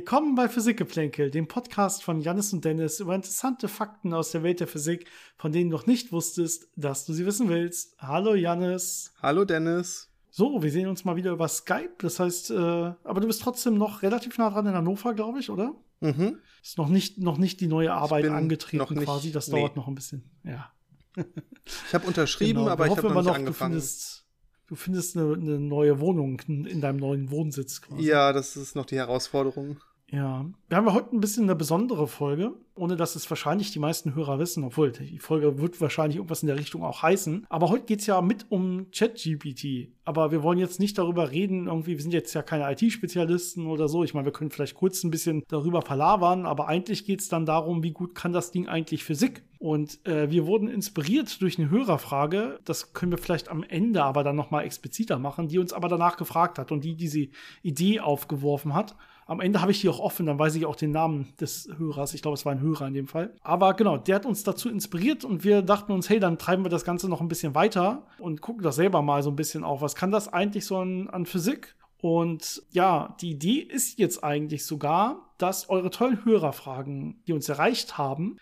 Willkommen 0.00 0.34
bei 0.34 0.48
Physikgeplänkel, 0.48 1.30
dem 1.30 1.46
Podcast 1.46 2.02
von 2.02 2.22
Jannis 2.22 2.54
und 2.54 2.64
Dennis 2.64 3.00
über 3.00 3.14
interessante 3.14 3.68
Fakten 3.68 4.14
aus 4.14 4.30
der 4.30 4.42
Welt 4.42 4.60
der 4.60 4.66
Physik, 4.66 5.06
von 5.36 5.52
denen 5.52 5.68
du 5.68 5.76
noch 5.76 5.84
nicht 5.84 6.10
wusstest, 6.10 6.68
dass 6.74 7.04
du 7.04 7.12
sie 7.12 7.26
wissen 7.26 7.50
willst. 7.50 7.98
Hallo 7.98 8.34
Jannis. 8.34 9.12
Hallo 9.20 9.44
Dennis. 9.44 10.08
So, 10.30 10.62
wir 10.62 10.70
sehen 10.70 10.88
uns 10.88 11.04
mal 11.04 11.16
wieder 11.16 11.32
über 11.32 11.48
Skype. 11.48 11.96
Das 11.98 12.18
heißt, 12.18 12.50
äh, 12.50 12.54
aber 12.54 13.20
du 13.20 13.26
bist 13.26 13.42
trotzdem 13.42 13.76
noch 13.76 14.00
relativ 14.00 14.38
nah 14.38 14.48
dran 14.48 14.64
in 14.68 14.72
Hannover, 14.72 15.12
glaube 15.12 15.38
ich, 15.38 15.50
oder? 15.50 15.74
Mhm. 16.00 16.38
Ist 16.62 16.78
noch 16.78 16.88
nicht, 16.88 17.18
noch 17.18 17.36
nicht 17.36 17.60
die 17.60 17.66
neue 17.66 17.92
Arbeit 17.92 18.24
angetreten 18.24 18.94
nicht, 18.94 19.04
quasi. 19.04 19.32
Das 19.32 19.48
nee. 19.48 19.60
dauert 19.60 19.76
noch 19.76 19.86
ein 19.86 19.94
bisschen. 19.94 20.30
Ja. 20.44 20.72
Ich 21.14 21.92
habe 21.92 22.06
unterschrieben, 22.06 22.60
Genau. 22.60 22.70
aber 22.70 22.86
ich 22.86 22.96
habe 22.96 23.02
noch 23.10 23.16
nicht 23.16 23.26
Du 23.26 23.32
angefangen. 23.34 23.72
findest, 23.72 24.24
du 24.66 24.76
findest 24.76 25.18
eine, 25.18 25.34
eine 25.34 25.60
neue 25.60 26.00
Wohnung 26.00 26.40
in 26.48 26.80
deinem 26.80 26.96
neuen 26.96 27.30
Wohnsitz 27.30 27.82
quasi. 27.82 28.02
Ja, 28.02 28.32
das 28.32 28.56
ist 28.56 28.74
noch 28.74 28.86
die 28.86 28.96
Herausforderung. 28.96 29.76
Ja, 30.12 30.44
wir 30.68 30.76
haben 30.76 30.92
heute 30.92 31.14
ein 31.14 31.20
bisschen 31.20 31.44
eine 31.44 31.54
besondere 31.54 32.08
Folge, 32.08 32.54
ohne 32.74 32.96
dass 32.96 33.14
es 33.14 33.30
wahrscheinlich 33.30 33.70
die 33.70 33.78
meisten 33.78 34.16
Hörer 34.16 34.40
wissen, 34.40 34.64
obwohl 34.64 34.90
die 34.90 35.20
Folge 35.20 35.58
wird 35.58 35.80
wahrscheinlich 35.80 36.16
irgendwas 36.16 36.42
in 36.42 36.48
der 36.48 36.58
Richtung 36.58 36.82
auch 36.82 37.02
heißen. 37.02 37.46
Aber 37.48 37.68
heute 37.68 37.84
geht's 37.84 38.06
ja 38.06 38.20
mit 38.20 38.46
um 38.48 38.90
ChatGPT. 38.90 39.92
Aber 40.04 40.32
wir 40.32 40.42
wollen 40.42 40.58
jetzt 40.58 40.80
nicht 40.80 40.98
darüber 40.98 41.30
reden, 41.30 41.68
irgendwie, 41.68 41.92
wir 41.92 42.02
sind 42.02 42.12
jetzt 42.12 42.34
ja 42.34 42.42
keine 42.42 42.68
IT-Spezialisten 42.72 43.68
oder 43.68 43.86
so. 43.86 44.02
Ich 44.02 44.12
meine, 44.12 44.24
wir 44.24 44.32
können 44.32 44.50
vielleicht 44.50 44.74
kurz 44.74 45.04
ein 45.04 45.12
bisschen 45.12 45.44
darüber 45.46 45.80
verlabern, 45.80 46.44
aber 46.44 46.66
eigentlich 46.66 47.04
geht's 47.04 47.28
dann 47.28 47.46
darum, 47.46 47.84
wie 47.84 47.92
gut 47.92 48.16
kann 48.16 48.32
das 48.32 48.50
Ding 48.50 48.66
eigentlich 48.66 49.04
Physik? 49.04 49.44
Und 49.60 50.04
äh, 50.08 50.28
wir 50.30 50.46
wurden 50.46 50.66
inspiriert 50.66 51.40
durch 51.40 51.58
eine 51.58 51.70
Hörerfrage, 51.70 52.58
das 52.64 52.94
können 52.94 53.12
wir 53.12 53.18
vielleicht 53.18 53.48
am 53.48 53.62
Ende 53.62 54.02
aber 54.02 54.24
dann 54.24 54.34
nochmal 54.34 54.64
expliziter 54.64 55.20
machen, 55.20 55.46
die 55.46 55.58
uns 55.58 55.72
aber 55.72 55.88
danach 55.88 56.16
gefragt 56.16 56.58
hat 56.58 56.72
und 56.72 56.82
die 56.82 56.96
diese 56.96 57.28
Idee 57.62 58.00
aufgeworfen 58.00 58.74
hat. 58.74 58.96
Am 59.30 59.38
Ende 59.38 59.60
habe 59.60 59.70
ich 59.70 59.80
die 59.80 59.88
auch 59.88 60.00
offen, 60.00 60.26
dann 60.26 60.40
weiß 60.40 60.56
ich 60.56 60.66
auch 60.66 60.74
den 60.74 60.90
Namen 60.90 61.28
des 61.40 61.68
Hörers. 61.78 62.14
Ich 62.14 62.22
glaube, 62.22 62.34
es 62.34 62.44
war 62.44 62.50
ein 62.50 62.60
Hörer 62.60 62.88
in 62.88 62.94
dem 62.94 63.06
Fall. 63.06 63.32
Aber 63.42 63.74
genau, 63.74 63.96
der 63.96 64.16
hat 64.16 64.26
uns 64.26 64.42
dazu 64.42 64.68
inspiriert 64.68 65.24
und 65.24 65.44
wir 65.44 65.62
dachten 65.62 65.92
uns, 65.92 66.10
hey, 66.10 66.18
dann 66.18 66.36
treiben 66.36 66.64
wir 66.64 66.68
das 66.68 66.84
Ganze 66.84 67.08
noch 67.08 67.20
ein 67.20 67.28
bisschen 67.28 67.54
weiter 67.54 68.08
und 68.18 68.40
gucken 68.40 68.64
das 68.64 68.74
selber 68.74 69.02
mal 69.02 69.22
so 69.22 69.30
ein 69.30 69.36
bisschen 69.36 69.62
auf. 69.62 69.82
Was 69.82 69.94
kann 69.94 70.10
das 70.10 70.26
eigentlich 70.32 70.66
so 70.66 70.78
an, 70.78 71.08
an 71.10 71.26
Physik? 71.26 71.76
Und 72.00 72.64
ja, 72.72 73.14
die 73.20 73.30
Idee 73.30 73.60
ist 73.60 74.00
jetzt 74.00 74.24
eigentlich 74.24 74.66
sogar, 74.66 75.30
dass 75.38 75.68
eure 75.68 75.90
tollen 75.90 76.24
Hörerfragen, 76.24 77.22
die 77.28 77.32
uns 77.32 77.48
erreicht 77.48 77.98
haben, 77.98 78.36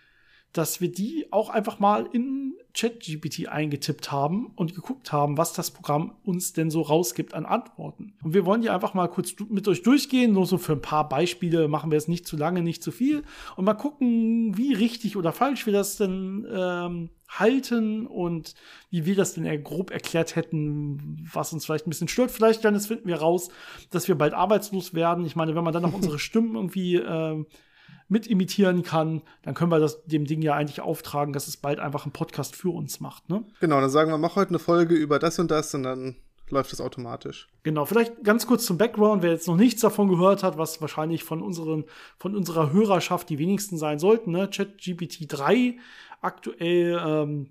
dass 0.53 0.81
wir 0.81 0.91
die 0.91 1.27
auch 1.31 1.51
einfach 1.51 1.79
mal 1.79 2.09
in 2.13 2.55
ChatGPT 2.75 3.49
eingetippt 3.49 4.13
haben 4.13 4.53
und 4.55 4.75
geguckt 4.75 5.13
haben, 5.13 5.37
was 5.37 5.53
das 5.53 5.71
Programm 5.71 6.15
uns 6.25 6.53
denn 6.53 6.71
so 6.71 6.83
rausgibt 6.83 7.35
an 7.35 7.45
Antworten. 7.45 8.15
Und 8.23 8.35
wir 8.35 8.47
wollen 8.47 8.63
die 8.63 8.71
einfach 8.71 8.95
mal 8.95 9.09
kurz 9.09 9.35
mit 9.49 9.67
euch 9.67 9.83
durchgehen, 9.83 10.33
nur 10.33 10.47
so 10.47 10.59
für 10.59 10.75
ein 10.75 10.83
paar 10.83 11.09
Beispiele 11.09 11.69
machen 11.69 11.91
wir 11.91 11.99
es 11.99 12.09
nicht 12.09 12.27
zu 12.27 12.37
lange, 12.37 12.63
nicht 12.63 12.83
zu 12.83 12.93
viel 12.93 13.25
und 13.57 13.65
mal 13.65 13.75
gucken, 13.75 14.57
wie 14.57 14.75
richtig 14.75 15.17
oder 15.17 15.33
falsch 15.33 15.67
wir 15.67 15.73
das 15.73 15.97
denn 15.97 16.47
ähm, 16.51 17.11
halten 17.29 18.07
und 18.07 18.55
wie 18.91 19.05
wir 19.07 19.17
das 19.17 19.35
denn 19.35 19.45
eher 19.45 19.59
grob 19.59 19.91
erklärt 19.91 20.37
hätten, 20.37 21.27
was 21.33 21.53
uns 21.53 21.67
vielleicht 21.67 21.87
ein 21.87 21.91
bisschen 21.91 22.09
stört. 22.09 22.31
Vielleicht 22.31 22.65
dann 22.65 22.79
finden 22.81 23.09
wir 23.09 23.17
raus, 23.17 23.49
dass 23.91 24.09
wir 24.09 24.15
bald 24.15 24.35
arbeitslos 24.35 24.95
werden. 24.95 25.27
Ich 25.27 25.37
meine, 25.37 25.55
wenn 25.55 25.65
man 25.65 25.73
dann 25.75 25.83
noch 25.83 25.93
unsere 25.95 26.19
Stimmen 26.19 26.55
irgendwie 26.55 26.97
ähm, 26.97 27.47
mit 28.09 28.27
imitieren 28.27 28.83
kann, 28.83 29.23
dann 29.43 29.55
können 29.55 29.71
wir 29.71 29.79
das 29.79 30.05
dem 30.05 30.25
Ding 30.25 30.43
ja 30.43 30.55
eigentlich 30.55 30.81
auftragen, 30.81 31.33
dass 31.33 31.47
es 31.47 31.57
bald 31.57 31.79
einfach 31.79 32.05
einen 32.05 32.13
Podcast 32.13 32.57
für 32.57 32.71
uns 32.71 33.01
macht. 33.01 33.29
Ne? 33.29 33.45
Genau, 33.61 33.81
dann 33.81 33.91
sagen 33.91 34.11
wir, 34.11 34.19
mach 34.19 34.37
heute 34.37 34.51
eine 34.51 34.59
Folge 34.59 34.95
über 34.95 35.19
das 35.19 35.39
und 35.39 35.51
das 35.51 35.75
und 35.75 35.83
dann 35.83 36.17
läuft 36.51 36.73
es 36.73 36.81
automatisch. 36.81 37.49
Genau, 37.63 37.85
vielleicht 37.85 38.25
ganz 38.25 38.47
kurz 38.47 38.65
zum 38.65 38.79
Background, 38.79 39.23
wer 39.23 39.33
jetzt 39.33 39.49
noch 39.49 39.57
nichts 39.57 39.83
davon 39.83 40.09
gehört 40.09 40.43
hat, 40.43 40.57
was 40.57 40.81
wahrscheinlich 40.81 41.25
von 41.25 41.43
unseren, 41.43 41.85
von 42.19 42.35
unserer 42.35 42.73
Hörerschaft 42.73 43.29
die 43.29 43.39
wenigsten 43.39 43.77
sein 43.77 43.99
sollten, 43.99 44.31
ne? 44.31 44.49
ChatGPT 44.49 45.27
3, 45.29 45.77
aktuell 46.23 47.01
ähm, 47.05 47.51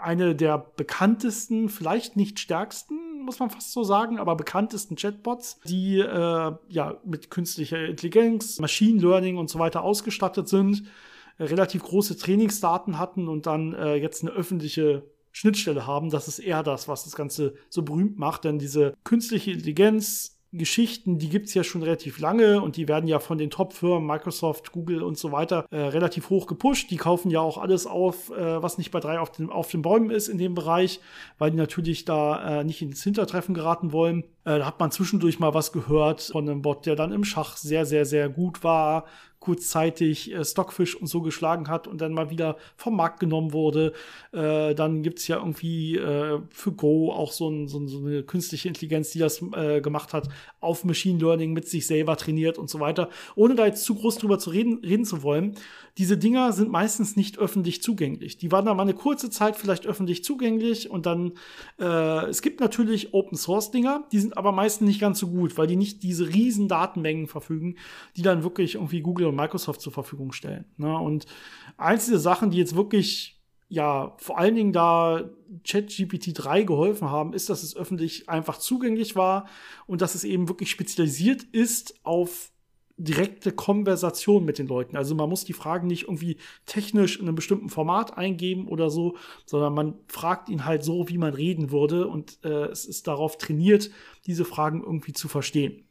eine 0.00 0.34
der 0.34 0.58
bekanntesten, 0.58 1.68
vielleicht 1.68 2.16
nicht 2.16 2.38
stärksten, 2.40 3.22
muss 3.24 3.38
man 3.38 3.50
fast 3.50 3.72
so 3.72 3.84
sagen, 3.84 4.18
aber 4.18 4.36
bekanntesten 4.36 4.96
Chatbots, 4.96 5.58
die 5.64 5.98
äh, 5.98 6.52
ja 6.68 7.00
mit 7.04 7.30
künstlicher 7.30 7.84
Intelligenz, 7.84 8.58
Machine 8.58 9.00
Learning 9.00 9.38
und 9.38 9.48
so 9.48 9.58
weiter 9.58 9.82
ausgestattet 9.82 10.48
sind, 10.48 10.84
äh, 11.38 11.44
relativ 11.44 11.82
große 11.82 12.16
Trainingsdaten 12.16 12.98
hatten 12.98 13.28
und 13.28 13.46
dann 13.46 13.72
äh, 13.74 13.94
jetzt 13.94 14.22
eine 14.22 14.32
öffentliche 14.32 15.04
Schnittstelle 15.32 15.86
haben. 15.86 16.10
Das 16.10 16.28
ist 16.28 16.38
eher 16.38 16.62
das, 16.62 16.86
was 16.86 17.04
das 17.04 17.16
Ganze 17.16 17.54
so 17.68 17.82
berühmt 17.82 18.18
macht, 18.18 18.44
denn 18.44 18.58
diese 18.58 18.94
künstliche 19.02 19.50
Intelligenz 19.52 20.33
Geschichten, 20.56 21.18
die 21.18 21.28
gibt's 21.28 21.54
ja 21.54 21.64
schon 21.64 21.82
relativ 21.82 22.18
lange 22.18 22.60
und 22.62 22.76
die 22.76 22.88
werden 22.88 23.08
ja 23.08 23.18
von 23.18 23.38
den 23.38 23.50
Top-Firmen, 23.50 24.06
Microsoft, 24.06 24.72
Google 24.72 25.02
und 25.02 25.18
so 25.18 25.32
weiter, 25.32 25.66
äh, 25.70 25.76
relativ 25.76 26.30
hoch 26.30 26.46
gepusht. 26.46 26.90
Die 26.90 26.96
kaufen 26.96 27.30
ja 27.30 27.40
auch 27.40 27.58
alles 27.58 27.86
auf, 27.86 28.30
äh, 28.30 28.62
was 28.62 28.78
nicht 28.78 28.90
bei 28.90 29.00
drei 29.00 29.18
auf 29.18 29.30
den, 29.30 29.50
auf 29.50 29.70
den 29.70 29.82
Bäumen 29.82 30.10
ist 30.10 30.28
in 30.28 30.38
dem 30.38 30.54
Bereich, 30.54 31.00
weil 31.38 31.50
die 31.50 31.56
natürlich 31.56 32.04
da 32.04 32.60
äh, 32.60 32.64
nicht 32.64 32.82
ins 32.82 33.02
Hintertreffen 33.02 33.54
geraten 33.54 33.92
wollen. 33.92 34.24
Äh, 34.44 34.58
da 34.58 34.66
hat 34.66 34.80
man 34.80 34.90
zwischendurch 34.90 35.38
mal 35.38 35.54
was 35.54 35.72
gehört 35.72 36.22
von 36.22 36.48
einem 36.48 36.62
Bot, 36.62 36.86
der 36.86 36.96
dann 36.96 37.12
im 37.12 37.24
Schach 37.24 37.56
sehr, 37.56 37.86
sehr, 37.86 38.06
sehr 38.06 38.28
gut 38.28 38.62
war, 38.62 39.06
kurzzeitig 39.44 40.32
äh, 40.32 40.42
Stockfish 40.42 40.94
und 40.94 41.06
so 41.06 41.20
geschlagen 41.20 41.68
hat 41.68 41.86
und 41.86 42.00
dann 42.00 42.14
mal 42.14 42.30
wieder 42.30 42.56
vom 42.76 42.96
Markt 42.96 43.20
genommen 43.20 43.52
wurde. 43.52 43.92
Äh, 44.32 44.74
dann 44.74 45.02
gibt's 45.02 45.28
ja 45.28 45.36
irgendwie 45.36 45.96
äh, 45.96 46.40
für 46.48 46.72
Go 46.72 47.12
auch 47.12 47.30
so, 47.30 47.50
ein, 47.50 47.68
so, 47.68 47.86
so 47.86 47.98
eine 47.98 48.22
künstliche 48.22 48.68
Intelligenz, 48.68 49.10
die 49.10 49.18
das 49.18 49.42
äh, 49.52 49.82
gemacht 49.82 50.14
hat, 50.14 50.30
auf 50.60 50.84
Machine 50.84 51.18
Learning 51.18 51.52
mit 51.52 51.68
sich 51.68 51.86
selber 51.86 52.16
trainiert 52.16 52.56
und 52.56 52.70
so 52.70 52.80
weiter. 52.80 53.10
Ohne 53.34 53.54
da 53.54 53.66
jetzt 53.66 53.84
zu 53.84 53.96
groß 53.96 54.16
drüber 54.16 54.38
zu 54.38 54.48
reden, 54.48 54.78
reden 54.82 55.04
zu 55.04 55.22
wollen, 55.22 55.56
diese 55.98 56.16
Dinger 56.16 56.52
sind 56.52 56.72
meistens 56.72 57.14
nicht 57.14 57.38
öffentlich 57.38 57.82
zugänglich. 57.82 58.36
Die 58.36 58.50
waren 58.50 58.64
da 58.64 58.74
mal 58.74 58.82
eine 58.82 58.94
kurze 58.94 59.30
Zeit 59.30 59.56
vielleicht 59.56 59.86
öffentlich 59.86 60.24
zugänglich 60.24 60.90
und 60.90 61.06
dann, 61.06 61.32
äh, 61.78 62.26
es 62.26 62.42
gibt 62.42 62.60
natürlich 62.60 63.14
Open 63.14 63.36
Source 63.36 63.70
Dinger, 63.70 64.04
die 64.10 64.18
sind 64.18 64.36
aber 64.36 64.52
meistens 64.52 64.88
nicht 64.88 65.00
ganz 65.00 65.18
so 65.18 65.28
gut, 65.28 65.56
weil 65.58 65.66
die 65.66 65.76
nicht 65.76 66.02
diese 66.02 66.28
riesen 66.28 66.66
Datenmengen 66.66 67.28
verfügen, 67.28 67.76
die 68.16 68.22
dann 68.22 68.42
wirklich 68.42 68.74
irgendwie 68.74 69.02
Google 69.02 69.33
und 69.34 69.42
Microsoft 69.42 69.80
zur 69.80 69.92
Verfügung 69.92 70.32
stellen. 70.32 70.64
Ne? 70.76 70.96
Und 70.96 71.26
einzige 71.76 72.18
Sachen, 72.18 72.50
die 72.50 72.58
jetzt 72.58 72.76
wirklich 72.76 73.34
ja, 73.68 74.14
vor 74.18 74.38
allen 74.38 74.54
Dingen 74.54 74.72
da 74.72 75.30
ChatGPT 75.66 76.32
3 76.34 76.62
geholfen 76.62 77.10
haben, 77.10 77.32
ist, 77.32 77.50
dass 77.50 77.62
es 77.62 77.76
öffentlich 77.76 78.28
einfach 78.28 78.58
zugänglich 78.58 79.16
war 79.16 79.48
und 79.86 80.00
dass 80.00 80.14
es 80.14 80.22
eben 80.22 80.48
wirklich 80.48 80.70
spezialisiert 80.70 81.42
ist 81.42 81.98
auf 82.04 82.52
direkte 82.96 83.50
Konversation 83.50 84.44
mit 84.44 84.58
den 84.58 84.68
Leuten. 84.68 84.96
Also 84.96 85.16
man 85.16 85.28
muss 85.28 85.44
die 85.44 85.52
Fragen 85.52 85.88
nicht 85.88 86.04
irgendwie 86.04 86.36
technisch 86.66 87.18
in 87.18 87.26
einem 87.26 87.34
bestimmten 87.34 87.68
Format 87.68 88.16
eingeben 88.16 88.68
oder 88.68 88.88
so, 88.88 89.16
sondern 89.46 89.74
man 89.74 89.94
fragt 90.06 90.48
ihn 90.48 90.64
halt 90.64 90.84
so, 90.84 91.08
wie 91.08 91.18
man 91.18 91.34
reden 91.34 91.72
würde 91.72 92.06
und 92.06 92.38
äh, 92.44 92.66
es 92.66 92.84
ist 92.84 93.08
darauf 93.08 93.36
trainiert, 93.36 93.90
diese 94.26 94.44
Fragen 94.44 94.82
irgendwie 94.84 95.12
zu 95.12 95.26
verstehen. 95.26 95.82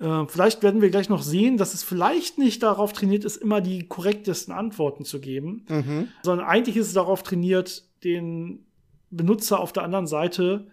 Äh, 0.00 0.26
vielleicht 0.28 0.62
werden 0.62 0.80
wir 0.80 0.90
gleich 0.90 1.08
noch 1.08 1.22
sehen, 1.22 1.56
dass 1.56 1.74
es 1.74 1.82
vielleicht 1.82 2.38
nicht 2.38 2.62
darauf 2.62 2.92
trainiert 2.92 3.24
ist, 3.24 3.36
immer 3.36 3.60
die 3.60 3.86
korrektesten 3.88 4.54
Antworten 4.54 5.04
zu 5.04 5.20
geben, 5.20 5.66
Mhm. 5.68 6.08
sondern 6.22 6.46
eigentlich 6.46 6.76
ist 6.76 6.88
es 6.88 6.94
darauf 6.94 7.22
trainiert, 7.22 7.84
den 8.04 8.66
Benutzer 9.10 9.58
auf 9.60 9.72
der 9.72 9.82
anderen 9.82 10.06
Seite 10.06 10.68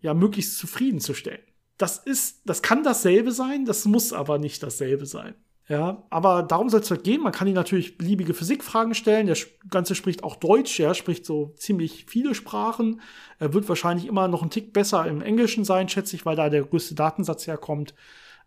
ja 0.00 0.14
möglichst 0.14 0.58
zufriedenzustellen. 0.58 1.40
Das 1.76 1.98
ist, 1.98 2.42
das 2.46 2.62
kann 2.62 2.84
dasselbe 2.84 3.32
sein, 3.32 3.64
das 3.64 3.84
muss 3.84 4.12
aber 4.12 4.38
nicht 4.38 4.62
dasselbe 4.62 5.06
sein. 5.06 5.34
Ja, 5.66 6.04
aber 6.10 6.42
darum 6.42 6.68
soll 6.68 6.80
es 6.80 6.90
halt 6.90 7.04
gehen. 7.04 7.22
Man 7.22 7.32
kann 7.32 7.48
ihm 7.48 7.54
natürlich 7.54 7.96
beliebige 7.96 8.34
Physikfragen 8.34 8.94
stellen. 8.94 9.26
Der 9.26 9.36
Ganze 9.70 9.94
spricht 9.94 10.22
auch 10.22 10.36
Deutsch. 10.36 10.78
Er 10.78 10.92
spricht 10.92 11.24
so 11.24 11.54
ziemlich 11.56 12.04
viele 12.06 12.34
Sprachen. 12.34 13.00
Er 13.38 13.54
wird 13.54 13.66
wahrscheinlich 13.70 14.06
immer 14.06 14.28
noch 14.28 14.42
ein 14.42 14.50
Tick 14.50 14.74
besser 14.74 15.06
im 15.06 15.22
Englischen 15.22 15.64
sein, 15.64 15.88
schätze 15.88 16.16
ich, 16.16 16.26
weil 16.26 16.36
da 16.36 16.50
der 16.50 16.64
größte 16.64 16.94
Datensatz 16.94 17.46
herkommt. 17.46 17.94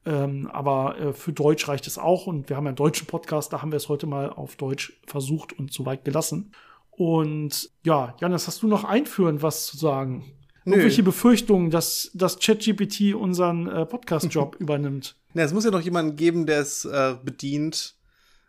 Ähm, 0.06 0.50
aber 0.52 0.98
äh, 1.00 1.14
für 1.14 1.34
Deutsch 1.34 1.68
reicht 1.68 1.88
es 1.88 1.98
auch. 1.98 2.28
Und 2.28 2.50
wir 2.50 2.56
haben 2.56 2.68
einen 2.68 2.76
deutschen 2.76 3.08
Podcast, 3.08 3.52
da 3.54 3.62
haben 3.62 3.72
wir 3.72 3.78
es 3.78 3.90
heute 3.90 4.08
mal 4.08 4.30
auf 4.30 4.56
Deutsch 4.56 4.94
versucht 5.06 5.54
und 5.54 5.74
soweit 5.74 6.06
gelassen. 6.06 6.52
Und 6.92 7.70
ja, 7.84 8.16
Janis, 8.20 8.48
hast 8.48 8.64
du 8.64 8.68
noch 8.68 8.84
einführend 8.84 9.44
was 9.44 9.66
zu 9.66 9.78
sagen? 9.78 10.26
Nö. 10.66 10.74
Irgendwelche 10.74 11.04
Befürchtungen, 11.04 11.70
dass, 11.70 12.12
dass 12.14 12.40
ChatGPT 12.40 13.14
unseren 13.14 13.68
äh, 13.68 13.86
Podcast-Job 13.86 14.56
übernimmt? 14.60 15.16
Na, 15.34 15.44
es 15.44 15.54
muss 15.54 15.64
ja 15.64 15.72
noch 15.72 15.82
jemanden 15.82 16.16
geben, 16.16 16.46
der 16.46 16.60
es 16.60 16.84
äh, 16.84 17.16
bedient. 17.24 17.96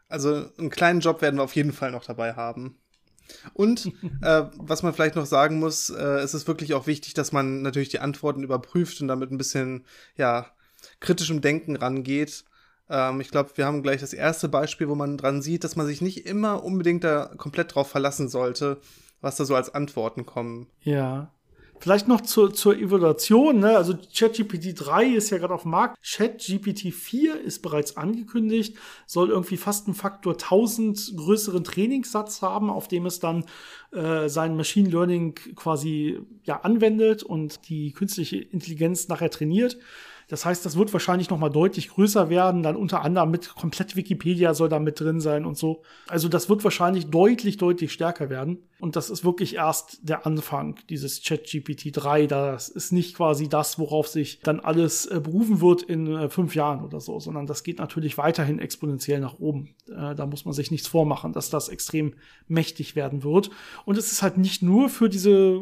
Also 0.08 0.46
einen 0.58 0.70
kleinen 0.70 1.00
Job 1.00 1.22
werden 1.22 1.36
wir 1.36 1.44
auf 1.44 1.54
jeden 1.54 1.72
Fall 1.72 1.90
noch 1.90 2.04
dabei 2.04 2.34
haben. 2.34 2.76
Und 3.52 3.86
äh, 4.22 4.44
was 4.56 4.82
man 4.82 4.94
vielleicht 4.94 5.16
noch 5.16 5.26
sagen 5.26 5.58
muss, 5.58 5.90
äh, 5.90 6.20
es 6.20 6.34
ist 6.34 6.48
wirklich 6.48 6.74
auch 6.74 6.86
wichtig, 6.86 7.14
dass 7.14 7.32
man 7.32 7.62
natürlich 7.62 7.90
die 7.90 8.00
Antworten 8.00 8.42
überprüft 8.42 9.00
und 9.00 9.08
damit 9.08 9.30
ein 9.30 9.38
bisschen, 9.38 9.84
ja, 10.16 10.46
kritischem 11.00 11.40
Denken 11.40 11.76
rangeht. 11.76 12.44
Ähm, 12.90 13.20
ich 13.20 13.30
glaube, 13.30 13.50
wir 13.54 13.66
haben 13.66 13.82
gleich 13.82 14.00
das 14.00 14.12
erste 14.12 14.48
Beispiel, 14.48 14.88
wo 14.88 14.94
man 14.94 15.16
dran 15.16 15.42
sieht, 15.42 15.64
dass 15.64 15.76
man 15.76 15.86
sich 15.86 16.00
nicht 16.00 16.26
immer 16.26 16.64
unbedingt 16.64 17.04
da 17.04 17.30
komplett 17.36 17.74
drauf 17.74 17.88
verlassen 17.88 18.28
sollte, 18.28 18.80
was 19.20 19.36
da 19.36 19.44
so 19.44 19.54
als 19.54 19.74
Antworten 19.74 20.26
kommen. 20.26 20.68
Ja. 20.82 21.32
Vielleicht 21.80 22.08
noch 22.08 22.22
zur, 22.22 22.52
zur 22.52 22.76
Evaluation, 22.76 23.60
ne? 23.60 23.76
Also 23.76 23.94
ChatGPT 24.12 24.74
3 24.74 25.14
ist 25.14 25.30
ja 25.30 25.38
gerade 25.38 25.54
auf 25.54 25.62
dem 25.62 25.70
Markt. 25.70 25.96
ChatGPT 26.02 26.92
4 26.92 27.40
ist 27.40 27.62
bereits 27.62 27.96
angekündigt, 27.96 28.76
soll 29.06 29.30
irgendwie 29.30 29.56
fast 29.56 29.86
einen 29.86 29.94
Faktor 29.94 30.32
1000 30.32 31.12
größeren 31.16 31.62
Trainingssatz 31.62 32.42
haben, 32.42 32.68
auf 32.68 32.88
dem 32.88 33.06
es 33.06 33.20
dann 33.20 33.44
äh, 33.92 34.28
sein 34.28 34.56
Machine 34.56 34.88
Learning 34.88 35.36
quasi 35.54 36.18
ja 36.42 36.62
anwendet 36.62 37.22
und 37.22 37.68
die 37.68 37.92
künstliche 37.92 38.38
Intelligenz 38.38 39.06
nachher 39.06 39.30
trainiert. 39.30 39.78
Das 40.28 40.44
heißt, 40.44 40.64
das 40.64 40.76
wird 40.76 40.92
wahrscheinlich 40.92 41.30
noch 41.30 41.38
mal 41.38 41.48
deutlich 41.48 41.88
größer 41.88 42.28
werden. 42.28 42.62
Dann 42.62 42.76
unter 42.76 43.02
anderem 43.02 43.30
mit 43.30 43.54
komplett 43.54 43.96
Wikipedia 43.96 44.52
soll 44.52 44.68
da 44.68 44.78
mit 44.78 45.00
drin 45.00 45.20
sein 45.20 45.46
und 45.46 45.56
so. 45.56 45.82
Also 46.06 46.28
das 46.28 46.50
wird 46.50 46.64
wahrscheinlich 46.64 47.06
deutlich, 47.06 47.56
deutlich 47.56 47.92
stärker 47.92 48.28
werden. 48.28 48.58
Und 48.78 48.94
das 48.94 49.10
ist 49.10 49.24
wirklich 49.24 49.56
erst 49.56 50.08
der 50.08 50.26
Anfang 50.26 50.78
dieses 50.90 51.22
ChatGPT 51.22 51.90
3. 51.92 52.26
Das 52.26 52.68
ist 52.68 52.92
nicht 52.92 53.16
quasi 53.16 53.48
das, 53.48 53.78
worauf 53.78 54.06
sich 54.06 54.40
dann 54.40 54.60
alles 54.60 55.06
äh, 55.06 55.20
berufen 55.20 55.60
wird 55.60 55.82
in 55.82 56.06
äh, 56.06 56.28
fünf 56.28 56.54
Jahren 56.54 56.84
oder 56.84 57.00
so, 57.00 57.18
sondern 57.18 57.46
das 57.46 57.62
geht 57.62 57.78
natürlich 57.78 58.18
weiterhin 58.18 58.58
exponentiell 58.58 59.20
nach 59.20 59.38
oben. 59.38 59.74
Äh, 59.88 60.14
da 60.14 60.26
muss 60.26 60.44
man 60.44 60.54
sich 60.54 60.70
nichts 60.70 60.86
vormachen, 60.86 61.32
dass 61.32 61.50
das 61.50 61.70
extrem 61.70 62.14
mächtig 62.46 62.94
werden 62.94 63.24
wird. 63.24 63.50
Und 63.86 63.96
es 63.96 64.12
ist 64.12 64.22
halt 64.22 64.36
nicht 64.36 64.62
nur 64.62 64.90
für 64.90 65.08
diese 65.08 65.60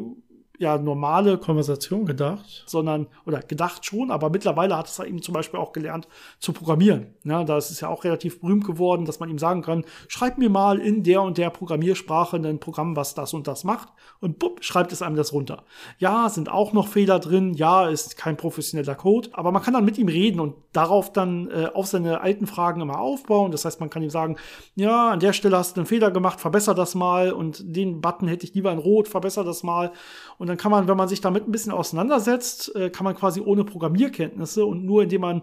ja 0.59 0.77
normale 0.77 1.37
Konversation 1.37 2.05
gedacht, 2.05 2.63
sondern, 2.65 3.07
oder 3.25 3.39
gedacht 3.39 3.85
schon, 3.85 4.11
aber 4.11 4.29
mittlerweile 4.29 4.77
hat 4.77 4.87
es 4.87 4.99
eben 4.99 5.21
zum 5.21 5.33
Beispiel 5.33 5.59
auch 5.59 5.71
gelernt 5.71 6.07
zu 6.39 6.53
programmieren. 6.53 7.13
Ja, 7.23 7.43
da 7.43 7.57
ist 7.57 7.69
es 7.69 7.79
ja 7.81 7.89
auch 7.89 8.03
relativ 8.03 8.41
berühmt 8.41 8.65
geworden, 8.65 9.05
dass 9.05 9.19
man 9.19 9.29
ihm 9.29 9.37
sagen 9.37 9.61
kann, 9.61 9.85
schreib 10.07 10.37
mir 10.37 10.49
mal 10.49 10.79
in 10.79 11.03
der 11.03 11.21
und 11.21 11.37
der 11.37 11.49
Programmiersprache 11.49 12.37
ein 12.37 12.59
Programm, 12.59 12.95
was 12.95 13.13
das 13.13 13.33
und 13.33 13.47
das 13.47 13.63
macht 13.63 13.89
und 14.19 14.39
bupp, 14.39 14.63
schreibt 14.63 14.91
es 14.91 15.01
einem 15.01 15.15
das 15.15 15.33
runter. 15.33 15.63
Ja, 15.99 16.29
sind 16.29 16.49
auch 16.49 16.73
noch 16.73 16.87
Fehler 16.87 17.19
drin, 17.19 17.53
ja, 17.53 17.87
ist 17.87 18.17
kein 18.17 18.37
professioneller 18.37 18.95
Code, 18.95 19.29
aber 19.33 19.51
man 19.51 19.61
kann 19.61 19.73
dann 19.73 19.85
mit 19.85 19.97
ihm 19.97 20.07
reden 20.07 20.39
und 20.39 20.55
darauf 20.73 21.13
dann 21.13 21.49
äh, 21.51 21.69
auf 21.73 21.87
seine 21.87 22.21
alten 22.21 22.47
Fragen 22.47 22.81
immer 22.81 22.99
aufbauen. 22.99 23.51
Das 23.51 23.65
heißt, 23.65 23.79
man 23.79 23.89
kann 23.89 24.03
ihm 24.03 24.09
sagen, 24.09 24.37
ja, 24.75 25.11
an 25.11 25.19
der 25.19 25.33
Stelle 25.33 25.57
hast 25.57 25.75
du 25.75 25.81
einen 25.81 25.87
Fehler 25.87 26.11
gemacht, 26.11 26.39
verbessere 26.39 26.75
das 26.75 26.95
mal 26.95 27.31
und 27.31 27.63
den 27.63 28.01
Button 28.01 28.27
hätte 28.27 28.45
ich 28.45 28.53
lieber 28.53 28.71
in 28.71 28.79
Rot, 28.79 29.07
verbessere 29.07 29.45
das 29.45 29.63
mal. 29.63 29.91
Und 30.37 30.46
dann 30.47 30.57
kann 30.57 30.71
man, 30.71 30.87
wenn 30.87 30.97
man 30.97 31.07
sich 31.07 31.21
damit 31.21 31.47
ein 31.47 31.51
bisschen 31.51 31.71
auseinandersetzt, 31.71 32.75
äh, 32.75 32.89
kann 32.89 33.03
man 33.03 33.15
quasi 33.15 33.41
ohne 33.41 33.63
Programmierkenntnisse 33.63 34.65
und 34.65 34.85
nur 34.85 35.03
indem 35.03 35.21
man 35.21 35.41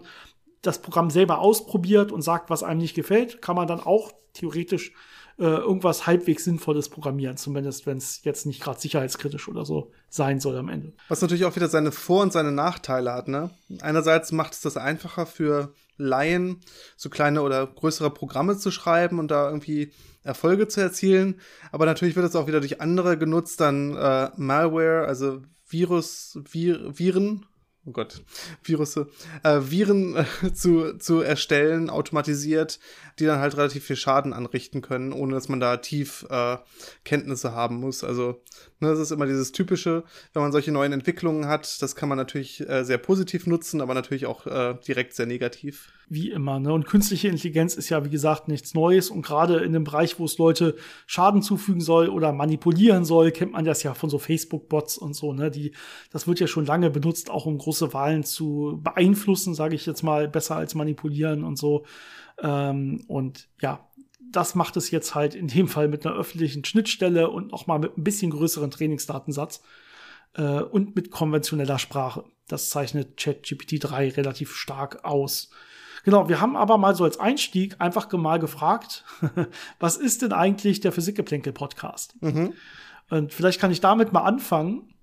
das 0.61 0.81
Programm 0.81 1.09
selber 1.09 1.39
ausprobiert 1.39 2.11
und 2.11 2.21
sagt, 2.21 2.49
was 2.49 2.63
einem 2.63 2.79
nicht 2.79 2.95
gefällt, 2.95 3.41
kann 3.41 3.55
man 3.55 3.67
dann 3.67 3.79
auch 3.79 4.11
theoretisch 4.33 4.93
äh, 5.37 5.43
irgendwas 5.43 6.07
halbwegs 6.07 6.45
Sinnvolles 6.45 6.89
programmieren, 6.89 7.37
zumindest 7.37 7.85
wenn 7.85 7.97
es 7.97 8.23
jetzt 8.23 8.45
nicht 8.45 8.61
gerade 8.61 8.79
sicherheitskritisch 8.79 9.47
oder 9.47 9.65
so 9.65 9.91
sein 10.09 10.39
soll 10.39 10.57
am 10.57 10.69
Ende. 10.69 10.93
Was 11.09 11.21
natürlich 11.21 11.45
auch 11.45 11.55
wieder 11.55 11.67
seine 11.67 11.91
Vor- 11.91 12.23
und 12.23 12.31
seine 12.33 12.51
Nachteile 12.51 13.13
hat, 13.13 13.27
ne? 13.27 13.51
Einerseits 13.81 14.31
macht 14.31 14.53
es 14.53 14.61
das 14.61 14.77
einfacher 14.77 15.25
für 15.25 15.73
Laien, 15.97 16.61
so 16.95 17.09
kleine 17.09 17.41
oder 17.41 17.67
größere 17.67 18.11
Programme 18.11 18.57
zu 18.57 18.71
schreiben 18.71 19.19
und 19.19 19.29
da 19.29 19.47
irgendwie 19.47 19.91
Erfolge 20.25 20.67
zu 20.67 20.81
erzielen. 20.81 21.39
Aber 21.71 21.85
natürlich 21.85 22.15
wird 22.15 22.25
es 22.25 22.35
auch 22.35 22.47
wieder 22.47 22.59
durch 22.59 22.81
andere 22.81 23.17
genutzt, 23.17 23.61
dann 23.61 23.95
äh, 23.95 24.29
Malware, 24.35 25.05
also 25.07 25.41
Virus, 25.67 26.39
Vir, 26.43 26.97
Viren, 26.97 27.45
oh 27.85 27.91
Gott, 27.91 28.23
Virusse, 28.63 29.07
äh, 29.43 29.61
Viren 29.61 30.15
äh, 30.15 30.53
zu, 30.53 30.97
zu 30.97 31.21
erstellen, 31.21 31.89
automatisiert, 31.89 32.79
die 33.19 33.25
dann 33.25 33.39
halt 33.39 33.57
relativ 33.57 33.85
viel 33.85 33.95
Schaden 33.95 34.33
anrichten 34.33 34.81
können, 34.81 35.13
ohne 35.13 35.33
dass 35.33 35.49
man 35.49 35.59
da 35.59 35.77
tief 35.77 36.25
äh, 36.29 36.57
Kenntnisse 37.03 37.53
haben 37.53 37.75
muss. 37.77 38.03
Also, 38.03 38.41
ne, 38.79 38.89
das 38.89 38.99
ist 38.99 39.11
immer 39.11 39.27
dieses 39.27 39.51
Typische, 39.51 40.03
wenn 40.33 40.41
man 40.41 40.51
solche 40.51 40.71
neuen 40.71 40.93
Entwicklungen 40.93 41.47
hat, 41.47 41.81
das 41.81 41.95
kann 41.95 42.09
man 42.09 42.17
natürlich 42.17 42.67
äh, 42.67 42.83
sehr 42.83 42.97
positiv 42.97 43.47
nutzen, 43.47 43.81
aber 43.81 43.93
natürlich 43.93 44.25
auch 44.25 44.45
äh, 44.47 44.75
direkt 44.87 45.13
sehr 45.13 45.27
negativ 45.27 45.91
wie 46.07 46.31
immer. 46.31 46.59
Ne? 46.59 46.71
Und 46.73 46.85
künstliche 46.85 47.27
Intelligenz 47.27 47.75
ist 47.75 47.89
ja, 47.89 48.05
wie 48.05 48.09
gesagt, 48.09 48.47
nichts 48.47 48.73
Neues. 48.73 49.09
Und 49.09 49.23
gerade 49.23 49.57
in 49.57 49.73
dem 49.73 49.83
Bereich, 49.83 50.19
wo 50.19 50.25
es 50.25 50.37
Leute 50.37 50.75
Schaden 51.07 51.41
zufügen 51.41 51.81
soll 51.81 52.09
oder 52.09 52.31
manipulieren 52.31 53.05
soll, 53.05 53.31
kennt 53.31 53.53
man 53.53 53.65
das 53.65 53.83
ja 53.83 53.93
von 53.93 54.09
so 54.09 54.19
Facebook-Bots 54.19 54.97
und 54.97 55.15
so. 55.15 55.33
Ne? 55.33 55.51
Die, 55.51 55.71
das 56.11 56.27
wird 56.27 56.39
ja 56.39 56.47
schon 56.47 56.65
lange 56.65 56.89
benutzt, 56.89 57.29
auch 57.29 57.45
um 57.45 57.57
große 57.57 57.93
Wahlen 57.93 58.23
zu 58.23 58.79
beeinflussen, 58.83 59.55
sage 59.55 59.75
ich 59.75 59.85
jetzt 59.85 60.03
mal, 60.03 60.27
besser 60.27 60.55
als 60.55 60.75
manipulieren 60.75 61.43
und 61.43 61.57
so. 61.57 61.85
Ähm, 62.41 63.03
und 63.07 63.47
ja, 63.61 63.87
das 64.31 64.55
macht 64.55 64.77
es 64.77 64.91
jetzt 64.91 65.15
halt 65.15 65.33
in 65.33 65.47
dem 65.47 65.67
Fall 65.67 65.87
mit 65.87 66.05
einer 66.05 66.15
öffentlichen 66.15 66.65
Schnittstelle 66.65 67.29
und 67.29 67.51
noch 67.51 67.67
mal 67.67 67.79
mit 67.79 67.97
ein 67.97 68.03
bisschen 68.03 68.31
größeren 68.31 68.71
Trainingsdatensatz 68.71 69.61
äh, 70.33 70.61
und 70.61 70.95
mit 70.95 71.11
konventioneller 71.11 71.79
Sprache. 71.79 72.25
Das 72.47 72.69
zeichnet 72.69 73.17
ChatGPT 73.17 73.77
3 73.79 74.09
relativ 74.09 74.53
stark 74.55 75.03
aus. 75.03 75.49
Genau, 76.05 76.29
wir 76.29 76.39
haben 76.39 76.55
aber 76.55 76.77
mal 76.77 76.95
so 76.95 77.03
als 77.03 77.19
Einstieg 77.19 77.75
einfach 77.79 78.11
mal 78.13 78.37
gefragt, 78.37 79.03
was 79.79 79.97
ist 79.97 80.21
denn 80.21 80.33
eigentlich 80.33 80.79
der 80.79 80.91
Physikgeplänkel-Podcast? 80.91 82.21
Mhm. 82.21 82.53
Und 83.09 83.33
vielleicht 83.33 83.59
kann 83.59 83.71
ich 83.71 83.81
damit 83.81 84.13
mal 84.13 84.21
anfangen. 84.21 84.93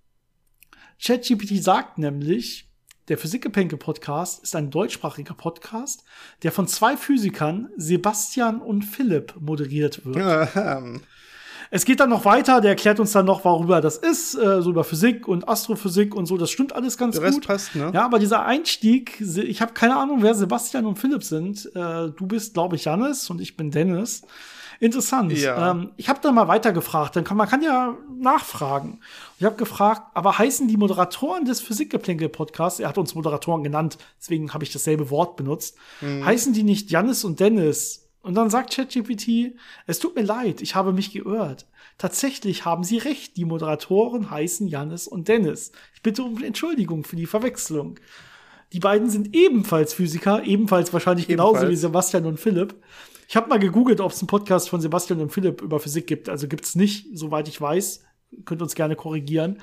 ChatGPT 1.04 1.60
sagt 1.60 1.98
nämlich, 1.98 2.70
der 3.08 3.18
Physikgeplänkel-Podcast 3.18 4.44
ist 4.44 4.54
ein 4.54 4.70
deutschsprachiger 4.70 5.34
Podcast, 5.34 6.04
der 6.44 6.52
von 6.52 6.68
zwei 6.68 6.96
Physikern, 6.96 7.68
Sebastian 7.76 8.60
und 8.62 8.82
Philipp, 8.82 9.34
moderiert 9.40 10.06
wird. 10.06 10.54
Es 11.74 11.86
geht 11.86 12.00
dann 12.00 12.10
noch 12.10 12.26
weiter, 12.26 12.60
der 12.60 12.72
erklärt 12.72 13.00
uns 13.00 13.12
dann 13.12 13.24
noch, 13.24 13.46
worüber 13.46 13.80
das 13.80 13.96
ist, 13.96 14.34
äh, 14.34 14.60
so 14.60 14.68
über 14.68 14.84
Physik 14.84 15.26
und 15.26 15.48
Astrophysik 15.48 16.14
und 16.14 16.26
so. 16.26 16.36
Das 16.36 16.50
stimmt 16.50 16.74
alles 16.74 16.98
ganz 16.98 17.18
der 17.18 17.30
gut. 17.30 17.46
Passt, 17.46 17.74
ne? 17.74 17.90
Ja, 17.94 18.04
aber 18.04 18.18
dieser 18.18 18.44
Einstieg, 18.44 19.22
ich 19.22 19.62
habe 19.62 19.72
keine 19.72 19.96
Ahnung, 19.96 20.18
wer 20.20 20.34
Sebastian 20.34 20.84
und 20.84 20.98
Philipp 20.98 21.24
sind. 21.24 21.64
Äh, 21.74 22.10
du 22.10 22.26
bist, 22.26 22.52
glaube 22.52 22.76
ich, 22.76 22.84
Janis 22.84 23.30
und 23.30 23.40
ich 23.40 23.56
bin 23.56 23.70
Dennis. 23.70 24.20
Interessant. 24.80 25.32
Ja. 25.32 25.70
Ähm, 25.70 25.92
ich 25.96 26.10
habe 26.10 26.18
dann 26.20 26.34
mal 26.34 26.46
weitergefragt. 26.46 27.16
Dann 27.16 27.24
kann 27.24 27.38
man 27.38 27.48
kann 27.48 27.62
ja 27.62 27.96
nachfragen. 28.18 29.00
Ich 29.38 29.46
habe 29.46 29.56
gefragt, 29.56 30.02
aber 30.12 30.36
heißen 30.36 30.68
die 30.68 30.76
Moderatoren 30.76 31.46
des 31.46 31.62
Physikgeplänkel-Podcasts, 31.62 32.80
er 32.80 32.90
hat 32.90 32.98
uns 32.98 33.14
Moderatoren 33.14 33.62
genannt, 33.62 33.96
deswegen 34.20 34.52
habe 34.52 34.64
ich 34.64 34.72
dasselbe 34.72 35.08
Wort 35.08 35.36
benutzt, 35.36 35.76
mhm. 36.02 36.26
heißen 36.26 36.52
die 36.52 36.64
nicht 36.64 36.90
Janis 36.90 37.24
und 37.24 37.40
Dennis? 37.40 38.01
Und 38.22 38.34
dann 38.34 38.50
sagt 38.50 38.72
ChatGPT, 38.72 39.56
es 39.86 39.98
tut 39.98 40.14
mir 40.14 40.22
leid, 40.22 40.62
ich 40.62 40.76
habe 40.76 40.92
mich 40.92 41.12
geirrt. 41.12 41.66
Tatsächlich 41.98 42.64
haben 42.64 42.84
Sie 42.84 42.98
recht, 42.98 43.36
die 43.36 43.44
Moderatoren 43.44 44.30
heißen 44.30 44.68
Jannis 44.68 45.08
und 45.08 45.26
Dennis. 45.26 45.72
Ich 45.94 46.02
bitte 46.02 46.22
um 46.22 46.42
Entschuldigung 46.42 47.02
für 47.02 47.16
die 47.16 47.26
Verwechslung. 47.26 47.98
Die 48.72 48.78
beiden 48.78 49.10
sind 49.10 49.34
ebenfalls 49.34 49.92
Physiker, 49.92 50.44
ebenfalls 50.44 50.92
wahrscheinlich 50.92 51.28
ebenfalls. 51.28 51.54
genauso 51.54 51.70
wie 51.70 51.76
Sebastian 51.76 52.24
und 52.26 52.38
Philipp. 52.38 52.74
Ich 53.28 53.36
habe 53.36 53.48
mal 53.48 53.58
gegoogelt, 53.58 54.00
ob 54.00 54.12
es 54.12 54.20
einen 54.20 54.28
Podcast 54.28 54.68
von 54.68 54.80
Sebastian 54.80 55.20
und 55.20 55.30
Philipp 55.30 55.60
über 55.60 55.80
Physik 55.80 56.06
gibt. 56.06 56.28
Also 56.28 56.48
gibt 56.48 56.64
es 56.64 56.74
nicht, 56.76 57.06
soweit 57.12 57.48
ich 57.48 57.60
weiß. 57.60 58.04
Könnt 58.44 58.62
uns 58.62 58.74
gerne 58.74 58.96
korrigieren, 58.96 59.58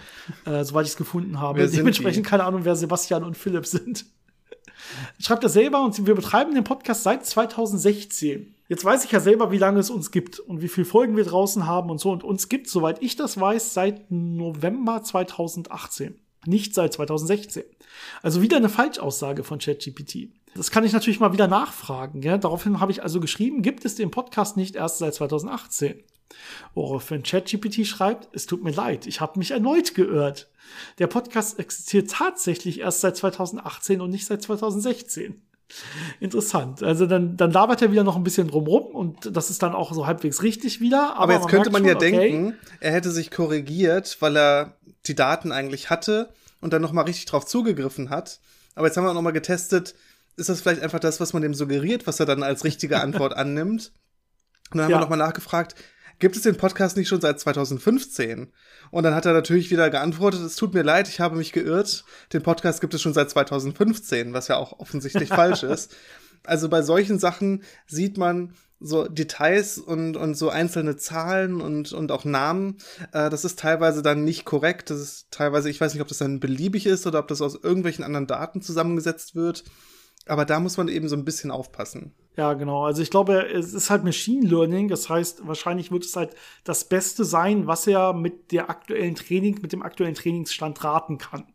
äh, 0.46 0.63
soweit 0.63 0.86
ich 0.86 0.92
es 0.92 0.98
gefunden 0.98 1.39
habe. 1.39 1.68
Dementsprechend 1.68 2.25
keine 2.25 2.44
Ahnung, 2.44 2.66
wer 2.66 2.75
Sebastian 2.75 3.24
und 3.24 3.38
Philipp 3.38 3.66
sind. 3.66 4.06
Schreibt 5.19 5.43
er 5.43 5.50
selber 5.50 5.83
und 5.83 6.05
wir 6.05 6.15
betreiben 6.15 6.53
den 6.53 6.63
Podcast 6.63 7.03
seit 7.03 7.25
2016. 7.25 8.55
Jetzt 8.67 8.86
weiß 8.86 9.03
ich 9.03 9.12
ja 9.12 9.19
selber, 9.19 9.51
wie 9.51 9.57
lange 9.57 9.79
es 9.79 9.89
uns 9.89 10.12
gibt 10.12 10.39
und 10.39 10.62
wie 10.62 10.67
viele 10.67 10.86
Folgen 10.86 11.17
wir 11.17 11.24
draußen 11.24 11.65
haben 11.65 11.89
und 11.89 12.00
so. 12.00 12.12
Und 12.12 12.24
uns 12.24 12.50
gibt, 12.50 12.69
soweit 12.69 13.01
ich 13.01 13.15
das 13.15 13.39
weiß, 13.39 13.74
seit 13.74 14.12
November 14.12 15.01
2018. 15.01 16.19
Nicht 16.45 16.75
seit 16.75 16.93
2016. 16.93 17.63
Also 18.22 18.41
wieder 18.41 18.58
eine 18.58 18.70
Falschaussage 18.70 19.44
von 19.44 19.60
ChatGPT. 19.60 20.29
Das 20.56 20.72
kann 20.72 20.84
ich 20.84 20.94
natürlich 20.94 21.20
mal 21.20 21.34
wieder 21.34 21.48
nachfragen. 21.48 22.22
Ja? 22.22 22.38
Daraufhin 22.38 22.79
habe 22.79 22.91
ich 22.91 23.03
also 23.03 23.20
geschrieben, 23.20 23.62
gibt 23.62 23.86
es 23.86 23.96
den 23.96 24.12
Podcast 24.12 24.58
nicht 24.58 24.75
erst 24.75 25.00
seit 25.00 25.13
2018? 25.13 26.03
Woraufhin 26.74 27.24
ChatGPT 27.24 27.86
schreibt, 27.88 28.29
es 28.34 28.46
tut 28.46 28.63
mir 28.63 28.72
leid, 28.72 29.08
ich 29.08 29.20
habe 29.20 29.39
mich 29.39 29.51
erneut 29.51 29.96
geirrt. 29.96 30.50
Der 31.00 31.08
Podcast 31.08 31.58
existiert 31.58 32.12
tatsächlich 32.12 32.79
erst 32.79 33.01
seit 33.01 33.18
2018 33.18 34.01
und 34.01 34.12
nicht 34.12 34.27
seit 34.27 34.41
2016. 34.44 35.41
Interessant. 36.20 36.82
Also 36.84 37.06
dann, 37.06 37.38
dann 37.38 37.51
labert 37.51 37.82
er 37.82 37.91
wieder 37.91 38.03
noch 38.03 38.15
ein 38.15 38.24
bisschen 38.24 38.48
drumrum 38.48 38.96
und 38.96 39.36
das 39.36 39.50
ist 39.50 39.62
dann 39.62 39.74
auch 39.74 39.94
so 39.94 40.08
halbwegs 40.08 40.41
richtig 40.41 40.82
wieder. 40.82 41.15
Aber, 41.15 41.24
aber 41.24 41.34
jetzt 41.34 41.41
man 41.44 41.51
könnte 41.51 41.70
man 41.72 41.82
schon, 41.82 41.89
ja 41.89 41.96
okay. 41.96 42.12
denken, 42.12 42.58
er 42.79 42.91
hätte 42.91 43.12
sich 43.12 43.32
korrigiert, 43.32 44.18
weil 44.20 44.38
er 44.38 44.77
die 45.06 45.15
Daten 45.15 45.51
eigentlich 45.51 45.89
hatte 45.89 46.34
und 46.62 46.74
dann 46.74 46.82
nochmal 46.82 47.06
richtig 47.06 47.25
drauf 47.25 47.46
zugegriffen 47.46 48.10
hat. 48.10 48.39
Aber 48.75 48.88
jetzt 48.88 48.98
haben 48.98 49.04
wir 49.04 49.10
auch 49.10 49.16
nochmal 49.16 49.34
getestet, 49.34 49.96
ist 50.38 50.50
das 50.50 50.62
vielleicht 50.62 50.82
einfach 50.82 51.00
das, 51.00 51.20
was 51.20 51.34
man 51.34 51.42
dem 51.42 51.54
suggeriert, 51.54 52.08
was 52.08 52.20
er 52.20 52.25
dann 52.25 52.44
als 52.44 52.63
richtige 52.63 53.00
Antwort 53.01 53.36
annimmt? 53.36 53.92
Und 54.72 54.78
dann 54.78 54.86
haben 54.86 54.92
ja. 54.92 54.98
wir 54.98 55.01
nochmal 55.01 55.18
nachgefragt, 55.18 55.75
gibt 56.20 56.36
es 56.36 56.44
den 56.44 56.58
Podcast 56.58 56.98
nicht 56.98 57.08
schon 57.08 57.22
seit 57.22 57.39
2015? 57.39 58.51
Und 58.92 59.04
dann 59.04 59.16
hat 59.16 59.25
er 59.25 59.34
natürlich 59.34 59.72
wieder 59.72 59.89
geantwortet, 59.89 60.42
es 60.42 60.56
tut 60.56 60.74
mir 60.74 60.84
leid, 60.84 61.08
ich 61.08 61.20
habe 61.20 61.36
mich 61.36 61.51
geirrt. 61.51 62.04
Den 62.34 62.44
Podcast 62.44 62.82
gibt 62.82 62.94
es 62.94 63.01
schon 63.01 63.13
seit 63.13 63.30
2015, 63.30 64.34
was 64.34 64.48
ja 64.48 64.58
auch 64.58 64.80
offensichtlich 64.80 65.30
falsch 65.30 65.63
ist. 65.63 65.96
Also 66.46 66.70
bei 66.70 66.82
solchen 66.82 67.20
Sachen 67.20 67.63
sieht 67.88 68.18
man, 68.18 68.54
so 68.79 69.07
Details 69.07 69.77
und, 69.77 70.15
und 70.15 70.36
so 70.36 70.50
einzelne 70.50 70.95
Zahlen 70.95 71.62
und, 71.62 71.91
und 71.91 72.12
auch 72.12 72.25
Namen, 72.25 72.77
äh, 73.12 73.29
das 73.29 73.45
ist 73.45 73.59
teilweise 73.59 74.01
dann 74.01 74.24
nicht 74.24 74.45
korrekt. 74.45 74.89
Das 74.89 75.00
ist 75.00 75.31
teilweise, 75.31 75.69
ich 75.69 75.81
weiß 75.81 75.93
nicht, 75.93 76.01
ob 76.01 76.07
das 76.07 76.19
dann 76.19 76.39
beliebig 76.39 76.86
ist 76.86 77.05
oder 77.05 77.19
ob 77.19 77.27
das 77.27 77.41
aus 77.41 77.55
irgendwelchen 77.55 78.03
anderen 78.03 78.27
Daten 78.27 78.62
zusammengesetzt 78.62 79.36
wird. 79.36 79.63
Aber 80.25 80.45
da 80.45 80.59
muss 80.59 80.77
man 80.77 80.88
eben 80.88 81.09
so 81.09 81.15
ein 81.15 81.25
bisschen 81.25 81.50
aufpassen. 81.50 82.13
Ja, 82.38 82.53
genau. 82.53 82.86
Also 82.86 83.01
ich 83.01 83.09
glaube, 83.09 83.48
es 83.51 83.74
ist 83.74 83.89
halt 83.89 84.03
Machine 84.03 84.48
Learning. 84.48 84.88
Das 84.88 85.09
heißt, 85.09 85.48
wahrscheinlich 85.48 85.91
wird 85.91 86.05
es 86.05 86.15
halt 86.15 86.36
das 86.63 86.86
Beste 86.88 87.25
sein, 87.25 87.67
was 87.67 87.88
er 87.88 88.13
mit 88.13 88.51
der 88.51 88.69
aktuellen 88.69 89.15
Training, 89.15 89.59
mit 89.62 89.74
dem 89.74 89.81
aktuellen 89.81 90.15
Trainingsstand 90.15 90.83
raten 90.83 91.17
kann 91.17 91.45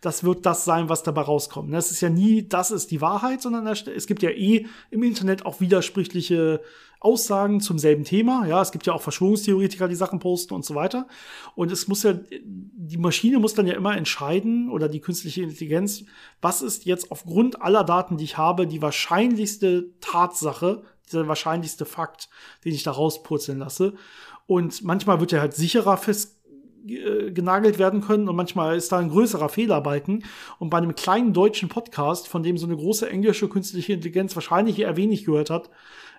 das 0.00 0.24
wird 0.24 0.46
das 0.46 0.64
sein, 0.64 0.88
was 0.88 1.02
dabei 1.02 1.22
rauskommt. 1.22 1.72
Das 1.72 1.90
ist 1.90 2.00
ja 2.00 2.10
nie, 2.10 2.46
das 2.48 2.70
ist 2.70 2.90
die 2.90 3.00
Wahrheit, 3.00 3.42
sondern 3.42 3.66
es 3.66 4.06
gibt 4.06 4.22
ja 4.22 4.30
eh 4.30 4.66
im 4.90 5.02
Internet 5.02 5.46
auch 5.46 5.60
widersprüchliche 5.60 6.60
Aussagen 7.00 7.60
zum 7.60 7.78
selben 7.78 8.04
Thema. 8.04 8.46
Ja, 8.46 8.62
es 8.62 8.72
gibt 8.72 8.86
ja 8.86 8.92
auch 8.92 9.02
Verschwörungstheoretiker, 9.02 9.86
die 9.86 9.94
Sachen 9.94 10.18
posten 10.18 10.54
und 10.54 10.64
so 10.64 10.74
weiter. 10.74 11.06
Und 11.54 11.70
es 11.70 11.88
muss 11.88 12.02
ja, 12.02 12.14
die 12.42 12.96
Maschine 12.96 13.38
muss 13.38 13.54
dann 13.54 13.66
ja 13.66 13.74
immer 13.74 13.96
entscheiden 13.96 14.70
oder 14.70 14.88
die 14.88 15.00
künstliche 15.00 15.42
Intelligenz, 15.42 16.04
was 16.40 16.62
ist 16.62 16.84
jetzt 16.86 17.10
aufgrund 17.12 17.62
aller 17.62 17.84
Daten, 17.84 18.16
die 18.16 18.24
ich 18.24 18.38
habe, 18.38 18.66
die 18.66 18.82
wahrscheinlichste 18.82 19.90
Tatsache, 20.00 20.82
der 21.12 21.28
wahrscheinlichste 21.28 21.84
Fakt, 21.84 22.28
den 22.64 22.72
ich 22.72 22.82
da 22.82 22.92
rauspurzeln 22.92 23.58
lasse. 23.58 23.94
Und 24.46 24.82
manchmal 24.82 25.20
wird 25.20 25.32
ja 25.32 25.40
halt 25.40 25.54
sicherer 25.54 25.96
fest 25.96 26.35
äh, 26.88 27.32
genagelt 27.32 27.78
werden 27.78 28.00
können 28.00 28.28
und 28.28 28.36
manchmal 28.36 28.76
ist 28.76 28.92
da 28.92 28.98
ein 28.98 29.10
größerer 29.10 29.48
Fehlerbalken. 29.48 30.24
Und 30.58 30.70
bei 30.70 30.78
einem 30.78 30.94
kleinen 30.94 31.32
deutschen 31.32 31.68
Podcast, 31.68 32.28
von 32.28 32.42
dem 32.42 32.58
so 32.58 32.66
eine 32.66 32.76
große 32.76 33.08
englische 33.08 33.48
künstliche 33.48 33.94
Intelligenz 33.94 34.34
wahrscheinlich 34.34 34.78
eher 34.78 34.96
wenig 34.96 35.24
gehört 35.24 35.50
hat, 35.50 35.70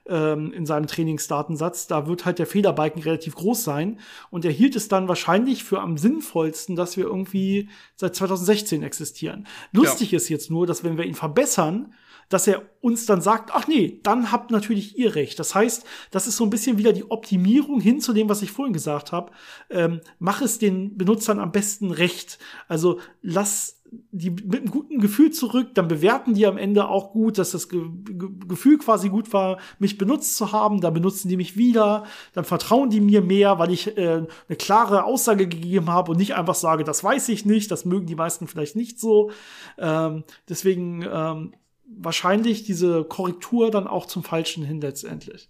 ähm, 0.07 0.53
in 0.53 0.65
seinem 0.65 0.87
Trainingsdatensatz, 0.87 1.87
da 1.87 2.07
wird 2.07 2.25
halt 2.25 2.39
der 2.39 2.47
Fehlerbalken 2.47 3.01
relativ 3.01 3.35
groß 3.35 3.63
sein. 3.63 3.99
Und 4.29 4.45
er 4.45 4.51
hielt 4.51 4.75
es 4.75 4.87
dann 4.87 5.07
wahrscheinlich 5.07 5.63
für 5.63 5.81
am 5.81 5.97
sinnvollsten, 5.97 6.75
dass 6.75 6.97
wir 6.97 7.05
irgendwie 7.05 7.69
seit 7.95 8.15
2016 8.15 8.83
existieren. 8.83 9.47
Lustig 9.71 10.11
ja. 10.11 10.17
ist 10.17 10.29
jetzt 10.29 10.49
nur, 10.49 10.65
dass 10.65 10.83
wenn 10.83 10.97
wir 10.97 11.05
ihn 11.05 11.15
verbessern, 11.15 11.93
dass 12.29 12.47
er 12.47 12.63
uns 12.81 13.05
dann 13.05 13.21
sagt, 13.21 13.51
ach 13.53 13.67
nee, 13.67 13.99
dann 14.03 14.31
habt 14.31 14.51
natürlich 14.51 14.97
ihr 14.97 15.15
recht. 15.15 15.39
Das 15.39 15.55
heißt, 15.55 15.85
das 16.11 16.27
ist 16.27 16.37
so 16.37 16.43
ein 16.43 16.49
bisschen 16.49 16.77
wieder 16.77 16.93
die 16.93 17.09
Optimierung 17.09 17.79
hin 17.79 17.99
zu 17.99 18.13
dem, 18.13 18.29
was 18.29 18.41
ich 18.41 18.51
vorhin 18.51 18.73
gesagt 18.73 19.11
habe. 19.11 19.31
Ähm, 19.69 20.01
mach 20.19 20.41
es 20.41 20.59
den 20.59 20.97
Benutzern 20.97 21.39
am 21.39 21.51
besten 21.51 21.91
recht. 21.91 22.39
Also 22.67 22.99
lass 23.21 23.77
die 24.11 24.31
mit 24.31 24.55
einem 24.55 24.71
guten 24.71 24.99
Gefühl 24.99 25.31
zurück, 25.31 25.69
dann 25.73 25.87
bewerten 25.87 26.33
die 26.33 26.45
am 26.45 26.57
Ende 26.57 26.87
auch 26.89 27.11
gut, 27.11 27.37
dass 27.37 27.51
das 27.51 27.69
Ge 27.69 27.85
Ge 28.03 28.29
Gefühl 28.47 28.77
quasi 28.77 29.09
gut 29.09 29.31
war, 29.33 29.59
mich 29.79 29.97
benutzt 29.97 30.35
zu 30.35 30.51
haben, 30.51 30.81
dann 30.81 30.93
benutzen 30.93 31.29
die 31.29 31.37
mich 31.37 31.55
wieder, 31.57 32.05
dann 32.33 32.43
vertrauen 32.43 32.89
die 32.89 32.99
mir 32.99 33.21
mehr, 33.21 33.59
weil 33.59 33.71
ich 33.71 33.97
äh, 33.97 34.25
eine 34.47 34.57
klare 34.57 35.03
Aussage 35.05 35.47
gegeben 35.47 35.89
habe 35.89 36.11
und 36.11 36.17
nicht 36.17 36.35
einfach 36.35 36.55
sage, 36.55 36.83
das 36.83 37.03
weiß 37.03 37.29
ich 37.29 37.45
nicht, 37.45 37.71
das 37.71 37.85
mögen 37.85 38.07
die 38.07 38.15
meisten 38.15 38.47
vielleicht 38.47 38.75
nicht 38.75 38.99
so. 38.99 39.31
Ähm, 39.77 40.23
deswegen 40.49 41.05
ähm, 41.09 41.53
wahrscheinlich 41.87 42.63
diese 42.63 43.03
Korrektur 43.03 43.71
dann 43.71 43.87
auch 43.87 44.05
zum 44.05 44.23
Falschen 44.23 44.63
hin 44.63 44.81
letztendlich. 44.81 45.49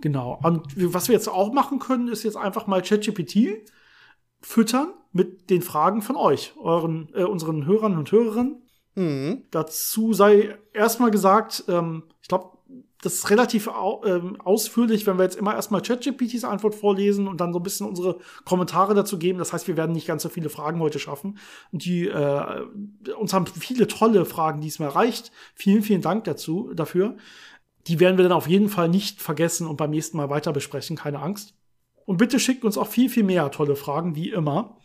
Genau. 0.00 0.38
Und 0.42 0.64
was 0.76 1.08
wir 1.08 1.14
jetzt 1.14 1.28
auch 1.28 1.52
machen 1.52 1.78
können, 1.78 2.08
ist 2.08 2.22
jetzt 2.22 2.36
einfach 2.36 2.66
mal 2.66 2.82
ChatGPT 2.82 3.68
füttern 4.40 4.92
mit 5.12 5.50
den 5.50 5.62
Fragen 5.62 6.02
von 6.02 6.16
euch, 6.16 6.54
euren, 6.58 7.10
äh, 7.14 7.24
unseren 7.24 7.66
Hörern 7.66 7.96
und 7.98 8.12
Hörerinnen. 8.12 8.62
Mhm. 8.94 9.44
Dazu 9.50 10.12
sei 10.12 10.58
erstmal 10.72 11.10
gesagt, 11.10 11.64
ähm, 11.68 12.04
ich 12.22 12.28
glaube, 12.28 12.57
das 13.02 13.14
ist 13.14 13.30
relativ 13.30 13.68
au 13.68 14.02
ähm, 14.04 14.40
ausführlich, 14.40 15.06
wenn 15.06 15.18
wir 15.18 15.22
jetzt 15.22 15.36
immer 15.36 15.54
erstmal 15.54 15.82
ChatGPTs 15.82 16.42
Antwort 16.42 16.74
vorlesen 16.74 17.28
und 17.28 17.40
dann 17.40 17.52
so 17.52 17.60
ein 17.60 17.62
bisschen 17.62 17.86
unsere 17.86 18.18
Kommentare 18.44 18.94
dazu 18.94 19.18
geben. 19.18 19.38
Das 19.38 19.52
heißt, 19.52 19.68
wir 19.68 19.76
werden 19.76 19.92
nicht 19.92 20.06
ganz 20.06 20.24
so 20.24 20.28
viele 20.28 20.48
Fragen 20.48 20.80
heute 20.80 20.98
schaffen. 20.98 21.38
Und 21.70 21.84
die 21.84 22.08
äh, 22.08 22.62
uns 23.16 23.32
haben 23.32 23.46
viele 23.46 23.86
tolle 23.86 24.24
Fragen 24.24 24.60
diesmal 24.60 24.88
erreicht. 24.88 25.30
Vielen, 25.54 25.82
vielen 25.82 26.02
Dank 26.02 26.24
dazu 26.24 26.72
dafür. 26.74 27.16
Die 27.86 28.00
werden 28.00 28.16
wir 28.16 28.24
dann 28.24 28.32
auf 28.32 28.48
jeden 28.48 28.68
Fall 28.68 28.88
nicht 28.88 29.22
vergessen 29.22 29.68
und 29.68 29.76
beim 29.76 29.90
nächsten 29.90 30.16
Mal 30.16 30.28
weiter 30.28 30.52
besprechen, 30.52 30.96
keine 30.96 31.20
Angst. 31.20 31.54
Und 32.04 32.16
bitte 32.16 32.40
schickt 32.40 32.64
uns 32.64 32.76
auch 32.76 32.88
viel, 32.88 33.08
viel 33.08 33.22
mehr 33.22 33.50
tolle 33.52 33.76
Fragen, 33.76 34.16
wie 34.16 34.30
immer. 34.30 34.76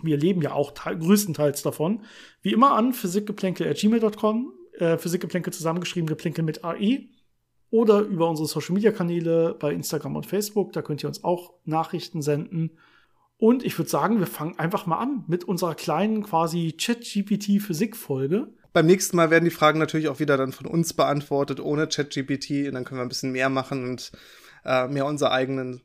Wir 0.00 0.16
leben 0.16 0.42
ja 0.42 0.52
auch 0.52 0.74
größtenteils 0.74 1.62
davon. 1.62 2.02
Wie 2.40 2.52
immer 2.52 2.72
an 2.72 2.92
physikgeplänkel.gmail.com, 2.92 4.52
äh, 4.78 4.96
Physikgeplänkel 4.96 5.52
zusammengeschrieben, 5.52 6.06
geplänkel 6.06 6.44
mit 6.44 6.64
AE 6.64 7.08
oder 7.72 8.00
über 8.00 8.28
unsere 8.28 8.46
Social 8.46 8.74
Media 8.74 8.92
Kanäle 8.92 9.56
bei 9.58 9.72
Instagram 9.72 10.14
und 10.14 10.26
Facebook. 10.26 10.74
Da 10.74 10.82
könnt 10.82 11.02
ihr 11.02 11.08
uns 11.08 11.24
auch 11.24 11.54
Nachrichten 11.64 12.20
senden. 12.20 12.78
Und 13.38 13.64
ich 13.64 13.76
würde 13.78 13.88
sagen, 13.88 14.18
wir 14.20 14.26
fangen 14.26 14.58
einfach 14.58 14.84
mal 14.84 14.98
an 14.98 15.24
mit 15.26 15.44
unserer 15.44 15.74
kleinen 15.74 16.22
quasi 16.22 16.74
Chat-GPT 16.76 17.62
Physik-Folge. 17.62 18.52
Beim 18.74 18.86
nächsten 18.86 19.16
Mal 19.16 19.30
werden 19.30 19.46
die 19.46 19.50
Fragen 19.50 19.78
natürlich 19.78 20.08
auch 20.08 20.20
wieder 20.20 20.36
dann 20.36 20.52
von 20.52 20.66
uns 20.66 20.92
beantwortet, 20.92 21.60
ohne 21.60 21.88
Chat-GPT. 21.88 22.68
Und 22.68 22.74
dann 22.74 22.84
können 22.84 23.00
wir 23.00 23.04
ein 23.04 23.08
bisschen 23.08 23.32
mehr 23.32 23.48
machen 23.48 23.88
und 23.88 24.12
äh, 24.66 24.86
mehr 24.88 25.06
unsere 25.06 25.32
eigenen, 25.32 25.80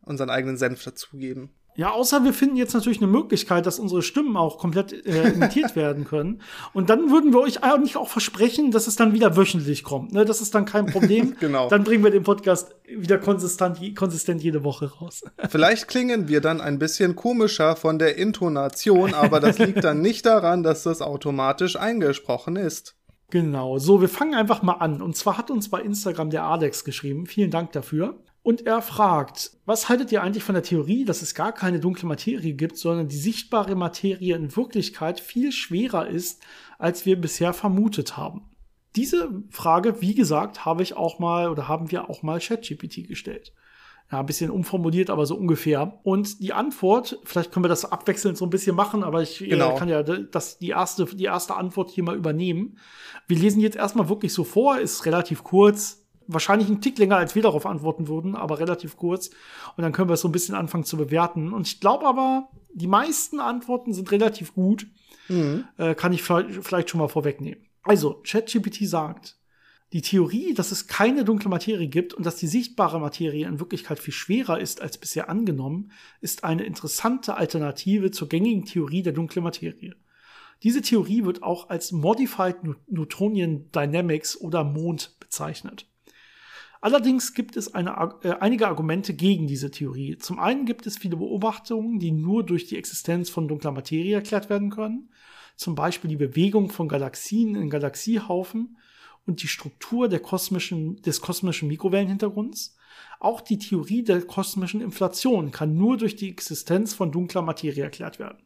unseren 0.00 0.30
eigenen 0.30 0.56
Senf 0.56 0.84
dazugeben. 0.84 1.50
Ja, 1.74 1.92
außer 1.92 2.22
wir 2.24 2.34
finden 2.34 2.56
jetzt 2.56 2.74
natürlich 2.74 2.98
eine 2.98 3.06
Möglichkeit, 3.06 3.64
dass 3.64 3.78
unsere 3.78 4.02
Stimmen 4.02 4.36
auch 4.36 4.58
komplett 4.58 5.06
äh, 5.06 5.30
imitiert 5.30 5.74
werden 5.76 6.04
können. 6.04 6.42
Und 6.74 6.90
dann 6.90 7.10
würden 7.10 7.32
wir 7.32 7.40
euch 7.40 7.62
eigentlich 7.62 7.96
auch 7.96 8.08
versprechen, 8.08 8.70
dass 8.70 8.86
es 8.86 8.96
dann 8.96 9.14
wieder 9.14 9.36
wöchentlich 9.36 9.82
kommt. 9.82 10.12
Ne? 10.12 10.24
Das 10.26 10.42
ist 10.42 10.54
dann 10.54 10.66
kein 10.66 10.86
Problem. 10.86 11.36
genau. 11.40 11.68
Dann 11.68 11.84
bringen 11.84 12.04
wir 12.04 12.10
den 12.10 12.24
Podcast 12.24 12.74
wieder 12.86 13.16
konsistent, 13.16 13.78
konsistent 13.96 14.42
jede 14.42 14.64
Woche 14.64 14.92
raus. 14.92 15.22
Vielleicht 15.48 15.88
klingen 15.88 16.28
wir 16.28 16.42
dann 16.42 16.60
ein 16.60 16.78
bisschen 16.78 17.16
komischer 17.16 17.74
von 17.76 17.98
der 17.98 18.18
Intonation, 18.18 19.14
aber 19.14 19.40
das 19.40 19.58
liegt 19.58 19.82
dann 19.82 20.02
nicht 20.02 20.26
daran, 20.26 20.62
dass 20.62 20.82
das 20.82 21.00
automatisch 21.00 21.76
eingesprochen 21.76 22.56
ist. 22.56 22.96
Genau. 23.30 23.78
So, 23.78 24.02
wir 24.02 24.10
fangen 24.10 24.34
einfach 24.34 24.60
mal 24.60 24.74
an. 24.74 25.00
Und 25.00 25.16
zwar 25.16 25.38
hat 25.38 25.50
uns 25.50 25.70
bei 25.70 25.80
Instagram 25.80 26.28
der 26.28 26.44
Alex 26.44 26.84
geschrieben. 26.84 27.24
Vielen 27.24 27.50
Dank 27.50 27.72
dafür. 27.72 28.18
Und 28.42 28.66
er 28.66 28.82
fragt, 28.82 29.52
was 29.66 29.88
haltet 29.88 30.10
ihr 30.10 30.22
eigentlich 30.22 30.42
von 30.42 30.54
der 30.54 30.64
Theorie, 30.64 31.04
dass 31.04 31.22
es 31.22 31.34
gar 31.34 31.52
keine 31.52 31.78
dunkle 31.78 32.08
Materie 32.08 32.54
gibt, 32.54 32.76
sondern 32.76 33.06
die 33.06 33.16
sichtbare 33.16 33.76
Materie 33.76 34.34
in 34.34 34.56
Wirklichkeit 34.56 35.20
viel 35.20 35.52
schwerer 35.52 36.08
ist, 36.08 36.42
als 36.78 37.06
wir 37.06 37.20
bisher 37.20 37.52
vermutet 37.52 38.16
haben? 38.16 38.50
Diese 38.96 39.42
Frage, 39.50 40.02
wie 40.02 40.14
gesagt, 40.14 40.64
habe 40.64 40.82
ich 40.82 40.96
auch 40.96 41.20
mal 41.20 41.48
oder 41.48 41.68
haben 41.68 41.92
wir 41.92 42.10
auch 42.10 42.22
mal 42.22 42.40
ChatGPT 42.40 43.06
gestellt. 43.06 43.52
Ja, 44.10 44.20
ein 44.20 44.26
bisschen 44.26 44.50
umformuliert, 44.50 45.08
aber 45.08 45.24
so 45.24 45.36
ungefähr. 45.36 46.00
Und 46.02 46.42
die 46.42 46.52
Antwort, 46.52 47.18
vielleicht 47.24 47.52
können 47.52 47.64
wir 47.64 47.70
das 47.70 47.90
abwechselnd 47.90 48.36
so 48.36 48.44
ein 48.44 48.50
bisschen 48.50 48.76
machen, 48.76 49.04
aber 49.04 49.22
ich 49.22 49.40
äh, 49.40 49.46
genau. 49.46 49.76
kann 49.76 49.88
ja 49.88 50.02
das, 50.02 50.58
die, 50.58 50.68
erste, 50.68 51.06
die 51.06 51.24
erste 51.24 51.54
Antwort 51.54 51.90
hier 51.90 52.04
mal 52.04 52.16
übernehmen. 52.16 52.76
Wir 53.28 53.38
lesen 53.38 53.60
jetzt 53.60 53.76
erstmal 53.76 54.10
wirklich 54.10 54.34
so 54.34 54.44
vor, 54.44 54.78
ist 54.78 55.06
relativ 55.06 55.44
kurz, 55.44 56.01
wahrscheinlich 56.26 56.68
einen 56.68 56.80
Tick 56.80 56.98
länger, 56.98 57.16
als 57.16 57.34
wir 57.34 57.42
darauf 57.42 57.66
antworten 57.66 58.08
würden, 58.08 58.34
aber 58.34 58.58
relativ 58.58 58.96
kurz. 58.96 59.30
Und 59.76 59.82
dann 59.82 59.92
können 59.92 60.08
wir 60.08 60.14
es 60.14 60.20
so 60.20 60.28
ein 60.28 60.32
bisschen 60.32 60.54
anfangen 60.54 60.84
zu 60.84 60.96
bewerten. 60.96 61.52
Und 61.52 61.66
ich 61.66 61.80
glaube 61.80 62.06
aber, 62.06 62.48
die 62.72 62.86
meisten 62.86 63.40
Antworten 63.40 63.92
sind 63.92 64.10
relativ 64.10 64.54
gut. 64.54 64.86
Mhm. 65.28 65.64
Äh, 65.76 65.94
kann 65.94 66.12
ich 66.12 66.22
vielleicht 66.22 66.90
schon 66.90 67.00
mal 67.00 67.08
vorwegnehmen. 67.08 67.64
Also, 67.82 68.20
ChatGPT 68.24 68.88
sagt, 68.88 69.38
die 69.92 70.00
Theorie, 70.00 70.54
dass 70.54 70.72
es 70.72 70.86
keine 70.86 71.24
dunkle 71.24 71.50
Materie 71.50 71.88
gibt 71.88 72.14
und 72.14 72.24
dass 72.24 72.36
die 72.36 72.46
sichtbare 72.46 72.98
Materie 72.98 73.46
in 73.46 73.60
Wirklichkeit 73.60 73.98
viel 73.98 74.14
schwerer 74.14 74.58
ist 74.58 74.80
als 74.80 74.96
bisher 74.96 75.28
angenommen, 75.28 75.90
ist 76.20 76.44
eine 76.44 76.64
interessante 76.64 77.36
Alternative 77.36 78.10
zur 78.10 78.28
gängigen 78.28 78.64
Theorie 78.64 79.02
der 79.02 79.12
dunklen 79.12 79.44
Materie. 79.44 79.94
Diese 80.62 80.80
Theorie 80.80 81.24
wird 81.24 81.42
auch 81.42 81.68
als 81.68 81.92
Modified 81.92 82.56
Newtonian 82.86 83.70
Dynamics 83.72 84.40
oder 84.40 84.64
Mond 84.64 85.16
bezeichnet. 85.18 85.88
Allerdings 86.82 87.32
gibt 87.32 87.56
es 87.56 87.74
eine, 87.74 88.12
äh, 88.24 88.32
einige 88.40 88.66
Argumente 88.66 89.14
gegen 89.14 89.46
diese 89.46 89.70
Theorie. 89.70 90.18
Zum 90.18 90.40
einen 90.40 90.66
gibt 90.66 90.84
es 90.88 90.98
viele 90.98 91.16
Beobachtungen, 91.16 92.00
die 92.00 92.10
nur 92.10 92.44
durch 92.44 92.66
die 92.66 92.76
Existenz 92.76 93.30
von 93.30 93.46
dunkler 93.46 93.70
Materie 93.70 94.16
erklärt 94.16 94.50
werden 94.50 94.70
können. 94.70 95.08
Zum 95.54 95.76
Beispiel 95.76 96.10
die 96.10 96.16
Bewegung 96.16 96.70
von 96.70 96.88
Galaxien 96.88 97.54
in 97.54 97.70
Galaxiehaufen 97.70 98.78
und 99.26 99.44
die 99.44 99.46
Struktur 99.46 100.08
kosmischen, 100.18 101.00
des 101.02 101.20
kosmischen 101.20 101.68
Mikrowellenhintergrunds. 101.68 102.76
Auch 103.20 103.42
die 103.42 103.58
Theorie 103.58 104.02
der 104.02 104.20
kosmischen 104.22 104.80
Inflation 104.80 105.52
kann 105.52 105.76
nur 105.76 105.96
durch 105.96 106.16
die 106.16 106.30
Existenz 106.30 106.94
von 106.94 107.12
dunkler 107.12 107.42
Materie 107.42 107.84
erklärt 107.84 108.18
werden. 108.18 108.42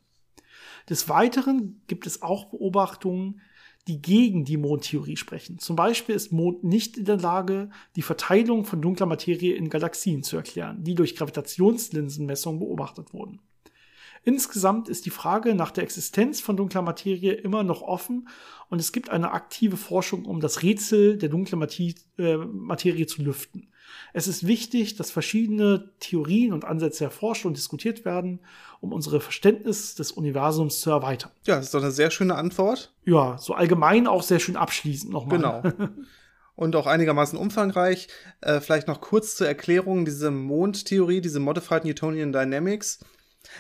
Des 0.91 1.09
Weiteren 1.09 1.81
gibt 1.87 2.07
es 2.07 2.21
auch 2.21 2.51
Beobachtungen, 2.51 3.41
die 3.87 4.03
gegen 4.03 4.45
die 4.45 4.57
Mondtheorie 4.57 5.17
sprechen. 5.17 5.59
Zum 5.59 5.77
Beispiel 5.77 6.15
ist 6.15 6.33
Mond 6.33 6.65
nicht 6.65 6.97
in 6.97 7.05
der 7.05 7.19
Lage, 7.19 7.71
die 7.95 8.03
Verteilung 8.03 8.65
von 8.65 8.83
dunkler 8.83 9.07
Materie 9.07 9.55
in 9.55 9.71
Galaxien 9.71 10.23
zu 10.23 10.37
erklären, 10.37 10.83
die 10.83 10.95
durch 10.95 11.15
Gravitationslinsenmessungen 11.15 12.59
beobachtet 12.59 13.13
wurden. 13.13 13.41
Insgesamt 14.25 14.89
ist 14.89 15.07
die 15.07 15.11
Frage 15.11 15.55
nach 15.55 15.71
der 15.71 15.85
Existenz 15.85 16.41
von 16.41 16.57
dunkler 16.57 16.83
Materie 16.83 17.33
immer 17.33 17.63
noch 17.63 17.83
offen 17.83 18.29
und 18.69 18.81
es 18.81 18.91
gibt 18.91 19.09
eine 19.09 19.31
aktive 19.31 19.77
Forschung, 19.77 20.25
um 20.25 20.41
das 20.41 20.65
Rätsel 20.65 21.17
der 21.17 21.29
dunklen 21.29 21.61
Materie, 21.61 21.95
äh, 22.19 22.37
Materie 22.37 23.07
zu 23.07 23.23
lüften. 23.23 23.71
Es 24.13 24.29
ist 24.29 24.47
wichtig, 24.47 24.97
dass 24.97 25.11
verschiedene 25.11 25.91
Theorien 26.01 26.53
und 26.53 26.65
Ansätze 26.65 27.05
erforscht 27.05 27.45
und 27.45 27.57
diskutiert 27.57 28.05
werden, 28.05 28.41
um 28.81 28.93
unsere 28.93 29.21
Verständnis 29.21 29.95
des 29.95 30.13
Universums 30.13 30.81
zu 30.81 30.91
erweitern. 30.91 31.31
Ja, 31.45 31.57
das 31.57 31.67
ist 31.67 31.75
doch 31.75 31.83
eine 31.83 31.91
sehr 31.91 32.11
schöne 32.11 32.35
Antwort. 32.35 32.93
Ja, 33.05 33.37
so 33.39 33.55
allgemein 33.55 34.07
auch 34.07 34.23
sehr 34.23 34.41
schön 34.41 34.57
abschließend 34.57 35.13
nochmal. 35.13 35.63
Genau. 35.63 35.89
Und 36.55 36.75
auch 36.75 36.87
einigermaßen 36.87 37.39
umfangreich. 37.39 38.09
Äh, 38.41 38.61
vielleicht 38.61 38.89
noch 38.89 39.03
kurz 39.03 39.37
zur 39.37 39.47
Erklärung, 39.47 40.07
diese 40.07 40.31
Mondtheorie, 40.31 41.21
diese 41.21 41.39
Modified 41.39 41.85
Newtonian 41.85 42.33
Dynamics, 42.33 43.01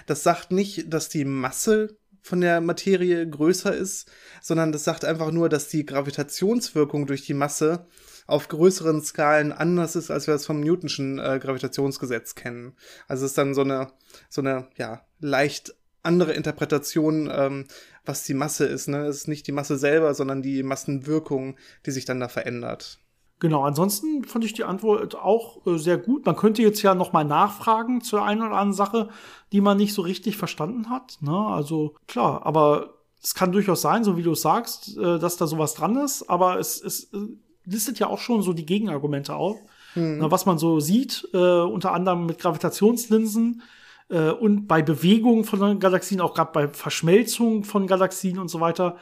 das 0.06 0.22
sagt 0.22 0.50
nicht, 0.50 0.92
dass 0.92 1.08
die 1.08 1.24
Masse 1.24 1.98
von 2.22 2.40
der 2.40 2.60
Materie 2.60 3.28
größer 3.28 3.74
ist, 3.74 4.10
sondern 4.42 4.72
das 4.72 4.84
sagt 4.84 5.04
einfach 5.04 5.30
nur, 5.30 5.48
dass 5.48 5.68
die 5.68 5.86
Gravitationswirkung 5.86 7.06
durch 7.06 7.24
die 7.24 7.34
Masse 7.34 7.86
auf 8.26 8.48
größeren 8.48 9.02
Skalen 9.02 9.52
anders 9.52 9.96
ist, 9.96 10.10
als 10.10 10.26
wir 10.26 10.34
es 10.34 10.46
vom 10.46 10.60
Newtonschen 10.60 11.18
äh, 11.18 11.38
Gravitationsgesetz 11.40 12.34
kennen. 12.34 12.74
Also 13.08 13.24
es 13.24 13.32
ist 13.32 13.38
dann 13.38 13.54
so 13.54 13.62
eine, 13.62 13.92
so 14.28 14.40
eine, 14.40 14.68
ja, 14.76 15.02
leicht 15.20 15.74
andere 16.02 16.32
Interpretation, 16.32 17.28
ähm, 17.32 17.66
was 18.04 18.24
die 18.24 18.34
Masse 18.34 18.66
ist. 18.66 18.88
Ne? 18.88 19.06
Es 19.06 19.16
ist 19.16 19.28
nicht 19.28 19.46
die 19.46 19.52
Masse 19.52 19.76
selber, 19.76 20.14
sondern 20.14 20.42
die 20.42 20.62
Massenwirkung, 20.62 21.56
die 21.84 21.90
sich 21.90 22.04
dann 22.04 22.20
da 22.20 22.28
verändert. 22.28 23.00
Genau, 23.38 23.64
ansonsten 23.64 24.24
fand 24.24 24.44
ich 24.44 24.54
die 24.54 24.64
Antwort 24.64 25.14
auch 25.14 25.66
äh, 25.66 25.76
sehr 25.76 25.98
gut. 25.98 26.24
Man 26.24 26.36
könnte 26.36 26.62
jetzt 26.62 26.80
ja 26.82 26.94
nochmal 26.94 27.24
nachfragen 27.24 28.00
zur 28.00 28.24
einen 28.24 28.40
oder 28.40 28.52
anderen 28.52 28.72
Sache, 28.72 29.10
die 29.52 29.60
man 29.60 29.76
nicht 29.76 29.92
so 29.92 30.02
richtig 30.02 30.38
verstanden 30.38 30.88
hat. 30.88 31.18
Ne? 31.20 31.36
Also 31.36 31.94
klar, 32.06 32.46
aber 32.46 32.94
es 33.22 33.34
kann 33.34 33.52
durchaus 33.52 33.82
sein, 33.82 34.04
so 34.04 34.16
wie 34.16 34.22
du 34.22 34.34
sagst, 34.34 34.96
äh, 34.96 35.18
dass 35.18 35.36
da 35.36 35.46
sowas 35.46 35.74
dran 35.74 35.96
ist, 35.96 36.30
aber 36.30 36.58
es, 36.58 36.80
äh, 37.12 37.18
listet 37.66 37.98
ja 37.98 38.06
auch 38.06 38.18
schon 38.18 38.42
so 38.42 38.52
die 38.52 38.66
Gegenargumente 38.66 39.34
auf. 39.34 39.58
Mhm. 39.94 40.18
Na, 40.18 40.30
was 40.30 40.46
man 40.46 40.58
so 40.58 40.80
sieht, 40.80 41.28
äh, 41.32 41.36
unter 41.36 41.92
anderem 41.92 42.26
mit 42.26 42.38
Gravitationslinsen 42.38 43.62
äh, 44.08 44.30
und 44.30 44.66
bei 44.66 44.82
Bewegung 44.82 45.44
von 45.44 45.78
Galaxien, 45.80 46.20
auch 46.20 46.34
gerade 46.34 46.52
bei 46.52 46.68
Verschmelzung 46.68 47.64
von 47.64 47.86
Galaxien 47.86 48.38
und 48.38 48.48
so 48.48 48.60
weiter, 48.60 48.96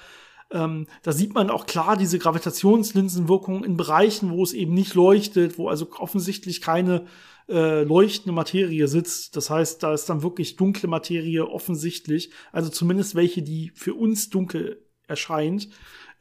ähm, 0.50 0.86
da 1.02 1.12
sieht 1.12 1.34
man 1.34 1.50
auch 1.50 1.66
klar 1.66 1.96
diese 1.96 2.18
Gravitationslinsenwirkung 2.18 3.64
in 3.64 3.76
Bereichen, 3.76 4.30
wo 4.30 4.42
es 4.42 4.52
eben 4.52 4.74
nicht 4.74 4.94
leuchtet, 4.94 5.58
wo 5.58 5.68
also 5.68 5.88
offensichtlich 5.98 6.60
keine 6.60 7.06
äh, 7.48 7.82
leuchtende 7.82 8.32
Materie 8.32 8.86
sitzt. 8.88 9.36
Das 9.36 9.50
heißt, 9.50 9.82
da 9.82 9.92
ist 9.92 10.08
dann 10.08 10.22
wirklich 10.22 10.56
dunkle 10.56 10.88
Materie 10.88 11.46
offensichtlich, 11.46 12.30
also 12.52 12.70
zumindest 12.70 13.14
welche, 13.14 13.42
die 13.42 13.72
für 13.74 13.94
uns 13.94 14.30
dunkel 14.30 14.84
erscheint, 15.06 15.68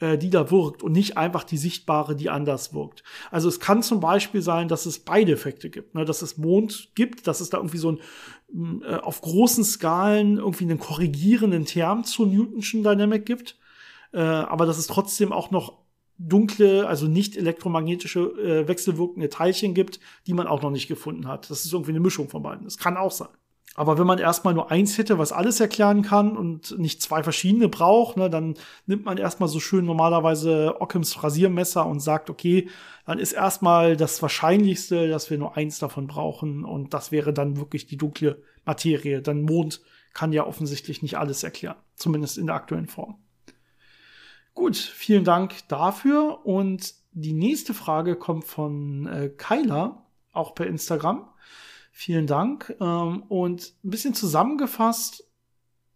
äh, 0.04 0.18
die 0.18 0.30
da 0.30 0.52
wirkt 0.52 0.84
und 0.84 0.92
nicht 0.92 1.18
einfach 1.18 1.44
die 1.44 1.58
sichtbare, 1.58 2.16
die 2.16 2.30
anders 2.30 2.74
wirkt. 2.74 3.04
Also 3.32 3.48
es 3.48 3.60
kann 3.60 3.84
zum 3.84 4.00
Beispiel 4.00 4.42
sein, 4.42 4.68
dass 4.68 4.86
es 4.86 5.00
beide 5.00 5.32
Effekte 5.32 5.70
gibt, 5.70 5.96
ne? 5.96 6.06
dass 6.06 6.22
es 6.22 6.38
Mond 6.38 6.90
gibt, 6.96 7.28
dass 7.28 7.42
es 7.42 7.50
da 7.50 7.58
irgendwie 7.58 7.78
so 7.78 7.92
ein 7.92 8.82
äh, 8.84 8.96
auf 8.96 9.22
großen 9.22 9.64
Skalen 9.64 10.38
irgendwie 10.38 10.66
einen 10.66 10.80
korrigierenden 10.80 11.66
Term 11.66 12.04
zur 12.04 12.28
Newtonschen 12.28 12.84
Dynamik 12.84 13.26
gibt 13.26 13.58
äh, 14.14 14.20
aber 14.20 14.66
dass 14.66 14.78
es 14.78 14.88
trotzdem 14.88 15.34
auch 15.34 15.52
noch 15.52 15.80
dunkle, 16.18 16.88
also 16.88 17.08
nicht 17.08 17.36
elektromagnetische 17.36 18.20
äh, 18.20 18.68
wechselwirkende 18.68 19.30
Teilchen 19.30 19.74
gibt, 19.74 20.00
die 20.28 20.34
man 20.34 20.48
auch 20.48 20.62
noch 20.62 20.70
nicht 20.70 20.88
gefunden 20.88 21.28
hat. 21.28 21.50
Das 21.50 21.66
ist 21.66 21.74
irgendwie 21.74 21.92
eine 21.92 22.00
Mischung 22.00 22.30
von 22.30 22.44
beiden. 22.44 22.64
Das 22.64 22.78
kann 22.78 22.98
auch 22.98 23.12
sein. 23.12 23.30
Aber 23.76 23.98
wenn 23.98 24.06
man 24.06 24.20
erstmal 24.20 24.54
nur 24.54 24.70
eins 24.70 24.98
hätte, 24.98 25.18
was 25.18 25.32
alles 25.32 25.60
erklären 25.60 26.04
kann 26.04 26.38
und 26.38 26.78
nicht 26.78 27.02
zwei 27.02 27.24
verschiedene 27.24 27.70
braucht, 27.70 28.18
ne, 28.18 28.30
dann 28.30 28.54
nimmt 28.86 29.06
man 29.06 29.18
erstmal 29.18 29.50
so 29.50 29.60
schön 29.60 29.86
normalerweise 29.86 30.80
Ockhams 30.80 31.24
Rasiermesser 31.24 31.86
und 31.86 32.00
sagt, 32.00 32.30
okay, 32.30 32.70
dann 33.06 33.18
ist 33.18 33.34
erstmal 33.34 33.98
das 33.98 34.22
Wahrscheinlichste, 34.22 35.08
dass 35.08 35.30
wir 35.32 35.40
nur 35.40 35.58
eins 35.58 35.80
davon 35.80 36.06
brauchen 36.06 36.66
und 36.66 36.94
das 36.94 37.12
wäre 37.12 37.34
dann 37.34 37.58
wirklich 37.58 37.88
die 37.88 37.98
dunkle 37.98 38.44
Materie. 38.64 39.22
Dann 39.22 39.42
Mond 39.42 39.82
kann 40.14 40.34
ja 40.34 40.46
offensichtlich 40.46 41.02
nicht 41.02 41.18
alles 41.18 41.44
erklären, 41.44 41.78
zumindest 41.96 42.38
in 42.38 42.46
der 42.46 42.56
aktuellen 42.56 42.88
Form. 42.88 43.18
Gut, 44.54 44.78
vielen 44.78 45.24
Dank 45.24 45.68
dafür. 45.68 46.46
Und 46.46 46.94
die 47.12 47.34
nächste 47.34 47.74
Frage 47.74 48.16
kommt 48.16 48.46
von 48.46 49.08
äh, 49.08 49.30
Kyla, 49.30 50.06
auch 50.32 50.54
per 50.54 50.68
Instagram. 50.68 51.28
Vielen 51.96 52.26
Dank. 52.26 52.76
Ähm, 52.82 53.22
und 53.30 53.76
ein 53.84 53.90
bisschen 53.92 54.16
zusammengefasst 54.16 55.30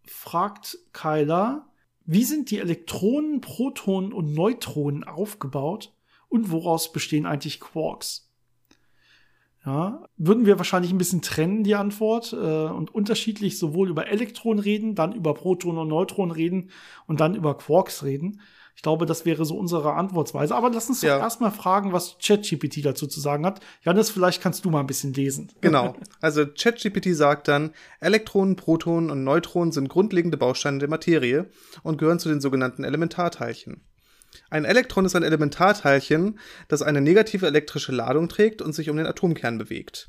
fragt 0.04 0.78
Kyla, 0.92 1.68
wie 2.06 2.24
sind 2.24 2.50
die 2.52 2.60
Elektronen, 2.60 3.40
Protonen 3.40 4.12
und 4.12 4.32
Neutronen 4.32 5.04
aufgebaut 5.04 5.92
und 6.28 6.52
woraus 6.52 6.92
bestehen 6.92 7.26
eigentlich 7.26 7.58
Quarks? 7.60 8.30
Ja, 9.66 10.08
würden 10.16 10.46
wir 10.46 10.56
wahrscheinlich 10.56 10.92
ein 10.92 10.98
bisschen 10.98 11.20
trennen, 11.20 11.64
die 11.64 11.74
Antwort, 11.74 12.32
äh, 12.32 12.36
und 12.36 12.94
unterschiedlich 12.94 13.58
sowohl 13.58 13.90
über 13.90 14.06
Elektronen 14.06 14.60
reden, 14.60 14.94
dann 14.94 15.12
über 15.12 15.34
Protonen 15.34 15.80
und 15.80 15.88
Neutronen 15.88 16.30
reden 16.30 16.70
und 17.06 17.18
dann 17.18 17.34
über 17.34 17.58
Quarks 17.58 18.04
reden. 18.04 18.40
Ich 18.78 18.82
glaube, 18.82 19.06
das 19.06 19.24
wäre 19.24 19.44
so 19.44 19.56
unsere 19.56 19.94
Antwortweise. 19.94 20.54
Aber 20.54 20.70
lass 20.70 20.88
uns 20.88 21.02
ja. 21.02 21.16
doch 21.16 21.24
erstmal 21.24 21.50
fragen, 21.50 21.92
was 21.92 22.16
ChatGPT 22.22 22.84
dazu 22.84 23.08
zu 23.08 23.18
sagen 23.18 23.44
hat. 23.44 23.58
Janis, 23.82 24.08
vielleicht 24.08 24.40
kannst 24.40 24.64
du 24.64 24.70
mal 24.70 24.78
ein 24.78 24.86
bisschen 24.86 25.12
lesen. 25.14 25.50
Genau. 25.60 25.96
Also 26.20 26.46
ChatGPT 26.46 27.12
sagt 27.16 27.48
dann, 27.48 27.72
Elektronen, 27.98 28.54
Protonen 28.54 29.10
und 29.10 29.24
Neutronen 29.24 29.72
sind 29.72 29.88
grundlegende 29.88 30.36
Bausteine 30.36 30.78
der 30.78 30.88
Materie 30.88 31.50
und 31.82 31.98
gehören 31.98 32.20
zu 32.20 32.28
den 32.28 32.40
sogenannten 32.40 32.84
Elementarteilchen. 32.84 33.82
Ein 34.48 34.64
Elektron 34.64 35.06
ist 35.06 35.16
ein 35.16 35.24
Elementarteilchen, 35.24 36.38
das 36.68 36.82
eine 36.82 37.00
negative 37.00 37.48
elektrische 37.48 37.90
Ladung 37.90 38.28
trägt 38.28 38.62
und 38.62 38.74
sich 38.74 38.90
um 38.90 38.96
den 38.96 39.06
Atomkern 39.06 39.58
bewegt. 39.58 40.08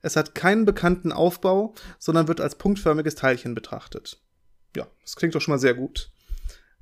Es 0.00 0.16
hat 0.16 0.34
keinen 0.34 0.64
bekannten 0.64 1.12
Aufbau, 1.12 1.76
sondern 2.00 2.26
wird 2.26 2.40
als 2.40 2.56
punktförmiges 2.56 3.14
Teilchen 3.14 3.54
betrachtet. 3.54 4.20
Ja, 4.74 4.88
das 5.02 5.14
klingt 5.14 5.36
doch 5.36 5.40
schon 5.40 5.52
mal 5.52 5.58
sehr 5.58 5.74
gut. 5.74 6.11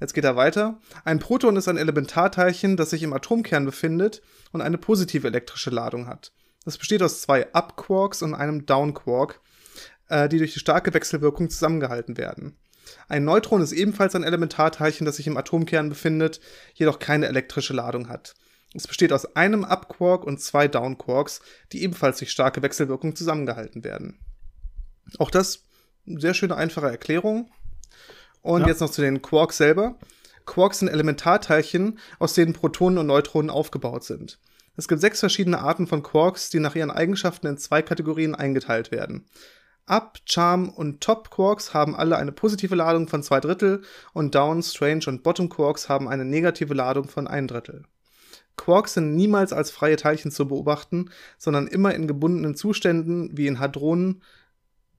Jetzt 0.00 0.14
geht 0.14 0.24
er 0.24 0.36
weiter. 0.36 0.80
Ein 1.04 1.18
Proton 1.18 1.56
ist 1.56 1.68
ein 1.68 1.76
Elementarteilchen, 1.76 2.76
das 2.76 2.90
sich 2.90 3.02
im 3.02 3.12
Atomkern 3.12 3.66
befindet 3.66 4.22
und 4.50 4.62
eine 4.62 4.78
positive 4.78 5.28
elektrische 5.28 5.70
Ladung 5.70 6.06
hat. 6.06 6.32
Es 6.64 6.78
besteht 6.78 7.02
aus 7.02 7.20
zwei 7.20 7.52
Up-Quarks 7.52 8.22
und 8.22 8.34
einem 8.34 8.66
Down-Quark, 8.66 9.40
äh, 10.08 10.28
die 10.28 10.38
durch 10.38 10.54
die 10.54 10.58
starke 10.58 10.92
Wechselwirkung 10.94 11.50
zusammengehalten 11.50 12.16
werden. 12.16 12.56
Ein 13.08 13.24
Neutron 13.24 13.60
ist 13.60 13.72
ebenfalls 13.72 14.14
ein 14.14 14.24
Elementarteilchen, 14.24 15.04
das 15.04 15.16
sich 15.16 15.26
im 15.26 15.36
Atomkern 15.36 15.88
befindet, 15.88 16.40
jedoch 16.74 16.98
keine 16.98 17.28
elektrische 17.28 17.74
Ladung 17.74 18.08
hat. 18.08 18.34
Es 18.74 18.86
besteht 18.86 19.12
aus 19.12 19.36
einem 19.36 19.64
Up-Quark 19.64 20.24
und 20.24 20.40
zwei 20.40 20.68
Down-Quarks, 20.68 21.40
die 21.72 21.82
ebenfalls 21.82 22.18
durch 22.18 22.30
starke 22.30 22.62
Wechselwirkung 22.62 23.16
zusammengehalten 23.16 23.84
werden. 23.84 24.20
Auch 25.18 25.30
das 25.30 25.64
sehr 26.06 26.34
schöne 26.34 26.56
einfache 26.56 26.88
Erklärung. 26.88 27.50
Und 28.42 28.62
ja. 28.62 28.68
jetzt 28.68 28.80
noch 28.80 28.90
zu 28.90 29.02
den 29.02 29.22
Quarks 29.22 29.56
selber. 29.56 29.96
Quarks 30.46 30.80
sind 30.80 30.88
Elementarteilchen, 30.88 31.98
aus 32.18 32.34
denen 32.34 32.52
Protonen 32.52 32.98
und 32.98 33.06
Neutronen 33.06 33.50
aufgebaut 33.50 34.04
sind. 34.04 34.38
Es 34.76 34.88
gibt 34.88 35.00
sechs 35.00 35.20
verschiedene 35.20 35.60
Arten 35.60 35.86
von 35.86 36.02
Quarks, 36.02 36.50
die 36.50 36.60
nach 36.60 36.74
ihren 36.74 36.90
Eigenschaften 36.90 37.46
in 37.46 37.58
zwei 37.58 37.82
Kategorien 37.82 38.34
eingeteilt 38.34 38.90
werden. 38.90 39.26
Up, 39.86 40.18
Charm 40.24 40.68
und 40.68 41.00
Top 41.00 41.30
Quarks 41.30 41.74
haben 41.74 41.96
alle 41.96 42.16
eine 42.16 42.32
positive 42.32 42.74
Ladung 42.76 43.08
von 43.08 43.22
zwei 43.22 43.40
Drittel 43.40 43.82
und 44.12 44.34
Down, 44.34 44.62
Strange 44.62 45.04
und 45.08 45.22
Bottom 45.22 45.48
Quarks 45.48 45.88
haben 45.88 46.08
eine 46.08 46.24
negative 46.24 46.74
Ladung 46.74 47.08
von 47.08 47.26
ein 47.26 47.48
Drittel. 47.48 47.84
Quarks 48.56 48.94
sind 48.94 49.16
niemals 49.16 49.52
als 49.52 49.70
freie 49.70 49.96
Teilchen 49.96 50.30
zu 50.30 50.46
beobachten, 50.46 51.10
sondern 51.38 51.66
immer 51.66 51.94
in 51.94 52.06
gebundenen 52.06 52.54
Zuständen 52.54 53.36
wie 53.36 53.46
in 53.46 53.58
Hadronen, 53.58 54.22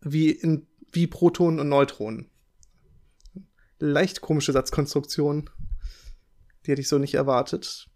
wie 0.02 0.32
in 0.32 0.68
wie 0.92 1.08
Protonen 1.08 1.60
und 1.60 1.70
Neutronen. 1.70 2.31
Leicht 3.82 4.22
komische 4.22 4.52
Satzkonstruktion. 4.52 5.50
Die 6.66 6.72
hätte 6.72 6.82
ich 6.82 6.88
so 6.88 6.98
nicht 6.98 7.16
erwartet. 7.16 7.88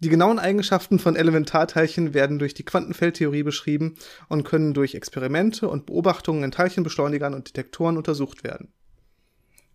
Die 0.00 0.08
genauen 0.08 0.38
Eigenschaften 0.38 0.98
von 0.98 1.16
Elementarteilchen 1.16 2.14
werden 2.14 2.38
durch 2.38 2.54
die 2.54 2.64
Quantenfeldtheorie 2.64 3.42
beschrieben 3.42 3.96
und 4.28 4.44
können 4.44 4.74
durch 4.74 4.94
Experimente 4.94 5.68
und 5.68 5.86
Beobachtungen 5.86 6.44
in 6.44 6.50
Teilchenbeschleunigern 6.50 7.34
und 7.34 7.48
Detektoren 7.48 7.96
untersucht 7.96 8.44
werden. 8.44 8.72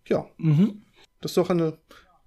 Ja, 0.06 0.26
mhm. 0.38 0.82
das 1.20 1.32
ist 1.32 1.36
doch 1.36 1.50
eine 1.50 1.78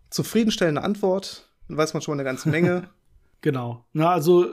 zufriedenstellende 0.10 0.84
Antwort. 0.84 1.50
Dann 1.68 1.78
weiß 1.78 1.94
man 1.94 2.02
schon 2.02 2.16
eine 2.16 2.24
ganze 2.24 2.50
Menge. 2.50 2.90
genau. 3.42 3.86
Na, 3.94 4.12
also 4.12 4.48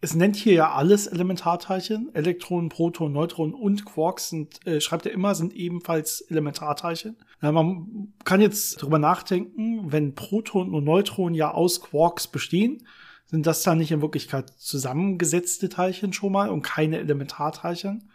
es 0.00 0.14
nennt 0.14 0.36
hier 0.36 0.52
ja 0.52 0.72
alles 0.72 1.06
Elementarteilchen. 1.06 2.14
Elektronen, 2.14 2.68
Protonen, 2.68 3.12
Neutronen 3.12 3.54
und 3.54 3.84
Quarks 3.84 4.30
sind, 4.30 4.64
äh, 4.66 4.80
schreibt 4.80 5.06
er 5.06 5.12
immer, 5.12 5.34
sind 5.34 5.52
ebenfalls 5.54 6.20
Elementarteilchen. 6.20 7.16
Ja, 7.42 7.50
man 7.52 8.12
kann 8.24 8.40
jetzt 8.40 8.82
drüber 8.82 8.98
nachdenken, 8.98 9.90
wenn 9.90 10.14
Protonen 10.14 10.74
und 10.74 10.84
Neutronen 10.84 11.34
ja 11.34 11.50
aus 11.50 11.80
Quarks 11.80 12.28
bestehen, 12.28 12.86
sind 13.26 13.46
das 13.46 13.62
dann 13.62 13.78
nicht 13.78 13.90
in 13.90 14.00
Wirklichkeit 14.00 14.50
zusammengesetzte 14.56 15.68
Teilchen 15.68 16.12
schon 16.12 16.32
mal 16.32 16.48
und 16.48 16.62
keine 16.62 16.98
Elementarteilchen? 16.98 18.10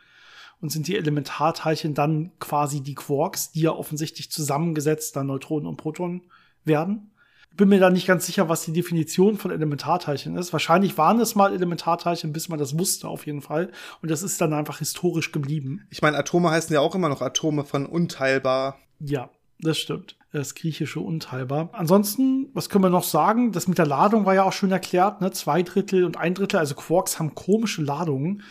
Und 0.60 0.70
sind 0.70 0.88
die 0.88 0.96
Elementarteilchen 0.96 1.94
dann 1.94 2.32
quasi 2.40 2.82
die 2.82 2.96
Quarks, 2.96 3.52
die 3.52 3.62
ja 3.62 3.72
offensichtlich 3.72 4.32
zusammengesetzt 4.32 5.16
dann 5.16 5.28
Neutronen 5.28 5.68
und 5.68 5.76
Protonen 5.76 6.24
werden? 6.64 7.12
Bin 7.56 7.70
mir 7.70 7.80
da 7.80 7.90
nicht 7.90 8.08
ganz 8.08 8.26
sicher, 8.26 8.50
was 8.50 8.66
die 8.66 8.74
Definition 8.74 9.38
von 9.38 9.52
Elementarteilchen 9.52 10.36
ist. 10.38 10.54
Wahrscheinlich 10.54 10.98
waren 10.98 11.20
es 11.20 11.36
mal 11.36 11.54
Elementarteilchen, 11.54 12.34
bis 12.34 12.50
man 12.50 12.58
das 12.58 12.78
wusste, 12.78 13.08
auf 13.08 13.26
jeden 13.28 13.42
Fall. 13.42 13.72
Und 14.02 14.10
das 14.10 14.24
ist 14.24 14.42
dann 14.42 14.54
einfach 14.54 14.80
historisch 14.80 15.32
geblieben. 15.32 15.86
Ich 15.92 16.02
meine, 16.02 16.18
Atome 16.18 16.50
heißen 16.50 16.74
ja 16.74 16.80
auch 16.80 16.96
immer 16.96 17.10
noch 17.10 17.22
Atome 17.22 17.64
von 17.64 17.86
unteilbar. 17.86 18.80
Ja, 19.00 19.30
das 19.60 19.78
stimmt. 19.78 20.18
Das 20.32 20.56
griechische 20.56 21.00
unteilbar. 21.00 21.70
Ansonsten, 21.74 22.50
was 22.54 22.70
können 22.70 22.84
wir 22.84 22.90
noch 22.90 23.04
sagen? 23.04 23.52
Das 23.52 23.68
mit 23.68 23.78
der 23.78 23.86
Ladung 23.86 24.26
war 24.26 24.34
ja 24.34 24.44
auch 24.44 24.54
schon 24.54 24.72
erklärt, 24.72 25.22
ne? 25.22 25.32
Zwei 25.32 25.62
Drittel 25.62 26.06
und 26.06 26.18
ein 26.18 26.34
Drittel, 26.34 26.58
also 26.58 26.74
Quarks 26.74 27.20
haben 27.20 27.36
komische 27.36 27.84
Ladungen. 27.84 28.42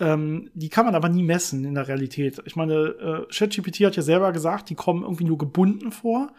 Ähm, 0.00 0.50
die 0.54 0.68
kann 0.68 0.86
man 0.86 0.94
aber 0.94 1.08
nie 1.08 1.22
messen 1.22 1.64
in 1.64 1.74
der 1.74 1.88
Realität. 1.88 2.42
Ich 2.44 2.56
meine, 2.56 2.74
äh, 2.74 3.26
ChatGPT 3.32 3.80
hat 3.84 3.96
ja 3.96 4.02
selber 4.02 4.32
gesagt, 4.32 4.70
die 4.70 4.74
kommen 4.74 5.02
irgendwie 5.02 5.24
nur 5.24 5.38
gebunden 5.38 5.90
vor. 5.90 6.32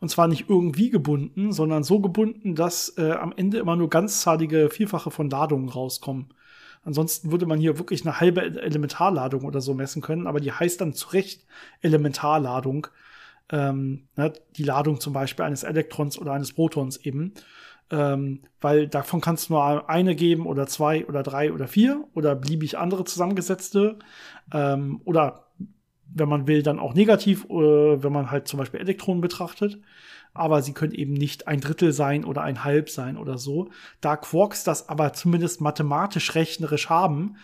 Und 0.00 0.08
zwar 0.10 0.28
nicht 0.28 0.48
irgendwie 0.48 0.90
gebunden, 0.90 1.52
sondern 1.52 1.82
so 1.82 2.00
gebunden, 2.00 2.54
dass 2.54 2.96
äh, 2.98 3.12
am 3.12 3.32
Ende 3.36 3.58
immer 3.58 3.76
nur 3.76 3.88
ganzzahlige 3.88 4.70
Vielfache 4.70 5.10
von 5.10 5.30
Ladungen 5.30 5.68
rauskommen. 5.68 6.28
Ansonsten 6.84 7.32
würde 7.32 7.46
man 7.46 7.58
hier 7.58 7.78
wirklich 7.78 8.06
eine 8.06 8.20
halbe 8.20 8.42
Elementarladung 8.42 9.44
oder 9.44 9.60
so 9.60 9.74
messen 9.74 10.02
können, 10.02 10.28
aber 10.28 10.38
die 10.38 10.52
heißt 10.52 10.80
dann 10.80 10.92
zu 10.92 11.08
Recht 11.08 11.44
Elementarladung. 11.80 12.86
Ähm, 13.50 14.08
ne, 14.16 14.32
die 14.56 14.62
Ladung 14.62 15.00
zum 15.00 15.12
Beispiel 15.12 15.44
eines 15.44 15.64
Elektrons 15.64 16.18
oder 16.18 16.32
eines 16.32 16.52
Protons 16.52 16.96
eben. 16.98 17.34
Ähm, 17.90 18.42
weil 18.60 18.88
davon 18.88 19.20
kannst 19.20 19.48
du 19.48 19.54
nur 19.54 19.88
eine 19.88 20.14
geben 20.16 20.46
oder 20.46 20.66
zwei 20.66 21.06
oder 21.06 21.22
drei 21.22 21.52
oder 21.52 21.68
vier 21.68 22.04
oder 22.14 22.34
beliebig 22.34 22.78
andere 22.78 23.04
zusammengesetzte. 23.04 23.98
Ähm, 24.52 25.00
oder 25.04 25.45
wenn 26.14 26.28
man 26.28 26.46
will, 26.46 26.62
dann 26.62 26.78
auch 26.78 26.94
negativ, 26.94 27.44
äh, 27.46 28.02
wenn 28.02 28.12
man 28.12 28.30
halt 28.30 28.48
zum 28.48 28.58
Beispiel 28.58 28.80
Elektronen 28.80 29.20
betrachtet. 29.20 29.80
Aber 30.34 30.62
sie 30.62 30.72
können 30.72 30.92
eben 30.92 31.14
nicht 31.14 31.48
ein 31.48 31.60
Drittel 31.60 31.92
sein 31.92 32.24
oder 32.24 32.42
ein 32.42 32.62
Halb 32.62 32.90
sein 32.90 33.16
oder 33.16 33.38
so. 33.38 33.70
Da 34.00 34.16
Quarks 34.16 34.64
das 34.64 34.88
aber 34.88 35.12
zumindest 35.12 35.60
mathematisch 35.60 36.34
rechnerisch 36.34 36.90
haben, 36.90 37.36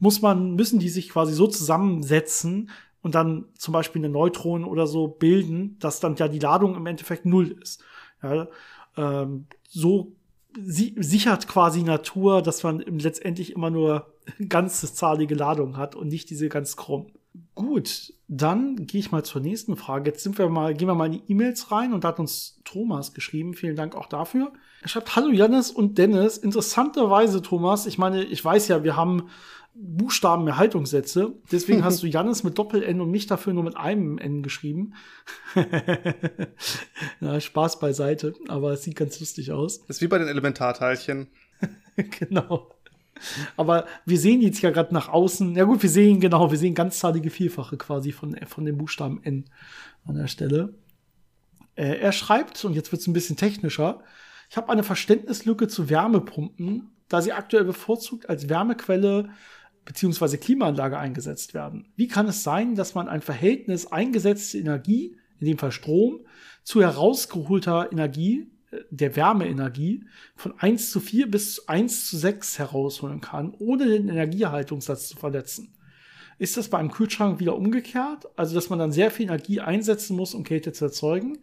muss 0.00 0.22
man, 0.22 0.54
müssen 0.54 0.78
die 0.78 0.88
sich 0.88 1.10
quasi 1.10 1.32
so 1.34 1.46
zusammensetzen 1.46 2.70
und 3.02 3.14
dann 3.14 3.46
zum 3.56 3.72
Beispiel 3.72 4.00
eine 4.00 4.08
Neutron 4.08 4.64
oder 4.64 4.86
so 4.86 5.08
bilden, 5.08 5.78
dass 5.78 6.00
dann 6.00 6.16
ja 6.16 6.28
die 6.28 6.38
Ladung 6.38 6.74
im 6.74 6.86
Endeffekt 6.86 7.26
null 7.26 7.56
ist. 7.62 7.82
Ja, 8.22 8.48
ähm, 8.96 9.46
so 9.68 10.12
si 10.60 10.94
sichert 10.98 11.46
quasi 11.46 11.82
Natur, 11.82 12.42
dass 12.42 12.62
man 12.62 12.80
letztendlich 12.80 13.52
immer 13.52 13.70
nur 13.70 14.12
ganzzahlige 14.48 15.34
Ladung 15.34 15.76
hat 15.76 15.94
und 15.94 16.08
nicht 16.08 16.30
diese 16.30 16.48
ganz 16.48 16.76
krumm. 16.76 17.06
Gut, 17.58 18.12
dann 18.28 18.86
gehe 18.86 19.00
ich 19.00 19.10
mal 19.10 19.24
zur 19.24 19.40
nächsten 19.40 19.76
Frage. 19.76 20.10
Jetzt 20.10 20.22
sind 20.22 20.38
wir 20.38 20.48
mal, 20.48 20.74
gehen 20.74 20.86
wir 20.86 20.94
mal 20.94 21.06
in 21.06 21.12
die 21.12 21.32
E-Mails 21.32 21.72
rein 21.72 21.92
und 21.92 22.04
da 22.04 22.08
hat 22.08 22.20
uns 22.20 22.60
Thomas 22.64 23.14
geschrieben. 23.14 23.52
Vielen 23.52 23.74
Dank 23.74 23.96
auch 23.96 24.06
dafür. 24.06 24.52
Er 24.80 24.88
schreibt, 24.88 25.16
hallo 25.16 25.32
Janis 25.32 25.72
und 25.72 25.98
Dennis. 25.98 26.38
Interessanterweise, 26.38 27.42
Thomas, 27.42 27.86
ich 27.86 27.98
meine, 27.98 28.22
ich 28.22 28.44
weiß 28.44 28.68
ja, 28.68 28.84
wir 28.84 28.94
haben 28.94 29.28
Buchstabenerhaltungssätze. 29.74 31.32
Deswegen 31.50 31.82
hast 31.82 32.00
du 32.00 32.06
Janis 32.08 32.44
mit 32.44 32.56
Doppel-N 32.56 33.00
und 33.00 33.10
mich 33.10 33.26
dafür 33.26 33.52
nur 33.54 33.64
mit 33.64 33.76
einem 33.76 34.18
N 34.18 34.44
geschrieben. 34.44 34.94
ja, 37.20 37.40
Spaß 37.40 37.80
beiseite, 37.80 38.34
aber 38.46 38.70
es 38.70 38.84
sieht 38.84 38.94
ganz 38.94 39.18
lustig 39.18 39.50
aus. 39.50 39.80
Das 39.80 39.96
ist 39.96 40.00
wie 40.00 40.06
bei 40.06 40.18
den 40.18 40.28
Elementarteilchen. 40.28 41.26
genau. 42.20 42.70
Aber 43.56 43.86
wir 44.04 44.18
sehen 44.18 44.40
jetzt 44.40 44.60
ja 44.62 44.70
gerade 44.70 44.94
nach 44.94 45.08
außen. 45.08 45.54
Ja 45.54 45.64
gut, 45.64 45.82
wir 45.82 45.90
sehen 45.90 46.20
genau, 46.20 46.50
wir 46.50 46.58
sehen 46.58 46.74
ganzzahlige 46.74 47.30
Vielfache 47.30 47.76
quasi 47.76 48.12
von, 48.12 48.36
von 48.46 48.64
dem 48.64 48.78
Buchstaben 48.78 49.22
N 49.22 49.44
an 50.04 50.16
der 50.16 50.26
Stelle. 50.26 50.74
Äh, 51.74 51.98
er 51.98 52.12
schreibt, 52.12 52.64
und 52.64 52.74
jetzt 52.74 52.92
wird 52.92 53.00
es 53.02 53.08
ein 53.08 53.12
bisschen 53.12 53.36
technischer, 53.36 54.02
ich 54.50 54.56
habe 54.56 54.70
eine 54.70 54.82
Verständnislücke 54.82 55.68
zu 55.68 55.90
Wärmepumpen, 55.90 56.90
da 57.08 57.22
sie 57.22 57.32
aktuell 57.32 57.64
bevorzugt 57.64 58.28
als 58.28 58.48
Wärmequelle 58.48 59.30
bzw. 59.84 60.36
Klimaanlage 60.38 60.98
eingesetzt 60.98 61.54
werden. 61.54 61.92
Wie 61.96 62.08
kann 62.08 62.26
es 62.26 62.42
sein, 62.42 62.74
dass 62.74 62.94
man 62.94 63.08
ein 63.08 63.20
Verhältnis 63.20 63.86
eingesetzte 63.86 64.58
Energie, 64.58 65.16
in 65.38 65.46
dem 65.46 65.58
Fall 65.58 65.72
Strom, 65.72 66.26
zu 66.62 66.82
herausgeholter 66.82 67.92
Energie 67.92 68.50
der 68.90 69.16
Wärmeenergie 69.16 70.04
von 70.36 70.58
1 70.58 70.90
zu 70.90 71.00
4 71.00 71.30
bis 71.30 71.68
1 71.68 72.10
zu 72.10 72.18
6 72.18 72.58
herausholen 72.58 73.20
kann, 73.20 73.54
ohne 73.58 73.86
den 73.86 74.08
Energieerhaltungssatz 74.08 75.08
zu 75.08 75.16
verletzen. 75.16 75.74
Ist 76.38 76.56
das 76.56 76.68
bei 76.68 76.78
einem 76.78 76.92
Kühlschrank 76.92 77.40
wieder 77.40 77.56
umgekehrt? 77.56 78.28
Also, 78.36 78.54
dass 78.54 78.70
man 78.70 78.78
dann 78.78 78.92
sehr 78.92 79.10
viel 79.10 79.26
Energie 79.26 79.60
einsetzen 79.60 80.16
muss, 80.16 80.34
um 80.34 80.44
Kälte 80.44 80.72
zu 80.72 80.84
erzeugen? 80.84 81.38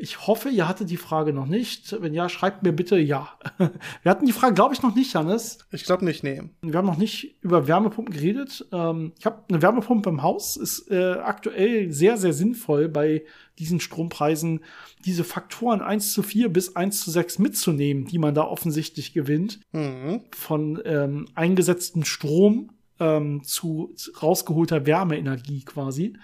Ich 0.00 0.26
hoffe, 0.26 0.48
ihr 0.48 0.66
hattet 0.66 0.88
die 0.88 0.96
Frage 0.96 1.34
noch 1.34 1.46
nicht. 1.46 2.00
Wenn 2.00 2.14
ja, 2.14 2.30
schreibt 2.30 2.62
mir 2.62 2.72
bitte 2.72 2.98
ja. 2.98 3.28
Wir 4.02 4.10
hatten 4.10 4.24
die 4.24 4.32
Frage, 4.32 4.54
glaube 4.54 4.74
ich, 4.74 4.82
noch 4.82 4.94
nicht, 4.94 5.14
Hannes. 5.14 5.58
Ich 5.72 5.84
glaube 5.84 6.06
nicht, 6.06 6.24
nee. 6.24 6.42
Wir 6.62 6.78
haben 6.78 6.86
noch 6.86 6.96
nicht 6.96 7.36
über 7.42 7.68
Wärmepumpen 7.68 8.14
geredet. 8.14 8.66
Ähm, 8.72 9.12
ich 9.18 9.26
habe 9.26 9.44
eine 9.48 9.60
Wärmepumpe 9.60 10.08
im 10.08 10.22
Haus. 10.22 10.56
Ist 10.56 10.90
äh, 10.90 11.12
aktuell 11.12 11.92
sehr, 11.92 12.16
sehr 12.16 12.32
sinnvoll 12.32 12.88
bei 12.88 13.24
diesen 13.58 13.78
Strompreisen, 13.78 14.60
diese 15.04 15.22
Faktoren 15.22 15.82
1 15.82 16.14
zu 16.14 16.22
4 16.22 16.50
bis 16.50 16.76
1 16.76 17.02
zu 17.02 17.10
6 17.10 17.38
mitzunehmen, 17.38 18.06
die 18.06 18.18
man 18.18 18.34
da 18.34 18.44
offensichtlich 18.44 19.12
gewinnt. 19.12 19.60
Mhm. 19.72 20.22
Von 20.32 20.80
ähm, 20.86 21.28
eingesetzten 21.34 22.06
Strom 22.06 22.70
ähm, 23.00 23.42
zu 23.44 23.94
rausgeholter 24.22 24.86
Wärmeenergie 24.86 25.62
quasi. 25.64 26.16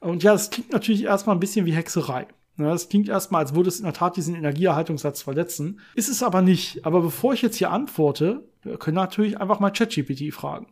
Und 0.00 0.22
ja, 0.22 0.32
das 0.32 0.50
klingt 0.50 0.72
natürlich 0.72 1.04
erstmal 1.04 1.34
ein 1.34 1.40
bisschen 1.40 1.64
wie 1.64 1.72
Hexerei. 1.72 2.26
Ja, 2.56 2.70
das 2.70 2.88
klingt 2.88 3.08
erstmal, 3.08 3.42
als 3.42 3.54
würde 3.54 3.68
es 3.68 3.78
in 3.78 3.84
der 3.84 3.94
Tat 3.94 4.16
diesen 4.16 4.34
Energieerhaltungssatz 4.34 5.22
verletzen. 5.22 5.80
Ist 5.94 6.08
es 6.08 6.22
aber 6.22 6.40
nicht. 6.40 6.86
Aber 6.86 7.00
bevor 7.00 7.34
ich 7.34 7.42
jetzt 7.42 7.56
hier 7.56 7.70
antworte, 7.70 8.44
können 8.78 8.94
natürlich 8.94 9.40
einfach 9.40 9.60
mal 9.60 9.70
ChatGPT 9.70 10.32
fragen. 10.32 10.66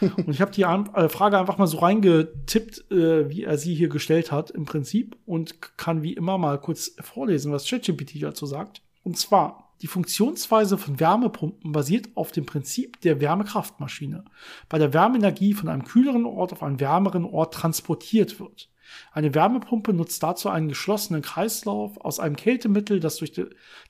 Und 0.00 0.28
ich 0.28 0.40
habe 0.40 0.50
die 0.50 0.62
äh, 0.62 1.08
Frage 1.08 1.38
einfach 1.38 1.58
mal 1.58 1.66
so 1.66 1.78
reingetippt, 1.78 2.90
äh, 2.90 3.30
wie 3.30 3.44
er 3.44 3.58
sie 3.58 3.74
hier 3.74 3.88
gestellt 3.88 4.32
hat 4.32 4.50
im 4.50 4.64
Prinzip 4.64 5.16
und 5.26 5.76
kann 5.76 6.02
wie 6.02 6.14
immer 6.14 6.38
mal 6.38 6.58
kurz 6.58 6.96
vorlesen, 7.00 7.52
was 7.52 7.68
ChatGPT 7.68 8.22
dazu 8.22 8.46
sagt. 8.46 8.82
Und 9.04 9.16
zwar, 9.16 9.74
die 9.82 9.86
Funktionsweise 9.86 10.78
von 10.78 10.98
Wärmepumpen 10.98 11.70
basiert 11.70 12.08
auf 12.14 12.32
dem 12.32 12.46
Prinzip 12.46 13.00
der 13.02 13.20
Wärmekraftmaschine, 13.20 14.24
bei 14.68 14.78
der 14.78 14.92
Wärmeenergie 14.92 15.52
von 15.52 15.68
einem 15.68 15.84
kühleren 15.84 16.24
Ort 16.24 16.52
auf 16.52 16.62
einen 16.62 16.80
wärmeren 16.80 17.24
Ort 17.24 17.54
transportiert 17.54 18.40
wird. 18.40 18.68
Eine 19.12 19.34
Wärmepumpe 19.34 19.92
nutzt 19.92 20.22
dazu 20.22 20.48
einen 20.48 20.68
geschlossenen 20.68 21.22
Kreislauf 21.22 21.98
aus 21.98 22.20
einem 22.20 22.36
Kältemittel, 22.36 23.00
das 23.00 23.16
durch, 23.16 23.32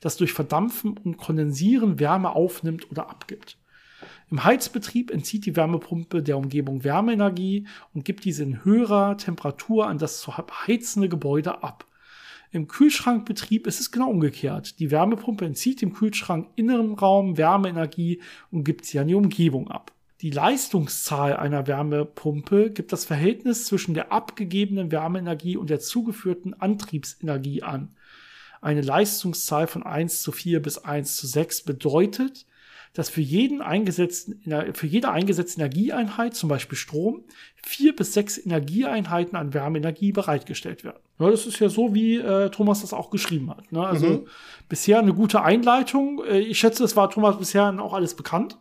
das 0.01 0.17
durch 0.17 0.33
Verdampfen 0.33 0.97
und 0.97 1.17
Kondensieren 1.17 1.99
Wärme 1.99 2.35
aufnimmt 2.35 2.89
oder 2.91 3.09
abgibt. 3.09 3.57
Im 4.29 4.43
Heizbetrieb 4.43 5.09
entzieht 5.11 5.45
die 5.45 5.55
Wärmepumpe 5.55 6.21
der 6.21 6.37
Umgebung 6.37 6.83
Wärmeenergie 6.83 7.67
und 7.93 8.03
gibt 8.03 8.25
diese 8.25 8.43
in 8.43 8.63
höherer 8.65 9.17
Temperatur 9.17 9.87
an 9.87 9.97
das 9.97 10.19
zu 10.19 10.37
heizende 10.37 11.09
Gebäude 11.09 11.63
ab. 11.63 11.85
Im 12.51 12.67
Kühlschrankbetrieb 12.67 13.67
ist 13.67 13.79
es 13.79 13.91
genau 13.91 14.09
umgekehrt. 14.09 14.79
Die 14.79 14.91
Wärmepumpe 14.91 15.45
entzieht 15.45 15.81
dem 15.81 15.93
Kühlschrank 15.93 16.47
inneren 16.55 16.93
Raum 16.93 17.37
Wärmeenergie 17.37 18.21
und 18.51 18.63
gibt 18.63 18.85
sie 18.85 18.99
an 18.99 19.07
die 19.07 19.15
Umgebung 19.15 19.69
ab. 19.69 19.91
Die 20.21 20.31
Leistungszahl 20.31 21.35
einer 21.35 21.67
Wärmepumpe 21.67 22.71
gibt 22.71 22.91
das 22.91 23.05
Verhältnis 23.05 23.65
zwischen 23.65 23.93
der 23.93 24.11
abgegebenen 24.11 24.91
Wärmeenergie 24.91 25.57
und 25.57 25.69
der 25.69 25.79
zugeführten 25.79 26.55
Antriebsenergie 26.55 27.61
an. 27.61 27.95
Eine 28.59 28.81
Leistungszahl 28.81 29.67
von 29.67 29.83
1 29.83 30.23
zu 30.23 30.31
4 30.31 30.61
bis 30.61 30.79
1 30.79 31.15
zu 31.17 31.27
6 31.27 31.61
bedeutet, 31.63 32.47
dass 32.93 33.11
für, 33.11 33.21
jeden 33.21 33.61
eingesetzten, 33.61 34.41
für 34.73 34.87
jede 34.87 35.11
eingesetzte 35.11 35.61
Energieeinheit, 35.61 36.35
zum 36.35 36.49
Beispiel 36.49 36.77
Strom, 36.77 37.25
vier 37.55 37.95
bis 37.95 38.13
sechs 38.13 38.43
Energieeinheiten 38.43 39.37
an 39.37 39.53
Wärmeenergie 39.53 40.13
bereitgestellt 40.13 40.83
werden. 40.83 40.97
Ja, 41.19 41.29
das 41.29 41.45
ist 41.45 41.59
ja 41.59 41.69
so, 41.69 41.93
wie 41.93 42.15
äh, 42.15 42.49
Thomas 42.49 42.81
das 42.81 42.93
auch 42.93 43.11
geschrieben 43.11 43.51
hat. 43.51 43.71
Ne? 43.71 43.85
Also 43.85 44.07
mhm. 44.07 44.27
bisher 44.67 44.97
eine 44.97 45.13
gute 45.13 45.43
Einleitung. 45.43 46.23
Äh, 46.25 46.39
ich 46.39 46.57
schätze, 46.57 46.83
es 46.83 46.95
war 46.95 47.11
Thomas 47.11 47.37
bisher 47.37 47.79
auch 47.79 47.93
alles 47.93 48.15
bekannt. 48.15 48.57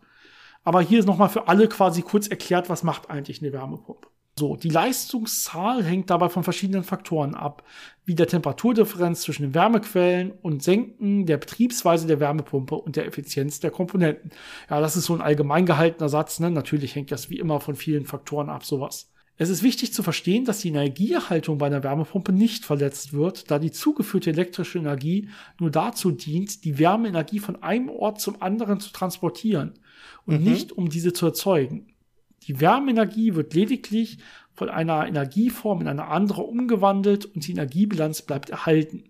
Aber 0.66 0.80
hier 0.80 0.98
ist 0.98 1.06
nochmal 1.06 1.28
für 1.28 1.46
alle 1.46 1.68
quasi 1.68 2.02
kurz 2.02 2.26
erklärt, 2.26 2.68
was 2.68 2.82
macht 2.82 3.08
eigentlich 3.08 3.40
eine 3.40 3.52
Wärmepumpe. 3.52 4.08
So, 4.36 4.56
die 4.56 4.68
Leistungszahl 4.68 5.84
hängt 5.84 6.10
dabei 6.10 6.28
von 6.28 6.42
verschiedenen 6.42 6.82
Faktoren 6.82 7.36
ab, 7.36 7.62
wie 8.04 8.16
der 8.16 8.26
Temperaturdifferenz 8.26 9.20
zwischen 9.20 9.44
den 9.44 9.54
Wärmequellen 9.54 10.32
und 10.42 10.64
Senken, 10.64 11.24
der 11.24 11.36
Betriebsweise 11.36 12.08
der 12.08 12.18
Wärmepumpe 12.18 12.74
und 12.74 12.96
der 12.96 13.06
Effizienz 13.06 13.60
der 13.60 13.70
Komponenten. 13.70 14.32
Ja, 14.68 14.80
das 14.80 14.96
ist 14.96 15.04
so 15.04 15.14
ein 15.14 15.20
allgemein 15.20 15.66
gehaltener 15.66 16.08
Satz, 16.08 16.40
ne? 16.40 16.50
Natürlich 16.50 16.96
hängt 16.96 17.12
das 17.12 17.30
wie 17.30 17.38
immer 17.38 17.60
von 17.60 17.76
vielen 17.76 18.04
Faktoren 18.04 18.50
ab, 18.50 18.64
sowas. 18.64 19.12
Es 19.38 19.50
ist 19.50 19.62
wichtig 19.62 19.92
zu 19.92 20.02
verstehen, 20.02 20.46
dass 20.46 20.58
die 20.58 20.68
Energieerhaltung 20.70 21.58
bei 21.58 21.66
einer 21.66 21.84
Wärmepumpe 21.84 22.32
nicht 22.32 22.64
verletzt 22.64 23.12
wird, 23.12 23.52
da 23.52 23.60
die 23.60 23.70
zugeführte 23.70 24.30
elektrische 24.30 24.78
Energie 24.78 25.28
nur 25.60 25.70
dazu 25.70 26.10
dient, 26.10 26.64
die 26.64 26.80
Wärmeenergie 26.80 27.38
von 27.38 27.62
einem 27.62 27.88
Ort 27.88 28.20
zum 28.20 28.42
anderen 28.42 28.80
zu 28.80 28.90
transportieren 28.90 29.74
und 30.24 30.40
mhm. 30.40 30.50
nicht 30.50 30.72
um 30.72 30.88
diese 30.88 31.12
zu 31.12 31.26
erzeugen. 31.26 31.88
Die 32.46 32.60
Wärmeenergie 32.60 33.34
wird 33.34 33.54
lediglich 33.54 34.18
von 34.52 34.68
einer 34.68 35.06
Energieform 35.06 35.80
in 35.82 35.88
eine 35.88 36.06
andere 36.06 36.42
umgewandelt 36.42 37.24
und 37.26 37.46
die 37.46 37.52
Energiebilanz 37.52 38.22
bleibt 38.22 38.50
erhalten. 38.50 39.04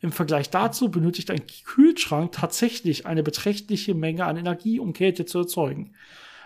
Im 0.00 0.12
Vergleich 0.12 0.50
dazu 0.50 0.90
benötigt 0.90 1.30
ein 1.30 1.42
Kühlschrank 1.64 2.32
tatsächlich 2.32 3.06
eine 3.06 3.22
beträchtliche 3.22 3.94
Menge 3.94 4.26
an 4.26 4.36
Energie, 4.36 4.78
um 4.78 4.92
Kälte 4.92 5.24
zu 5.26 5.38
erzeugen. 5.38 5.94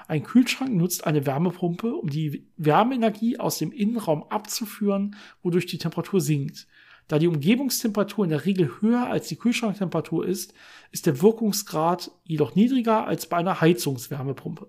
Ein 0.09 0.23
Kühlschrank 0.23 0.73
nutzt 0.75 1.07
eine 1.07 1.27
Wärmepumpe, 1.27 1.95
um 1.95 2.09
die 2.09 2.47
Wärmeenergie 2.57 3.39
aus 3.39 3.59
dem 3.59 3.73
Innenraum 3.73 4.25
abzuführen, 4.25 5.17
wodurch 5.43 5.67
die 5.67 5.79
Temperatur 5.79 6.21
sinkt. 6.21 6.67
Da 7.13 7.19
die 7.19 7.29
Umgebungstemperatur 7.29 8.25
in 8.25 8.31
der 8.31 8.47
Regel 8.47 8.81
höher 8.81 9.07
als 9.07 9.29
die 9.29 9.37
Kühlschranktemperatur 9.37 10.27
ist, 10.27 10.55
ist 10.93 11.05
der 11.05 11.21
Wirkungsgrad 11.21 12.11
jedoch 12.25 12.55
niedriger 12.55 13.07
als 13.07 13.27
bei 13.27 13.37
einer 13.37 13.61
Heizungswärmepumpe. 13.61 14.67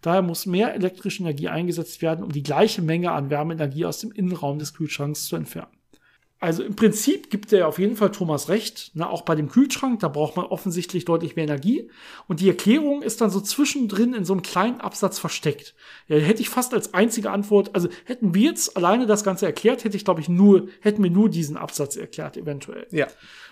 Daher 0.00 0.22
muss 0.22 0.46
mehr 0.46 0.76
elektrische 0.76 1.24
Energie 1.24 1.48
eingesetzt 1.48 2.00
werden, 2.00 2.22
um 2.22 2.30
die 2.30 2.44
gleiche 2.44 2.82
Menge 2.82 3.10
an 3.10 3.30
Wärmeenergie 3.30 3.84
aus 3.84 3.98
dem 3.98 4.12
Innenraum 4.12 4.60
des 4.60 4.74
Kühlschranks 4.74 5.24
zu 5.24 5.34
entfernen. 5.34 5.72
Also 6.42 6.64
im 6.64 6.74
Prinzip 6.74 7.30
gibt 7.30 7.52
er 7.52 7.68
auf 7.68 7.78
jeden 7.78 7.94
Fall 7.94 8.10
Thomas 8.10 8.48
recht. 8.48 8.96
Ne? 8.96 9.08
Auch 9.08 9.22
bei 9.22 9.36
dem 9.36 9.48
Kühlschrank, 9.48 10.00
da 10.00 10.08
braucht 10.08 10.36
man 10.36 10.44
offensichtlich 10.44 11.04
deutlich 11.04 11.36
mehr 11.36 11.44
Energie. 11.44 11.88
Und 12.26 12.40
die 12.40 12.48
Erklärung 12.48 13.02
ist 13.02 13.20
dann 13.20 13.30
so 13.30 13.40
zwischendrin 13.40 14.12
in 14.12 14.24
so 14.24 14.32
einem 14.32 14.42
kleinen 14.42 14.80
Absatz 14.80 15.20
versteckt. 15.20 15.76
Ja, 16.08 16.16
hätte 16.16 16.42
ich 16.42 16.48
fast 16.48 16.74
als 16.74 16.94
einzige 16.94 17.30
Antwort, 17.30 17.76
also 17.76 17.88
hätten 18.06 18.34
wir 18.34 18.50
jetzt 18.50 18.76
alleine 18.76 19.06
das 19.06 19.22
Ganze 19.22 19.46
erklärt, 19.46 19.84
hätte 19.84 19.96
ich, 19.96 20.04
glaube 20.04 20.20
ich, 20.20 20.28
nur, 20.28 20.66
hätten 20.80 21.00
wir 21.04 21.12
nur 21.12 21.28
diesen 21.28 21.56
Absatz 21.56 21.94
erklärt, 21.94 22.36
eventuell. 22.36 22.88
Ja. 22.90 23.06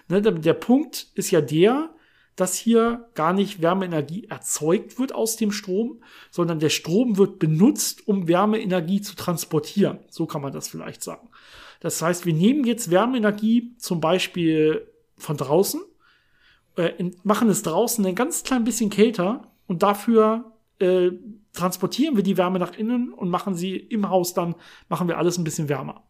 Ne? 0.09 0.20
Der 0.20 0.55
Punkt 0.55 1.07
ist 1.14 1.31
ja 1.31 1.40
der, 1.40 1.94
dass 2.35 2.57
hier 2.57 3.09
gar 3.14 3.33
nicht 3.33 3.62
Wärmeenergie 3.62 4.26
erzeugt 4.29 4.98
wird 4.98 5.14
aus 5.14 5.37
dem 5.37 5.53
Strom, 5.53 6.03
sondern 6.33 6.59
der 6.59 6.70
Strom 6.70 7.18
wird 7.18 7.38
benutzt, 7.38 8.09
um 8.09 8.26
Wärmeenergie 8.26 9.00
zu 9.00 9.14
transportieren. 9.14 10.00
So 10.09 10.26
kann 10.26 10.42
man 10.42 10.53
das 10.53 10.66
vielleicht 10.66 11.05
sagen. 11.05 11.29
Das 11.80 12.00
heißt, 12.00 12.26
wir 12.26 12.34
nehmen 12.34 12.64
jetzt 12.64 12.90
Wärmeenergie 12.90 13.74
zum 13.78 14.00
Beispiel 14.00 14.86
von 15.16 15.36
draußen, 15.36 15.80
äh, 16.76 17.10
machen 17.22 17.48
es 17.48 17.62
draußen 17.62 18.04
ein 18.06 18.14
ganz 18.14 18.42
klein 18.42 18.64
bisschen 18.64 18.90
kälter 18.90 19.50
und 19.66 19.82
dafür 19.82 20.52
äh, 20.78 21.10
transportieren 21.52 22.16
wir 22.16 22.22
die 22.22 22.36
Wärme 22.36 22.58
nach 22.58 22.76
innen 22.76 23.12
und 23.12 23.30
machen 23.30 23.54
sie 23.54 23.76
im 23.76 24.08
Haus 24.08 24.34
dann, 24.34 24.54
machen 24.88 25.08
wir 25.08 25.18
alles 25.18 25.38
ein 25.38 25.44
bisschen 25.44 25.68
wärmer. 25.68 26.04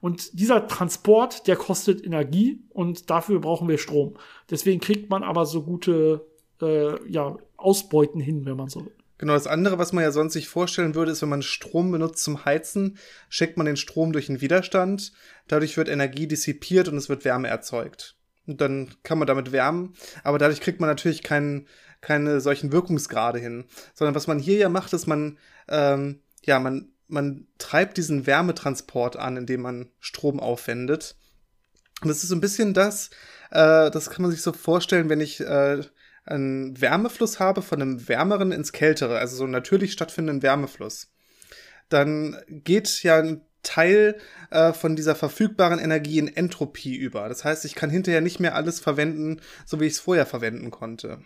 Und 0.00 0.38
dieser 0.38 0.66
Transport, 0.66 1.46
der 1.46 1.56
kostet 1.56 2.04
Energie 2.04 2.62
und 2.70 3.10
dafür 3.10 3.40
brauchen 3.40 3.68
wir 3.68 3.78
Strom. 3.78 4.14
Deswegen 4.50 4.80
kriegt 4.80 5.08
man 5.08 5.22
aber 5.22 5.46
so 5.46 5.62
gute 5.62 6.26
äh, 6.60 7.10
ja, 7.10 7.36
Ausbeuten 7.56 8.20
hin, 8.20 8.44
wenn 8.44 8.56
man 8.56 8.68
so 8.68 8.84
will. 8.84 8.95
Genau, 9.18 9.32
das 9.32 9.46
andere, 9.46 9.78
was 9.78 9.92
man 9.92 10.04
ja 10.04 10.12
sonst 10.12 10.34
sich 10.34 10.48
vorstellen 10.48 10.94
würde, 10.94 11.12
ist, 11.12 11.22
wenn 11.22 11.30
man 11.30 11.42
Strom 11.42 11.90
benutzt 11.90 12.22
zum 12.22 12.44
Heizen, 12.44 12.98
schickt 13.30 13.56
man 13.56 13.66
den 13.66 13.78
Strom 13.78 14.12
durch 14.12 14.28
einen 14.28 14.42
Widerstand, 14.42 15.12
dadurch 15.48 15.76
wird 15.76 15.88
Energie 15.88 16.26
dissipiert 16.26 16.88
und 16.88 16.96
es 16.96 17.08
wird 17.08 17.24
Wärme 17.24 17.48
erzeugt. 17.48 18.16
Und 18.46 18.60
dann 18.60 18.94
kann 19.02 19.18
man 19.18 19.26
damit 19.26 19.52
wärmen, 19.52 19.94
aber 20.22 20.38
dadurch 20.38 20.60
kriegt 20.60 20.80
man 20.80 20.88
natürlich 20.88 21.22
keinen, 21.22 21.66
keine 22.00 22.40
solchen 22.40 22.72
Wirkungsgrade 22.72 23.38
hin. 23.38 23.64
Sondern 23.94 24.14
was 24.14 24.26
man 24.26 24.38
hier 24.38 24.58
ja 24.58 24.68
macht, 24.68 24.92
ist, 24.92 25.06
man, 25.06 25.38
ähm, 25.68 26.20
ja, 26.44 26.60
man, 26.60 26.92
man 27.08 27.46
treibt 27.58 27.96
diesen 27.96 28.26
Wärmetransport 28.26 29.16
an, 29.16 29.36
indem 29.36 29.62
man 29.62 29.88
Strom 29.98 30.38
aufwendet. 30.40 31.16
Und 32.02 32.08
das 32.08 32.22
ist 32.22 32.28
so 32.28 32.34
ein 32.34 32.40
bisschen 32.40 32.74
das, 32.74 33.10
äh, 33.50 33.90
das 33.90 34.10
kann 34.10 34.22
man 34.22 34.30
sich 34.30 34.42
so 34.42 34.52
vorstellen, 34.52 35.08
wenn 35.08 35.20
ich 35.20 35.40
äh, 35.40 35.80
einen 36.26 36.80
Wärmefluss 36.80 37.40
habe 37.40 37.62
von 37.62 37.80
einem 37.80 38.08
wärmeren 38.08 38.52
ins 38.52 38.72
kältere, 38.72 39.18
also 39.18 39.36
so 39.36 39.44
einen 39.44 39.52
natürlich 39.52 39.92
stattfindenden 39.92 40.42
Wärmefluss, 40.42 41.12
dann 41.88 42.36
geht 42.48 43.02
ja 43.02 43.18
ein 43.18 43.42
Teil 43.62 44.18
äh, 44.50 44.72
von 44.72 44.94
dieser 44.96 45.14
verfügbaren 45.14 45.80
Energie 45.80 46.18
in 46.18 46.34
Entropie 46.34 46.96
über. 46.96 47.28
Das 47.28 47.44
heißt, 47.44 47.64
ich 47.64 47.74
kann 47.74 47.90
hinterher 47.90 48.20
nicht 48.20 48.38
mehr 48.38 48.54
alles 48.54 48.78
verwenden, 48.80 49.40
so 49.64 49.80
wie 49.80 49.86
ich 49.86 49.94
es 49.94 50.00
vorher 50.00 50.26
verwenden 50.26 50.70
konnte. 50.70 51.20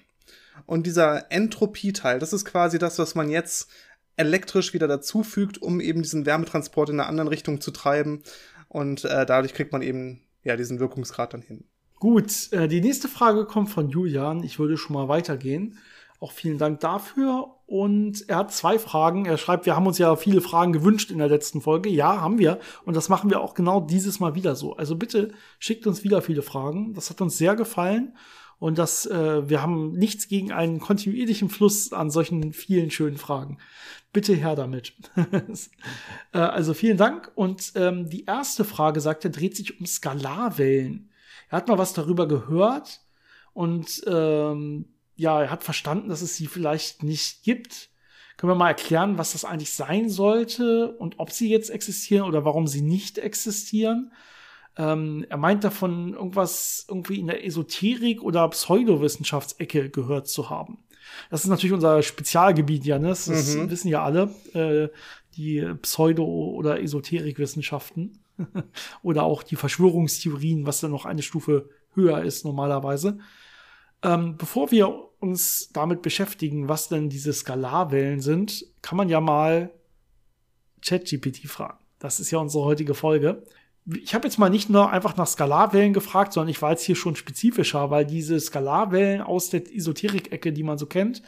Und 0.67 0.87
dieser 0.87 1.31
Entropieteil, 1.31 2.19
das 2.19 2.33
ist 2.33 2.45
quasi 2.45 2.79
das, 2.79 2.99
was 2.99 3.15
man 3.15 3.29
jetzt 3.29 3.69
elektrisch 4.17 4.75
wieder 4.75 4.89
dazufügt, 4.89 5.61
um 5.61 5.81
eben 5.81 6.03
diesen 6.03 6.27
Wärmetransport 6.27 6.91
in 6.91 7.01
einer 7.01 7.09
anderen 7.09 7.29
Richtung 7.29 7.61
zu 7.61 7.71
treiben. 7.71 8.23
Und 8.69 9.05
äh, 9.05 9.27
dadurch 9.27 9.55
kriegt 9.55 9.73
man 9.73 9.83
eben 9.83 10.23
ja 10.43 10.57
diesen 10.57 10.81
Wirkungsgrad 10.81 11.35
dann 11.35 11.43
hin. 11.43 11.65
Gut, 12.01 12.51
äh, 12.53 12.67
die 12.67 12.81
nächste 12.81 13.09
Frage 13.09 13.45
kommt 13.45 13.69
von 13.69 13.91
Julian. 13.91 14.43
Ich 14.43 14.59
würde 14.59 14.79
schon 14.79 14.95
mal 14.95 15.09
weitergehen. 15.09 15.77
Auch 16.19 16.33
vielen 16.33 16.57
Dank 16.57 16.81
dafür. 16.81 17.57
Und 17.67 18.27
er 18.27 18.37
hat 18.39 18.55
zwei 18.55 18.79
Fragen. 18.79 19.27
Er 19.27 19.37
schreibt, 19.37 19.67
wir 19.67 19.77
haben 19.77 19.87
uns 19.87 19.99
ja 19.99 20.17
viele 20.17 20.41
Fragen 20.41 20.73
gewünscht 20.73 21.11
in 21.11 21.19
der 21.19 21.29
letzten 21.29 21.61
Folge. 21.61 21.91
Ja, 21.91 22.23
haben 22.23 22.39
wir. 22.39 22.59
Und 22.87 22.97
das 22.97 23.11
machen 23.11 23.29
wir 23.29 23.43
auch 23.43 23.53
genau 23.53 23.83
dieses 23.83 24.19
Mal 24.19 24.35
wieder 24.35 24.57
so. 24.57 24.75
Also 24.77 24.97
bitte 24.97 25.33
schickt 25.59 25.87
uns 25.87 26.03
wieder 26.03 26.23
viele 26.23 26.41
Fragen. 26.41 26.95
Das 26.95 27.11
hat 27.11 27.21
uns 27.21 27.37
sehr 27.37 27.55
gefallen. 27.55 28.17
Und 28.59 28.79
das, 28.79 29.05
äh, 29.05 29.47
wir 29.51 29.61
haben 29.61 29.93
nichts 29.93 30.29
gegen 30.29 30.53
einen 30.53 30.81
kontinuierlichen 30.81 31.51
Fluss 31.51 31.93
an 31.93 32.09
solchen 32.09 32.55
vielen 32.55 32.91
schönen 32.91 33.19
Fragen. 33.19 33.59
Bitte 34.15 34.33
her 34.33 34.57
damit. 34.57 34.95
äh, 36.33 36.39
also 36.39 36.73
vielen 36.73 36.97
Dank. 36.97 37.31
Und 37.35 37.73
ähm, 37.75 38.09
die 38.09 38.25
erste 38.25 38.65
Frage, 38.65 39.03
sagt 39.03 39.27
er, 39.27 39.31
dreht 39.31 39.55
sich 39.55 39.79
um 39.79 39.85
Skalarwellen. 39.85 41.10
Er 41.51 41.59
hat 41.59 41.69
mal 41.69 41.79
was 41.79 41.93
darüber 41.93 42.27
gehört 42.27 43.01
und 43.53 44.03
ähm, 44.07 44.87
ja, 45.17 45.43
er 45.43 45.51
hat 45.51 45.65
verstanden, 45.65 46.09
dass 46.09 46.23
es 46.23 46.37
sie 46.37 46.47
vielleicht 46.47 47.03
nicht 47.03 47.43
gibt. 47.43 47.91
Können 48.37 48.53
wir 48.53 48.57
mal 48.57 48.69
erklären, 48.69 49.19
was 49.19 49.33
das 49.33 49.45
eigentlich 49.45 49.73
sein 49.73 50.09
sollte 50.09 50.97
und 50.97 51.19
ob 51.19 51.31
sie 51.31 51.51
jetzt 51.51 51.69
existieren 51.69 52.27
oder 52.27 52.45
warum 52.45 52.67
sie 52.67 52.81
nicht 52.81 53.19
existieren? 53.19 54.13
Ähm, 54.77 55.27
er 55.29 55.37
meint 55.37 55.65
davon, 55.65 56.15
irgendwas 56.15 56.87
irgendwie 56.89 57.19
in 57.19 57.27
der 57.27 57.45
Esoterik 57.45 58.23
oder 58.23 58.49
Pseudowissenschaftsecke 58.49 59.91
gehört 59.91 60.29
zu 60.29 60.49
haben. 60.49 60.79
Das 61.29 61.45
ist 61.45 61.51
natürlich 61.51 61.75
unser 61.75 62.03
Spezialgebiet, 62.03 62.85
ja, 62.85 62.99
ne? 62.99 63.09
Das, 63.09 63.27
mhm. 63.27 63.69
wissen 63.69 63.89
ja 63.89 64.03
alle, 64.03 64.33
äh, 64.55 64.89
die 65.37 65.75
Pseudo- 65.83 66.55
oder 66.55 66.81
Esoterikwissenschaften. 66.81 68.23
oder 69.03 69.24
auch 69.24 69.42
die 69.42 69.57
Verschwörungstheorien, 69.57 70.66
was 70.66 70.81
dann 70.81 70.90
noch 70.90 71.05
eine 71.05 71.22
Stufe 71.22 71.68
höher 71.94 72.22
ist 72.22 72.44
normalerweise. 72.44 73.18
Ähm, 74.03 74.37
bevor 74.37 74.70
wir 74.70 75.11
uns 75.20 75.70
damit 75.72 76.03
beschäftigen, 76.03 76.68
was 76.68 76.88
denn 76.88 77.11
diese 77.11 77.33
Skalarwellen 77.33 78.20
sind, 78.20 78.64
kann 78.83 78.96
man 78.96 79.09
ja 79.09 79.20
mal 79.20 79.70
ChatGPT 80.83 81.46
fragen. 81.46 81.79
Das 81.98 82.20
ist 82.20 82.31
ja 82.31 82.38
unsere 82.38 82.64
heutige 82.64 82.94
Folge. 82.94 83.42
Ich 84.03 84.14
habe 84.14 84.26
jetzt 84.26 84.38
mal 84.38 84.48
nicht 84.48 84.70
nur 84.70 84.90
einfach 84.90 85.16
nach 85.16 85.26
Skalarwellen 85.26 85.92
gefragt, 85.92 86.33
sondern 86.33 86.50
ich 86.50 86.62
war 86.62 86.70
jetzt 86.70 86.85
hier 86.85 86.96
schon 86.96 87.16
spezifischer, 87.16 87.90
weil 87.90 88.07
diese 88.07 88.38
Skalarwellen 88.40 89.20
aus 89.20 89.50
der 89.50 89.62
Esoterik-Ecke, 89.74 90.53
die 90.53 90.62
man 90.62 90.79
so 90.79 90.87
kennt, 90.87 91.22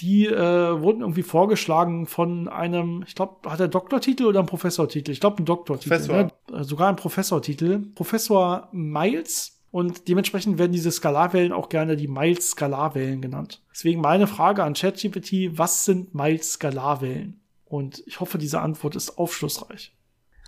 die 0.00 0.26
äh, 0.26 0.80
wurden 0.80 1.00
irgendwie 1.00 1.22
vorgeschlagen 1.22 2.06
von 2.06 2.48
einem, 2.48 3.04
ich 3.06 3.14
glaube, 3.14 3.50
hat 3.50 3.60
er 3.60 3.68
Doktortitel 3.68 4.24
oder 4.24 4.40
einen 4.40 4.48
Professortitel? 4.48 5.10
Ich 5.10 5.20
glaube, 5.20 5.38
einen 5.38 5.46
Doktortitel. 5.46 5.88
Professor. 5.90 6.30
Ne? 6.50 6.64
Sogar 6.64 6.88
einen 6.88 6.96
Professortitel. 6.96 7.80
Professor 7.94 8.68
Miles. 8.72 9.60
Und 9.70 10.08
dementsprechend 10.08 10.58
werden 10.58 10.72
diese 10.72 10.90
Skalarwellen 10.90 11.52
auch 11.52 11.68
gerne 11.68 11.96
die 11.96 12.08
Miles-Skalarwellen 12.08 13.20
genannt. 13.20 13.62
Deswegen 13.70 14.00
meine 14.00 14.26
Frage 14.26 14.64
an 14.64 14.74
ChatGPT, 14.74 15.56
was 15.56 15.84
sind 15.84 16.14
Miles-Skalarwellen? 16.14 17.40
Und 17.66 18.02
ich 18.06 18.18
hoffe, 18.18 18.38
diese 18.38 18.60
Antwort 18.60 18.96
ist 18.96 19.16
aufschlussreich. 19.16 19.94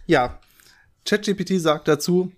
Ja, 0.07 0.41
ChatGPT 1.05 1.61
sagt 1.61 1.87
dazu, 1.87 2.33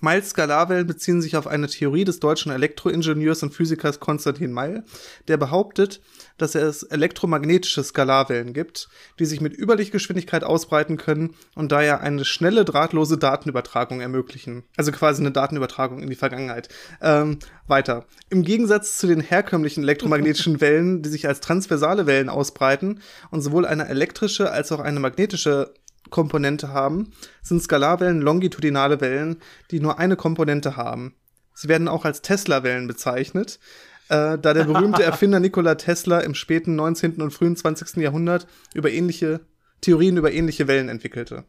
Miles-Skalarwellen 0.00 0.86
beziehen 0.86 1.22
sich 1.22 1.36
auf 1.36 1.46
eine 1.46 1.68
Theorie 1.68 2.04
des 2.04 2.20
deutschen 2.20 2.52
Elektroingenieurs 2.52 3.42
und 3.42 3.54
Physikers 3.54 4.00
Konstantin 4.00 4.52
Meil, 4.52 4.84
der 5.28 5.36
behauptet, 5.36 6.00
dass 6.38 6.54
es 6.54 6.82
elektromagnetische 6.82 7.84
Skalarwellen 7.84 8.52
gibt, 8.52 8.88
die 9.18 9.26
sich 9.26 9.40
mit 9.40 9.56
Überlichtgeschwindigkeit 9.56 10.44
ausbreiten 10.44 10.96
können 10.96 11.34
und 11.54 11.72
daher 11.72 12.00
eine 12.00 12.24
schnelle, 12.24 12.64
drahtlose 12.64 13.18
Datenübertragung 13.18 14.00
ermöglichen. 14.00 14.64
Also 14.76 14.92
quasi 14.92 15.20
eine 15.20 15.32
Datenübertragung 15.32 16.00
in 16.00 16.08
die 16.08 16.16
Vergangenheit. 16.16 16.68
Ähm, 17.02 17.38
weiter. 17.70 18.04
Im 18.28 18.42
Gegensatz 18.42 18.98
zu 18.98 19.06
den 19.06 19.20
herkömmlichen 19.20 19.84
elektromagnetischen 19.84 20.60
Wellen, 20.60 21.02
die 21.02 21.08
sich 21.08 21.26
als 21.26 21.40
transversale 21.40 22.06
Wellen 22.06 22.28
ausbreiten 22.28 23.00
und 23.30 23.40
sowohl 23.40 23.64
eine 23.64 23.88
elektrische 23.88 24.50
als 24.50 24.72
auch 24.72 24.80
eine 24.80 25.00
magnetische 25.00 25.72
Komponente 26.08 26.68
haben, 26.68 27.12
sind 27.42 27.62
Skalarwellen 27.62 28.20
longitudinale 28.20 29.00
Wellen, 29.00 29.36
die 29.70 29.80
nur 29.80 29.98
eine 29.98 30.16
Komponente 30.16 30.76
haben. 30.76 31.14
Sie 31.54 31.68
werden 31.68 31.88
auch 31.88 32.04
als 32.04 32.22
Tesla-Wellen 32.22 32.86
bezeichnet, 32.86 33.60
äh, 34.08 34.38
da 34.38 34.54
der 34.54 34.64
berühmte 34.64 35.02
Erfinder 35.04 35.40
Nikola 35.40 35.74
Tesla 35.74 36.20
im 36.20 36.34
späten 36.34 36.74
19. 36.74 37.20
und 37.20 37.32
frühen 37.32 37.54
20. 37.54 37.96
Jahrhundert 37.96 38.46
über 38.74 38.90
ähnliche 38.90 39.40
Theorien 39.80 40.16
über 40.16 40.32
ähnliche 40.32 40.68
Wellen 40.68 40.88
entwickelte. 40.88 41.44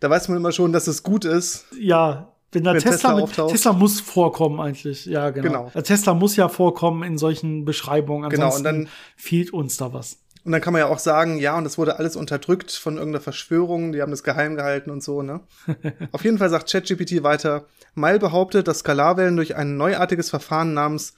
Da 0.00 0.10
weiß 0.10 0.28
man 0.28 0.38
immer 0.38 0.52
schon, 0.52 0.72
dass 0.72 0.86
es 0.86 1.02
gut 1.02 1.24
ist. 1.24 1.66
Ja, 1.78 2.32
wenn 2.52 2.64
da 2.64 2.72
wenn 2.72 2.80
Tesla, 2.80 3.20
Tesla, 3.20 3.44
mit, 3.44 3.52
Tesla 3.52 3.72
muss 3.72 4.00
vorkommen 4.00 4.60
eigentlich. 4.60 5.06
Ja, 5.06 5.30
genau. 5.30 5.70
genau. 5.70 5.82
Tesla 5.82 6.14
muss 6.14 6.36
ja 6.36 6.48
vorkommen 6.48 7.02
in 7.02 7.18
solchen 7.18 7.64
Beschreibungen. 7.64 8.24
Ansonsten 8.24 8.62
genau, 8.62 8.76
und 8.78 8.84
dann 8.86 8.92
fehlt 9.16 9.52
uns 9.52 9.76
da 9.76 9.92
was. 9.92 10.18
Und 10.46 10.52
dann 10.52 10.60
kann 10.60 10.72
man 10.72 10.78
ja 10.78 10.86
auch 10.86 11.00
sagen, 11.00 11.38
ja, 11.38 11.58
und 11.58 11.64
das 11.64 11.76
wurde 11.76 11.98
alles 11.98 12.14
unterdrückt 12.14 12.70
von 12.70 12.98
irgendeiner 12.98 13.20
Verschwörung, 13.20 13.90
die 13.90 14.00
haben 14.00 14.12
das 14.12 14.22
geheim 14.22 14.54
gehalten 14.54 14.90
und 14.90 15.02
so, 15.02 15.20
ne? 15.20 15.40
Auf 16.12 16.22
jeden 16.22 16.38
Fall 16.38 16.50
sagt 16.50 16.70
ChatGPT 16.70 17.24
weiter, 17.24 17.66
Meil 17.96 18.20
behauptet, 18.20 18.68
dass 18.68 18.78
Skalarwellen 18.78 19.34
durch 19.34 19.56
ein 19.56 19.76
neuartiges 19.76 20.30
Verfahren 20.30 20.72
namens 20.72 21.14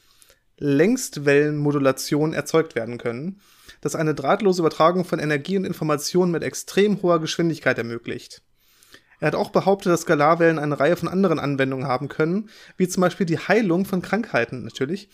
Längstwellenmodulation 0.57 2.33
erzeugt 2.33 2.75
werden 2.75 2.97
können, 2.97 3.41
das 3.83 3.95
eine 3.95 4.15
drahtlose 4.15 4.63
Übertragung 4.63 5.05
von 5.05 5.19
Energie 5.19 5.59
und 5.59 5.67
Informationen 5.67 6.33
mit 6.33 6.43
extrem 6.43 7.03
hoher 7.03 7.21
Geschwindigkeit 7.21 7.77
ermöglicht. 7.77 8.41
Er 9.21 9.29
hat 9.29 9.35
auch 9.35 9.51
behauptet, 9.51 9.93
dass 9.93 10.03
Skalarwellen 10.03 10.59
eine 10.59 10.79
Reihe 10.79 10.97
von 10.97 11.09
anderen 11.09 11.39
Anwendungen 11.39 11.87
haben 11.87 12.09
können, 12.09 12.49
wie 12.77 12.89
zum 12.89 13.01
Beispiel 13.01 13.27
die 13.27 13.39
Heilung 13.39 13.85
von 13.85 14.01
Krankheiten 14.01 14.65
natürlich 14.65 15.09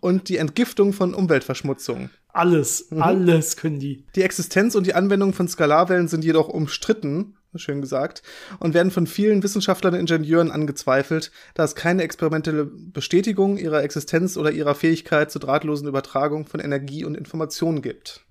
und 0.00 0.28
die 0.28 0.38
Entgiftung 0.38 0.92
von 0.92 1.14
Umweltverschmutzung. 1.14 2.10
Alles, 2.32 2.90
mhm. 2.90 3.02
alles 3.02 3.56
können 3.56 3.78
die. 3.78 4.04
Die 4.16 4.22
Existenz 4.22 4.74
und 4.74 4.86
die 4.86 4.94
Anwendung 4.94 5.32
von 5.32 5.46
Skalarwellen 5.46 6.08
sind 6.08 6.24
jedoch 6.24 6.48
umstritten, 6.48 7.36
schön 7.54 7.80
gesagt, 7.80 8.22
und 8.58 8.74
werden 8.74 8.90
von 8.90 9.06
vielen 9.06 9.44
Wissenschaftlern 9.44 9.94
und 9.94 10.00
Ingenieuren 10.00 10.50
angezweifelt, 10.50 11.30
da 11.54 11.62
es 11.62 11.76
keine 11.76 12.02
experimentelle 12.02 12.64
Bestätigung 12.64 13.56
ihrer 13.56 13.84
Existenz 13.84 14.36
oder 14.36 14.50
ihrer 14.50 14.74
Fähigkeit 14.74 15.30
zur 15.30 15.40
drahtlosen 15.40 15.86
Übertragung 15.86 16.46
von 16.46 16.58
Energie 16.58 17.04
und 17.04 17.16
Informationen 17.16 17.82
gibt 17.82 18.23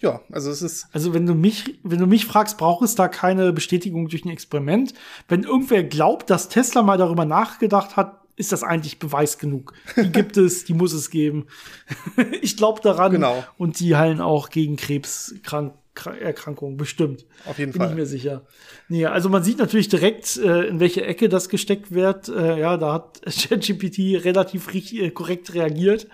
ja, 0.00 0.20
also 0.32 0.50
es 0.50 0.62
ist. 0.62 0.88
Also 0.92 1.14
wenn 1.14 1.26
du 1.26 1.34
mich, 1.34 1.78
wenn 1.82 1.98
du 1.98 2.06
mich 2.06 2.24
fragst, 2.24 2.56
braucht 2.58 2.84
es 2.84 2.94
da 2.94 3.08
keine 3.08 3.52
Bestätigung 3.52 4.08
durch 4.08 4.24
ein 4.24 4.30
Experiment? 4.30 4.94
Wenn 5.28 5.42
irgendwer 5.42 5.82
glaubt, 5.84 6.30
dass 6.30 6.48
Tesla 6.48 6.82
mal 6.82 6.96
darüber 6.96 7.26
nachgedacht 7.26 7.96
hat, 7.96 8.16
ist 8.36 8.52
das 8.52 8.62
eigentlich 8.62 8.98
Beweis 8.98 9.36
genug. 9.38 9.74
Die 9.96 10.10
gibt 10.12 10.38
es, 10.38 10.64
die 10.64 10.72
muss 10.72 10.94
es 10.94 11.10
geben. 11.10 11.48
ich 12.40 12.56
glaube 12.56 12.80
daran. 12.80 13.12
Genau. 13.12 13.44
Und 13.58 13.78
die 13.78 13.94
heilen 13.94 14.22
auch 14.22 14.48
gegen 14.48 14.76
Krebserkrankungen, 14.76 16.78
bestimmt. 16.78 17.26
Auf 17.44 17.58
jeden 17.58 17.72
Bin 17.72 17.80
Fall. 17.80 17.88
Bin 17.88 17.98
ich 17.98 18.02
mir 18.02 18.06
sicher. 18.06 18.46
Nee, 18.88 19.04
also 19.04 19.28
man 19.28 19.44
sieht 19.44 19.58
natürlich 19.58 19.90
direkt, 19.90 20.38
äh, 20.38 20.62
in 20.62 20.80
welche 20.80 21.04
Ecke 21.04 21.28
das 21.28 21.50
gesteckt 21.50 21.92
wird. 21.92 22.30
Äh, 22.30 22.58
ja, 22.58 22.78
da 22.78 22.94
hat 22.94 23.20
ChatGPT 23.26 24.24
relativ 24.24 24.72
richtig, 24.72 25.02
äh, 25.02 25.10
korrekt 25.10 25.52
reagiert. 25.52 26.06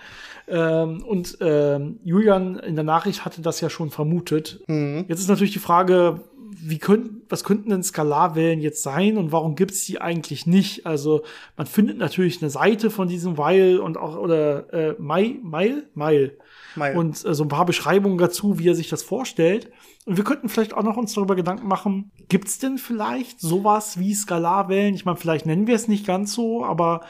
Ähm, 0.47 1.03
und 1.03 1.37
ähm, 1.41 1.99
Julian 2.03 2.57
in 2.59 2.75
der 2.75 2.83
Nachricht 2.83 3.25
hatte 3.25 3.41
das 3.41 3.61
ja 3.61 3.69
schon 3.69 3.89
vermutet. 3.89 4.61
Mhm. 4.67 5.05
Jetzt 5.07 5.19
ist 5.19 5.27
natürlich 5.27 5.53
die 5.53 5.59
Frage, 5.59 6.21
wie 6.59 6.79
könnten, 6.79 7.21
was 7.29 7.43
könnten 7.43 7.69
denn 7.69 7.83
Skalarwellen 7.83 8.61
jetzt 8.61 8.81
sein 8.81 9.17
und 9.17 9.31
warum 9.31 9.55
gibt's 9.55 9.85
die 9.85 10.01
eigentlich 10.01 10.47
nicht? 10.47 10.85
Also 10.85 11.23
man 11.55 11.67
findet 11.67 11.97
natürlich 11.97 12.41
eine 12.41 12.49
Seite 12.49 12.89
von 12.89 13.07
diesem 13.07 13.37
Weil 13.37 13.79
und 13.79 13.97
auch 13.97 14.17
oder 14.17 14.73
äh, 14.73 14.95
Mai, 14.97 15.35
Mile, 15.43 15.83
Mile. 15.93 16.37
Mile. 16.75 16.97
und 16.97 17.25
äh, 17.25 17.33
so 17.33 17.43
ein 17.43 17.49
paar 17.49 17.65
Beschreibungen 17.65 18.17
dazu, 18.17 18.59
wie 18.59 18.69
er 18.69 18.75
sich 18.75 18.89
das 18.89 19.03
vorstellt. 19.03 19.71
Und 20.05 20.17
wir 20.17 20.23
könnten 20.23 20.49
vielleicht 20.49 20.73
auch 20.73 20.83
noch 20.83 20.97
uns 20.97 21.13
darüber 21.13 21.35
Gedanken 21.35 21.67
machen, 21.67 22.11
gibt's 22.29 22.59
denn 22.59 22.77
vielleicht 22.77 23.41
sowas 23.41 23.99
wie 23.99 24.13
Skalarwellen? 24.13 24.95
Ich 24.95 25.05
meine, 25.05 25.17
vielleicht 25.17 25.45
nennen 25.45 25.67
wir 25.67 25.75
es 25.75 25.87
nicht 25.87 26.07
ganz 26.07 26.33
so, 26.33 26.63
aber 26.63 27.01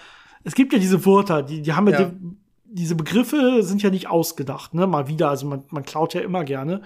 es 0.43 0.55
gibt 0.55 0.73
ja 0.73 0.79
diese 0.79 1.05
Wörter, 1.05 1.43
die, 1.43 1.61
die 1.61 1.73
haben 1.73 1.87
ja, 1.87 2.01
ja 2.01 2.11
diese 2.69 2.95
Begriffe 2.95 3.63
sind 3.63 3.81
ja 3.81 3.89
nicht 3.89 4.09
ausgedacht, 4.09 4.73
ne? 4.73 4.87
Mal 4.87 5.07
wieder, 5.07 5.29
also 5.29 5.47
man, 5.47 5.63
man 5.69 5.83
klaut 5.83 6.13
ja 6.13 6.21
immer 6.21 6.43
gerne. 6.43 6.81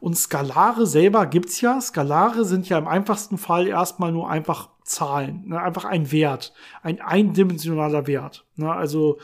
Und 0.00 0.16
Skalare 0.16 0.86
selber 0.86 1.26
gibt's 1.26 1.60
ja. 1.60 1.80
Skalare 1.80 2.44
sind 2.44 2.68
ja 2.68 2.78
im 2.78 2.88
einfachsten 2.88 3.36
Fall 3.36 3.66
erstmal 3.66 4.12
nur 4.12 4.30
einfach 4.30 4.70
Zahlen, 4.82 5.48
ne? 5.48 5.60
einfach 5.60 5.84
ein 5.84 6.10
Wert, 6.10 6.52
ein 6.82 7.00
eindimensionaler 7.00 8.06
Wert. 8.06 8.46
Ne? 8.56 8.72
Also 8.72 9.18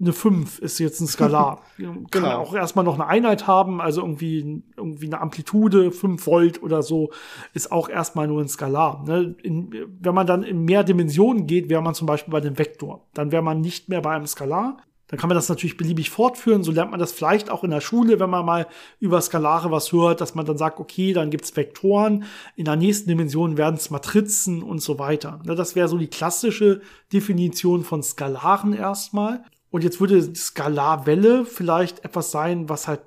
eine 0.00 0.12
5 0.12 0.58
ist 0.60 0.78
jetzt 0.78 1.00
ein 1.00 1.06
Skalar. 1.06 1.62
Kann 1.76 2.06
genau. 2.10 2.38
auch 2.38 2.54
erstmal 2.54 2.84
noch 2.84 2.94
eine 2.94 3.06
Einheit 3.06 3.46
haben, 3.46 3.80
also 3.80 4.00
irgendwie, 4.00 4.62
irgendwie 4.76 5.06
eine 5.06 5.20
Amplitude, 5.20 5.92
5 5.92 6.26
Volt 6.26 6.62
oder 6.62 6.82
so, 6.82 7.10
ist 7.52 7.70
auch 7.70 7.88
erstmal 7.88 8.26
nur 8.26 8.40
ein 8.40 8.48
Skalar. 8.48 9.04
Ne? 9.06 9.34
In, 9.42 9.72
wenn 10.00 10.14
man 10.14 10.26
dann 10.26 10.42
in 10.42 10.64
mehr 10.64 10.84
Dimensionen 10.84 11.46
geht, 11.46 11.68
wäre 11.68 11.82
man 11.82 11.94
zum 11.94 12.06
Beispiel 12.06 12.32
bei 12.32 12.40
dem 12.40 12.58
Vektor. 12.58 13.06
Dann 13.14 13.32
wäre 13.32 13.42
man 13.42 13.60
nicht 13.60 13.88
mehr 13.88 14.00
bei 14.00 14.14
einem 14.14 14.26
Skalar, 14.26 14.78
dann 15.10 15.18
kann 15.18 15.28
man 15.28 15.34
das 15.34 15.48
natürlich 15.48 15.76
beliebig 15.76 16.08
fortführen. 16.08 16.62
So 16.62 16.70
lernt 16.70 16.92
man 16.92 17.00
das 17.00 17.10
vielleicht 17.10 17.50
auch 17.50 17.64
in 17.64 17.72
der 17.72 17.80
Schule, 17.80 18.20
wenn 18.20 18.30
man 18.30 18.46
mal 18.46 18.68
über 19.00 19.20
Skalare 19.20 19.72
was 19.72 19.90
hört, 19.90 20.20
dass 20.20 20.36
man 20.36 20.46
dann 20.46 20.56
sagt, 20.56 20.78
okay, 20.78 21.12
dann 21.12 21.30
gibt's 21.30 21.56
Vektoren, 21.56 22.24
in 22.54 22.66
der 22.66 22.76
nächsten 22.76 23.08
Dimension 23.08 23.56
werden 23.56 23.74
es 23.74 23.90
Matrizen 23.90 24.62
und 24.62 24.80
so 24.80 25.00
weiter. 25.00 25.40
Ne, 25.44 25.56
das 25.56 25.74
wäre 25.74 25.88
so 25.88 25.98
die 25.98 26.06
klassische 26.06 26.80
Definition 27.12 27.82
von 27.82 28.04
Skalaren 28.04 28.72
erstmal. 28.72 29.42
Und 29.70 29.82
jetzt 29.82 30.00
würde 30.00 30.32
Skalarwelle 30.32 31.44
vielleicht 31.44 32.04
etwas 32.04 32.30
sein, 32.30 32.68
was 32.68 32.86
halt 32.86 33.00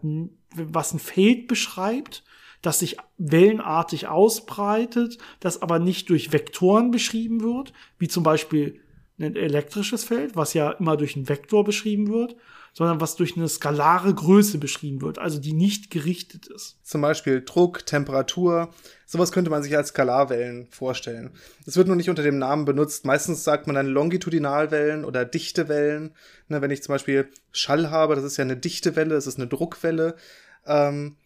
was 0.56 0.94
ein 0.94 1.00
Feld 1.00 1.48
beschreibt, 1.48 2.24
das 2.62 2.80
sich 2.80 2.98
wellenartig 3.18 4.08
ausbreitet, 4.08 5.18
das 5.40 5.62
aber 5.62 5.80
nicht 5.80 6.10
durch 6.10 6.34
Vektoren 6.34 6.92
beschrieben 6.92 7.42
wird, 7.42 7.72
wie 7.98 8.10
zum 8.10 8.24
Beispiel 8.24 8.82
ein 9.20 9.36
elektrisches 9.36 10.04
Feld, 10.04 10.36
was 10.36 10.54
ja 10.54 10.72
immer 10.72 10.98
durch 10.98 11.16
einen 11.16 11.30
Vektor 11.30 11.64
beschrieben 11.64 12.12
wird, 12.12 12.36
sondern 12.74 13.00
was 13.00 13.16
durch 13.16 13.38
eine 13.38 13.48
skalare 13.48 14.14
Größe 14.14 14.58
beschrieben 14.58 15.02
wird, 15.02 15.20
also 15.20 15.40
die 15.40 15.54
nicht 15.54 15.92
gerichtet 15.92 16.48
ist. 16.48 16.78
Zum 16.84 17.02
Beispiel 17.02 17.44
Druck, 17.46 17.86
Temperatur, 17.86 18.74
sowas 19.06 19.32
könnte 19.32 19.52
man 19.52 19.62
sich 19.62 19.78
als 19.78 19.90
Skalarwellen 19.90 20.68
vorstellen. 20.72 21.32
Es 21.68 21.78
wird 21.78 21.88
nur 21.88 21.96
nicht 21.96 22.10
unter 22.10 22.24
dem 22.24 22.40
Namen 22.40 22.66
benutzt. 22.66 23.06
Meistens 23.06 23.44
sagt 23.44 23.68
man 23.68 23.76
dann 23.76 23.88
Longitudinalwellen 23.88 25.06
oder 25.06 25.24
Dichtewellen. 25.24 26.16
Ne, 26.48 26.62
wenn 26.62 26.72
ich 26.72 26.82
zum 26.82 26.94
Beispiel 26.94 27.30
Schall 27.52 27.92
habe, 27.92 28.16
das 28.16 28.24
ist 28.24 28.38
ja 28.38 28.44
eine 28.44 28.58
Dichtewelle, 28.58 29.14
das 29.14 29.28
ist 29.28 29.38
eine 29.38 29.48
Druckwelle. 29.48 30.16
Ähm, 30.66 31.18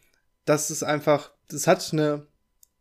das 0.43 0.69
ist 0.69 0.83
einfach, 0.83 1.31
das 1.47 1.65
hat 1.65 1.87
eine 1.93 2.27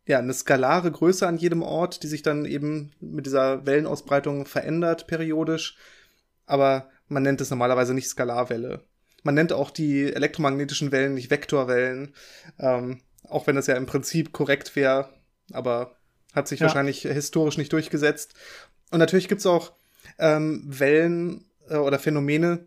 ja, 0.07 0.19
eine 0.19 0.33
skalare 0.33 0.91
Größe 0.91 1.27
an 1.27 1.37
jedem 1.37 1.63
Ort, 1.63 2.03
die 2.03 2.07
sich 2.07 2.23
dann 2.23 2.45
eben 2.45 2.93
mit 3.01 3.27
dieser 3.27 3.67
Wellenausbreitung 3.67 4.47
verändert 4.47 5.07
periodisch. 5.09 5.77
Aber 6.47 6.89
man 7.09 7.25
nennt 7.25 7.41
es 7.41 7.51
normalerweise 7.51 7.93
nicht 7.93 8.09
Skalarwelle. 8.09 8.83
Man 9.25 9.35
nennt 9.35 9.53
auch 9.53 9.71
die 9.71 10.13
elektromagnetischen 10.13 10.93
Wellen 10.93 11.15
nicht 11.15 11.31
Vektorwellen, 11.31 12.15
ähm, 12.61 13.01
auch 13.25 13.49
wenn 13.49 13.57
das 13.57 13.67
ja 13.67 13.75
im 13.75 13.87
Prinzip 13.87 14.33
korrekt 14.33 14.77
wäre, 14.77 15.09
aber 15.53 15.97
hat 16.33 16.47
sich 16.47 16.61
ja. 16.61 16.67
wahrscheinlich 16.67 17.03
historisch 17.03 17.59
nicht 17.59 17.73
durchgesetzt. 17.73 18.35
Und 18.93 19.01
natürlich 19.01 19.27
gibt's 19.27 19.47
auch 19.47 19.73
ähm, 20.19 20.63
Wellen 20.67 21.45
äh, 21.69 21.77
oder 21.77 21.99
Phänomene, 21.99 22.67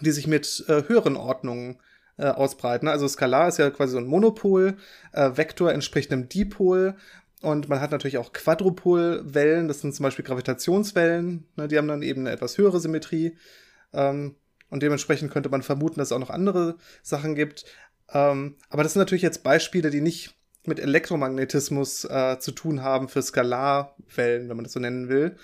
die 0.00 0.12
sich 0.12 0.28
mit 0.28 0.64
äh, 0.68 0.84
höheren 0.86 1.16
Ordnungen 1.16 1.80
äh, 2.20 2.26
ausbreiten. 2.26 2.86
Also 2.86 3.08
Skalar 3.08 3.48
ist 3.48 3.58
ja 3.58 3.70
quasi 3.70 3.92
so 3.92 3.98
ein 3.98 4.06
Monopol, 4.06 4.76
äh, 5.12 5.30
Vektor 5.34 5.72
entspricht 5.72 6.12
einem 6.12 6.28
Dipol 6.28 6.94
und 7.40 7.68
man 7.68 7.80
hat 7.80 7.90
natürlich 7.90 8.18
auch 8.18 8.32
Quadrupolwellen, 8.32 9.68
das 9.68 9.80
sind 9.80 9.94
zum 9.94 10.04
Beispiel 10.04 10.24
Gravitationswellen, 10.24 11.46
ne, 11.56 11.68
die 11.68 11.78
haben 11.78 11.88
dann 11.88 12.02
eben 12.02 12.20
eine 12.20 12.32
etwas 12.32 12.58
höhere 12.58 12.80
Symmetrie. 12.80 13.36
Ähm, 13.92 14.36
und 14.68 14.82
dementsprechend 14.82 15.32
könnte 15.32 15.48
man 15.48 15.62
vermuten, 15.62 15.98
dass 15.98 16.08
es 16.08 16.12
auch 16.12 16.20
noch 16.20 16.30
andere 16.30 16.76
Sachen 17.02 17.34
gibt. 17.34 17.64
Ähm, 18.12 18.56
aber 18.68 18.82
das 18.82 18.92
sind 18.92 19.00
natürlich 19.00 19.22
jetzt 19.22 19.42
Beispiele, 19.42 19.90
die 19.90 20.00
nicht 20.00 20.36
mit 20.66 20.78
Elektromagnetismus 20.78 22.04
äh, 22.04 22.38
zu 22.38 22.52
tun 22.52 22.82
haben 22.82 23.08
für 23.08 23.22
Skalarwellen, 23.22 24.48
wenn 24.48 24.56
man 24.56 24.64
das 24.64 24.74
so 24.74 24.80
nennen 24.80 25.08
will, 25.08 25.36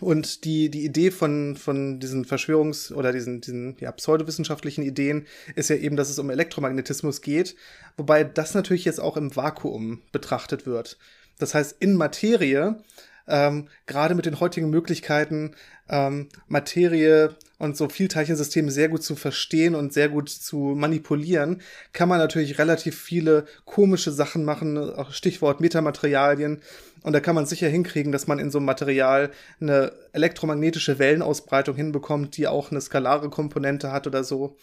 und 0.00 0.44
die, 0.44 0.70
die 0.70 0.84
Idee 0.84 1.10
von, 1.10 1.56
von 1.56 2.00
diesen 2.00 2.24
Verschwörungs- 2.24 2.92
oder 2.92 3.12
diesen, 3.12 3.40
diesen 3.40 3.76
ja, 3.80 3.92
pseudowissenschaftlichen 3.92 4.82
Ideen 4.82 5.26
ist 5.54 5.70
ja 5.70 5.76
eben, 5.76 5.96
dass 5.96 6.10
es 6.10 6.18
um 6.18 6.30
Elektromagnetismus 6.30 7.22
geht, 7.22 7.56
wobei 7.96 8.24
das 8.24 8.54
natürlich 8.54 8.84
jetzt 8.84 9.00
auch 9.00 9.16
im 9.16 9.34
Vakuum 9.34 10.02
betrachtet 10.12 10.66
wird. 10.66 10.98
Das 11.38 11.54
heißt, 11.54 11.76
in 11.80 11.96
Materie, 11.96 12.82
ähm, 13.26 13.68
gerade 13.86 14.14
mit 14.14 14.26
den 14.26 14.40
heutigen 14.40 14.70
Möglichkeiten, 14.70 15.54
ähm, 15.88 16.28
Materie 16.48 17.36
und 17.60 17.76
so 17.76 17.90
Vielteilchensysteme 17.90 18.70
sehr 18.70 18.88
gut 18.88 19.04
zu 19.04 19.14
verstehen 19.14 19.74
und 19.74 19.92
sehr 19.92 20.08
gut 20.08 20.30
zu 20.30 20.56
manipulieren, 20.56 21.60
kann 21.92 22.08
man 22.08 22.18
natürlich 22.18 22.58
relativ 22.58 22.98
viele 22.98 23.44
komische 23.66 24.12
Sachen 24.12 24.44
machen, 24.44 24.78
auch 24.78 25.12
Stichwort 25.12 25.60
Metamaterialien. 25.60 26.62
Und 27.02 27.12
da 27.12 27.20
kann 27.20 27.34
man 27.34 27.44
sicher 27.44 27.68
hinkriegen, 27.68 28.12
dass 28.12 28.26
man 28.26 28.38
in 28.38 28.50
so 28.50 28.58
einem 28.58 28.64
Material 28.64 29.30
eine 29.60 29.92
elektromagnetische 30.12 30.98
Wellenausbreitung 30.98 31.76
hinbekommt, 31.76 32.38
die 32.38 32.48
auch 32.48 32.70
eine 32.70 32.80
skalare 32.80 33.28
Komponente 33.28 33.92
hat 33.92 34.06
oder 34.06 34.24
so. 34.24 34.56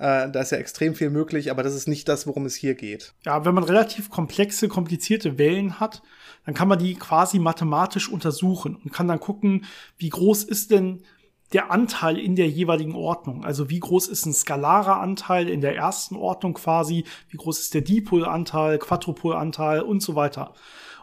Äh, 0.00 0.28
da 0.30 0.40
ist 0.40 0.50
ja 0.50 0.58
extrem 0.58 0.96
viel 0.96 1.10
möglich, 1.10 1.52
aber 1.52 1.62
das 1.62 1.74
ist 1.74 1.86
nicht 1.86 2.08
das, 2.08 2.26
worum 2.26 2.46
es 2.46 2.56
hier 2.56 2.74
geht. 2.74 3.12
Ja, 3.24 3.44
wenn 3.44 3.54
man 3.54 3.64
relativ 3.64 4.10
komplexe, 4.10 4.66
komplizierte 4.66 5.38
Wellen 5.38 5.78
hat, 5.78 6.02
dann 6.46 6.54
kann 6.54 6.66
man 6.66 6.80
die 6.80 6.94
quasi 6.94 7.38
mathematisch 7.38 8.08
untersuchen 8.08 8.74
und 8.74 8.92
kann 8.92 9.06
dann 9.06 9.20
gucken, 9.20 9.66
wie 9.98 10.08
groß 10.08 10.42
ist 10.42 10.72
denn 10.72 11.04
der 11.52 11.70
Anteil 11.70 12.18
in 12.18 12.36
der 12.36 12.48
jeweiligen 12.48 12.94
Ordnung. 12.94 13.44
Also 13.44 13.70
wie 13.70 13.80
groß 13.80 14.08
ist 14.08 14.26
ein 14.26 14.32
skalarer 14.32 15.00
Anteil 15.00 15.48
in 15.48 15.60
der 15.60 15.76
ersten 15.76 16.16
Ordnung 16.16 16.54
quasi, 16.54 17.04
wie 17.28 17.36
groß 17.36 17.58
ist 17.58 17.74
der 17.74 17.82
Dipolanteil, 17.82 18.78
Quadrupolanteil 18.78 19.82
und 19.82 20.00
so 20.00 20.14
weiter. 20.14 20.54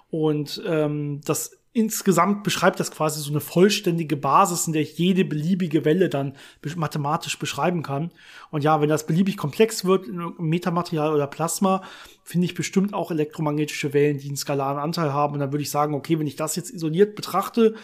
Und 0.09 0.61
ähm, 0.65 1.21
das 1.25 1.51
insgesamt 1.77 2.43
beschreibt 2.43 2.79
das 2.79 2.89
quasi 2.89 3.21
so 3.21 3.29
eine 3.29 3.39
vollständige 3.39 4.17
Basis, 4.17 4.65
in 4.65 4.73
der 4.73 4.81
ich 4.81 4.97
jede 4.97 5.23
beliebige 5.23 5.85
Welle 5.85 6.09
dann 6.09 6.33
mathematisch 6.75 7.37
beschreiben 7.37 7.83
kann. 7.83 8.11
Und 8.49 8.63
ja, 8.63 8.81
wenn 8.81 8.89
das 8.89 9.05
beliebig 9.05 9.37
komplex 9.37 9.85
wird, 9.85 10.07
Metamaterial 10.39 11.13
oder 11.13 11.27
Plasma, 11.27 11.83
finde 12.23 12.45
ich 12.45 12.55
bestimmt 12.55 12.95
auch 12.95 13.11
elektromagnetische 13.11 13.93
Wellen, 13.93 14.17
die 14.17 14.27
einen 14.27 14.37
skalaren 14.37 14.79
Anteil 14.79 15.13
haben. 15.13 15.35
Und 15.35 15.39
dann 15.39 15.51
würde 15.51 15.61
ich 15.61 15.69
sagen, 15.69 15.93
okay, 15.93 16.17
wenn 16.17 16.25
ich 16.25 16.35
das 16.35 16.55
jetzt 16.55 16.71
isoliert 16.71 17.15
betrachte, 17.15 17.75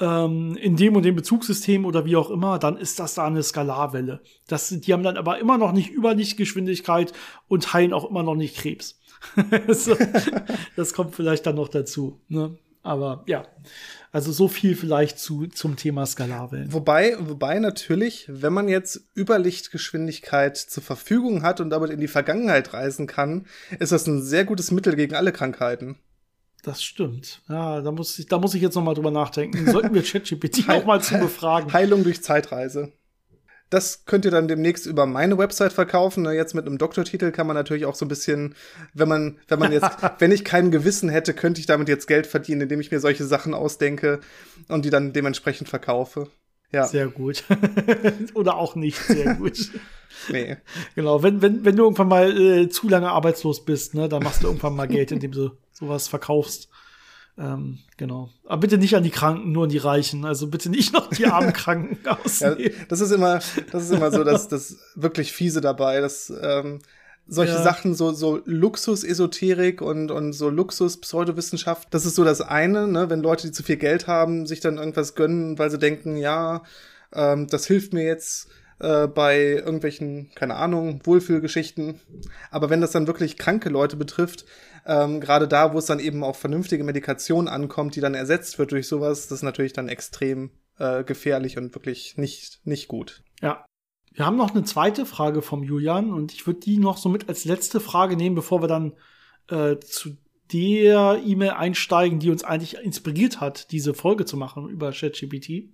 ähm, 0.00 0.56
in 0.56 0.76
dem 0.76 0.96
und 0.96 1.02
dem 1.02 1.16
Bezugssystem 1.16 1.84
oder 1.84 2.04
wie 2.04 2.16
auch 2.16 2.30
immer, 2.30 2.58
dann 2.58 2.76
ist 2.76 2.98
das 2.98 3.14
da 3.14 3.26
eine 3.26 3.42
Skalarwelle. 3.42 4.20
Das, 4.46 4.68
die 4.68 4.92
haben 4.92 5.02
dann 5.02 5.16
aber 5.16 5.38
immer 5.38 5.58
noch 5.58 5.72
nicht 5.72 5.90
Überlichtgeschwindigkeit 5.90 7.12
und 7.48 7.72
heilen 7.72 7.92
auch 7.92 8.08
immer 8.08 8.22
noch 8.22 8.36
nicht 8.36 8.56
Krebs. 8.56 9.00
so, 9.68 9.96
das 10.76 10.92
kommt 10.92 11.14
vielleicht 11.14 11.46
dann 11.46 11.56
noch 11.56 11.68
dazu. 11.68 12.20
Ne? 12.28 12.56
Aber 12.82 13.24
ja, 13.26 13.44
also 14.12 14.32
so 14.32 14.48
viel 14.48 14.74
vielleicht 14.74 15.18
zu, 15.18 15.46
zum 15.46 15.76
Thema 15.76 16.06
Skalarwellen. 16.06 16.72
Wobei, 16.72 17.16
wobei 17.18 17.58
natürlich, 17.58 18.26
wenn 18.28 18.52
man 18.52 18.68
jetzt 18.68 19.02
Überlichtgeschwindigkeit 19.16 20.56
zur 20.56 20.82
Verfügung 20.82 21.42
hat 21.42 21.60
und 21.60 21.70
damit 21.70 21.90
in 21.90 22.00
die 22.00 22.08
Vergangenheit 22.08 22.72
reisen 22.72 23.06
kann, 23.06 23.46
ist 23.78 23.92
das 23.92 24.06
ein 24.06 24.22
sehr 24.22 24.44
gutes 24.44 24.70
Mittel 24.70 24.96
gegen 24.96 25.14
alle 25.14 25.32
Krankheiten. 25.32 25.96
Das 26.62 26.82
stimmt. 26.82 27.42
Ja, 27.48 27.80
da 27.80 27.92
muss 27.92 28.18
ich, 28.18 28.26
da 28.26 28.38
muss 28.38 28.54
ich 28.54 28.62
jetzt 28.62 28.74
noch 28.74 28.82
mal 28.82 28.94
drüber 28.94 29.10
nachdenken. 29.10 29.70
Sollten 29.70 29.94
wir 29.94 30.02
ChatGPT 30.02 30.64
auch 30.68 30.84
mal 30.84 31.00
zu 31.00 31.18
befragen. 31.18 31.72
Heilung 31.72 32.02
durch 32.02 32.22
Zeitreise. 32.22 32.92
Das 33.70 34.06
könnt 34.06 34.24
ihr 34.24 34.30
dann 34.30 34.48
demnächst 34.48 34.86
über 34.86 35.04
meine 35.04 35.36
Website 35.36 35.74
verkaufen. 35.74 36.24
Jetzt 36.24 36.54
mit 36.54 36.66
einem 36.66 36.78
Doktortitel 36.78 37.30
kann 37.32 37.46
man 37.46 37.54
natürlich 37.54 37.84
auch 37.84 37.94
so 37.94 38.06
ein 38.06 38.08
bisschen, 38.08 38.54
wenn 38.94 39.08
man, 39.08 39.38
wenn 39.46 39.58
man 39.58 39.72
jetzt, 39.72 39.90
wenn 40.18 40.32
ich 40.32 40.44
kein 40.44 40.70
Gewissen 40.70 41.10
hätte, 41.10 41.34
könnte 41.34 41.60
ich 41.60 41.66
damit 41.66 41.88
jetzt 41.88 42.06
Geld 42.06 42.26
verdienen, 42.26 42.62
indem 42.62 42.80
ich 42.80 42.90
mir 42.90 43.00
solche 43.00 43.24
Sachen 43.24 43.52
ausdenke 43.52 44.20
und 44.68 44.84
die 44.84 44.90
dann 44.90 45.12
dementsprechend 45.12 45.68
verkaufe. 45.68 46.28
Ja. 46.72 46.86
Sehr 46.86 47.08
gut. 47.08 47.44
Oder 48.34 48.56
auch 48.56 48.74
nicht 48.74 48.98
sehr 48.98 49.34
gut. 49.34 49.58
nee. 50.30 50.56
Genau, 50.94 51.22
wenn, 51.22 51.40
wenn, 51.40 51.64
wenn 51.64 51.76
du 51.76 51.84
irgendwann 51.84 52.08
mal 52.08 52.38
äh, 52.38 52.68
zu 52.68 52.88
lange 52.88 53.10
arbeitslos 53.10 53.64
bist, 53.64 53.94
ne, 53.94 54.08
dann 54.08 54.22
machst 54.22 54.42
du 54.42 54.48
irgendwann 54.48 54.76
mal 54.76 54.88
Geld, 54.88 55.12
indem 55.12 55.32
du 55.32 55.50
sowas 55.78 56.08
verkaufst. 56.08 56.68
Ähm, 57.38 57.78
genau. 57.96 58.30
Aber 58.46 58.60
bitte 58.60 58.78
nicht 58.78 58.96
an 58.96 59.04
die 59.04 59.10
Kranken, 59.10 59.52
nur 59.52 59.64
an 59.64 59.70
die 59.70 59.78
Reichen. 59.78 60.24
Also 60.24 60.48
bitte 60.48 60.70
nicht 60.70 60.92
noch 60.92 61.08
die 61.08 61.26
armen 61.26 61.52
Kranken 61.52 61.98
ausnehmen. 62.06 62.58
Ja, 62.58 62.70
das 62.88 63.00
ist 63.00 63.12
immer, 63.12 63.40
das 63.70 63.84
ist 63.84 63.92
immer 63.92 64.10
so 64.10 64.24
das, 64.24 64.48
das 64.48 64.78
wirklich 64.96 65.32
fiese 65.32 65.60
dabei, 65.60 66.00
dass 66.00 66.32
ähm, 66.42 66.80
solche 67.28 67.54
ja. 67.54 67.62
Sachen, 67.62 67.94
so, 67.94 68.12
so 68.12 68.40
Luxus-Esoterik 68.44 69.80
und, 69.82 70.10
und 70.10 70.32
so 70.32 70.48
Luxus-Pseudowissenschaft, 70.48 71.88
das 71.92 72.06
ist 72.06 72.16
so 72.16 72.24
das 72.24 72.40
eine, 72.40 72.88
ne, 72.88 73.08
wenn 73.10 73.20
Leute, 73.20 73.46
die 73.46 73.52
zu 73.52 73.62
viel 73.62 73.76
Geld 73.76 74.06
haben, 74.06 74.46
sich 74.46 74.60
dann 74.60 74.78
irgendwas 74.78 75.14
gönnen, 75.14 75.58
weil 75.58 75.70
sie 75.70 75.78
denken, 75.78 76.16
ja, 76.16 76.62
ähm, 77.12 77.46
das 77.46 77.66
hilft 77.66 77.92
mir 77.92 78.04
jetzt 78.04 78.48
äh, 78.80 79.06
bei 79.06 79.40
irgendwelchen, 79.40 80.30
keine 80.34 80.56
Ahnung, 80.56 81.00
Wohlfühlgeschichten. 81.04 82.00
Aber 82.50 82.70
wenn 82.70 82.80
das 82.80 82.92
dann 82.92 83.06
wirklich 83.06 83.36
kranke 83.36 83.68
Leute 83.68 83.96
betrifft, 83.96 84.44
ähm, 84.86 85.20
gerade 85.20 85.48
da, 85.48 85.74
wo 85.74 85.78
es 85.78 85.86
dann 85.86 86.00
eben 86.00 86.22
auf 86.24 86.38
vernünftige 86.38 86.84
Medikation 86.84 87.48
ankommt, 87.48 87.96
die 87.96 88.00
dann 88.00 88.14
ersetzt 88.14 88.58
wird 88.58 88.72
durch 88.72 88.88
sowas, 88.88 89.28
das 89.28 89.38
ist 89.38 89.42
natürlich 89.42 89.72
dann 89.72 89.88
extrem 89.88 90.50
äh, 90.78 91.04
gefährlich 91.04 91.58
und 91.58 91.74
wirklich 91.74 92.16
nicht, 92.16 92.60
nicht 92.64 92.88
gut. 92.88 93.22
Ja. 93.42 93.64
Wir 94.14 94.26
haben 94.26 94.36
noch 94.36 94.52
eine 94.52 94.64
zweite 94.64 95.06
Frage 95.06 95.42
vom 95.42 95.62
Julian 95.62 96.12
und 96.12 96.32
ich 96.32 96.46
würde 96.46 96.60
die 96.60 96.78
noch 96.78 96.96
so 96.96 97.08
mit 97.08 97.28
als 97.28 97.44
letzte 97.44 97.78
Frage 97.78 98.16
nehmen, 98.16 98.34
bevor 98.34 98.62
wir 98.62 98.66
dann 98.66 98.94
äh, 99.48 99.78
zu 99.78 100.16
der 100.52 101.20
E-Mail 101.24 101.50
einsteigen, 101.50 102.18
die 102.18 102.30
uns 102.30 102.42
eigentlich 102.42 102.78
inspiriert 102.78 103.40
hat, 103.40 103.70
diese 103.70 103.94
Folge 103.94 104.24
zu 104.24 104.36
machen 104.36 104.68
über 104.68 104.92
ChatGPT. 104.92 105.68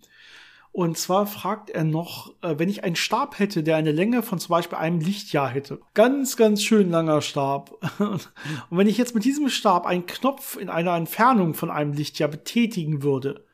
Und 0.75 0.99
zwar 0.99 1.29
fragt 1.29 1.71
er 1.71 1.85
noch, 1.85 2.35
äh, 2.43 2.59
wenn 2.59 2.69
ich 2.69 2.83
einen 2.83 2.97
Stab 2.97 3.39
hätte, 3.39 3.63
der 3.63 3.77
eine 3.77 3.93
Länge 3.93 4.25
von 4.25 4.41
zum 4.41 4.49
Beispiel 4.49 4.77
einem 4.77 4.99
Lichtjahr 4.99 5.49
hätte. 5.49 5.79
Ganz, 5.95 6.37
ganz 6.37 6.65
schön 6.65 6.91
langer 6.91 7.23
Stab. 7.23 7.79
Und 8.01 8.29
wenn 8.71 8.89
ich 8.89 8.99
jetzt 8.99 9.15
mit 9.15 9.25
diesem 9.25 9.49
Stab 9.51 9.87
einen 9.87 10.07
Knopf 10.07 10.57
in 10.57 10.69
einer 10.69 10.97
Entfernung 10.97 11.55
von 11.55 11.71
einem 11.71 11.93
Lichtjahr 11.93 12.29
betätigen 12.29 13.05
würde, 13.05 13.45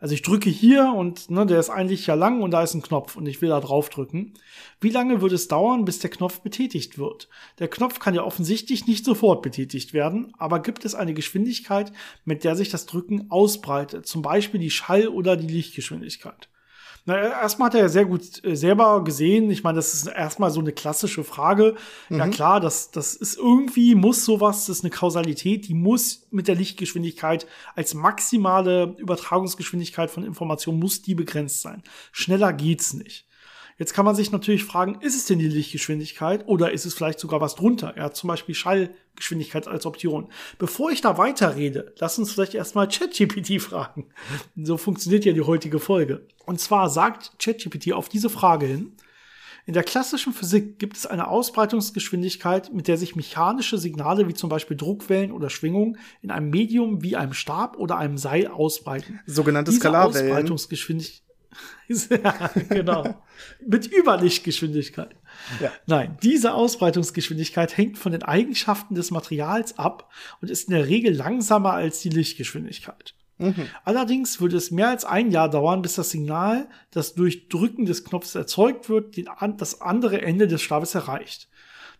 also 0.00 0.14
ich 0.14 0.22
drücke 0.22 0.50
hier 0.50 0.92
und 0.92 1.30
ne, 1.30 1.46
der 1.46 1.60
ist 1.60 1.70
ein 1.70 1.86
Lichtjahr 1.86 2.16
lang 2.16 2.42
und 2.42 2.50
da 2.50 2.64
ist 2.64 2.74
ein 2.74 2.82
Knopf 2.82 3.14
und 3.16 3.26
ich 3.26 3.40
will 3.40 3.50
da 3.50 3.60
drauf 3.60 3.88
drücken. 3.88 4.34
Wie 4.80 4.90
lange 4.90 5.20
würde 5.20 5.36
es 5.36 5.46
dauern, 5.46 5.84
bis 5.84 6.00
der 6.00 6.10
Knopf 6.10 6.40
betätigt 6.40 6.98
wird? 6.98 7.28
Der 7.60 7.68
Knopf 7.68 8.00
kann 8.00 8.14
ja 8.14 8.24
offensichtlich 8.24 8.88
nicht 8.88 9.04
sofort 9.04 9.42
betätigt 9.42 9.94
werden, 9.94 10.32
aber 10.38 10.60
gibt 10.60 10.84
es 10.84 10.96
eine 10.96 11.14
Geschwindigkeit, 11.14 11.92
mit 12.24 12.42
der 12.42 12.56
sich 12.56 12.68
das 12.68 12.86
Drücken 12.86 13.30
ausbreitet? 13.30 14.06
Zum 14.06 14.22
Beispiel 14.22 14.58
die 14.58 14.70
Schall- 14.70 15.08
oder 15.08 15.36
die 15.36 15.46
Lichtgeschwindigkeit. 15.46 16.48
Na, 17.06 17.18
erstmal 17.18 17.66
hat 17.66 17.74
er 17.74 17.82
ja 17.82 17.88
sehr 17.88 18.06
gut 18.06 18.42
äh, 18.44 18.56
selber 18.56 19.04
gesehen. 19.04 19.50
Ich 19.50 19.62
meine, 19.62 19.76
das 19.76 19.92
ist 19.92 20.06
erstmal 20.06 20.50
so 20.50 20.60
eine 20.60 20.72
klassische 20.72 21.22
Frage. 21.22 21.74
Mhm. 22.08 22.18
Ja 22.18 22.28
klar, 22.28 22.60
das, 22.60 22.90
das 22.90 23.14
ist 23.14 23.36
irgendwie, 23.36 23.94
muss 23.94 24.24
sowas, 24.24 24.66
das 24.66 24.78
ist 24.78 24.84
eine 24.84 24.90
Kausalität, 24.90 25.68
die 25.68 25.74
muss 25.74 26.26
mit 26.30 26.48
der 26.48 26.54
Lichtgeschwindigkeit 26.54 27.46
als 27.74 27.92
maximale 27.92 28.96
Übertragungsgeschwindigkeit 28.98 30.10
von 30.10 30.24
Informationen 30.24 30.78
muss 30.78 31.02
die 31.02 31.14
begrenzt 31.14 31.60
sein. 31.60 31.82
Schneller 32.10 32.52
geht's 32.54 32.94
nicht. 32.94 33.26
Jetzt 33.78 33.92
kann 33.92 34.04
man 34.04 34.14
sich 34.14 34.30
natürlich 34.30 34.64
fragen, 34.64 34.98
ist 35.00 35.16
es 35.16 35.26
denn 35.26 35.38
die 35.38 35.48
Lichtgeschwindigkeit 35.48 36.46
oder 36.46 36.72
ist 36.72 36.84
es 36.84 36.94
vielleicht 36.94 37.18
sogar 37.18 37.40
was 37.40 37.56
drunter? 37.56 37.94
Er 37.96 38.04
hat 38.04 38.16
zum 38.16 38.28
Beispiel 38.28 38.54
Schallgeschwindigkeit 38.54 39.66
als 39.66 39.84
Option. 39.84 40.28
Bevor 40.58 40.90
ich 40.90 41.00
da 41.00 41.18
weiterrede, 41.18 41.92
lass 41.98 42.18
uns 42.18 42.32
vielleicht 42.32 42.54
erstmal 42.54 42.88
ChatGPT 42.88 43.60
fragen. 43.60 44.06
So 44.56 44.76
funktioniert 44.76 45.24
ja 45.24 45.32
die 45.32 45.40
heutige 45.40 45.80
Folge. 45.80 46.26
Und 46.46 46.60
zwar 46.60 46.88
sagt 46.88 47.32
ChatGPT 47.38 47.92
auf 47.92 48.08
diese 48.08 48.30
Frage 48.30 48.66
hin, 48.66 48.92
in 49.66 49.72
der 49.72 49.82
klassischen 49.82 50.34
Physik 50.34 50.78
gibt 50.78 50.96
es 50.98 51.06
eine 51.06 51.28
Ausbreitungsgeschwindigkeit, 51.28 52.72
mit 52.74 52.86
der 52.86 52.98
sich 52.98 53.16
mechanische 53.16 53.78
Signale 53.78 54.28
wie 54.28 54.34
zum 54.34 54.50
Beispiel 54.50 54.76
Druckwellen 54.76 55.32
oder 55.32 55.48
Schwingungen 55.48 55.96
in 56.20 56.30
einem 56.30 56.50
Medium 56.50 57.02
wie 57.02 57.16
einem 57.16 57.32
Stab 57.32 57.78
oder 57.78 57.96
einem 57.96 58.18
Seil 58.18 58.46
ausbreiten. 58.48 59.20
Sogenannte 59.24 59.72
Skalarwellen. 59.72 60.30
Ausbreitungsgeschwindigkeit 60.30 61.23
ja, 61.88 62.50
genau. 62.68 63.22
Mit 63.66 63.90
Überlichtgeschwindigkeit. 63.92 65.14
Ja. 65.60 65.72
Nein, 65.86 66.16
diese 66.22 66.54
Ausbreitungsgeschwindigkeit 66.54 67.76
hängt 67.76 67.98
von 67.98 68.12
den 68.12 68.22
Eigenschaften 68.22 68.94
des 68.94 69.10
Materials 69.10 69.78
ab 69.78 70.10
und 70.40 70.50
ist 70.50 70.68
in 70.68 70.74
der 70.74 70.88
Regel 70.88 71.14
langsamer 71.14 71.72
als 71.72 72.00
die 72.00 72.10
Lichtgeschwindigkeit. 72.10 73.14
Mhm. 73.38 73.66
Allerdings 73.84 74.40
würde 74.40 74.56
es 74.56 74.70
mehr 74.70 74.88
als 74.88 75.04
ein 75.04 75.30
Jahr 75.30 75.50
dauern, 75.50 75.82
bis 75.82 75.96
das 75.96 76.10
Signal, 76.10 76.68
das 76.90 77.14
durch 77.14 77.48
Drücken 77.48 77.84
des 77.84 78.04
Knopfs 78.04 78.34
erzeugt 78.34 78.88
wird, 78.88 79.16
das 79.58 79.80
andere 79.80 80.22
Ende 80.22 80.46
des 80.46 80.62
Stabes 80.62 80.94
erreicht. 80.94 81.48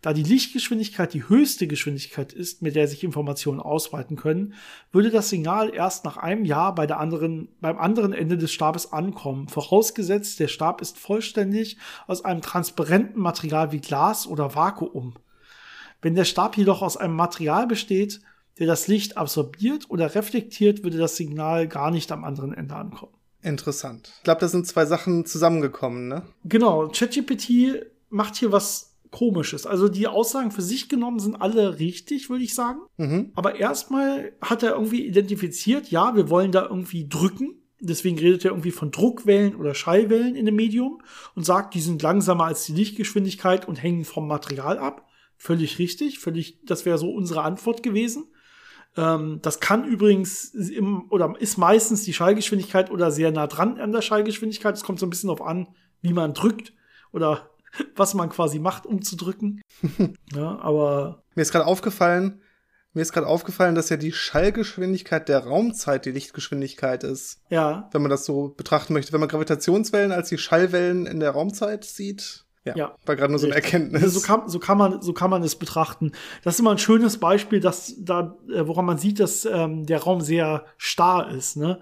Da 0.05 0.13
die 0.13 0.23
Lichtgeschwindigkeit 0.23 1.15
die 1.15 1.31
höchste 1.31 1.67
Geschwindigkeit 1.67 2.35
ist, 2.35 2.61
mit 2.61 2.77
der 2.77 2.89
sich 2.89 3.03
Informationen 3.05 3.59
ausbreiten 3.59 4.17
können, 4.17 4.53
würde 4.93 5.11
das 5.11 5.31
Signal 5.31 5.75
erst 5.75 6.05
nach 6.05 6.19
einem 6.19 6.45
Jahr 6.45 6.75
bei 6.75 6.87
der 6.87 7.01
anderen, 7.01 7.49
beim 7.63 7.79
anderen 7.79 8.13
Ende 8.13 8.37
des 8.37 8.53
Stabes 8.53 8.93
ankommen, 8.93 9.49
vorausgesetzt 9.49 10.41
der 10.41 10.49
Stab 10.49 10.83
ist 10.83 10.99
vollständig 10.99 11.79
aus 12.07 12.23
einem 12.23 12.43
transparenten 12.43 13.19
Material 13.19 13.73
wie 13.73 13.81
Glas 13.81 14.27
oder 14.27 14.55
Vakuum. 14.55 15.15
Wenn 16.03 16.15
der 16.15 16.27
Stab 16.27 16.59
jedoch 16.59 16.83
aus 16.83 16.99
einem 16.99 17.17
Material 17.17 17.67
besteht, 17.67 18.21
der 18.59 18.67
das 18.67 18.89
Licht 18.89 19.17
absorbiert 19.17 19.89
oder 19.89 20.15
reflektiert, 20.15 20.85
würde 20.85 20.99
das 20.99 21.17
Signal 21.17 21.67
gar 21.67 21.91
nicht 21.91 22.13
am 22.13 22.25
anderen 22.25 22.53
Ende 22.53 22.75
ankommen. 22.75 23.15
Interessant. 23.41 24.13
Ich 24.19 24.25
glaube, 24.25 24.43
da 24.43 24.49
sind 24.49 24.67
zwei 24.67 24.85
Sachen 24.85 25.25
zusammengekommen, 25.25 26.09
ne? 26.09 26.25
Genau. 26.45 26.89
ChatGPT 26.89 27.87
macht 28.11 28.37
hier 28.37 28.53
was 28.53 28.94
Komisches. 29.15 29.65
Also 29.65 29.89
die 29.89 30.09
Aussagen 30.09 30.51
für 30.51 30.61
sich 30.61 30.89
genommen 30.89 31.21
sind 31.21 31.37
alle 31.37 31.79
richtig, 31.79 32.31
würde 32.31 32.43
ich 32.43 32.53
sagen. 32.53 32.81
Mhm. 32.97 33.31
Aber 33.37 33.55
erstmal 33.55 34.33
hat 34.41 34.65
er 34.65 34.73
irgendwie 34.73 35.07
identifiziert, 35.07 35.89
ja, 35.93 36.17
wir 36.17 36.31
wollen 36.31 36.51
da 36.51 36.65
irgendwie 36.65 37.09
drücken. 37.09 37.63
Deswegen 37.79 38.19
redet 38.19 38.45
er 38.45 38.51
irgendwie 38.51 38.73
von 38.73 38.91
Druckwellen 38.91 39.55
oder 39.55 39.73
Schallwellen 39.73 40.35
in 40.35 40.47
dem 40.47 40.57
Medium 40.57 41.01
und 41.37 41.45
sagt, 41.45 41.75
die 41.75 41.81
sind 41.81 42.03
langsamer 42.03 42.47
als 42.47 42.65
die 42.65 42.73
Lichtgeschwindigkeit 42.73 43.69
und 43.69 43.81
hängen 43.81 44.05
vom 44.05 44.27
Material 44.27 44.79
ab. 44.79 45.07
Völlig 45.37 45.79
richtig, 45.79 46.19
völlig, 46.19 46.59
das 46.65 46.85
wäre 46.85 46.99
so 46.99 47.13
unsere 47.13 47.43
Antwort 47.43 47.85
gewesen. 47.85 48.27
Ähm, 48.97 49.39
das 49.43 49.61
kann 49.61 49.85
übrigens 49.85 50.47
im, 50.55 51.09
oder 51.11 51.37
ist 51.39 51.57
meistens 51.57 52.03
die 52.03 52.15
Schallgeschwindigkeit 52.15 52.91
oder 52.91 53.13
sehr 53.13 53.31
nah 53.31 53.47
dran 53.47 53.79
an 53.79 53.93
der 53.93 54.03
Schallgeschwindigkeit. 54.03 54.75
Es 54.75 54.83
kommt 54.83 54.99
so 54.99 55.07
ein 55.07 55.11
bisschen 55.11 55.29
darauf 55.29 55.47
an, 55.47 55.69
wie 56.01 56.13
man 56.13 56.35
drückt 56.35 56.73
oder 57.13 57.54
was 57.97 58.15
man 58.15 58.29
quasi 58.29 58.59
macht, 58.59 58.87
um 58.87 59.03
zu 59.03 59.17
drücken. 59.17 59.61
ja, 60.35 60.59
aber. 60.61 61.23
Mir 61.35 61.43
ist 61.43 61.53
gerade 61.53 61.67
aufgefallen, 61.67 62.41
mir 62.95 63.03
ist 63.03 63.13
gerade 63.13 63.27
aufgefallen, 63.27 63.75
dass 63.75 63.89
ja 63.89 63.97
die 63.97 64.13
Schallgeschwindigkeit 64.13 65.29
der 65.29 65.41
Raumzeit 65.41 66.05
die 66.05 66.13
Lichtgeschwindigkeit 66.13 67.03
ist. 67.03 67.41
Ja. 67.51 67.89
Wenn 67.93 68.03
man 68.03 68.11
das 68.11 68.25
so 68.25 68.55
betrachten 68.57 68.93
möchte. 68.93 69.13
Wenn 69.13 69.21
man 69.21 69.29
Gravitationswellen 69.29 70.13
als 70.13 70.29
die 70.29 70.39
Schallwellen 70.39 71.07
in 71.07 71.19
der 71.19 71.33
Raumzeit 71.33 71.85
sieht, 71.85 72.45
Ja, 72.65 72.77
ja. 72.77 72.97
war 73.05 73.17
gerade 73.17 73.33
nur 73.33 73.41
so 73.41 73.47
eine 73.47 73.57
Erkenntnis. 73.57 74.15
So 74.15 74.21
kann, 74.21 74.49
so, 74.49 74.61
kann 74.61 74.79
man, 74.79 75.03
so 75.03 75.13
kann 75.13 75.29
man 75.29 75.43
es 75.43 75.57
betrachten. 75.57 76.13
Das 76.45 76.55
ist 76.55 76.61
immer 76.61 76.71
ein 76.71 76.79
schönes 76.79 77.19
Beispiel, 77.19 77.59
dass 77.59 77.97
da, 77.99 78.37
äh, 78.49 78.67
woran 78.67 78.85
man 78.85 78.99
sieht, 78.99 79.19
dass 79.19 79.45
ähm, 79.45 79.87
der 79.87 80.01
Raum 80.01 80.21
sehr 80.21 80.65
starr 80.77 81.31
ist, 81.33 81.57
ne? 81.57 81.81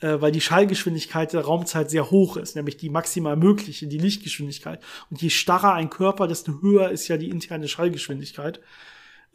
Äh, 0.00 0.20
weil 0.20 0.32
die 0.32 0.40
Schallgeschwindigkeit 0.40 1.32
der 1.32 1.42
Raumzeit 1.42 1.90
sehr 1.90 2.10
hoch 2.10 2.36
ist, 2.36 2.56
nämlich 2.56 2.76
die 2.76 2.90
maximal 2.90 3.36
mögliche, 3.36 3.86
die 3.86 3.98
Lichtgeschwindigkeit. 3.98 4.82
Und 5.10 5.20
je 5.22 5.30
starrer 5.30 5.74
ein 5.74 5.90
Körper, 5.90 6.26
desto 6.26 6.60
höher 6.62 6.90
ist 6.90 7.08
ja 7.08 7.16
die 7.16 7.28
interne 7.28 7.68
Schallgeschwindigkeit. 7.68 8.60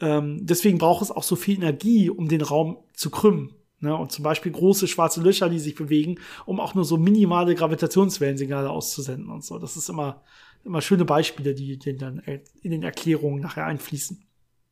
Ähm, 0.01 0.45
deswegen 0.45 0.77
braucht 0.77 1.03
es 1.03 1.11
auch 1.11 1.23
so 1.23 1.35
viel 1.35 1.55
Energie, 1.55 2.09
um 2.09 2.27
den 2.27 2.41
Raum 2.41 2.77
zu 2.93 3.09
krümmen. 3.09 3.53
Ne? 3.79 3.95
Und 3.95 4.11
zum 4.11 4.23
Beispiel 4.23 4.51
große 4.51 4.87
schwarze 4.87 5.21
Löcher, 5.21 5.49
die 5.49 5.59
sich 5.59 5.75
bewegen, 5.75 6.19
um 6.45 6.59
auch 6.59 6.73
nur 6.73 6.85
so 6.85 6.97
minimale 6.97 7.55
Gravitationswellensignale 7.55 8.69
auszusenden 8.69 9.29
und 9.29 9.43
so. 9.43 9.59
Das 9.59 9.77
ist 9.77 9.89
immer 9.89 10.23
immer 10.65 10.81
schöne 10.81 11.05
Beispiele, 11.05 11.53
die, 11.53 11.77
die 11.77 11.95
dann 11.95 12.21
in 12.61 12.71
den 12.71 12.83
Erklärungen 12.83 13.39
nachher 13.39 13.65
einfließen. 13.65 14.25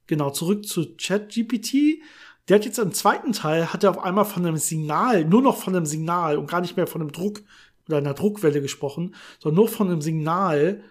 Genau, 0.07 0.31
zurück 0.31 0.65
zu 0.65 0.95
ChatGPT. 0.97 2.01
Der 2.49 2.57
hat 2.57 2.65
jetzt 2.65 2.79
im 2.79 2.93
zweiten 2.93 3.31
Teil, 3.31 3.71
hat 3.71 3.83
er 3.83 3.91
auf 3.91 3.99
einmal 3.99 4.25
von 4.25 4.45
einem 4.45 4.57
Signal, 4.57 5.23
nur 5.23 5.41
noch 5.41 5.57
von 5.57 5.75
einem 5.75 5.85
Signal 5.85 6.37
und 6.37 6.49
gar 6.49 6.61
nicht 6.61 6.75
mehr 6.75 6.87
von 6.87 7.01
einem 7.01 7.11
Druck 7.13 7.41
oder 7.87 7.97
einer 7.97 8.13
Druckwelle 8.13 8.61
gesprochen, 8.61 9.15
sondern 9.39 9.55
nur 9.55 9.69
von 9.69 9.87
einem 9.87 10.01
Signal, 10.01 10.83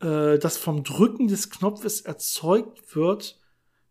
äh, 0.00 0.38
das 0.38 0.56
vom 0.56 0.82
Drücken 0.82 1.28
des 1.28 1.50
Knopfes 1.50 2.00
erzeugt 2.00 2.96
wird, 2.96 3.38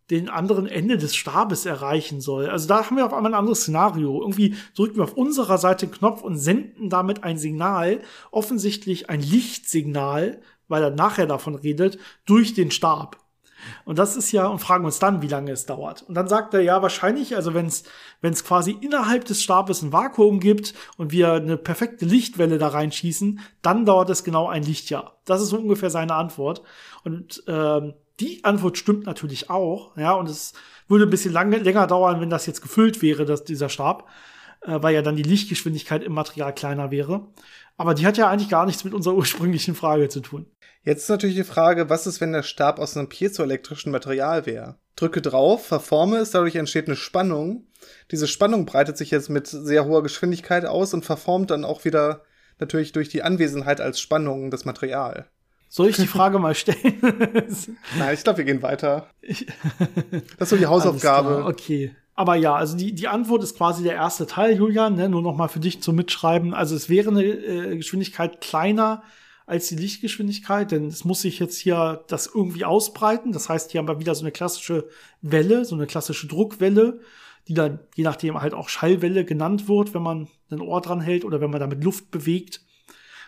den 0.10 0.28
anderen 0.30 0.68
Ende 0.68 0.98
des 0.98 1.16
Stabes 1.16 1.66
erreichen 1.66 2.20
soll. 2.20 2.50
Also 2.50 2.68
da 2.68 2.86
haben 2.86 2.98
wir 2.98 3.06
auf 3.06 3.14
einmal 3.14 3.32
ein 3.32 3.40
anderes 3.40 3.62
Szenario. 3.62 4.20
Irgendwie 4.22 4.56
drücken 4.76 4.98
wir 4.98 5.06
auf 5.06 5.14
unserer 5.14 5.58
Seite 5.58 5.88
den 5.88 5.94
Knopf 5.94 6.22
und 6.22 6.38
senden 6.38 6.90
damit 6.90 7.24
ein 7.24 7.38
Signal, 7.38 8.02
offensichtlich 8.30 9.10
ein 9.10 9.22
Lichtsignal, 9.22 10.42
weil 10.68 10.84
er 10.84 10.92
nachher 10.92 11.28
davon 11.28 11.56
redet, 11.56 11.98
durch 12.26 12.54
den 12.54 12.72
Stab. 12.72 13.21
Und 13.86 14.00
das 14.00 14.16
ist 14.16 14.32
ja, 14.32 14.48
und 14.48 14.60
fragen 14.60 14.86
uns 14.86 15.00
dann, 15.00 15.22
wie 15.22 15.28
lange 15.28 15.52
es 15.52 15.66
dauert. 15.66 16.04
Und 16.04 16.16
dann 16.16 16.28
sagt 16.28 16.54
er, 16.54 16.62
ja, 16.62 16.82
wahrscheinlich, 16.82 17.36
also 17.36 17.54
wenn 17.54 17.66
es 17.66 18.44
quasi 18.44 18.72
innerhalb 18.80 19.26
des 19.26 19.42
Stabes 19.42 19.82
ein 19.82 19.94
Vakuum 19.94 20.40
gibt 20.40 20.74
und 20.98 21.12
wir 21.12 21.34
eine 21.34 21.58
perfekte 21.58 22.06
Lichtwelle 22.06 22.58
da 22.58 22.70
reinschießen, 22.70 23.40
dann 23.62 23.86
dauert 23.86 24.10
es 24.10 24.24
genau 24.24 24.48
ein 24.48 24.64
Lichtjahr. 24.64 25.20
Das 25.26 25.42
ist 25.42 25.50
so 25.50 25.58
ungefähr 25.58 25.90
seine 25.90 26.16
Antwort. 26.16 26.62
Und 27.04 27.44
ähm, 27.48 27.94
die 28.20 28.44
Antwort 28.44 28.78
stimmt 28.78 29.06
natürlich 29.06 29.50
auch, 29.50 29.98
ja, 29.98 30.14
und 30.14 30.30
es 30.30 30.54
würde 30.88 31.06
ein 31.06 31.10
bisschen 31.10 31.34
lange, 31.34 31.58
länger 31.58 31.88
dauern, 31.88 32.22
wenn 32.22 32.30
das 32.30 32.46
jetzt 32.46 32.62
gefüllt 32.62 33.02
wäre, 33.02 33.26
dass 33.26 33.44
dieser 33.44 33.70
Stab, 33.70 34.08
äh, 34.62 34.78
weil 34.82 34.94
ja 34.94 35.02
dann 35.02 35.16
die 35.16 35.24
Lichtgeschwindigkeit 35.24 36.04
im 36.04 36.14
Material 36.14 36.54
kleiner 36.54 36.92
wäre. 36.92 37.28
Aber 37.78 37.96
die 37.96 38.06
hat 38.06 38.18
ja 38.18 38.30
eigentlich 38.30 38.50
gar 38.50 38.66
nichts 38.66 38.84
mit 38.84 38.94
unserer 38.94 39.16
ursprünglichen 39.22 39.76
Frage 39.76 40.10
zu 40.10 40.20
tun. 40.20 40.46
Jetzt 40.84 41.04
ist 41.04 41.10
natürlich 41.10 41.36
die 41.36 41.44
Frage, 41.44 41.90
was 41.90 42.08
ist, 42.08 42.22
wenn 42.22 42.32
der 42.32 42.44
Stab 42.44 42.80
aus 42.80 42.98
einem 42.98 43.08
piezoelektrischen 43.08 43.92
Material 43.92 44.46
wäre? 44.48 44.78
Drücke 44.96 45.22
drauf, 45.22 45.66
verforme 45.66 46.18
es, 46.18 46.32
dadurch 46.32 46.56
entsteht 46.56 46.88
eine 46.88 46.96
Spannung. 46.96 47.68
Diese 48.10 48.28
Spannung 48.28 48.66
breitet 48.66 48.98
sich 48.98 49.12
jetzt 49.12 49.30
mit 49.30 49.48
sehr 49.48 49.86
hoher 49.86 50.02
Geschwindigkeit 50.02 50.66
aus 50.66 50.94
und 50.94 51.06
verformt 51.06 51.52
dann 51.52 51.66
auch 51.66 51.86
wieder 51.86 52.24
natürlich 52.60 52.94
durch 52.94 53.10
die 53.10 53.22
Anwesenheit 53.22 53.80
als 53.80 54.00
Spannung 54.00 54.50
das 54.50 54.66
Material. 54.66 55.28
Soll 55.70 55.88
ich 55.88 55.96
die 55.96 56.08
Frage 56.08 56.38
mal 56.38 56.56
stellen? 56.56 57.00
Nein, 57.98 58.14
ich 58.14 58.24
glaube, 58.24 58.40
wir 58.40 58.46
gehen 58.46 58.62
weiter. 58.62 59.08
Das 60.38 60.48
ist 60.48 60.50
so 60.50 60.58
die 60.58 60.66
Hausaufgabe. 60.66 61.46
Okay. 61.46 61.96
Aber 62.14 62.36
ja, 62.36 62.56
also 62.56 62.76
die, 62.76 62.94
die 62.94 63.08
Antwort 63.08 63.42
ist 63.44 63.56
quasi 63.56 63.84
der 63.84 63.94
erste 63.94 64.28
Teil, 64.28 64.58
Julian, 64.58 64.96
ne? 64.96 65.08
nur 65.08 65.22
noch 65.22 65.36
mal 65.36 65.48
für 65.48 65.62
dich 65.62 65.82
zum 65.82 65.96
Mitschreiben. 65.96 66.54
Also 66.54 66.76
es 66.76 66.90
wäre 66.90 67.10
eine 67.10 67.24
äh, 67.24 67.78
Geschwindigkeit 67.78 68.42
kleiner 68.42 69.04
als 69.52 69.68
die 69.68 69.76
Lichtgeschwindigkeit, 69.76 70.72
denn 70.72 70.88
es 70.88 71.04
muss 71.04 71.24
sich 71.24 71.38
jetzt 71.40 71.58
hier 71.58 72.06
das 72.08 72.26
irgendwie 72.34 72.64
ausbreiten. 72.64 73.34
Das 73.34 73.50
heißt, 73.50 73.72
hier 73.72 73.80
haben 73.80 73.88
wir 73.90 74.00
wieder 74.00 74.16
so 74.16 74.22
eine 74.22 74.32
klassische 74.32 74.88
Welle, 75.22 75.66
so 75.66 75.76
eine 75.76 75.88
klassische 75.88 76.26
Druckwelle, 76.28 77.02
die 77.50 77.54
dann 77.54 77.80
je 77.96 78.06
nachdem 78.06 78.40
halt 78.40 78.54
auch 78.54 78.70
Schallwelle 78.70 79.26
genannt 79.26 79.68
wird, 79.68 79.94
wenn 79.94 80.04
man 80.04 80.30
ein 80.52 80.62
Ohr 80.62 80.80
dran 80.80 81.02
hält 81.02 81.26
oder 81.26 81.42
wenn 81.42 81.50
man 81.50 81.60
damit 81.60 81.84
Luft 81.84 82.12
bewegt. 82.12 82.62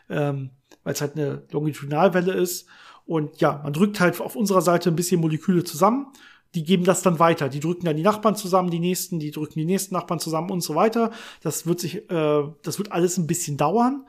Ähm, 0.09 0.51
weil 0.85 0.93
es 0.93 1.01
halt 1.01 1.17
eine 1.17 1.43
Longitudinalwelle 1.51 2.31
ist. 2.31 2.67
Und 3.05 3.41
ja, 3.41 3.59
man 3.61 3.73
drückt 3.73 3.99
halt 3.99 4.21
auf 4.21 4.37
unserer 4.37 4.61
Seite 4.61 4.89
ein 4.89 4.95
bisschen 4.95 5.19
Moleküle 5.19 5.65
zusammen. 5.65 6.07
Die 6.55 6.63
geben 6.63 6.85
das 6.85 7.01
dann 7.01 7.19
weiter. 7.19 7.49
Die 7.49 7.59
drücken 7.59 7.83
dann 7.83 7.97
die 7.97 8.01
Nachbarn 8.01 8.37
zusammen, 8.37 8.71
die 8.71 8.79
nächsten, 8.79 9.19
die 9.19 9.31
drücken 9.31 9.59
die 9.59 9.65
nächsten 9.65 9.93
Nachbarn 9.93 10.21
zusammen 10.21 10.51
und 10.51 10.61
so 10.61 10.73
weiter. 10.73 11.11
Das 11.41 11.67
wird 11.67 11.81
sich, 11.81 12.09
äh, 12.09 12.43
das 12.61 12.77
wird 12.77 12.93
alles 12.93 13.17
ein 13.17 13.27
bisschen 13.27 13.57
dauern. 13.57 14.05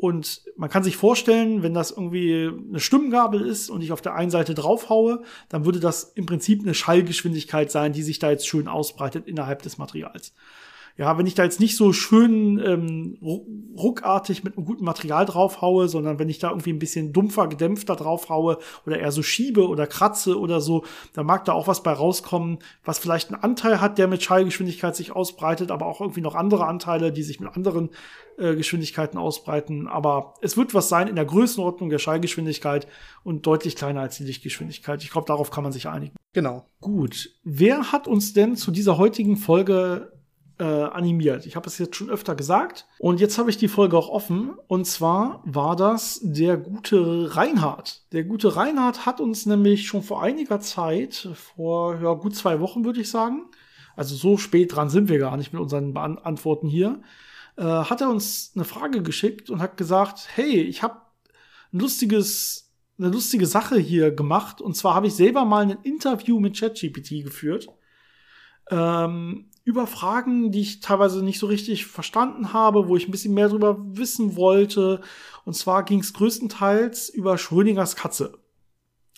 Und 0.00 0.42
man 0.56 0.70
kann 0.70 0.84
sich 0.84 0.96
vorstellen, 0.96 1.64
wenn 1.64 1.74
das 1.74 1.90
irgendwie 1.90 2.48
eine 2.68 2.78
Stimmgabel 2.78 3.44
ist 3.44 3.68
und 3.68 3.82
ich 3.82 3.90
auf 3.90 4.00
der 4.00 4.14
einen 4.14 4.30
Seite 4.30 4.54
draufhaue, 4.54 5.22
dann 5.48 5.64
würde 5.64 5.80
das 5.80 6.12
im 6.14 6.24
Prinzip 6.24 6.62
eine 6.62 6.72
Schallgeschwindigkeit 6.72 7.72
sein, 7.72 7.92
die 7.92 8.04
sich 8.04 8.20
da 8.20 8.30
jetzt 8.30 8.46
schön 8.46 8.68
ausbreitet 8.68 9.26
innerhalb 9.26 9.62
des 9.62 9.76
Materials 9.76 10.32
ja, 10.98 11.16
wenn 11.16 11.26
ich 11.26 11.36
da 11.36 11.44
jetzt 11.44 11.60
nicht 11.60 11.76
so 11.76 11.92
schön 11.92 12.58
ähm, 12.58 13.18
ruckartig 13.78 14.42
mit 14.42 14.56
einem 14.56 14.66
guten 14.66 14.84
Material 14.84 15.24
draufhaue, 15.26 15.86
sondern 15.86 16.18
wenn 16.18 16.28
ich 16.28 16.40
da 16.40 16.50
irgendwie 16.50 16.72
ein 16.72 16.80
bisschen 16.80 17.12
dumpfer, 17.12 17.46
gedämpfter 17.46 17.94
draufhaue 17.94 18.58
oder 18.84 18.98
eher 18.98 19.12
so 19.12 19.22
schiebe 19.22 19.68
oder 19.68 19.86
kratze 19.86 20.36
oder 20.40 20.60
so, 20.60 20.84
dann 21.12 21.24
mag 21.24 21.44
da 21.44 21.52
auch 21.52 21.68
was 21.68 21.84
bei 21.84 21.92
rauskommen, 21.92 22.58
was 22.84 22.98
vielleicht 22.98 23.32
einen 23.32 23.40
Anteil 23.40 23.80
hat, 23.80 23.96
der 23.96 24.08
mit 24.08 24.24
Schallgeschwindigkeit 24.24 24.96
sich 24.96 25.12
ausbreitet, 25.12 25.70
aber 25.70 25.86
auch 25.86 26.00
irgendwie 26.00 26.20
noch 26.20 26.34
andere 26.34 26.66
Anteile, 26.66 27.12
die 27.12 27.22
sich 27.22 27.38
mit 27.38 27.54
anderen 27.54 27.90
äh, 28.36 28.56
Geschwindigkeiten 28.56 29.18
ausbreiten. 29.18 29.86
Aber 29.86 30.34
es 30.42 30.56
wird 30.56 30.74
was 30.74 30.88
sein 30.88 31.06
in 31.06 31.14
der 31.14 31.26
Größenordnung 31.26 31.90
der 31.90 32.00
Schallgeschwindigkeit 32.00 32.88
und 33.22 33.46
deutlich 33.46 33.76
kleiner 33.76 34.00
als 34.00 34.16
die 34.16 34.24
Lichtgeschwindigkeit. 34.24 35.00
Ich 35.04 35.10
glaube, 35.10 35.28
darauf 35.28 35.52
kann 35.52 35.62
man 35.62 35.72
sich 35.72 35.86
einigen. 35.86 36.16
Genau. 36.32 36.66
Gut. 36.80 37.30
Wer 37.44 37.92
hat 37.92 38.08
uns 38.08 38.32
denn 38.32 38.56
zu 38.56 38.72
dieser 38.72 38.98
heutigen 38.98 39.36
Folge 39.36 40.17
äh, 40.58 40.64
animiert. 40.64 41.46
Ich 41.46 41.56
habe 41.56 41.66
es 41.66 41.78
jetzt 41.78 41.96
schon 41.96 42.10
öfter 42.10 42.34
gesagt. 42.34 42.86
Und 42.98 43.20
jetzt 43.20 43.38
habe 43.38 43.50
ich 43.50 43.56
die 43.56 43.68
Folge 43.68 43.96
auch 43.96 44.08
offen. 44.08 44.54
Und 44.66 44.86
zwar 44.86 45.42
war 45.44 45.76
das 45.76 46.20
der 46.22 46.56
gute 46.56 47.36
Reinhard. 47.36 48.02
Der 48.12 48.24
gute 48.24 48.56
Reinhard 48.56 49.06
hat 49.06 49.20
uns 49.20 49.46
nämlich 49.46 49.86
schon 49.86 50.02
vor 50.02 50.22
einiger 50.22 50.60
Zeit, 50.60 51.28
vor 51.34 52.00
ja, 52.00 52.14
gut 52.14 52.34
zwei 52.34 52.60
Wochen 52.60 52.84
würde 52.84 53.00
ich 53.00 53.10
sagen, 53.10 53.46
also 53.96 54.14
so 54.14 54.36
spät 54.36 54.74
dran 54.74 54.90
sind 54.90 55.08
wir 55.08 55.18
gar 55.18 55.36
nicht 55.36 55.52
mit 55.52 55.62
unseren 55.62 55.94
Be 55.94 56.00
Antworten 56.00 56.68
hier, 56.68 57.00
äh, 57.56 57.62
hat 57.62 58.00
er 58.00 58.10
uns 58.10 58.52
eine 58.54 58.64
Frage 58.64 59.02
geschickt 59.02 59.50
und 59.50 59.60
hat 59.60 59.76
gesagt, 59.76 60.28
hey, 60.34 60.60
ich 60.62 60.82
habe 60.82 61.00
ein 61.72 61.80
lustiges 61.80 62.68
eine 62.98 63.08
lustige 63.08 63.46
Sache 63.46 63.78
hier 63.78 64.10
gemacht. 64.10 64.60
Und 64.60 64.76
zwar 64.76 64.94
habe 64.94 65.06
ich 65.06 65.14
selber 65.14 65.44
mal 65.44 65.62
ein 65.62 65.78
Interview 65.82 66.40
mit 66.40 66.58
ChatGPT 66.58 67.24
geführt. 67.24 67.68
Ähm, 68.70 69.47
über 69.68 69.86
Fragen, 69.86 70.50
die 70.50 70.62
ich 70.62 70.80
teilweise 70.80 71.22
nicht 71.22 71.38
so 71.38 71.46
richtig 71.46 71.84
verstanden 71.84 72.54
habe, 72.54 72.88
wo 72.88 72.96
ich 72.96 73.06
ein 73.06 73.10
bisschen 73.10 73.34
mehr 73.34 73.48
darüber 73.48 73.76
wissen 73.78 74.34
wollte. 74.34 75.02
Und 75.44 75.52
zwar 75.52 75.82
ging 75.82 76.00
es 76.00 76.14
größtenteils 76.14 77.10
über 77.10 77.36
Schrödingers 77.36 77.94
Katze. 77.94 78.38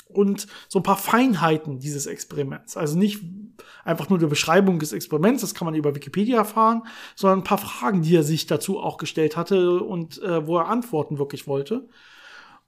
Und 0.09 0.49
so 0.69 0.81
ein 0.81 0.83
paar 0.83 0.97
Feinheiten 0.97 1.79
dieses 1.79 2.07
Experiments. 2.07 2.77
Also 2.77 2.99
nicht 2.99 3.21
einfach 3.85 4.09
nur 4.09 4.19
eine 4.19 4.27
Beschreibung 4.27 4.81
des 4.81 4.93
Experiments, 4.93 5.43
das 5.43 5.55
kann 5.55 5.67
man 5.67 5.77
über 5.77 5.95
Wikipedia 5.95 6.39
erfahren, 6.39 6.83
sondern 7.15 7.41
ein 7.41 7.45
paar 7.45 7.59
Fragen, 7.59 8.03
die 8.03 8.17
er 8.17 8.25
sich 8.25 8.49
dazu 8.49 8.81
auch 8.81 8.99
gestellt 8.99 9.37
hatte 9.37 9.81
und 9.85 10.21
äh, 10.21 10.49
wo 10.49 10.59
er 10.59 10.67
Antworten 10.67 11.19
wirklich 11.19 11.47
wollte. 11.47 11.89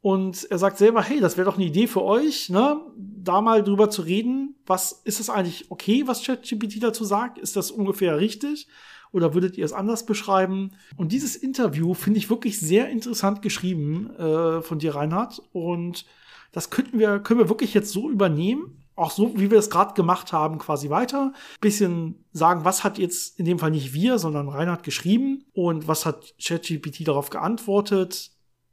Und 0.02 0.50
er 0.50 0.58
sagt 0.58 0.78
selber, 0.78 1.00
hey, 1.00 1.20
das 1.20 1.36
wäre 1.36 1.44
doch 1.48 1.56
eine 1.56 1.64
Idee 1.64 1.86
für 1.86 2.02
euch, 2.02 2.50
ne, 2.50 2.80
da 2.96 3.40
mal 3.40 3.62
drüber 3.62 3.88
zu 3.88 4.02
reden. 4.02 4.56
Was 4.66 5.00
ist 5.04 5.20
es 5.20 5.30
eigentlich 5.30 5.70
okay, 5.70 6.02
was 6.06 6.24
ChatGPT 6.24 6.82
dazu 6.82 7.04
sagt? 7.04 7.38
Ist 7.38 7.54
das 7.54 7.70
ungefähr 7.70 8.18
richtig? 8.18 8.66
Oder 9.12 9.32
würdet 9.32 9.56
ihr 9.56 9.64
es 9.64 9.72
anders 9.72 10.04
beschreiben? 10.04 10.72
Und 10.96 11.12
dieses 11.12 11.36
Interview 11.36 11.94
finde 11.94 12.18
ich 12.18 12.30
wirklich 12.30 12.58
sehr 12.58 12.88
interessant 12.88 13.42
geschrieben 13.42 14.10
äh, 14.16 14.60
von 14.60 14.80
dir, 14.80 14.96
Reinhard. 14.96 15.40
Und 15.52 16.04
das 16.50 16.70
könnten 16.70 16.98
wir, 16.98 17.20
können 17.20 17.38
wir 17.38 17.48
wirklich 17.48 17.72
jetzt 17.72 17.92
so 17.92 18.10
übernehmen. 18.10 18.82
Auch 18.96 19.12
so, 19.12 19.38
wie 19.38 19.52
wir 19.52 19.58
es 19.58 19.70
gerade 19.70 19.94
gemacht 19.94 20.32
haben, 20.32 20.58
quasi 20.58 20.90
weiter. 20.90 21.32
Bisschen 21.60 22.24
sagen, 22.32 22.64
was 22.64 22.82
hat 22.82 22.98
jetzt 22.98 23.38
in 23.38 23.44
dem 23.44 23.60
Fall 23.60 23.70
nicht 23.70 23.94
wir, 23.94 24.18
sondern 24.18 24.48
Reinhard 24.48 24.82
geschrieben 24.82 25.44
und 25.52 25.86
was 25.86 26.04
hat 26.06 26.34
ChatGPT 26.42 27.06
darauf 27.06 27.30
geantwortet 27.30 28.31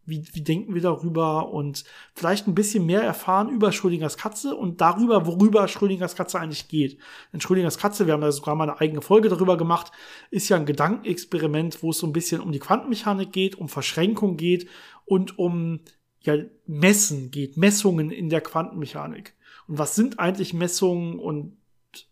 wie, 0.10 0.24
wie 0.34 0.42
denken 0.42 0.74
wir 0.74 0.82
darüber 0.82 1.50
und 1.54 1.84
vielleicht 2.14 2.48
ein 2.48 2.56
bisschen 2.56 2.86
mehr 2.86 3.02
erfahren 3.02 3.50
über 3.50 3.72
Schrödingers 3.72 4.18
Katze 4.18 4.56
und 4.56 4.82
darüber, 4.82 5.26
worüber 5.26 5.68
Schrödingers 5.68 6.16
Katze 6.16 6.40
eigentlich 6.40 6.68
geht. 6.68 6.98
Denn 7.32 7.42
Schrödingers 7.42 7.78
Katze, 7.78 8.06
wir 8.06 8.14
haben 8.14 8.22
da 8.22 8.32
sogar 8.32 8.56
mal 8.56 8.70
eine 8.70 8.80
eigene 8.80 9.02
Folge 9.02 9.30
darüber 9.30 9.58
gemacht, 9.58 9.92
ist 10.32 10.50
ja 10.50 10.58
ein 10.58 10.66
Gedankenexperiment, 10.66 11.84
wo 11.84 11.92
es 11.92 12.00
so 12.00 12.08
ein 12.08 12.14
bisschen 12.14 12.42
um 12.42 12.52
die 12.52 12.60
Quantenmechanik 12.60 13.32
geht, 13.32 13.56
um 13.56 13.70
Verschränkung 13.70 14.38
geht 14.38 14.68
und 15.06 15.38
um 15.40 15.82
ja, 16.22 16.36
Messen 16.66 17.32
geht, 17.32 17.58
Messungen 17.58 18.12
in 18.12 18.30
der 18.30 18.42
Quantenmechanik. 18.42 19.36
Und 19.68 19.78
was 19.78 19.96
sind 19.96 20.20
eigentlich 20.20 20.54
Messungen 20.54 21.20
und 21.20 21.58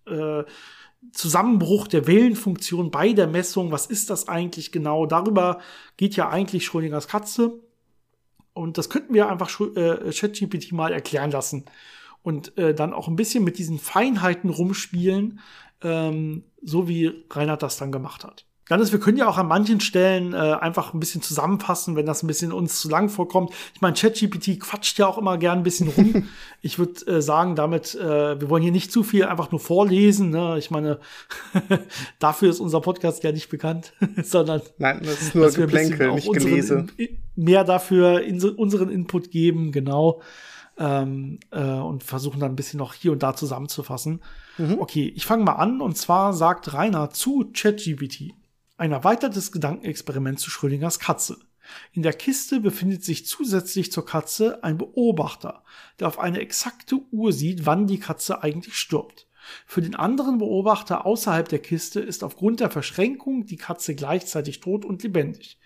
äh, 0.06 0.44
Zusammenbruch 1.12 1.88
der 1.88 2.08
Wellenfunktion 2.08 2.92
bei 2.92 3.14
der 3.14 3.28
Messung, 3.28 3.72
was 3.72 3.86
ist 3.86 4.10
das 4.10 4.28
eigentlich 4.28 4.72
genau? 4.72 5.06
Darüber 5.06 5.60
geht 5.96 6.16
ja 6.16 6.30
eigentlich 6.30 6.66
Schrödingers 6.66 7.08
Katze. 7.08 7.60
Und 8.58 8.80
das 8.80 8.90
könnten 8.90 9.14
wir 9.14 9.30
einfach 9.30 9.52
äh, 9.76 10.12
ChatGPT 10.12 10.72
mal 10.72 10.92
erklären 10.92 11.30
lassen 11.30 11.66
und 12.24 12.58
äh, 12.58 12.74
dann 12.74 12.92
auch 12.92 13.08
ein 13.08 13.16
bisschen 13.16 13.44
mit 13.44 13.60
diesen 13.60 13.78
Feinheiten 13.78 14.50
rumspielen, 14.50 15.40
ähm, 15.84 16.44
so 16.64 16.88
wie 16.88 17.24
Reinhard 17.30 17.62
das 17.62 17.78
dann 17.78 17.92
gemacht 17.92 18.24
hat. 18.24 18.47
Dann 18.70 18.82
ist, 18.82 18.92
wir 18.92 19.00
können 19.00 19.18
ja 19.18 19.28
auch 19.28 19.38
an 19.38 19.48
manchen 19.48 19.80
Stellen 19.80 20.34
äh, 20.34 20.38
einfach 20.38 20.94
ein 20.94 21.00
bisschen 21.00 21.22
zusammenfassen, 21.22 21.96
wenn 21.96 22.06
das 22.06 22.24
ein 22.24 22.28
bisschen 22.28 22.52
uns 22.52 22.82
zu 22.82 22.90
lang 22.90 23.10
vorkommt. 23.10 23.52
Ich 23.74 23.82
meine, 23.82 23.96
ChatGPT 23.96 24.60
quatscht 24.60 25.00
ja 25.00 25.08
auch 25.08 25.18
immer 25.18 25.38
gern 25.38 25.60
ein 25.60 25.64
bisschen 25.64 25.88
rum. 25.88 26.28
ich 26.62 26.78
würde 26.78 27.06
äh, 27.08 27.22
sagen, 27.22 27.56
damit, 27.56 27.96
äh, 27.96 28.40
wir 28.40 28.50
wollen 28.50 28.64
hier 28.64 28.72
nicht 28.72 28.92
zu 28.92 29.04
viel 29.04 29.26
einfach 29.26 29.52
nur 29.52 29.60
vorlesen. 29.60 30.32
Ne? 30.32 30.56
Ich 30.58 30.70
meine, 30.70 31.00
dafür 32.20 32.50
ist 32.50 32.60
unser 32.60 32.82
Podcast 32.82 33.24
ja 33.24 33.32
nicht 33.32 33.50
bekannt, 33.50 33.94
sondern 34.24 34.62
Nein, 34.78 35.02
das 35.04 35.22
ist 35.22 35.36
nur 35.36 35.50
Geplänkel, 35.52 36.14
nicht 36.14 36.32
gelesen. 36.32 36.92
mehr 37.36 37.64
dafür 37.64 38.22
in, 38.22 38.44
unseren 38.44 38.90
Input 38.90 39.32
geben, 39.32 39.72
genau. 39.72 40.22
Ähm, 40.80 41.40
äh, 41.50 41.64
und 41.64 42.04
versuchen 42.04 42.40
dann 42.40 42.52
ein 42.52 42.56
bisschen 42.56 42.78
noch 42.78 42.94
hier 42.94 43.12
und 43.12 43.24
da 43.24 43.36
zusammenzufassen. 43.36 44.22
Mhm. 44.60 44.78
Okay, 44.80 45.12
ich 45.16 45.26
fange 45.26 45.44
mal 45.44 45.54
an 45.54 45.82
und 45.82 45.98
zwar 45.98 46.34
sagt 46.34 46.72
Rainer 46.74 47.10
zu 47.10 47.50
ChatGPT. 47.52 48.36
Ein 48.80 48.92
erweitertes 48.92 49.52
Gedankenexperiment 49.52 50.40
zu 50.40 50.52
Schrödingers 50.52 51.00
Katze. 51.00 51.40
In 51.94 52.04
der 52.04 52.14
Kiste 52.14 52.60
befindet 52.60 53.04
sich 53.04 53.26
zusätzlich 53.26 53.92
zur 53.92 54.06
Katze 54.06 54.64
ein 54.64 54.78
Beobachter, 54.78 55.64
der 56.00 56.08
auf 56.08 56.20
eine 56.20 56.40
exakte 56.42 56.98
Uhr 57.12 57.34
sieht, 57.34 57.66
wann 57.66 57.88
die 57.88 58.00
Katze 58.00 58.44
eigentlich 58.44 58.76
stirbt. 58.76 59.28
Für 59.66 59.82
den 59.82 59.96
anderen 59.96 60.38
Beobachter 60.38 61.08
außerhalb 61.08 61.50
der 61.50 61.58
Kiste 61.58 62.00
ist 62.02 62.24
aufgrund 62.24 62.60
der 62.60 62.70
Verschränkung 62.70 63.48
die 63.48 63.58
Katze 63.58 63.96
gleichzeitig 63.96 64.60
tot 64.60 64.86
und 64.86 65.02
lebendig. 65.02 65.58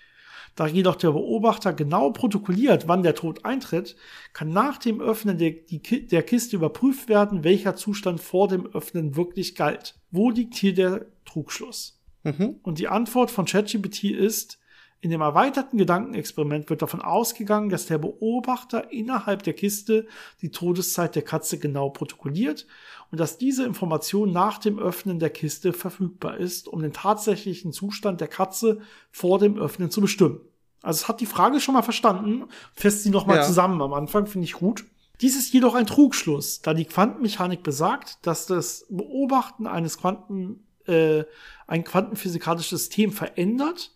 Da 0.55 0.66
jedoch 0.66 0.95
der 0.95 1.12
Beobachter 1.12 1.74
genau 1.74 2.12
protokolliert, 2.12 2.88
wann 2.88 3.03
der 3.03 3.16
Tod 3.16 3.43
eintritt, 3.43 3.97
kann 4.32 4.53
nach 4.53 4.78
dem 4.78 5.01
Öffnen 5.01 5.38
der, 5.38 6.24
Kiste 6.24 6.55
überprüft 6.55 7.09
werden, 7.09 7.43
welcher 7.43 7.76
Zustand 7.76 8.22
vor 8.22 8.47
dem 8.47 8.68
Öffnen 8.68 9.18
wirklich 9.18 9.55
galt. 9.55 9.99
Wo 10.12 10.30
liegt 10.30 10.55
hier 10.55 10.74
der 10.74 11.07
Trugschluss? 11.26 12.01
Mhm. 12.24 12.59
Und 12.63 12.80
die 12.80 12.88
Antwort 12.88 13.32
von 13.32 13.45
ChatGPT 13.45 14.05
ist, 14.05 14.59
in 15.03 15.09
dem 15.09 15.22
erweiterten 15.22 15.80
Gedankenexperiment 15.80 16.69
wird 16.69 16.84
davon 16.84 17.01
ausgegangen, 17.01 17.69
dass 17.69 17.88
der 17.88 17.97
Beobachter 17.97 18.91
innerhalb 18.91 19.41
der 19.41 19.53
Kiste 19.53 20.05
die 20.41 20.51
Todeszeit 20.51 21.15
der 21.15 21.24
Katze 21.24 21.57
genau 21.57 21.89
protokolliert 21.89 22.67
und 23.09 23.19
dass 23.19 23.39
diese 23.39 23.65
Information 23.65 24.32
nach 24.32 24.59
dem 24.59 24.78
Öffnen 24.78 25.17
der 25.17 25.32
Kiste 25.32 25.74
verfügbar 25.74 26.38
ist, 26.38 26.67
um 26.67 26.84
den 26.84 26.93
tatsächlichen 26.93 27.74
Zustand 27.74 28.22
der 28.22 28.28
Katze 28.28 28.82
vor 29.09 29.39
dem 29.39 29.57
Öffnen 29.57 29.89
zu 29.89 30.01
bestimmen. 30.01 30.39
Also 30.84 31.03
es 31.03 31.07
hat 31.07 31.19
die 31.19 31.26
Frage 31.26 31.59
schon 31.59 31.74
mal 31.74 31.82
verstanden, 31.82 32.45
fest 32.74 33.01
sie 33.01 33.09
nochmal 33.09 33.38
ja. 33.38 33.43
zusammen 33.43 33.82
am 33.82 33.93
Anfang, 33.93 34.28
finde 34.28 34.45
ich 34.45 34.53
gut. 34.53 34.86
Dies 35.19 35.36
ist 35.36 35.53
jedoch 35.53 35.74
ein 35.74 35.88
Trugschluss, 35.88 36.61
da 36.61 36.74
die 36.76 36.86
Quantenmechanik 36.86 37.63
besagt, 37.63 38.19
dass 38.26 38.45
das 38.45 38.86
Beobachten 38.89 39.67
eines 39.67 39.97
Quanten 39.97 40.63
äh, 40.88 41.25
ein 41.67 41.84
quantenphysikalisches 41.84 42.69
System 42.69 43.11
verändert 43.11 43.91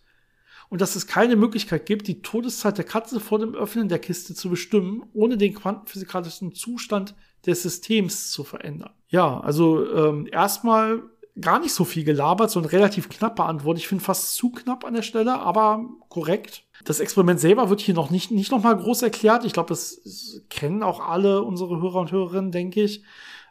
und 0.68 0.80
dass 0.80 0.96
es 0.96 1.06
keine 1.06 1.36
Möglichkeit 1.36 1.86
gibt, 1.86 2.08
die 2.08 2.22
Todeszeit 2.22 2.78
der 2.78 2.84
Katze 2.84 3.20
vor 3.20 3.38
dem 3.38 3.54
Öffnen 3.54 3.88
der 3.88 3.98
Kiste 3.98 4.34
zu 4.34 4.50
bestimmen, 4.50 5.04
ohne 5.12 5.36
den 5.36 5.54
quantenphysikalischen 5.54 6.54
Zustand 6.54 7.14
des 7.46 7.62
Systems 7.62 8.30
zu 8.30 8.44
verändern. 8.44 8.90
Ja, 9.08 9.40
also 9.40 9.88
ähm, 9.92 10.26
erstmal 10.30 11.02
gar 11.40 11.60
nicht 11.60 11.74
so 11.74 11.84
viel 11.84 12.04
gelabert, 12.04 12.50
so 12.50 12.58
eine 12.58 12.72
relativ 12.72 13.08
knappe 13.08 13.44
Antwort. 13.44 13.78
Ich 13.78 13.88
finde 13.88 14.02
fast 14.02 14.34
zu 14.34 14.50
knapp 14.50 14.84
an 14.84 14.94
der 14.94 15.02
Stelle, 15.02 15.38
aber 15.38 15.84
korrekt. 16.08 16.64
Das 16.84 17.00
Experiment 17.00 17.40
selber 17.40 17.68
wird 17.68 17.80
hier 17.80 17.94
noch 17.94 18.10
nicht, 18.10 18.30
nicht 18.30 18.50
noch 18.50 18.62
mal 18.62 18.76
groß 18.76 19.02
erklärt. 19.02 19.44
Ich 19.44 19.52
glaube, 19.52 19.68
das, 19.68 20.00
das, 20.02 20.42
kennen 20.48 20.82
auch 20.82 21.00
alle 21.00 21.42
unsere 21.42 21.80
Hörer 21.80 22.00
und 22.00 22.12
Hörerinnen, 22.12 22.52
denke 22.52 22.82
ich. 22.82 23.02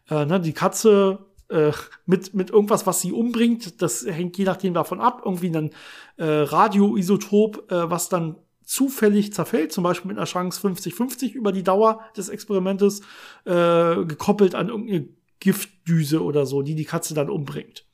Äh, 0.10 0.26
ne, 0.26 0.40
die 0.40 0.54
Katze 0.54 1.26
äh, 1.50 1.72
mit, 2.06 2.34
mit 2.34 2.50
irgendwas, 2.50 2.86
was 2.86 3.02
sie 3.02 3.12
umbringt. 3.12 3.82
Das 3.82 4.06
hängt 4.06 4.38
je 4.38 4.46
nachdem 4.46 4.74
davon 4.74 5.00
ab. 5.00 5.22
Irgendwie 5.26 5.56
ein 5.56 5.72
äh, 6.18 6.24
Radioisotop, 6.26 7.72
äh, 7.72 7.90
was 7.90 8.10
dann 8.10 8.36
zufällig 8.64 9.34
zerfällt, 9.34 9.72
zum 9.72 9.84
Beispiel 9.84 10.10
mit 10.10 10.18
einer 10.18 10.26
Chance 10.26 10.60
50-50 10.68 11.34
über 11.34 11.52
die 11.52 11.64
Dauer 11.64 12.02
des 12.18 12.30
Experimentes, 12.30 13.02
äh, 13.46 14.04
gekoppelt 14.06 14.56
an 14.56 14.70
irgendeine 14.70 15.08
Giftdüse 15.40 16.24
oder 16.24 16.46
so, 16.46 16.64
die 16.64 16.76
die 16.76 16.86
Katze 16.86 17.14
dann 17.14 17.30
umbringt. 17.30 17.85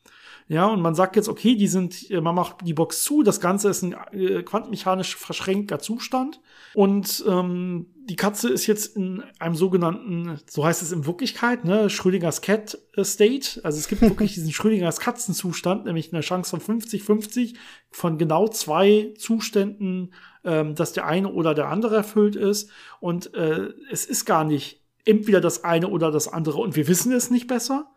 Ja, 0.52 0.66
und 0.66 0.82
man 0.82 0.96
sagt 0.96 1.16
jetzt, 1.16 1.30
okay, 1.30 1.56
die 1.56 1.70
sind, 1.70 2.12
äh, 2.12 2.20
man 2.20 2.36
macht 2.36 2.58
die 2.66 2.74
Box 2.74 3.06
zu, 3.06 3.24
das 3.24 3.40
Ganze 3.40 3.70
ist 3.70 3.84
ein 3.84 3.96
äh, 4.12 4.44
quantenmechanisch 4.44 5.16
verschränkter 5.16 5.80
Zustand. 5.80 6.42
Und 6.74 7.24
ähm, 7.26 7.86
die 8.04 8.18
Katze 8.18 8.50
ist 8.50 8.68
jetzt 8.68 8.98
in 8.98 9.24
einem 9.40 9.56
sogenannten, 9.56 10.42
so 10.50 10.66
heißt 10.66 10.82
es 10.82 10.92
in 10.92 11.06
Wirklichkeit, 11.06 11.64
ne, 11.64 11.90
Schrödingers 11.90 12.42
Cat 12.42 12.78
State. 13.02 13.62
Also 13.64 13.80
es 13.80 13.88
gibt 13.88 14.02
wirklich 14.02 14.34
diesen 14.34 14.52
Schrödingers 14.52 15.00
Katzenzustand, 15.00 15.86
nämlich 15.86 16.12
eine 16.12 16.20
Chance 16.20 16.60
von 16.60 16.82
50-50 16.82 17.56
von 17.90 18.18
genau 18.18 18.50
zwei 18.50 19.14
Zuständen, 19.18 20.14
ähm, 20.44 20.76
dass 20.76 20.92
der 20.92 21.06
eine 21.06 21.32
oder 21.32 21.54
der 21.54 21.70
andere 21.70 21.96
erfüllt 21.96 22.36
ist. 22.36 22.70
Und 23.00 23.34
äh, 23.36 23.70
es 23.90 24.04
ist 24.04 24.26
gar 24.26 24.44
nicht 24.44 24.82
entweder 25.06 25.40
das 25.40 25.64
eine 25.64 25.88
oder 25.88 26.12
das 26.12 26.28
andere 26.28 26.60
und 26.60 26.76
wir 26.76 26.90
wissen 26.90 27.14
es 27.14 27.32
nicht 27.32 27.48
besser, 27.48 27.90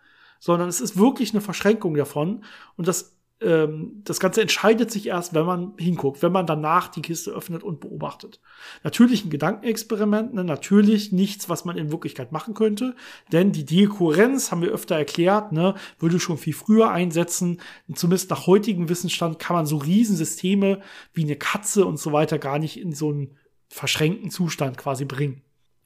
sondern 0.44 0.68
es 0.68 0.82
ist 0.82 0.98
wirklich 0.98 1.32
eine 1.32 1.40
Verschränkung 1.40 1.94
davon. 1.94 2.44
Und 2.76 2.86
das, 2.86 3.16
ähm, 3.40 4.02
das 4.04 4.20
Ganze 4.20 4.42
entscheidet 4.42 4.90
sich 4.90 5.06
erst, 5.06 5.32
wenn 5.32 5.46
man 5.46 5.72
hinguckt, 5.78 6.22
wenn 6.22 6.32
man 6.32 6.44
danach 6.44 6.88
die 6.88 7.00
Kiste 7.00 7.30
öffnet 7.30 7.62
und 7.62 7.80
beobachtet. 7.80 8.42
Natürlich 8.82 9.24
ein 9.24 9.30
Gedankenexperiment, 9.30 10.34
ne? 10.34 10.44
natürlich 10.44 11.12
nichts, 11.12 11.48
was 11.48 11.64
man 11.64 11.78
in 11.78 11.90
Wirklichkeit 11.90 12.30
machen 12.30 12.52
könnte, 12.52 12.94
denn 13.32 13.52
die 13.52 13.64
Dekohärenz, 13.64 14.50
haben 14.50 14.60
wir 14.60 14.70
öfter 14.70 14.96
erklärt, 14.96 15.52
ne, 15.52 15.76
würde 15.98 16.20
schon 16.20 16.36
viel 16.36 16.52
früher 16.52 16.90
einsetzen. 16.90 17.62
Zumindest 17.94 18.28
nach 18.28 18.46
heutigem 18.46 18.90
Wissensstand 18.90 19.38
kann 19.38 19.56
man 19.56 19.64
so 19.64 19.78
Riesensysteme 19.78 20.82
wie 21.14 21.24
eine 21.24 21.36
Katze 21.36 21.86
und 21.86 21.98
so 21.98 22.12
weiter 22.12 22.38
gar 22.38 22.58
nicht 22.58 22.78
in 22.78 22.92
so 22.92 23.08
einen 23.08 23.38
verschränkten 23.70 24.30
Zustand 24.30 24.76
quasi 24.76 25.06
bringen. 25.06 25.40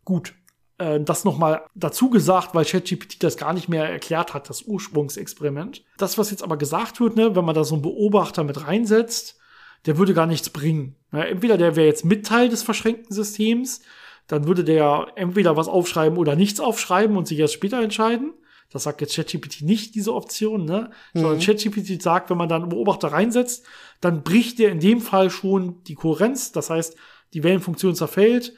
Gut, 0.05 0.35
äh, 0.79 1.01
das 1.01 1.25
nochmal 1.25 1.63
dazu 1.75 2.11
gesagt, 2.11 2.55
weil 2.55 2.65
ChatGPT 2.65 3.23
das 3.23 3.37
gar 3.37 3.53
nicht 3.53 3.69
mehr 3.69 3.89
erklärt 3.89 4.35
hat, 4.35 4.49
das 4.49 4.63
Ursprungsexperiment. 4.63 5.85
Das, 5.99 6.19
was 6.19 6.31
jetzt 6.31 6.43
aber 6.43 6.57
gesagt 6.57 7.01
wird, 7.01 7.17
ne, 7.17 7.37
wenn 7.37 7.45
man 7.45 7.55
da 7.55 7.65
so 7.65 7.75
einen 7.75 7.83
Beobachter 7.83 8.45
mit 8.45 8.67
reinsetzt, 8.67 9.39
der 9.87 9.99
würde 9.99 10.15
gar 10.15 10.27
nichts 10.27 10.51
bringen. 10.51 10.97
Ja, 11.13 11.23
entweder 11.23 11.57
der 11.57 11.77
wäre 11.77 11.87
jetzt 11.87 12.05
Mitteil 12.05 12.49
des 12.49 12.63
verschränkten 12.63 13.15
Systems, 13.15 13.83
dann 14.27 14.47
würde 14.47 14.65
der 14.65 15.09
entweder 15.17 15.57
was 15.57 15.69
aufschreiben 15.69 16.19
oder 16.19 16.37
nichts 16.37 16.61
aufschreiben 16.61 17.17
und 17.17 17.27
sich 17.27 17.39
erst 17.39 17.55
später 17.55 17.81
entscheiden. 17.81 18.35
Das 18.71 18.83
sagt 18.83 19.01
jetzt 19.01 19.17
ChatGPT 19.17 19.63
nicht, 19.63 19.95
diese 19.95 20.15
Option, 20.15 20.67
ne? 20.67 20.91
Mhm. 21.15 21.21
Sondern 21.21 21.41
ChatGPT 21.41 22.03
sagt, 22.03 22.29
wenn 22.29 22.37
man 22.37 22.51
dann 22.51 22.63
einen 22.63 22.69
Beobachter 22.69 23.09
reinsetzt, 23.09 23.65
dann 24.03 24.23
bricht 24.23 24.59
der 24.59 24.71
in 24.71 24.81
dem 24.81 25.01
Fall 25.01 25.31
schon 25.31 25.83
die 25.85 25.95
Kohärenz. 25.95 26.53
Das 26.53 26.69
heißt, 26.69 26.95
die 27.33 27.43
Wellenfunktion 27.43 27.95
zerfällt 27.95 28.53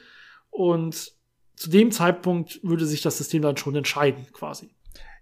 und 0.49 1.13
zu 1.55 1.69
dem 1.69 1.91
Zeitpunkt 1.91 2.59
würde 2.63 2.85
sich 2.85 3.01
das 3.01 3.17
System 3.17 3.41
dann 3.41 3.57
schon 3.57 3.75
entscheiden, 3.75 4.25
quasi. 4.33 4.69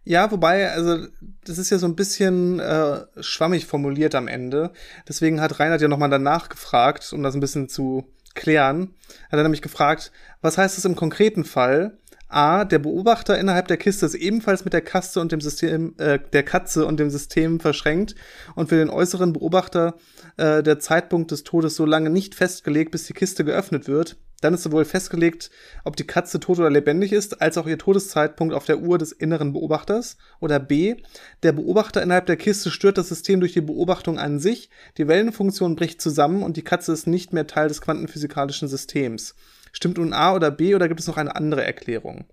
Ja, 0.03 0.31
wobei, 0.31 0.71
also 0.71 1.07
das 1.45 1.57
ist 1.57 1.69
ja 1.69 1.77
so 1.77 1.85
ein 1.85 1.95
bisschen 1.95 2.59
äh, 2.59 3.01
schwammig 3.19 3.65
formuliert 3.65 4.15
am 4.15 4.27
Ende. 4.27 4.71
Deswegen 5.07 5.41
hat 5.41 5.59
Reinhard 5.59 5.81
ja 5.81 5.87
nochmal 5.87 6.09
danach 6.09 6.49
gefragt, 6.49 7.11
um 7.13 7.21
das 7.21 7.35
ein 7.35 7.41
bisschen 7.41 7.69
zu 7.69 8.05
klären. 8.33 8.95
Hat 9.31 9.37
er 9.37 9.43
nämlich 9.43 9.61
gefragt, 9.61 10.11
was 10.41 10.57
heißt 10.57 10.77
es 10.77 10.85
im 10.85 10.95
konkreten 10.95 11.43
Fall? 11.43 11.97
A, 12.29 12.63
der 12.63 12.77
Beobachter 12.77 13.39
innerhalb 13.39 13.67
der 13.67 13.77
Kiste 13.77 14.05
ist 14.05 14.13
ebenfalls 14.13 14.63
mit 14.63 14.73
der 14.73 14.81
Katze 14.81 15.19
und 15.19 15.31
dem 15.31 15.41
System, 15.41 15.95
äh, 15.97 16.19
der 16.31 16.43
Katze 16.43 16.85
und 16.85 16.99
dem 16.99 17.09
System 17.09 17.59
verschränkt 17.59 18.15
und 18.55 18.69
für 18.69 18.75
den 18.75 18.91
äußeren 18.91 19.33
Beobachter 19.33 19.95
äh, 20.37 20.61
der 20.61 20.79
Zeitpunkt 20.79 21.31
des 21.31 21.43
Todes 21.43 21.75
so 21.75 21.85
lange 21.85 22.11
nicht 22.11 22.35
festgelegt, 22.35 22.91
bis 22.91 23.05
die 23.05 23.13
Kiste 23.13 23.43
geöffnet 23.43 23.87
wird. 23.87 24.17
Dann 24.41 24.53
ist 24.53 24.63
sowohl 24.63 24.85
festgelegt, 24.85 25.49
ob 25.83 25.95
die 25.95 26.07
Katze 26.07 26.39
tot 26.39 26.59
oder 26.59 26.69
lebendig 26.69 27.11
ist, 27.11 27.41
als 27.41 27.57
auch 27.57 27.67
ihr 27.67 27.77
Todeszeitpunkt 27.77 28.53
auf 28.53 28.65
der 28.65 28.79
Uhr 28.79 28.97
des 28.97 29.11
inneren 29.11 29.53
Beobachters. 29.53 30.17
Oder 30.39 30.59
B. 30.59 30.95
Der 31.43 31.51
Beobachter 31.51 32.01
innerhalb 32.01 32.25
der 32.25 32.37
Kiste 32.37 32.71
stört 32.71 32.97
das 32.97 33.09
System 33.09 33.39
durch 33.39 33.53
die 33.53 33.61
Beobachtung 33.61 34.17
an 34.19 34.39
sich, 34.39 34.69
die 34.97 35.07
Wellenfunktion 35.07 35.75
bricht 35.75 36.01
zusammen 36.01 36.43
und 36.43 36.57
die 36.57 36.63
Katze 36.63 36.93
ist 36.93 37.07
nicht 37.07 37.33
mehr 37.33 37.47
Teil 37.47 37.67
des 37.67 37.81
quantenphysikalischen 37.81 38.67
Systems. 38.67 39.35
Stimmt 39.71 39.97
nun 39.97 40.13
A 40.13 40.33
oder 40.33 40.51
B 40.51 40.75
oder 40.75 40.87
gibt 40.87 40.99
es 40.99 41.07
noch 41.07 41.17
eine 41.17 41.35
andere 41.35 41.63
Erklärung? 41.63 42.25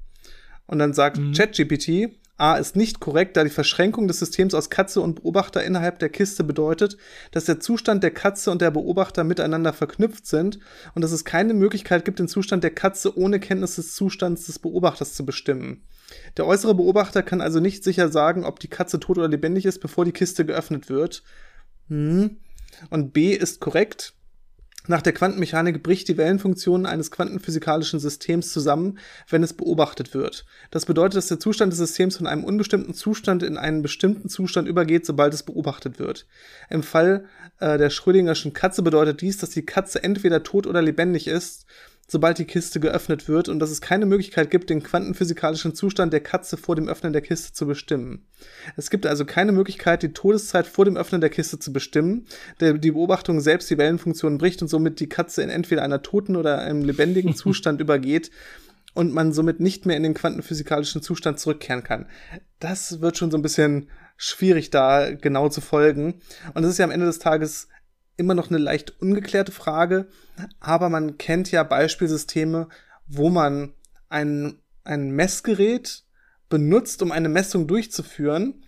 Und 0.66 0.78
dann 0.78 0.92
sagt 0.92 1.18
mhm. 1.18 1.32
ChatGPT, 1.32 2.10
A 2.38 2.56
ist 2.56 2.76
nicht 2.76 3.00
korrekt, 3.00 3.36
da 3.36 3.44
die 3.44 3.50
Verschränkung 3.50 4.08
des 4.08 4.18
Systems 4.18 4.52
aus 4.52 4.68
Katze 4.68 5.00
und 5.00 5.22
Beobachter 5.22 5.64
innerhalb 5.64 5.98
der 5.98 6.10
Kiste 6.10 6.44
bedeutet, 6.44 6.98
dass 7.30 7.46
der 7.46 7.60
Zustand 7.60 8.02
der 8.02 8.10
Katze 8.10 8.50
und 8.50 8.60
der 8.60 8.70
Beobachter 8.70 9.24
miteinander 9.24 9.72
verknüpft 9.72 10.26
sind 10.26 10.58
und 10.94 11.02
dass 11.02 11.12
es 11.12 11.24
keine 11.24 11.54
Möglichkeit 11.54 12.04
gibt, 12.04 12.18
den 12.18 12.28
Zustand 12.28 12.62
der 12.62 12.74
Katze 12.74 13.16
ohne 13.16 13.40
Kenntnis 13.40 13.76
des 13.76 13.94
Zustands 13.94 14.46
des 14.46 14.58
Beobachters 14.58 15.14
zu 15.14 15.24
bestimmen. 15.24 15.82
Der 16.36 16.46
äußere 16.46 16.74
Beobachter 16.74 17.22
kann 17.22 17.40
also 17.40 17.58
nicht 17.58 17.82
sicher 17.82 18.10
sagen, 18.10 18.44
ob 18.44 18.60
die 18.60 18.68
Katze 18.68 19.00
tot 19.00 19.16
oder 19.16 19.28
lebendig 19.28 19.64
ist, 19.64 19.80
bevor 19.80 20.04
die 20.04 20.12
Kiste 20.12 20.44
geöffnet 20.44 20.90
wird. 20.90 21.22
Hm. 21.88 22.36
Und 22.90 23.12
B 23.14 23.32
ist 23.32 23.60
korrekt, 23.60 24.15
Nach 24.88 25.02
der 25.02 25.12
Quantenmechanik 25.12 25.82
bricht 25.82 26.08
die 26.08 26.16
Wellenfunktion 26.16 26.86
eines 26.86 27.10
quantenphysikalischen 27.10 27.98
Systems 27.98 28.52
zusammen, 28.52 28.98
wenn 29.28 29.42
es 29.42 29.52
beobachtet 29.52 30.14
wird. 30.14 30.44
Das 30.70 30.86
bedeutet, 30.86 31.16
dass 31.16 31.28
der 31.28 31.40
Zustand 31.40 31.72
des 31.72 31.78
Systems 31.78 32.16
von 32.16 32.26
einem 32.26 32.44
unbestimmten 32.44 32.94
Zustand 32.94 33.42
in 33.42 33.56
einen 33.56 33.82
bestimmten 33.82 34.28
Zustand 34.28 34.68
übergeht, 34.68 35.04
sobald 35.04 35.34
es 35.34 35.42
beobachtet 35.42 35.98
wird. 35.98 36.26
Im 36.70 36.82
Fall 36.82 37.24
äh, 37.58 37.78
der 37.78 37.90
Schrödingerschen 37.90 38.52
Katze 38.52 38.82
bedeutet 38.82 39.20
dies, 39.20 39.38
dass 39.38 39.50
die 39.50 39.66
Katze 39.66 40.02
entweder 40.02 40.42
tot 40.42 40.66
oder 40.66 40.82
lebendig 40.82 41.26
ist 41.26 41.66
sobald 42.06 42.38
die 42.38 42.44
Kiste 42.44 42.80
geöffnet 42.80 43.28
wird 43.28 43.48
und 43.48 43.58
dass 43.58 43.70
es 43.70 43.80
keine 43.80 44.06
Möglichkeit 44.06 44.50
gibt, 44.50 44.70
den 44.70 44.82
quantenphysikalischen 44.82 45.74
Zustand 45.74 46.12
der 46.12 46.20
Katze 46.20 46.56
vor 46.56 46.76
dem 46.76 46.88
Öffnen 46.88 47.12
der 47.12 47.22
Kiste 47.22 47.52
zu 47.52 47.66
bestimmen. 47.66 48.26
Es 48.76 48.90
gibt 48.90 49.06
also 49.06 49.24
keine 49.24 49.52
Möglichkeit, 49.52 50.02
die 50.02 50.12
Todeszeit 50.12 50.66
vor 50.66 50.84
dem 50.84 50.96
Öffnen 50.96 51.20
der 51.20 51.30
Kiste 51.30 51.58
zu 51.58 51.72
bestimmen, 51.72 52.26
der 52.60 52.74
die 52.74 52.92
Beobachtung 52.92 53.40
selbst 53.40 53.68
die 53.70 53.78
Wellenfunktion 53.78 54.38
bricht 54.38 54.62
und 54.62 54.68
somit 54.68 55.00
die 55.00 55.08
Katze 55.08 55.42
in 55.42 55.50
entweder 55.50 55.82
einer 55.82 56.02
toten 56.02 56.36
oder 56.36 56.58
einem 56.60 56.84
lebendigen 56.84 57.34
Zustand 57.36 57.80
übergeht 57.80 58.30
und 58.94 59.12
man 59.12 59.32
somit 59.32 59.60
nicht 59.60 59.84
mehr 59.84 59.96
in 59.96 60.02
den 60.04 60.14
quantenphysikalischen 60.14 61.02
Zustand 61.02 61.38
zurückkehren 61.38 61.82
kann. 61.82 62.06
Das 62.60 63.00
wird 63.00 63.18
schon 63.18 63.30
so 63.30 63.36
ein 63.36 63.42
bisschen 63.42 63.90
schwierig 64.16 64.70
da 64.70 65.12
genau 65.12 65.48
zu 65.48 65.60
folgen. 65.60 66.20
Und 66.54 66.64
es 66.64 66.70
ist 66.70 66.78
ja 66.78 66.84
am 66.84 66.90
Ende 66.90 67.06
des 67.06 67.18
Tages 67.18 67.68
immer 68.16 68.34
noch 68.34 68.48
eine 68.48 68.58
leicht 68.58 69.00
ungeklärte 69.00 69.52
Frage, 69.52 70.08
aber 70.60 70.88
man 70.88 71.18
kennt 71.18 71.50
ja 71.50 71.62
Beispielsysteme, 71.62 72.68
wo 73.06 73.30
man 73.30 73.74
ein, 74.08 74.58
ein 74.84 75.10
Messgerät 75.10 76.04
benutzt, 76.48 77.02
um 77.02 77.12
eine 77.12 77.28
Messung 77.28 77.66
durchzuführen, 77.66 78.62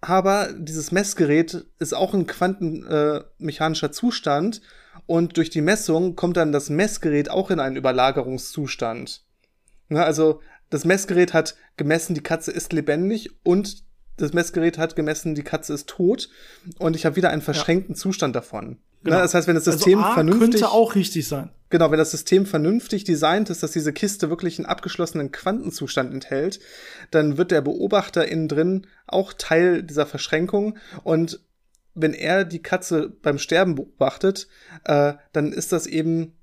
aber 0.00 0.52
dieses 0.56 0.92
Messgerät 0.92 1.66
ist 1.78 1.94
auch 1.94 2.14
ein 2.14 2.26
quantenmechanischer 2.26 3.88
äh, 3.88 3.92
Zustand 3.92 4.62
und 5.06 5.36
durch 5.36 5.50
die 5.50 5.60
Messung 5.60 6.16
kommt 6.16 6.36
dann 6.36 6.52
das 6.52 6.70
Messgerät 6.70 7.30
auch 7.30 7.50
in 7.50 7.60
einen 7.60 7.76
Überlagerungszustand. 7.76 9.24
Na, 9.88 10.04
also 10.04 10.40
das 10.70 10.84
Messgerät 10.84 11.34
hat 11.34 11.56
gemessen, 11.76 12.14
die 12.14 12.22
Katze 12.22 12.52
ist 12.52 12.72
lebendig 12.72 13.30
und 13.42 13.84
das 14.20 14.32
Messgerät 14.32 14.78
hat 14.78 14.96
gemessen, 14.96 15.34
die 15.34 15.42
Katze 15.42 15.74
ist 15.74 15.88
tot 15.88 16.28
und 16.78 16.96
ich 16.96 17.06
habe 17.06 17.16
wieder 17.16 17.30
einen 17.30 17.42
verschränkten 17.42 17.94
ja. 17.94 18.00
Zustand 18.00 18.36
davon. 18.36 18.78
Genau. 19.02 19.16
Ne, 19.16 19.22
das 19.22 19.34
heißt, 19.34 19.48
wenn 19.48 19.54
das 19.54 19.66
also 19.66 19.78
System 19.78 19.98
also 19.98 20.10
A 20.10 20.14
vernünftig 20.14 20.50
könnte 20.50 20.70
auch 20.70 20.94
richtig 20.94 21.26
sein. 21.26 21.50
Genau, 21.70 21.90
wenn 21.90 21.98
das 21.98 22.10
System 22.10 22.46
vernünftig 22.46 23.04
designt 23.04 23.48
ist, 23.48 23.62
dass 23.62 23.72
diese 23.72 23.92
Kiste 23.92 24.28
wirklich 24.28 24.58
einen 24.58 24.66
abgeschlossenen 24.66 25.32
Quantenzustand 25.32 26.12
enthält, 26.12 26.60
dann 27.10 27.38
wird 27.38 27.50
der 27.50 27.60
Beobachter 27.60 28.28
innen 28.28 28.48
drin 28.48 28.86
auch 29.06 29.32
Teil 29.32 29.82
dieser 29.82 30.06
Verschränkung 30.06 30.78
und 31.02 31.40
wenn 31.94 32.14
er 32.14 32.44
die 32.44 32.62
Katze 32.62 33.12
beim 33.22 33.38
Sterben 33.38 33.74
beobachtet, 33.74 34.48
äh, 34.84 35.14
dann 35.32 35.52
ist 35.52 35.72
das 35.72 35.86
eben 35.86 36.36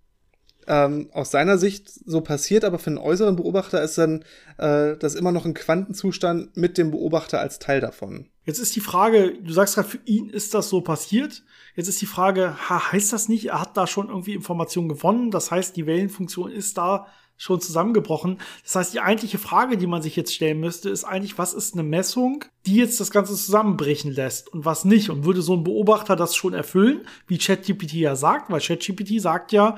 ähm, 0.68 1.10
aus 1.14 1.32
seiner 1.32 1.58
Sicht 1.58 1.90
so 2.06 2.22
passiert, 2.22 2.64
aber 2.64 2.80
für 2.80 2.88
einen 2.88 2.98
äußeren 2.98 3.36
Beobachter 3.36 3.82
ist 3.82 3.98
dann 3.98 4.24
äh, 4.58 4.96
das 4.98 5.16
immer 5.16 5.32
noch 5.32 5.46
ein 5.46 5.54
Quantenzustand 5.54 6.56
mit 6.58 6.78
dem 6.78 6.92
Beobachter 6.92 7.40
als 7.40 7.60
Teil 7.60 7.82
davon. 7.82 8.28
Jetzt 8.46 8.60
ist 8.60 8.76
die 8.76 8.82
Frage, 8.82 9.34
du 9.42 9.52
sagst 9.52 9.76
gerade, 9.76 9.90
für 9.90 10.00
ihn 10.06 10.30
ist 10.30 10.54
das 10.54 10.70
so 10.70 10.82
passiert. 10.82 11.44
Jetzt 11.76 11.90
ist 11.90 12.02
die 12.02 12.06
Frage, 12.06 12.56
heißt 12.70 13.12
das 13.12 13.28
nicht, 13.28 13.48
er 13.48 13.60
hat 13.60 13.76
da 13.76 13.88
schon 13.88 14.08
irgendwie 14.10 14.34
Informationen 14.34 14.90
gewonnen? 14.90 15.32
Das 15.32 15.52
heißt, 15.52 15.76
die 15.76 15.86
Wellenfunktion 15.86 16.52
ist 16.52 16.78
da 16.78 17.08
schon 17.38 17.62
zusammengebrochen. 17.62 18.40
Das 18.64 18.76
heißt, 18.76 18.94
die 18.94 19.00
eigentliche 19.00 19.38
Frage, 19.38 19.78
die 19.78 19.88
man 19.88 20.02
sich 20.02 20.16
jetzt 20.16 20.34
stellen 20.34 20.60
müsste, 20.60 20.90
ist 20.90 21.04
eigentlich, 21.04 21.38
was 21.38 21.54
ist 21.54 21.74
eine 21.74 21.84
Messung, 21.84 22.46
die 22.66 22.76
jetzt 22.76 23.00
das 23.00 23.12
Ganze 23.12 23.36
zusammenbrechen 23.36 24.12
lässt 24.12 24.52
und 24.52 24.66
was 24.66 24.86
nicht? 24.86 25.10
Und 25.12 25.24
würde 25.24 25.42
so 25.42 25.56
ein 25.56 25.64
Beobachter 25.64 26.16
das 26.16 26.36
schon 26.36 26.54
erfüllen, 26.54 27.08
wie 27.28 27.38
ChatGPT 27.38 27.94
ja 27.94 28.16
sagt? 28.16 28.52
Weil 28.52 28.60
ChatGPT 28.60 29.22
sagt 29.22 29.52
ja, 29.52 29.78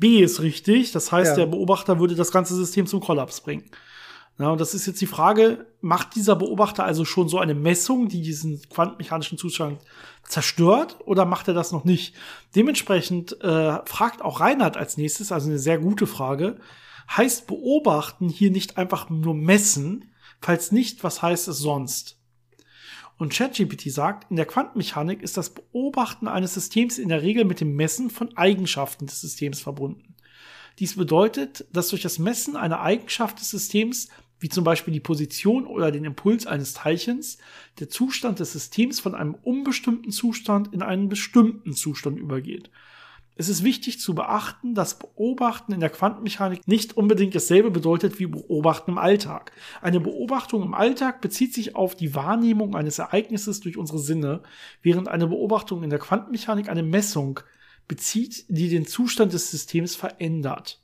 B 0.00 0.20
ist 0.20 0.40
richtig. 0.40 0.92
Das 0.92 1.12
heißt, 1.12 1.32
ja. 1.32 1.36
der 1.36 1.46
Beobachter 1.46 2.00
würde 2.00 2.14
das 2.16 2.32
ganze 2.32 2.54
System 2.56 2.86
zum 2.86 3.00
Kollaps 3.00 3.40
bringen. 3.40 3.70
Ja, 4.38 4.48
und 4.48 4.60
das 4.60 4.72
ist 4.72 4.86
jetzt 4.86 5.00
die 5.02 5.06
Frage, 5.06 5.66
macht 5.82 6.14
dieser 6.14 6.34
Beobachter 6.34 6.84
also 6.84 7.04
schon 7.04 7.28
so 7.28 7.38
eine 7.38 7.54
Messung, 7.54 8.08
die 8.08 8.22
diesen 8.22 8.62
quantenmechanischen 8.70 9.36
Zustand 9.36 9.82
zerstört, 10.26 10.96
oder 11.04 11.26
macht 11.26 11.48
er 11.48 11.54
das 11.54 11.72
noch 11.72 11.84
nicht? 11.84 12.14
Dementsprechend 12.56 13.38
äh, 13.42 13.78
fragt 13.84 14.22
auch 14.22 14.40
Reinhard 14.40 14.78
als 14.78 14.96
nächstes, 14.96 15.30
also 15.30 15.50
eine 15.50 15.58
sehr 15.58 15.78
gute 15.78 16.06
Frage, 16.06 16.56
heißt 17.14 17.48
beobachten 17.48 18.30
hier 18.30 18.50
nicht 18.50 18.78
einfach 18.78 19.10
nur 19.10 19.34
messen? 19.34 20.10
Falls 20.40 20.72
nicht, 20.72 21.04
was 21.04 21.20
heißt 21.20 21.48
es 21.48 21.58
sonst? 21.58 22.19
Und 23.20 23.34
ChatGPT 23.34 23.92
sagt, 23.92 24.30
in 24.30 24.36
der 24.36 24.46
Quantenmechanik 24.46 25.20
ist 25.20 25.36
das 25.36 25.50
Beobachten 25.50 26.26
eines 26.26 26.54
Systems 26.54 26.96
in 26.96 27.10
der 27.10 27.20
Regel 27.20 27.44
mit 27.44 27.60
dem 27.60 27.76
Messen 27.76 28.08
von 28.08 28.34
Eigenschaften 28.34 29.04
des 29.04 29.20
Systems 29.20 29.60
verbunden. 29.60 30.14
Dies 30.78 30.96
bedeutet, 30.96 31.66
dass 31.70 31.90
durch 31.90 32.00
das 32.00 32.18
Messen 32.18 32.56
einer 32.56 32.80
Eigenschaft 32.80 33.38
des 33.38 33.50
Systems, 33.50 34.08
wie 34.38 34.48
zum 34.48 34.64
Beispiel 34.64 34.94
die 34.94 35.00
Position 35.00 35.66
oder 35.66 35.92
den 35.92 36.06
Impuls 36.06 36.46
eines 36.46 36.72
Teilchens, 36.72 37.36
der 37.78 37.90
Zustand 37.90 38.40
des 38.40 38.54
Systems 38.54 39.00
von 39.00 39.14
einem 39.14 39.34
unbestimmten 39.34 40.12
Zustand 40.12 40.72
in 40.72 40.80
einen 40.80 41.10
bestimmten 41.10 41.74
Zustand 41.74 42.18
übergeht. 42.18 42.70
Es 43.40 43.48
ist 43.48 43.64
wichtig 43.64 43.98
zu 43.98 44.14
beachten, 44.14 44.74
dass 44.74 44.98
Beobachten 44.98 45.72
in 45.72 45.80
der 45.80 45.88
Quantenmechanik 45.88 46.68
nicht 46.68 46.98
unbedingt 46.98 47.34
dasselbe 47.34 47.70
bedeutet 47.70 48.18
wie 48.18 48.26
Beobachten 48.26 48.90
im 48.90 48.98
Alltag. 48.98 49.52
Eine 49.80 49.98
Beobachtung 49.98 50.62
im 50.62 50.74
Alltag 50.74 51.22
bezieht 51.22 51.54
sich 51.54 51.74
auf 51.74 51.94
die 51.94 52.14
Wahrnehmung 52.14 52.76
eines 52.76 52.98
Ereignisses 52.98 53.60
durch 53.60 53.78
unsere 53.78 53.98
Sinne, 53.98 54.42
während 54.82 55.08
eine 55.08 55.26
Beobachtung 55.26 55.82
in 55.82 55.88
der 55.88 55.98
Quantenmechanik 55.98 56.68
eine 56.68 56.82
Messung 56.82 57.40
bezieht, 57.88 58.44
die 58.50 58.68
den 58.68 58.86
Zustand 58.86 59.32
des 59.32 59.50
Systems 59.50 59.96
verändert. 59.96 60.82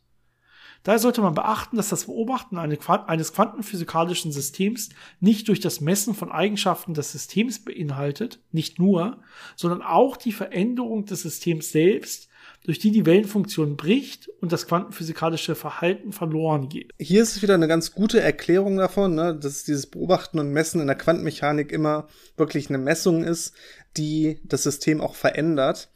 Daher 0.82 0.98
sollte 0.98 1.20
man 1.20 1.34
beachten, 1.34 1.76
dass 1.76 1.90
das 1.90 2.07
Beobachten 2.07 2.57
eines 2.57 3.32
quantenphysikalischen 3.34 4.32
Systems 4.32 4.88
nicht 5.20 5.48
durch 5.48 5.61
das 5.61 5.82
Messen 5.82 6.14
von 6.14 6.32
Eigenschaften 6.32 6.94
des 6.94 7.12
Systems 7.12 7.62
beinhaltet, 7.62 8.40
nicht 8.50 8.78
nur, 8.78 9.18
sondern 9.57 9.82
auch 9.82 10.16
die 10.16 10.32
Veränderung 10.32 11.04
des 11.04 11.20
Systems 11.20 11.70
selbst, 11.70 12.30
durch 12.67 12.81
die 12.81 12.91
die 12.91 13.07
Wellenfunktion 13.07 13.77
bricht 13.77 14.29
und 14.41 14.51
das 14.51 14.67
quantenphysikalische 14.67 15.55
Verhalten 15.55 16.12
verloren 16.12 16.69
geht. 16.69 16.91
Hier 16.99 17.23
ist 17.23 17.41
wieder 17.41 17.55
eine 17.55 17.69
ganz 17.69 17.93
gute 17.93 18.21
Erklärung 18.21 18.77
davon, 18.77 19.14
ne, 19.14 19.37
dass 19.37 19.62
dieses 19.62 19.87
Beobachten 19.87 20.41
und 20.41 20.51
Messen 20.51 20.81
in 20.81 20.89
der 20.89 20.97
Quantenmechanik 20.97 21.71
immer 21.71 22.09
wirklich 22.37 22.69
eine 22.69 22.79
Messung 22.79 23.23
ist, 23.23 23.55
die 23.97 24.41
das 24.43 24.64
System 24.64 25.01
auch 25.01 25.14
verändert. 25.14 25.91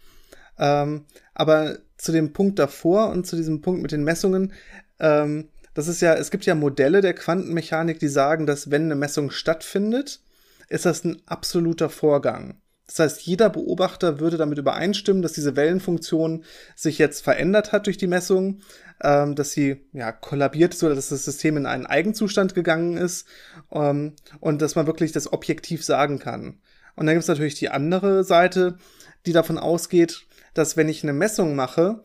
Ähm, 0.58 1.06
aber 1.34 1.78
zu 1.96 2.12
dem 2.12 2.32
Punkt 2.32 2.60
davor 2.60 3.10
und 3.10 3.26
zu 3.26 3.34
diesem 3.34 3.62
Punkt 3.62 3.82
mit 3.82 3.90
den 3.90 4.04
Messungen, 4.04 4.52
ähm, 5.00 5.48
das 5.74 5.88
ist 5.88 6.00
ja, 6.00 6.14
es 6.14 6.30
gibt 6.30 6.46
ja 6.46 6.54
Modelle 6.54 7.00
der 7.00 7.14
Quantenmechanik, 7.14 7.98
die 7.98 8.08
sagen, 8.08 8.46
dass 8.46 8.70
wenn 8.70 8.84
eine 8.84 8.94
Messung 8.94 9.32
stattfindet, 9.32 10.20
ist 10.68 10.86
das 10.86 11.02
ein 11.04 11.20
absoluter 11.26 11.90
Vorgang. 11.90 12.60
Das 12.90 12.98
heißt, 12.98 13.22
jeder 13.22 13.50
Beobachter 13.50 14.18
würde 14.18 14.36
damit 14.36 14.58
übereinstimmen, 14.58 15.22
dass 15.22 15.32
diese 15.32 15.54
Wellenfunktion 15.54 16.44
sich 16.74 16.98
jetzt 16.98 17.22
verändert 17.22 17.70
hat 17.70 17.86
durch 17.86 17.98
die 17.98 18.08
Messung, 18.08 18.62
ähm, 19.00 19.36
dass 19.36 19.52
sie 19.52 19.86
ja 19.92 20.10
kollabiert 20.10 20.74
ist 20.74 20.82
oder 20.82 20.96
dass 20.96 21.10
das 21.10 21.24
System 21.24 21.56
in 21.56 21.66
einen 21.66 21.86
Eigenzustand 21.86 22.56
gegangen 22.56 22.96
ist 22.96 23.28
ähm, 23.70 24.14
und 24.40 24.60
dass 24.60 24.74
man 24.74 24.88
wirklich 24.88 25.12
das 25.12 25.32
objektiv 25.32 25.84
sagen 25.84 26.18
kann. 26.18 26.58
Und 26.96 27.06
dann 27.06 27.14
gibt 27.14 27.22
es 27.22 27.28
natürlich 27.28 27.54
die 27.54 27.68
andere 27.68 28.24
Seite, 28.24 28.76
die 29.24 29.32
davon 29.32 29.56
ausgeht, 29.56 30.26
dass 30.54 30.76
wenn 30.76 30.88
ich 30.88 31.04
eine 31.04 31.12
Messung 31.12 31.54
mache, 31.54 32.04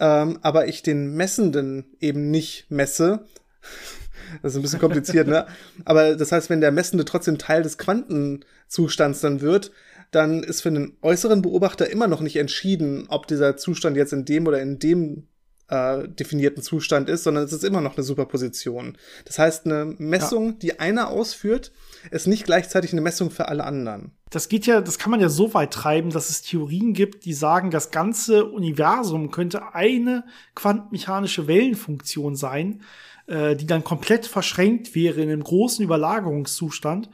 ähm, 0.00 0.38
aber 0.40 0.66
ich 0.66 0.82
den 0.82 1.14
Messenden 1.14 1.94
eben 2.00 2.30
nicht 2.30 2.70
messe, 2.70 3.26
das 4.40 4.52
ist 4.52 4.58
ein 4.58 4.62
bisschen 4.62 4.80
kompliziert, 4.80 5.28
ne? 5.28 5.46
Aber 5.84 6.16
das 6.16 6.32
heißt, 6.32 6.48
wenn 6.48 6.62
der 6.62 6.72
Messende 6.72 7.04
trotzdem 7.04 7.36
Teil 7.36 7.62
des 7.62 7.76
Quantenzustands 7.76 9.20
dann 9.20 9.42
wird, 9.42 9.72
dann 10.12 10.42
ist 10.42 10.60
für 10.60 10.68
einen 10.68 10.96
äußeren 11.02 11.42
Beobachter 11.42 11.90
immer 11.90 12.06
noch 12.06 12.20
nicht 12.20 12.36
entschieden, 12.36 13.06
ob 13.08 13.26
dieser 13.26 13.56
Zustand 13.56 13.96
jetzt 13.96 14.12
in 14.12 14.24
dem 14.24 14.46
oder 14.46 14.60
in 14.60 14.78
dem 14.78 15.26
äh, 15.68 16.06
definierten 16.06 16.62
Zustand 16.62 17.08
ist, 17.08 17.24
sondern 17.24 17.44
es 17.44 17.52
ist 17.52 17.64
immer 17.64 17.80
noch 17.80 17.96
eine 17.96 18.04
Superposition. 18.04 18.98
Das 19.24 19.38
heißt, 19.38 19.64
eine 19.64 19.86
Messung, 19.98 20.46
ja. 20.46 20.52
die 20.60 20.80
einer 20.80 21.08
ausführt, 21.08 21.72
ist 22.10 22.26
nicht 22.26 22.44
gleichzeitig 22.44 22.92
eine 22.92 23.00
Messung 23.00 23.30
für 23.30 23.48
alle 23.48 23.64
anderen. 23.64 24.12
Das 24.28 24.50
geht 24.50 24.66
ja, 24.66 24.82
das 24.82 24.98
kann 24.98 25.10
man 25.10 25.20
ja 25.20 25.30
so 25.30 25.54
weit 25.54 25.72
treiben, 25.72 26.10
dass 26.10 26.28
es 26.28 26.42
Theorien 26.42 26.92
gibt, 26.92 27.24
die 27.24 27.32
sagen, 27.32 27.70
das 27.70 27.90
ganze 27.90 28.44
Universum 28.44 29.30
könnte 29.30 29.74
eine 29.74 30.24
quantenmechanische 30.54 31.46
Wellenfunktion 31.46 32.36
sein, 32.36 32.82
äh, 33.26 33.56
die 33.56 33.66
dann 33.66 33.82
komplett 33.82 34.26
verschränkt 34.26 34.94
wäre 34.94 35.22
in 35.22 35.30
einem 35.30 35.44
großen 35.44 35.82
Überlagerungszustand 35.82 37.08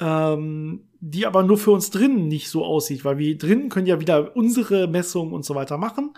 ähm, 0.00 0.85
die 1.00 1.26
aber 1.26 1.42
nur 1.42 1.58
für 1.58 1.70
uns 1.70 1.90
drinnen 1.90 2.28
nicht 2.28 2.48
so 2.48 2.64
aussieht, 2.64 3.04
weil 3.04 3.18
wir 3.18 3.36
drinnen 3.36 3.68
können 3.68 3.86
ja 3.86 4.00
wieder 4.00 4.36
unsere 4.36 4.86
Messungen 4.86 5.32
und 5.32 5.44
so 5.44 5.54
weiter 5.54 5.78
machen. 5.78 6.12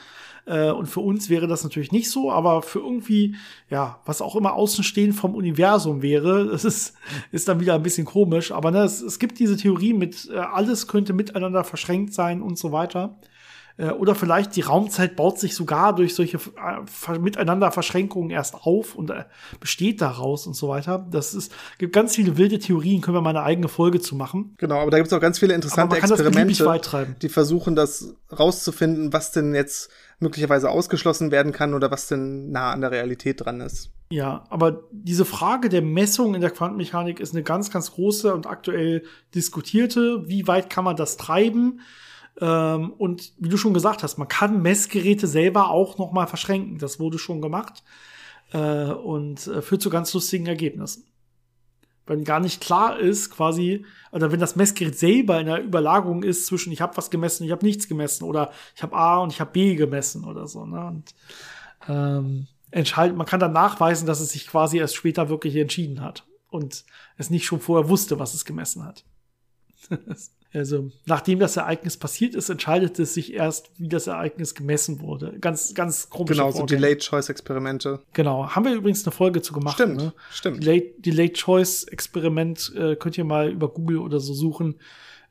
Äh, 0.47 0.71
und 0.71 0.87
für 0.87 1.01
uns 1.01 1.29
wäre 1.29 1.47
das 1.47 1.63
natürlich 1.63 1.93
nicht 1.93 2.11
so, 2.11 2.33
aber 2.33 2.63
für 2.63 2.79
irgendwie, 2.79 3.37
ja, 3.71 4.01
was 4.07 4.23
auch 4.23 4.35
immer 4.35 4.55
außenstehend 4.55 5.15
vom 5.15 5.35
Universum 5.35 6.03
wäre, 6.03 6.47
das 6.51 6.65
ist, 6.65 6.95
ist 7.33 7.49
dann 7.49 7.61
wieder 7.61 7.75
ein 7.75 7.83
bisschen 7.83 8.07
komisch. 8.07 8.51
Aber 8.53 8.71
ne, 8.71 8.83
es, 8.83 9.01
es 9.01 9.19
gibt 9.19 9.39
diese 9.39 9.57
Theorie 9.57 9.93
mit, 9.93 10.29
äh, 10.33 10.39
alles 10.39 10.87
könnte 10.89 11.13
miteinander 11.13 11.65
verschränkt 11.65 12.15
sein 12.15 12.41
und 12.43 12.59
so 12.59 12.73
weiter. 12.73 13.19
Äh, 13.79 13.91
oder 13.91 14.15
vielleicht 14.15 14.57
die 14.57 14.61
Raumzeit 14.61 15.17
baut 15.17 15.39
sich 15.39 15.55
sogar 15.55 15.95
durch 15.95 16.15
solche 16.15 16.37
äh, 16.37 17.19
Miteinanderverschränkungen 17.19 18.31
erst 18.31 18.55
auf 18.55 18.95
und 18.95 19.11
äh, 19.11 19.25
besteht 19.61 20.01
daraus 20.01 20.47
und 20.47 20.55
so 20.55 20.69
weiter. 20.69 21.07
Das 21.11 21.33
ist, 21.33 21.53
gibt 21.79 21.95
ganz 21.95 22.17
viele 22.17 22.37
wilde 22.37 22.59
Theorien, 22.59 23.01
können 23.01 23.17
wir 23.17 23.21
mal 23.23 23.31
eine 23.31 23.45
eigene 23.45 23.69
Folge 23.69 24.01
zu 24.01 24.17
machen. 24.17 24.55
Genau, 24.59 24.81
aber 24.81 24.91
da 24.91 24.99
gibt 24.99 25.07
es 25.07 25.13
auch 25.13 25.21
ganz 25.21 25.39
viele 25.39 25.55
interessante 25.55 25.97
Experimente, 25.97 27.17
die 27.23 27.29
versuchen, 27.29 27.77
das 27.77 28.15
rauszufinden, 28.37 29.13
was 29.13 29.31
denn 29.31 29.55
jetzt 29.55 29.91
möglicherweise 30.19 30.71
ausgeschlossen 30.71 31.31
werden 31.31 31.53
kann 31.53 31.75
oder 31.75 31.93
was 31.93 32.09
denn 32.09 32.51
nah 32.51 32.73
an 32.73 32.81
der 32.81 32.91
Realität 32.91 33.45
dran 33.45 33.61
ist. 33.61 33.91
Ja, 34.11 34.45
aber 34.49 34.85
diese 34.91 35.25
Frage 35.25 35.69
der 35.69 35.83
Messung 35.83 36.35
in 36.35 36.41
der 36.41 36.51
Quantenmechanik 36.51 37.21
ist 37.21 37.35
eine 37.35 37.45
ganz, 37.45 37.71
ganz 37.71 37.93
große 37.93 38.35
und 38.35 38.47
aktuell 38.47 39.05
diskutierte. 39.35 40.27
Wie 40.27 40.49
weit 40.49 40.71
kann 40.71 40.83
man 40.83 40.97
das 40.97 41.17
treiben? 41.17 41.81
Ähm, 42.41 42.93
und 42.99 43.33
wie 43.39 43.49
du 43.49 43.57
schon 43.57 43.75
gesagt 43.75 44.03
hast, 44.03 44.19
man 44.19 44.29
kann 44.29 44.63
Messgeräte 44.63 45.27
selber 45.27 45.71
auch 45.71 45.99
noch 45.99 46.13
mal 46.13 46.27
verschränken. 46.27 46.79
Das 46.79 47.01
wurde 47.01 47.19
schon 47.19 47.41
gemacht 47.41 47.83
äh, 48.53 48.85
und 48.93 49.47
äh, 49.47 49.63
führt 49.63 49.83
zu 49.83 49.91
ganz 49.91 50.13
lustigen 50.15 50.47
Ergebnissen. 50.47 51.05
Wenn 52.07 52.25
gar 52.25 52.41
nicht 52.41 52.63
klar 52.63 52.99
ist, 52.99 53.31
quasi, 53.31 53.85
oder 54.13 54.33
wenn 54.33 54.41
das 54.41 54.57
Messgerät 54.57 54.99
selber 54.99 55.41
in 55.41 55.47
der 55.47 55.63
Überlagerung 55.63 56.23
ist 56.23 56.47
zwischen 56.47 56.73
ich 56.73 56.81
habe 56.81 56.97
was 56.97 57.11
gemessen, 57.11 57.45
ich 57.45 57.51
habe 57.51 57.67
nichts 57.67 57.87
gemessen 57.87 58.25
oder 58.25 58.51
ich 58.75 58.83
habe 58.83 58.97
A 58.97 59.19
und 59.19 59.33
ich 59.33 59.41
habe 59.41 59.51
B 59.51 59.75
gemessen 59.75 60.25
oder 60.25 60.47
so. 60.47 60.65
Ne? 60.65 60.87
Und 60.87 61.15
ähm, 61.87 62.47
entscheidet, 62.71 63.17
man 63.17 63.27
kann 63.27 63.41
dann 63.41 63.53
nachweisen, 63.53 64.07
dass 64.07 64.21
es 64.21 64.31
sich 64.31 64.47
quasi 64.47 64.79
erst 64.79 64.97
später 64.97 65.29
wirklich 65.29 65.55
entschieden 65.57 66.01
hat 66.01 66.25
und 66.49 66.85
es 67.19 67.29
nicht 67.29 67.45
schon 67.45 67.61
vorher 67.61 67.91
wusste, 67.91 68.19
was 68.19 68.33
es 68.33 68.47
gemessen 68.47 68.85
hat. 68.85 69.05
also, 70.53 70.91
nachdem 71.05 71.41
das 71.41 71.57
Ereignis 71.57 71.99
passiert 71.99 72.35
ist, 72.35 72.49
entscheidet 72.49 72.99
es 72.99 73.13
sich 73.13 73.35
erst, 73.35 73.71
wie 73.77 73.89
das 73.89 74.07
Ereignis 74.07 74.55
gemessen 74.55 75.01
wurde. 75.01 75.39
Ganz, 75.41 75.75
ganz 75.75 76.09
komisch. 76.09 76.31
Genau, 76.31 76.51
so 76.51 76.65
Delayed 76.65 77.01
Choice 77.01 77.29
Experimente. 77.29 78.01
Genau. 78.15 78.49
Haben 78.49 78.65
wir 78.65 78.75
übrigens 78.75 79.05
eine 79.05 79.13
Folge 79.13 79.43
zu 79.43 79.53
gemacht. 79.53 79.75
Stimmt, 79.75 79.97
ne? 79.99 80.13
stimmt. 80.31 80.63
Delayed, 80.63 81.05
Delayed 81.05 81.35
Choice 81.35 81.85
Experiment 81.85 82.73
äh, 82.75 82.97
könnt 82.97 83.19
ihr 83.19 83.25
mal 83.25 83.51
über 83.51 83.69
Google 83.69 83.99
oder 83.99 84.21
so 84.21 84.33
suchen. 84.33 84.77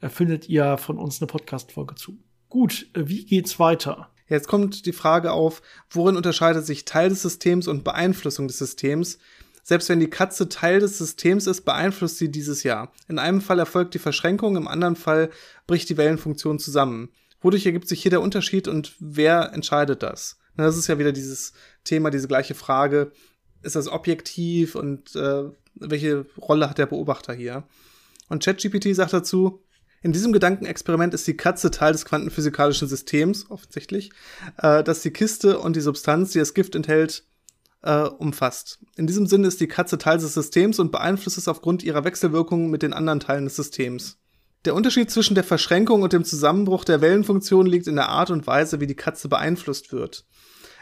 Äh, 0.01 0.09
findet 0.09 0.47
ihr 0.49 0.78
von 0.78 0.99
uns 0.99 1.20
eine 1.20 1.28
Podcast-Folge 1.28 1.95
zu. 1.95 2.20
Gut, 2.49 2.88
äh, 2.93 3.07
wie 3.07 3.26
geht's 3.26 3.59
weiter? 3.59 4.09
Jetzt 4.30 4.47
kommt 4.47 4.86
die 4.86 4.93
Frage 4.93 5.32
auf, 5.32 5.61
worin 5.89 6.15
unterscheidet 6.15 6.65
sich 6.65 6.86
Teil 6.86 7.09
des 7.09 7.24
Systems 7.24 7.68
und 7.68 7.84
Beeinflussung 7.84 8.47
des 8.47 8.59
Systems? 8.59 9.18
Selbst 9.68 9.89
wenn 9.89 9.99
die 9.99 10.09
Katze 10.09 10.47
Teil 10.47 10.80
des 10.80 10.97
Systems 10.97 11.45
ist, 11.45 11.65
beeinflusst 11.65 12.20
sie 12.20 12.32
dieses 12.32 12.63
Jahr. 12.63 12.93
In 13.09 13.20
einem 13.20 13.41
Fall 13.41 13.59
erfolgt 13.59 13.95
die 13.95 13.99
Verschränkung, 13.99 14.55
im 14.55 14.65
anderen 14.65 14.95
Fall 14.95 15.30
bricht 15.68 15.89
die 15.89 15.97
Wellenfunktion 15.97 16.57
zusammen. 16.57 17.09
Wodurch 17.41 17.65
ergibt 17.65 17.89
sich 17.89 18.01
hier 18.01 18.09
der 18.11 18.22
Unterschied 18.22 18.70
und 18.70 18.95
wer 19.01 19.51
entscheidet 19.51 20.03
das? 20.03 20.39
das 20.55 20.78
ist 20.78 20.88
ja 20.88 20.99
wieder 20.99 21.11
dieses 21.11 21.51
Thema, 21.84 22.11
diese 22.11 22.30
gleiche 22.30 22.55
Frage. 22.55 23.11
Ist 23.61 23.76
das 23.76 23.89
objektiv 23.89 24.76
und 24.76 25.13
äh, 25.18 25.43
welche 25.76 26.26
Rolle 26.38 26.70
hat 26.70 26.78
der 26.78 26.86
Beobachter 26.86 27.34
hier? 27.34 27.65
Und 28.30 28.45
ChatGPT 28.45 28.95
sagt 28.95 29.11
dazu, 29.11 29.65
in 30.01 30.13
diesem 30.13 30.32
Gedankenexperiment 30.32 31.13
ist 31.13 31.28
die 31.28 31.36
Katze 31.36 31.72
Teil 31.72 31.91
des 31.91 32.05
quantenphysikalischen 32.05 32.88
Systems, 32.88 33.51
offensichtlich, 33.51 34.11
äh, 34.59 34.82
das 34.82 35.01
die 35.01 35.11
Kiste 35.11 35.59
und 35.59 35.76
die 35.76 35.82
Substanz, 35.82 36.32
die 36.32 36.39
das 36.39 36.53
Gift 36.53 36.74
enthält, 36.74 37.26
äh, 37.82 38.03
umfasst. 38.03 38.80
In 38.95 39.07
diesem 39.07 39.28
Sinne 39.28 39.47
ist 39.47 39.61
die 39.61 39.67
Katze 39.67 39.97
Teil 39.97 40.17
des 40.17 40.34
Systems 40.34 40.80
und 40.80 40.91
beeinflusst 40.91 41.38
es 41.38 41.47
aufgrund 41.47 41.84
ihrer 41.84 42.03
Wechselwirkungen 42.03 42.69
mit 42.69 42.84
den 42.84 42.93
anderen 42.93 43.19
Teilen 43.19 43.45
des 43.45 43.55
Systems. 43.55 44.17
Der 44.65 44.75
Unterschied 44.75 45.11
zwischen 45.11 45.36
der 45.36 45.43
Verschränkung 45.43 46.01
und 46.01 46.13
dem 46.13 46.23
Zusammenbruch 46.23 46.84
der 46.84 47.01
Wellenfunktion 47.01 47.65
liegt 47.65 47.88
in 47.88 47.95
der 47.95 48.09
Art 48.09 48.32
und 48.32 48.47
Weise, 48.47 48.80
wie 48.80 48.88
die 48.88 48.95
Katze 48.95 49.30
beeinflusst 49.30 49.93
wird. 49.93 50.25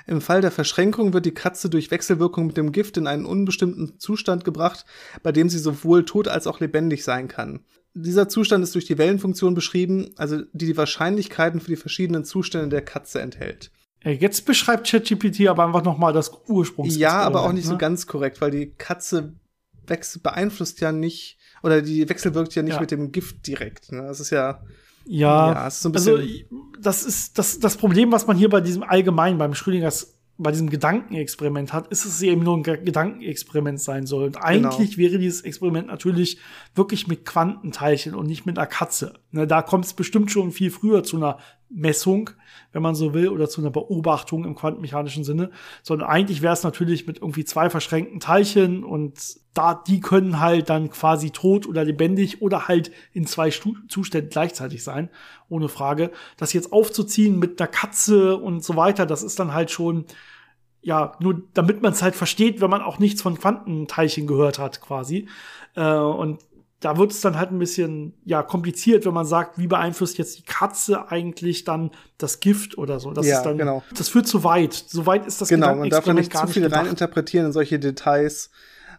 Im 0.08 0.22
Fall 0.22 0.42
der 0.42 0.52
Verschränkung 0.52 1.14
wird 1.14 1.26
die 1.26 1.34
Katze 1.34 1.70
durch 1.70 1.92
Wechselwirkung 1.92 2.48
mit 2.48 2.58
dem 2.58 2.72
Gift 2.72 2.98
in 2.98 3.08
einen 3.08 3.26
unbestimmten 3.26 4.00
Zustand 4.00 4.44
gebracht, 4.44 4.86
bei 5.24 5.32
dem 5.32 5.50
sie 5.50 5.60
sowohl 5.60 6.06
tot 6.06 6.28
als 6.28 6.48
auch 6.48 6.60
lebendig 6.60 7.04
sein 7.04 7.28
kann 7.28 7.62
dieser 7.96 8.28
Zustand 8.28 8.64
ist 8.64 8.76
durch 8.76 8.86
die 8.86 8.98
Wellenfunktion 8.98 9.56
beschrieben, 9.56 10.12
also 10.18 10.42
die 10.52 10.66
die 10.66 10.78
Wahrscheinlichkeiten 10.78 11.62
für 11.62 11.72
die 11.72 11.78
verschiedenen 11.78 12.26
Zustände 12.26 12.68
der 12.68 12.84
Katze 12.84 13.22
enthält. 13.22 13.72
Jetzt 14.12 14.46
beschreibt 14.46 14.88
ChatGPT 14.88 15.48
aber 15.48 15.66
einfach 15.66 15.84
noch 15.84 15.98
mal 15.98 16.14
das 16.14 16.32
Ursprungs. 16.48 16.96
Ja, 16.96 17.22
aber 17.22 17.44
auch 17.44 17.52
nicht 17.52 17.66
ne? 17.66 17.72
so 17.72 17.78
ganz 17.78 18.06
korrekt, 18.06 18.40
weil 18.40 18.52
die 18.52 18.72
Katze 18.78 19.34
beeinflusst 20.22 20.80
ja 20.82 20.92
nicht 20.92 21.38
oder 21.64 21.82
die 21.82 22.08
wechselwirkt 22.08 22.54
ja 22.56 22.64
nicht 22.64 22.76
ja. 22.76 22.80
mit 22.80 22.92
dem 22.92 23.12
Gift 23.12 23.48
direkt. 23.48 23.92
Ne? 23.92 24.04
Das 24.04 24.20
ist 24.20 24.30
ja 24.30 24.62
ja, 25.06 25.54
ja 25.54 25.68
ist 25.68 25.82
so 25.82 25.92
also 25.92 26.20
das 26.80 27.04
ist 27.04 27.38
das, 27.38 27.60
das 27.60 27.78
Problem, 27.78 28.12
was 28.12 28.28
man 28.28 28.38
hier 28.38 28.50
bei 28.50 28.62
diesem 28.62 28.84
allgemein 28.84 29.38
beim 29.38 29.54
Schrödingers 29.54 30.16
bei 30.38 30.52
diesem 30.52 30.70
Gedankenexperiment 30.70 31.72
hat, 31.72 31.88
ist 31.88 32.04
es 32.04 32.22
eben 32.22 32.44
nur 32.44 32.58
ein 32.58 32.64
Gedankenexperiment 32.64 33.80
sein 33.80 34.06
soll. 34.06 34.26
Und 34.26 34.38
eigentlich 34.38 34.96
genau. 34.96 35.10
wäre 35.10 35.18
dieses 35.18 35.42
Experiment 35.42 35.88
natürlich 35.88 36.40
wirklich 36.76 37.08
mit 37.08 37.26
Quantenteilchen 37.26 38.14
und 38.14 38.28
nicht 38.28 38.46
mit 38.46 38.58
einer 38.58 38.68
Katze. 38.68 39.14
Ne, 39.32 39.48
da 39.48 39.62
kommt 39.62 39.86
es 39.86 39.94
bestimmt 39.94 40.32
schon 40.32 40.52
viel 40.52 40.72
früher 40.72 41.04
zu 41.04 41.16
einer 41.16 41.40
Messung, 41.70 42.30
wenn 42.72 42.82
man 42.82 42.96
so 42.96 43.14
will, 43.14 43.30
oder 43.30 43.50
zu 43.50 43.62
einer 43.62 43.72
Beobachtung 43.72 44.46
im 44.46 44.56
quantenmechanischen 44.56 45.24
Sinne, 45.24 45.52
sondern 45.84 46.10
eigentlich 46.10 46.42
wäre 46.42 46.54
es 46.54 46.64
natürlich 46.64 47.08
mit 47.08 47.18
irgendwie 47.18 47.46
zwei 47.46 47.70
verschränkten 47.70 48.20
Teilchen 48.20 48.84
und 48.84 49.20
da 49.54 49.74
die 49.74 50.00
können 50.00 50.40
halt 50.40 50.70
dann 50.70 50.90
quasi 50.90 51.32
tot 51.32 51.66
oder 51.68 51.84
lebendig 51.84 52.42
oder 52.42 52.68
halt 52.68 52.92
in 53.14 53.26
zwei 53.26 53.52
Stu 53.52 53.76
Zuständen 53.88 54.30
gleichzeitig 54.30 54.84
sein, 54.84 55.10
ohne 55.50 55.70
Frage. 55.70 56.12
Das 56.38 56.54
jetzt 56.54 56.74
aufzuziehen 56.74 57.40
mit 57.40 57.60
einer 57.60 57.68
Katze 57.68 58.38
und 58.38 58.64
so 58.64 58.76
weiter, 58.76 59.06
das 59.06 59.24
ist 59.24 59.40
dann 59.40 59.54
halt 59.54 59.72
schon 59.72 60.06
ja, 60.82 61.14
nur 61.20 61.42
damit 61.56 61.82
man 61.82 61.94
es 61.94 62.04
halt 62.04 62.16
versteht, 62.16 62.62
wenn 62.62 62.70
man 62.70 62.84
auch 62.84 63.00
nichts 63.00 63.24
von 63.24 63.40
Quantenteilchen 63.40 64.28
gehört 64.28 64.60
hat, 64.60 64.82
quasi. 64.82 65.28
Äh, 65.76 65.96
und 65.96 66.44
da 66.80 66.98
wird 66.98 67.12
es 67.12 67.22
dann 67.22 67.38
halt 67.38 67.52
ein 67.52 67.60
bisschen 67.60 68.14
ja 68.26 68.44
kompliziert, 68.44 69.06
wenn 69.06 69.14
man 69.14 69.26
sagt, 69.26 69.58
wie 69.58 69.68
beeinflusst 69.68 70.18
jetzt 70.18 70.40
die 70.40 70.44
Katze 70.44 71.10
eigentlich 71.10 71.64
dann 71.64 71.92
das 72.18 72.40
Gift 72.40 72.78
oder 72.78 73.00
so. 73.00 73.12
Das 73.12 73.26
ja, 73.26 73.42
dann, 73.42 73.58
genau. 73.58 73.84
das 73.96 74.10
führt 74.10 74.28
zu 74.28 74.44
weit. 74.44 74.74
So 74.74 75.06
weit 75.06 75.26
ist 75.26 75.42
das 75.42 75.50
Genau, 75.50 75.76
man 75.76 75.90
darf 75.90 76.06
da 76.06 76.14
nicht 76.14 76.36
zu 76.36 76.48
viel 76.48 76.68
reininterpretieren 76.68 77.48
in 77.48 77.54
solche 77.54 77.80
Details. 77.80 78.50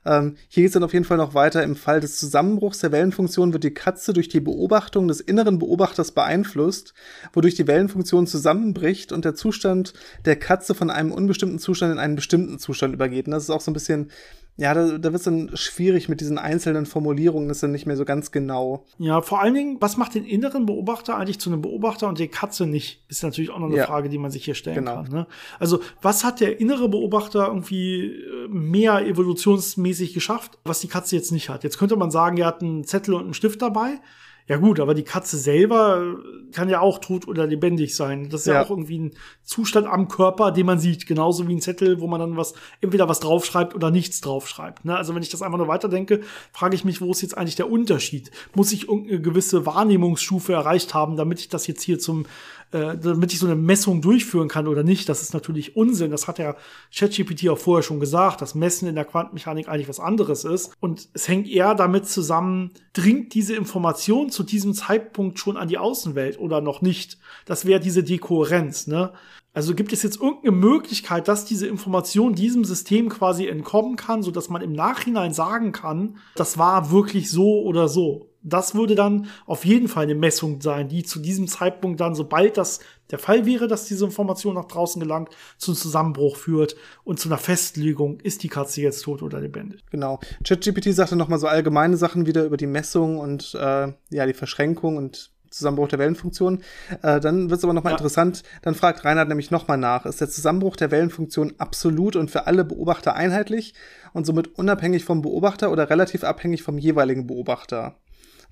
Ähm, 0.06 0.36
hier 0.48 0.62
geht 0.62 0.68
es 0.68 0.72
dann 0.74 0.84
auf 0.84 0.92
jeden 0.92 1.04
Fall 1.04 1.16
noch 1.16 1.34
weiter. 1.34 1.62
Im 1.64 1.74
Fall 1.74 2.00
des 2.00 2.18
Zusammenbruchs 2.18 2.78
der 2.78 2.92
Wellenfunktion 2.92 3.52
wird 3.52 3.64
die 3.64 3.74
Katze 3.74 4.12
durch 4.12 4.28
die 4.28 4.40
Beobachtung 4.40 5.08
des 5.08 5.20
inneren 5.20 5.58
Beobachters 5.58 6.12
beeinflusst, 6.12 6.94
wodurch 7.32 7.56
die 7.56 7.66
Wellenfunktion 7.66 8.26
zusammenbricht 8.26 9.10
und 9.10 9.24
der 9.24 9.34
Zustand 9.34 9.94
der 10.24 10.36
Katze 10.36 10.74
von 10.74 10.90
einem 10.90 11.10
unbestimmten 11.10 11.58
Zustand 11.58 11.92
in 11.92 11.98
einen 11.98 12.14
bestimmten 12.14 12.58
Zustand 12.58 12.94
übergeht. 12.94 13.26
Und 13.26 13.32
das 13.32 13.42
ist 13.42 13.50
auch 13.50 13.60
so 13.60 13.70
ein 13.72 13.74
bisschen 13.74 14.10
ja, 14.58 14.72
da, 14.72 14.96
da 14.96 15.12
wird 15.12 15.16
es 15.16 15.24
dann 15.24 15.50
schwierig 15.54 16.08
mit 16.08 16.20
diesen 16.20 16.38
einzelnen 16.38 16.86
Formulierungen, 16.86 17.48
das 17.48 17.58
ist 17.58 17.62
dann 17.62 17.72
nicht 17.72 17.84
mehr 17.84 17.96
so 17.96 18.06
ganz 18.06 18.32
genau. 18.32 18.86
Ja, 18.98 19.20
vor 19.20 19.40
allen 19.40 19.52
Dingen, 19.52 19.76
was 19.80 19.98
macht 19.98 20.14
den 20.14 20.24
inneren 20.24 20.64
Beobachter 20.64 21.16
eigentlich 21.16 21.38
zu 21.38 21.50
einem 21.50 21.60
Beobachter 21.60 22.08
und 22.08 22.18
die 22.18 22.28
Katze 22.28 22.66
nicht, 22.66 23.02
ist 23.08 23.22
natürlich 23.22 23.50
auch 23.50 23.58
noch 23.58 23.66
eine 23.66 23.76
ja. 23.76 23.86
Frage, 23.86 24.08
die 24.08 24.16
man 24.16 24.30
sich 24.30 24.46
hier 24.46 24.54
stellen 24.54 24.76
genau. 24.76 25.02
kann. 25.02 25.12
Ne? 25.12 25.26
Also, 25.58 25.80
was 26.00 26.24
hat 26.24 26.40
der 26.40 26.58
innere 26.58 26.88
Beobachter 26.88 27.48
irgendwie 27.48 28.06
äh, 28.06 28.48
mehr 28.48 29.06
evolutionsmäßig 29.06 30.14
geschafft, 30.14 30.58
was 30.64 30.80
die 30.80 30.88
Katze 30.88 31.16
jetzt 31.16 31.32
nicht 31.32 31.50
hat? 31.50 31.62
Jetzt 31.62 31.76
könnte 31.76 31.96
man 31.96 32.10
sagen, 32.10 32.38
er 32.38 32.46
hat 32.46 32.62
einen 32.62 32.84
Zettel 32.84 33.12
und 33.14 33.24
einen 33.24 33.34
Stift 33.34 33.60
dabei. 33.60 34.00
Ja 34.48 34.58
gut, 34.58 34.78
aber 34.78 34.94
die 34.94 35.02
Katze 35.02 35.38
selber 35.38 36.16
kann 36.52 36.68
ja 36.68 36.80
auch 36.80 36.98
tot 36.98 37.26
oder 37.26 37.46
lebendig 37.46 37.96
sein. 37.96 38.28
Das 38.30 38.42
ist 38.42 38.46
ja, 38.46 38.54
ja, 38.54 38.64
auch 38.64 38.70
irgendwie 38.70 38.98
ein 38.98 39.10
Zustand 39.42 39.88
am 39.88 40.06
Körper, 40.06 40.52
den 40.52 40.66
man 40.66 40.78
sieht. 40.78 41.06
Genauso 41.06 41.48
wie 41.48 41.54
ein 41.54 41.60
Zettel, 41.60 42.00
wo 42.00 42.06
man 42.06 42.20
dann 42.20 42.36
was, 42.36 42.54
entweder 42.80 43.08
was 43.08 43.18
draufschreibt 43.18 43.74
oder 43.74 43.90
nichts 43.90 44.20
draufschreibt. 44.20 44.84
Ne? 44.84 44.96
Also 44.96 45.14
wenn 45.16 45.22
ich 45.22 45.30
das 45.30 45.42
einfach 45.42 45.58
nur 45.58 45.66
weiterdenke, 45.66 46.20
frage 46.52 46.76
ich 46.76 46.84
mich, 46.84 47.00
wo 47.00 47.10
ist 47.10 47.22
jetzt 47.22 47.36
eigentlich 47.36 47.56
der 47.56 47.70
Unterschied? 47.70 48.30
Muss 48.54 48.72
ich 48.72 48.88
irgendeine 48.88 49.20
gewisse 49.20 49.66
Wahrnehmungsstufe 49.66 50.52
erreicht 50.52 50.94
haben, 50.94 51.16
damit 51.16 51.40
ich 51.40 51.48
das 51.48 51.66
jetzt 51.66 51.82
hier 51.82 51.98
zum 51.98 52.26
äh, 52.72 52.96
damit 52.98 53.32
ich 53.32 53.38
so 53.38 53.46
eine 53.46 53.56
Messung 53.56 54.02
durchführen 54.02 54.48
kann 54.48 54.66
oder 54.66 54.82
nicht, 54.82 55.08
das 55.08 55.22
ist 55.22 55.34
natürlich 55.34 55.76
Unsinn. 55.76 56.10
Das 56.10 56.26
hat 56.26 56.38
ja 56.38 56.56
ChatGPT 56.94 57.48
auch 57.48 57.58
vorher 57.58 57.82
schon 57.82 58.00
gesagt, 58.00 58.42
dass 58.42 58.54
Messen 58.54 58.88
in 58.88 58.94
der 58.94 59.04
Quantenmechanik 59.04 59.68
eigentlich 59.68 59.88
was 59.88 60.00
anderes 60.00 60.44
ist. 60.44 60.74
Und 60.80 61.08
es 61.12 61.28
hängt 61.28 61.48
eher 61.48 61.74
damit 61.74 62.06
zusammen, 62.06 62.72
dringt 62.92 63.34
diese 63.34 63.54
Information 63.54 64.30
zu 64.30 64.42
diesem 64.42 64.74
Zeitpunkt 64.74 65.38
schon 65.38 65.56
an 65.56 65.68
die 65.68 65.78
Außenwelt 65.78 66.38
oder 66.38 66.60
noch 66.60 66.82
nicht? 66.82 67.18
Das 67.44 67.66
wäre 67.66 67.80
diese 67.80 68.02
Dekohärenz, 68.02 68.86
ne? 68.86 69.12
Also 69.56 69.74
gibt 69.74 69.94
es 69.94 70.02
jetzt 70.02 70.20
irgendeine 70.20 70.54
Möglichkeit, 70.54 71.28
dass 71.28 71.46
diese 71.46 71.66
Information 71.66 72.34
diesem 72.34 72.62
System 72.66 73.08
quasi 73.08 73.46
entkommen 73.46 73.96
kann, 73.96 74.22
so 74.22 74.30
dass 74.30 74.50
man 74.50 74.60
im 74.60 74.72
Nachhinein 74.72 75.32
sagen 75.32 75.72
kann, 75.72 76.18
das 76.34 76.58
war 76.58 76.90
wirklich 76.90 77.30
so 77.30 77.62
oder 77.62 77.88
so 77.88 78.28
das 78.46 78.74
würde 78.74 78.94
dann 78.94 79.26
auf 79.44 79.64
jeden 79.64 79.88
Fall 79.88 80.04
eine 80.04 80.14
Messung 80.14 80.60
sein, 80.60 80.88
die 80.88 81.02
zu 81.02 81.18
diesem 81.18 81.48
Zeitpunkt 81.48 82.00
dann, 82.00 82.14
sobald 82.14 82.56
das 82.56 82.80
der 83.10 83.18
Fall 83.18 83.46
wäre, 83.46 83.68
dass 83.68 83.84
diese 83.84 84.04
Information 84.04 84.54
nach 84.54 84.66
draußen 84.66 85.00
gelangt, 85.00 85.30
zum 85.58 85.74
Zusammenbruch 85.74 86.36
führt 86.36 86.76
und 87.04 87.20
zu 87.20 87.28
einer 87.28 87.38
Festlegung, 87.38 88.20
ist 88.20 88.42
die 88.42 88.48
Katze 88.48 88.80
jetzt 88.80 89.02
tot 89.02 89.22
oder 89.22 89.40
lebendig. 89.40 89.84
Genau. 89.90 90.20
ChatGPT 90.44 90.92
sagte 90.92 91.16
nochmal 91.16 91.38
so 91.38 91.46
allgemeine 91.46 91.96
Sachen 91.96 92.26
wieder 92.26 92.44
über 92.44 92.56
die 92.56 92.66
Messung 92.66 93.18
und 93.18 93.54
äh, 93.54 93.92
ja, 94.10 94.26
die 94.26 94.34
Verschränkung 94.34 94.96
und 94.96 95.30
Zusammenbruch 95.50 95.88
der 95.88 95.98
Wellenfunktion. 95.98 96.62
Äh, 97.02 97.20
dann 97.20 97.50
wird 97.50 97.58
es 97.58 97.64
aber 97.64 97.72
nochmal 97.72 97.92
ja. 97.92 97.98
interessant. 97.98 98.42
Dann 98.62 98.74
fragt 98.74 99.04
Reinhard 99.04 99.28
nämlich 99.28 99.50
nochmal 99.50 99.78
nach. 99.78 100.06
Ist 100.06 100.20
der 100.20 100.28
Zusammenbruch 100.28 100.76
der 100.76 100.90
Wellenfunktion 100.90 101.54
absolut 101.58 102.16
und 102.16 102.30
für 102.30 102.46
alle 102.46 102.64
Beobachter 102.64 103.14
einheitlich 103.14 103.74
und 104.12 104.26
somit 104.26 104.58
unabhängig 104.58 105.04
vom 105.04 105.22
Beobachter 105.22 105.70
oder 105.70 105.90
relativ 105.90 106.24
abhängig 106.24 106.62
vom 106.62 106.78
jeweiligen 106.78 107.26
Beobachter? 107.26 107.96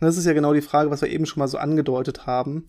Und 0.01 0.07
das 0.07 0.17
ist 0.17 0.27
ja 0.27 0.33
genau 0.33 0.53
die 0.53 0.63
Frage, 0.63 0.91
was 0.91 1.03
wir 1.03 1.09
eben 1.09 1.27
schon 1.27 1.41
mal 1.41 1.49
so 1.49 1.59
angedeutet 1.59 2.27
haben. 2.27 2.67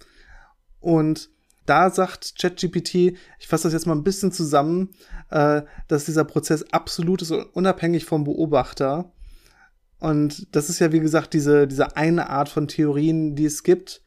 Und 0.80 1.30
da 1.66 1.90
sagt 1.90 2.36
ChatGPT, 2.40 3.18
ich 3.40 3.48
fasse 3.48 3.64
das 3.64 3.74
jetzt 3.74 3.88
mal 3.88 3.96
ein 3.96 4.04
bisschen 4.04 4.32
zusammen, 4.32 4.90
äh, 5.32 5.64
dass 5.88 6.06
dieser 6.06 6.24
Prozess 6.24 6.64
absolut 6.72 7.22
ist 7.22 7.32
und 7.32 7.44
unabhängig 7.54 8.06
vom 8.06 8.24
Beobachter. 8.24 9.12
Und 10.00 10.56
das 10.56 10.70
ist 10.70 10.80
ja, 10.80 10.92
wie 10.92 11.00
gesagt, 11.00 11.34
diese, 11.34 11.68
diese 11.68 11.98
eine 11.98 12.30
Art 12.30 12.50
von 12.50 12.68
Theorien, 12.68 13.36
die 13.36 13.46
es 13.46 13.64
gibt. 13.64 14.04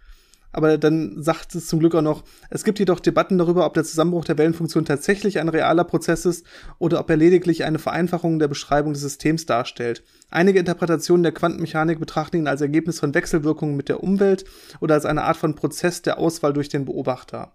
Aber 0.53 0.79
dann 0.79 1.23
sagt 1.23 1.55
es 1.55 1.67
zum 1.67 1.79
Glück 1.79 1.95
auch 1.95 2.03
noch, 2.03 2.25
es 2.49 2.65
gibt 2.65 2.79
jedoch 2.79 3.01
Debatten 3.01 3.37
darüber, 3.39 3.67
ob 3.67 3.75
der 3.75 3.85
Zusammenbruch 3.85 4.25
der 4.25 4.39
Wellenfunktion 4.39 4.85
tatsächlich 4.85 5.39
ein 5.39 5.49
realer 5.49 5.85
Prozess 5.85 6.25
ist 6.25 6.47
oder 6.79 7.01
ob 7.01 7.11
er 7.11 7.17
lediglich 7.17 7.65
eine 7.65 7.79
Vereinfachung 7.79 8.39
der 8.39 8.49
Beschreibung 8.49 8.95
des 8.95 9.03
Systems 9.03 9.45
darstellt. 9.47 10.03
Einige 10.31 10.59
Interpretationen 10.59 11.23
der 11.23 11.33
Quantenmechanik 11.33 12.01
betrachten 12.01 12.39
ihn 12.39 12.49
als 12.49 12.61
Ergebnis 12.61 12.99
von 12.99 13.15
Wechselwirkungen 13.15 13.77
mit 13.77 13.89
der 13.89 14.03
Umwelt 14.03 14.45
oder 14.81 14.95
als 14.95 15.05
eine 15.05 15.25
Art 15.25 15.37
von 15.37 15.55
Prozess 15.55 16.03
der 16.03 16.19
Auswahl 16.19 16.53
durch 16.53 16.69
den 16.69 16.87
Beobachter. 16.87 17.53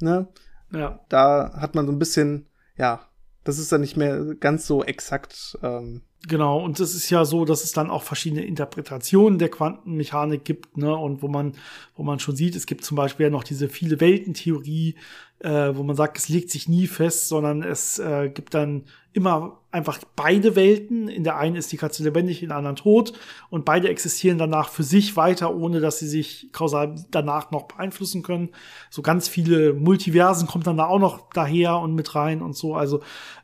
Ne? 0.00 0.28
Ja. 0.72 1.00
Da 1.08 1.52
hat 1.56 1.74
man 1.74 1.86
so 1.86 1.92
ein 1.92 1.98
bisschen, 1.98 2.46
ja, 2.76 3.00
das 3.44 3.58
ist 3.58 3.72
dann 3.72 3.80
nicht 3.80 3.96
mehr 3.96 4.34
ganz 4.38 4.66
so 4.66 4.84
exakt. 4.84 5.58
Ähm, 5.62 6.02
Genau, 6.28 6.62
und 6.62 6.78
es 6.78 6.94
ist 6.94 7.08
ja 7.08 7.24
so, 7.24 7.46
dass 7.46 7.64
es 7.64 7.72
dann 7.72 7.88
auch 7.88 8.02
verschiedene 8.02 8.44
Interpretationen 8.44 9.38
der 9.38 9.48
Quantenmechanik 9.48 10.44
gibt, 10.44 10.76
ne, 10.76 10.94
und 10.94 11.22
wo 11.22 11.28
man, 11.28 11.54
wo 11.96 12.02
man 12.02 12.18
schon 12.18 12.36
sieht, 12.36 12.56
es 12.56 12.66
gibt 12.66 12.84
zum 12.84 12.96
Beispiel 12.96 13.24
ja 13.24 13.30
noch 13.30 13.42
diese 13.42 13.70
viele 13.70 14.00
Weltentheorie, 14.00 14.96
äh, 15.40 15.74
wo 15.74 15.82
man 15.82 15.96
sagt, 15.96 16.18
es 16.18 16.28
legt 16.28 16.50
sich 16.50 16.68
nie 16.68 16.86
fest, 16.86 17.28
sondern 17.28 17.62
es 17.62 17.98
äh, 17.98 18.28
gibt 18.28 18.52
dann 18.54 18.84
immer 19.12 19.60
einfach 19.70 19.98
beide 20.14 20.54
Welten. 20.54 21.08
In 21.08 21.24
der 21.24 21.38
einen 21.38 21.56
ist 21.56 21.72
die 21.72 21.78
Katze 21.78 22.02
lebendig, 22.02 22.42
in 22.42 22.50
der 22.50 22.58
anderen 22.58 22.76
tot. 22.76 23.14
Und 23.48 23.64
beide 23.64 23.88
existieren 23.88 24.36
danach 24.36 24.68
für 24.68 24.82
sich 24.82 25.16
weiter, 25.16 25.54
ohne 25.54 25.80
dass 25.80 25.98
sie 25.98 26.08
sich 26.08 26.50
kausal 26.52 26.94
danach 27.10 27.50
noch 27.50 27.62
beeinflussen 27.64 28.22
können. 28.22 28.50
So 28.90 29.00
ganz 29.02 29.28
viele 29.28 29.72
Multiversen 29.72 30.46
kommt 30.46 30.66
dann 30.66 30.76
da 30.76 30.86
auch 30.86 30.98
noch 30.98 31.30
daher 31.32 31.78
und 31.78 31.94
mit 31.94 32.14
rein 32.14 32.42
und 32.42 32.54
so. 32.54 32.74
Also 32.74 33.00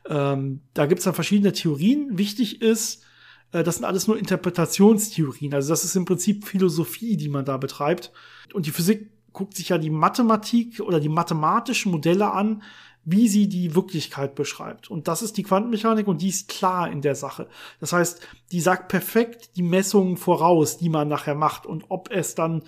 ähm, 0.07 0.61
da 0.73 0.85
gibt's 0.85 1.05
dann 1.05 1.15
verschiedene 1.15 1.51
Theorien. 1.51 2.17
Wichtig 2.17 2.61
ist, 2.61 3.03
äh, 3.51 3.63
das 3.63 3.77
sind 3.77 3.85
alles 3.85 4.07
nur 4.07 4.19
Interpretationstheorien. 4.19 5.53
Also 5.53 5.69
das 5.69 5.83
ist 5.83 5.95
im 5.95 6.05
Prinzip 6.05 6.45
Philosophie, 6.45 7.17
die 7.17 7.29
man 7.29 7.43
da 7.43 7.57
betreibt. 7.57 8.11
Und 8.53 8.67
die 8.67 8.71
Physik 8.71 9.09
guckt 9.37 9.55
sich 9.55 9.69
ja 9.69 9.77
die 9.77 9.91
Mathematik 9.91 10.79
oder 10.79 10.99
die 10.99 11.09
mathematischen 11.09 11.91
Modelle 11.91 12.31
an, 12.31 12.63
wie 13.05 13.27
sie 13.27 13.47
die 13.47 13.75
Wirklichkeit 13.75 14.33
beschreibt. 14.33 14.89
Und 14.89 15.07
das 15.07 15.21
ist 15.21 15.37
die 15.37 15.43
Quantenmechanik 15.43 16.07
und 16.07 16.23
die 16.23 16.29
ist 16.29 16.49
klar 16.49 16.89
in 16.89 17.01
der 17.01 17.13
Sache. 17.13 17.47
Das 17.79 17.93
heißt, 17.93 18.27
die 18.51 18.59
sagt 18.59 18.87
perfekt 18.87 19.51
die 19.55 19.61
Messungen 19.61 20.17
voraus, 20.17 20.79
die 20.79 20.89
man 20.89 21.07
nachher 21.07 21.35
macht 21.35 21.67
und 21.67 21.85
ob 21.89 22.09
es 22.11 22.33
dann 22.33 22.63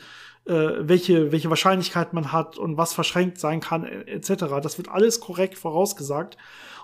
äh, 0.46 0.54
welche 0.82 1.32
welche 1.32 1.50
Wahrscheinlichkeit 1.50 2.14
man 2.14 2.32
hat 2.32 2.60
und 2.60 2.78
was 2.78 2.94
verschränkt 2.94 3.40
sein 3.40 3.62
kann 3.62 3.84
etc. 3.84 4.46
Das 4.62 4.78
wird 4.78 4.90
alles 4.90 5.20
korrekt 5.20 5.58
vorausgesagt. 5.58 6.38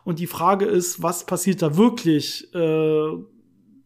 Und 0.04 0.18
die 0.18 0.28
Frage 0.28 0.66
ist, 0.66 1.04
was 1.04 1.28
passiert 1.28 1.62
da 1.62 1.78
wirklich? 1.78 2.54
Äh, 2.56 3.35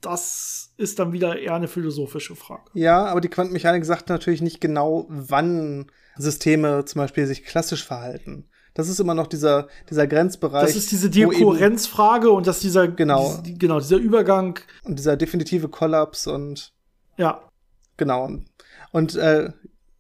das 0.02 0.74
ist 0.78 1.00
dann 1.00 1.12
wieder 1.12 1.40
eher 1.40 1.56
eine 1.56 1.68
philosophische 1.68 2.36
Frage. 2.36 2.64
Ja, 2.74 3.06
aber 3.06 3.22
die 3.22 3.30
Quantenmechanik 3.30 3.86
sagt 3.86 4.10
natürlich 4.10 4.42
nicht 4.42 4.62
genau, 4.62 5.06
wann 5.10 5.92
Systeme 6.18 6.86
zum 6.86 7.00
Beispiel 7.00 7.26
sich 7.28 7.44
klassisch 7.44 7.86
verhalten. 7.86 8.50
Das 8.74 8.88
ist 8.88 9.00
immer 9.00 9.14
noch 9.14 9.28
dieser, 9.28 9.68
dieser 9.90 10.08
Grenzbereich. 10.08 10.68
Das 10.68 10.76
ist 10.76 10.92
diese 10.92 11.10
Dekohärenzfrage 11.10 12.30
und 12.30 12.48
dass 12.48 12.60
dieser, 12.60 12.88
genau. 12.88 13.38
Dies, 13.44 13.58
genau, 13.60 13.80
dieser 13.80 13.98
Übergang. 13.98 14.60
Und 14.84 15.00
dieser 15.00 15.18
definitive 15.18 15.70
Kollaps 15.70 16.28
und. 16.28 16.74
Ja. 17.18 17.42
Genau. 17.98 18.30
Und 18.92 19.16
äh, 19.16 19.52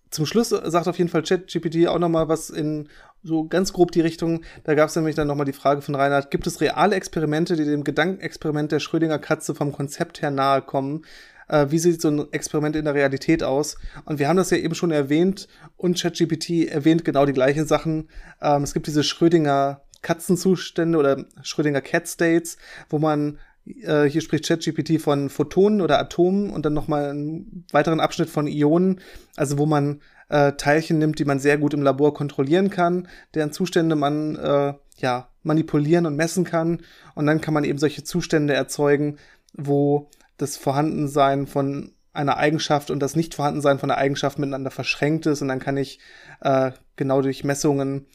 zum 0.09 0.25
Schluss 0.25 0.49
sagt 0.49 0.87
auf 0.87 0.97
jeden 0.97 1.09
Fall 1.09 1.23
ChatGPT 1.23 1.87
auch 1.87 1.99
noch 1.99 2.09
mal 2.09 2.27
was 2.27 2.49
in 2.49 2.89
so 3.21 3.45
ganz 3.45 3.73
grob 3.73 3.91
die 3.91 4.01
Richtung. 4.01 4.43
Da 4.63 4.75
gab 4.75 4.89
es 4.89 4.95
nämlich 4.95 5.15
dann 5.15 5.27
noch 5.27 5.35
mal 5.35 5.45
die 5.45 5.53
Frage 5.53 5.81
von 5.81 5.95
Reinhard: 5.95 6.31
Gibt 6.31 6.47
es 6.47 6.61
reale 6.61 6.95
Experimente, 6.95 7.55
die 7.55 7.65
dem 7.65 7.83
Gedankenexperiment 7.83 8.71
der 8.71 8.79
Schrödinger 8.79 9.19
Katze 9.19 9.55
vom 9.55 9.71
Konzept 9.71 10.21
her 10.21 10.31
nahe 10.31 10.61
kommen? 10.61 11.03
äh, 11.49 11.67
wie 11.69 11.79
sieht 11.79 12.01
so 12.01 12.07
ein 12.07 12.31
Experiment 12.31 12.75
in 12.75 12.85
der 12.85 12.93
Realität 12.93 13.43
aus. 13.43 13.77
Und 14.05 14.19
wir 14.19 14.29
haben 14.29 14.37
das 14.37 14.51
ja 14.51 14.57
eben 14.57 14.75
schon 14.75 14.91
erwähnt 14.91 15.47
und 15.75 15.99
ChatGPT 15.99 16.69
erwähnt 16.69 17.03
genau 17.03 17.25
die 17.25 17.33
gleichen 17.33 17.67
Sachen. 17.67 18.07
Ähm, 18.41 18.63
es 18.63 18.73
gibt 18.73 18.87
diese 18.87 19.03
Schrödinger 19.03 19.81
Katzenzustände 20.01 20.97
oder 20.97 21.25
Schrödinger 21.41 21.81
Cat 21.81 22.07
States, 22.07 22.57
wo 22.89 22.99
man 22.99 23.39
äh, 23.83 24.05
hier 24.05 24.21
spricht 24.21 24.47
ChatGPT 24.47 25.01
von 25.01 25.29
Photonen 25.29 25.81
oder 25.81 25.99
Atomen 25.99 26.49
und 26.49 26.65
dann 26.65 26.73
nochmal 26.73 27.09
einen 27.09 27.65
weiteren 27.71 27.99
Abschnitt 27.99 28.29
von 28.29 28.47
Ionen, 28.47 29.01
also 29.35 29.57
wo 29.57 29.65
man 29.65 30.01
äh, 30.29 30.53
Teilchen 30.53 30.99
nimmt, 30.99 31.19
die 31.19 31.25
man 31.25 31.39
sehr 31.39 31.57
gut 31.57 31.73
im 31.73 31.81
Labor 31.81 32.13
kontrollieren 32.13 32.69
kann, 32.69 33.07
deren 33.33 33.51
Zustände 33.51 33.95
man 33.95 34.35
äh, 34.35 34.73
ja 34.97 35.29
manipulieren 35.43 36.05
und 36.05 36.15
messen 36.15 36.43
kann. 36.43 36.81
Und 37.15 37.25
dann 37.25 37.41
kann 37.41 37.53
man 37.53 37.63
eben 37.63 37.79
solche 37.79 38.03
Zustände 38.03 38.53
erzeugen, 38.53 39.17
wo 39.53 40.09
das 40.37 40.57
Vorhandensein 40.57 41.47
von 41.47 41.93
einer 42.13 42.37
Eigenschaft 42.37 42.91
und 42.91 42.99
das 42.99 43.15
Nicht-Vorhandensein 43.15 43.79
von 43.79 43.91
einer 43.91 43.99
Eigenschaft 43.99 44.39
miteinander 44.39 44.71
verschränkt 44.71 45.25
ist. 45.25 45.41
Und 45.41 45.47
dann 45.47 45.59
kann 45.59 45.77
ich 45.77 45.99
äh, 46.41 46.71
genau 46.95 47.21
durch 47.21 47.43
Messungen 47.43 48.07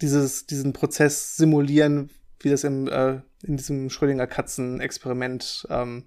dieses, 0.00 0.46
diesen 0.46 0.72
Prozess 0.72 1.36
simulieren, 1.36 2.10
wie 2.40 2.50
das 2.50 2.64
im, 2.64 2.88
äh, 2.88 3.20
in 3.42 3.56
diesem 3.56 3.90
Schrödinger 3.90 4.26
Katzen-Experiment 4.26 5.66
ähm, 5.70 6.06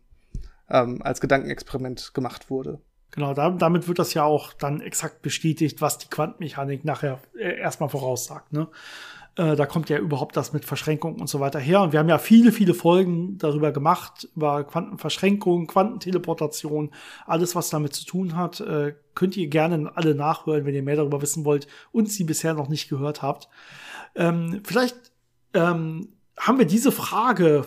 ähm, 0.70 1.02
als 1.02 1.22
Gedankenexperiment 1.22 2.14
gemacht 2.14 2.50
wurde. 2.50 2.80
Genau, 3.12 3.34
da, 3.34 3.50
damit 3.50 3.88
wird 3.88 4.00
das 4.00 4.14
ja 4.14 4.24
auch 4.24 4.54
dann 4.54 4.80
exakt 4.80 5.22
bestätigt, 5.22 5.82
was 5.82 5.98
die 5.98 6.08
Quantenmechanik 6.08 6.86
nachher 6.86 7.20
äh, 7.38 7.58
erstmal 7.58 7.90
voraussagt. 7.90 8.54
Ne? 8.54 8.70
Äh, 9.36 9.56
da 9.56 9.66
kommt 9.66 9.90
ja 9.90 9.98
überhaupt 9.98 10.38
das 10.38 10.54
mit 10.54 10.64
Verschränkung 10.64 11.20
und 11.20 11.28
so 11.28 11.42
weiter 11.42 11.60
her. 11.60 11.82
Und 11.82 11.92
wir 11.92 12.00
haben 12.00 12.08
ja 12.08 12.18
viele, 12.18 12.54
viele 12.54 12.74
Folgen 12.74 13.38
darüber 13.38 13.74
gemacht, 13.74 14.30
über 14.36 14.64
Quantenverschränkung, 14.64 15.68
Quantenteleportation, 15.68 16.92
alles, 17.26 17.54
was 17.54 17.70
damit 17.70 17.94
zu 17.94 18.06
tun 18.06 18.36
hat. 18.38 18.62
Äh, 18.62 18.96
könnt 19.14 19.36
ihr 19.36 19.48
gerne 19.48 19.92
alle 19.96 20.16
nachhören, 20.16 20.66
wenn 20.66 20.76
ihr 20.76 20.84
mehr 20.84 20.96
darüber 20.96 21.22
wissen 21.22 21.44
wollt 21.44 21.68
und 21.92 22.10
sie 22.10 22.24
bisher 22.24 22.54
noch 22.54 22.70
nicht 22.70 22.90
gehört 22.90 23.22
habt. 23.22 23.50
Ähm, 24.16 24.62
vielleicht 24.66 24.96
ähm, 25.54 26.10
haben 26.42 26.58
wir 26.58 26.66
diese 26.66 26.92
Frage 26.92 27.64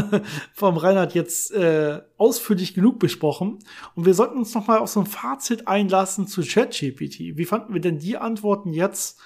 vom 0.52 0.76
Reinhard 0.76 1.14
jetzt 1.14 1.50
äh, 1.50 2.02
ausführlich 2.18 2.74
genug 2.74 2.98
besprochen 2.98 3.58
und 3.94 4.04
wir 4.04 4.12
sollten 4.12 4.36
uns 4.36 4.54
noch 4.54 4.66
mal 4.66 4.78
auf 4.78 4.90
so 4.90 5.00
ein 5.00 5.06
Fazit 5.06 5.66
einlassen 5.66 6.26
zu 6.26 6.42
ChatGPT. 6.42 7.38
Wie 7.38 7.46
fanden 7.46 7.72
wir 7.72 7.80
denn 7.80 7.98
die 7.98 8.18
Antworten 8.18 8.74
jetzt? 8.74 9.18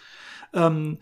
Ähm, 0.55 0.99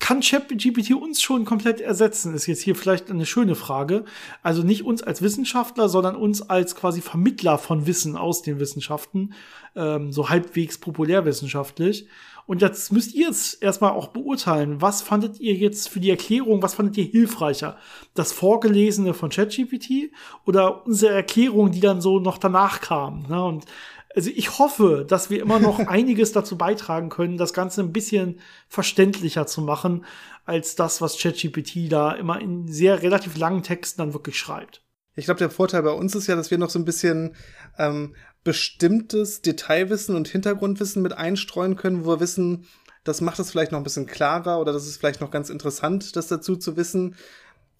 kann 0.00 0.20
ChatGPT 0.20 0.94
uns 0.94 1.22
schon 1.22 1.44
komplett 1.44 1.80
ersetzen? 1.80 2.34
Ist 2.34 2.48
jetzt 2.48 2.62
hier 2.62 2.74
vielleicht 2.74 3.08
eine 3.08 3.24
schöne 3.24 3.54
Frage. 3.54 4.04
Also 4.42 4.64
nicht 4.64 4.84
uns 4.84 5.00
als 5.00 5.22
Wissenschaftler, 5.22 5.88
sondern 5.88 6.16
uns 6.16 6.42
als 6.42 6.74
quasi 6.74 7.00
Vermittler 7.00 7.56
von 7.56 7.86
Wissen 7.86 8.16
aus 8.16 8.42
den 8.42 8.58
Wissenschaften, 8.58 9.32
ähm, 9.76 10.10
so 10.10 10.28
halbwegs 10.28 10.78
populärwissenschaftlich. 10.78 12.08
Und 12.46 12.62
jetzt 12.62 12.92
müsst 12.92 13.14
ihr 13.14 13.28
es 13.28 13.54
erstmal 13.54 13.92
auch 13.92 14.08
beurteilen. 14.08 14.80
Was 14.80 15.02
fandet 15.02 15.40
ihr 15.40 15.54
jetzt 15.54 15.88
für 15.88 16.00
die 16.00 16.10
Erklärung, 16.10 16.62
was 16.62 16.74
fandet 16.74 16.96
ihr 16.98 17.04
hilfreicher? 17.04 17.76
Das 18.14 18.32
Vorgelesene 18.32 19.14
von 19.14 19.30
ChatGPT 19.30 20.12
oder 20.44 20.86
unsere 20.86 21.14
Erklärung, 21.14 21.70
die 21.70 21.80
dann 21.80 22.00
so 22.00 22.18
noch 22.18 22.38
danach 22.38 22.80
kam? 22.80 23.26
Ne? 23.28 23.42
Und 23.44 23.66
also 24.14 24.30
ich 24.34 24.58
hoffe, 24.58 25.06
dass 25.08 25.30
wir 25.30 25.40
immer 25.40 25.58
noch 25.58 25.78
einiges 25.86 26.32
dazu 26.32 26.58
beitragen 26.58 27.08
können, 27.08 27.36
das 27.36 27.52
Ganze 27.52 27.80
ein 27.80 27.92
bisschen 27.92 28.40
verständlicher 28.68 29.46
zu 29.46 29.62
machen, 29.62 30.04
als 30.44 30.74
das, 30.74 31.00
was 31.00 31.18
ChatGPT 31.18 31.90
da 31.90 32.12
immer 32.12 32.40
in 32.40 32.68
sehr 32.68 33.02
relativ 33.02 33.36
langen 33.36 33.62
Texten 33.62 34.00
dann 34.00 34.12
wirklich 34.12 34.36
schreibt. 34.36 34.82
Ich 35.14 35.26
glaube, 35.26 35.38
der 35.38 35.50
Vorteil 35.50 35.82
bei 35.82 35.90
uns 35.90 36.14
ist 36.14 36.26
ja, 36.26 36.36
dass 36.36 36.50
wir 36.50 36.58
noch 36.58 36.70
so 36.70 36.78
ein 36.78 36.84
bisschen 36.84 37.36
ähm, 37.78 38.14
bestimmtes 38.44 39.42
Detailwissen 39.42 40.16
und 40.16 40.28
Hintergrundwissen 40.28 41.02
mit 41.02 41.12
einstreuen 41.12 41.76
können, 41.76 42.04
wo 42.04 42.10
wir 42.10 42.20
wissen, 42.20 42.66
das 43.04 43.20
macht 43.20 43.38
es 43.38 43.50
vielleicht 43.50 43.72
noch 43.72 43.78
ein 43.78 43.84
bisschen 43.84 44.06
klarer 44.06 44.60
oder 44.60 44.72
das 44.72 44.86
ist 44.86 44.96
vielleicht 44.96 45.20
noch 45.20 45.30
ganz 45.30 45.50
interessant, 45.50 46.16
das 46.16 46.28
dazu 46.28 46.56
zu 46.56 46.76
wissen. 46.76 47.16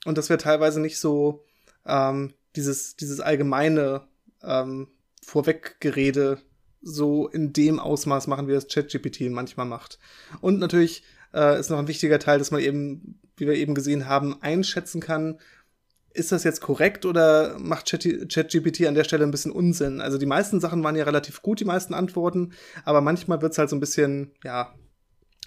Und 0.04 0.18
dass 0.18 0.28
wir 0.28 0.38
teilweise 0.38 0.80
nicht 0.80 0.98
so 0.98 1.44
ähm, 1.86 2.34
dieses, 2.56 2.96
dieses 2.96 3.20
allgemeine 3.20 4.02
ähm, 4.42 4.88
Vorweggerede 5.24 6.38
so 6.82 7.28
in 7.28 7.52
dem 7.52 7.78
Ausmaß 7.78 8.26
machen, 8.26 8.48
wie 8.48 8.52
das 8.52 8.66
ChatGPT 8.66 9.30
manchmal 9.30 9.66
macht. 9.66 10.00
Und 10.40 10.58
natürlich 10.58 11.04
äh, 11.32 11.58
ist 11.58 11.70
noch 11.70 11.78
ein 11.78 11.88
wichtiger 11.88 12.18
Teil, 12.18 12.38
dass 12.38 12.50
man 12.50 12.60
eben, 12.60 13.20
wie 13.36 13.46
wir 13.46 13.54
eben 13.54 13.74
gesehen 13.74 14.08
haben, 14.08 14.42
einschätzen 14.42 15.00
kann, 15.00 15.38
ist 16.14 16.32
das 16.32 16.44
jetzt 16.44 16.60
korrekt 16.60 17.06
oder 17.06 17.58
macht 17.58 17.86
ChatGPT 17.86 18.86
an 18.86 18.94
der 18.94 19.04
Stelle 19.04 19.24
ein 19.24 19.30
bisschen 19.30 19.52
Unsinn? 19.52 20.00
Also 20.00 20.18
die 20.18 20.26
meisten 20.26 20.60
Sachen 20.60 20.82
waren 20.84 20.96
ja 20.96 21.04
relativ 21.04 21.42
gut, 21.42 21.60
die 21.60 21.64
meisten 21.64 21.94
Antworten, 21.94 22.52
aber 22.84 23.00
manchmal 23.00 23.42
wird's 23.42 23.58
halt 23.58 23.70
so 23.70 23.76
ein 23.76 23.80
bisschen, 23.80 24.32
ja, 24.44 24.74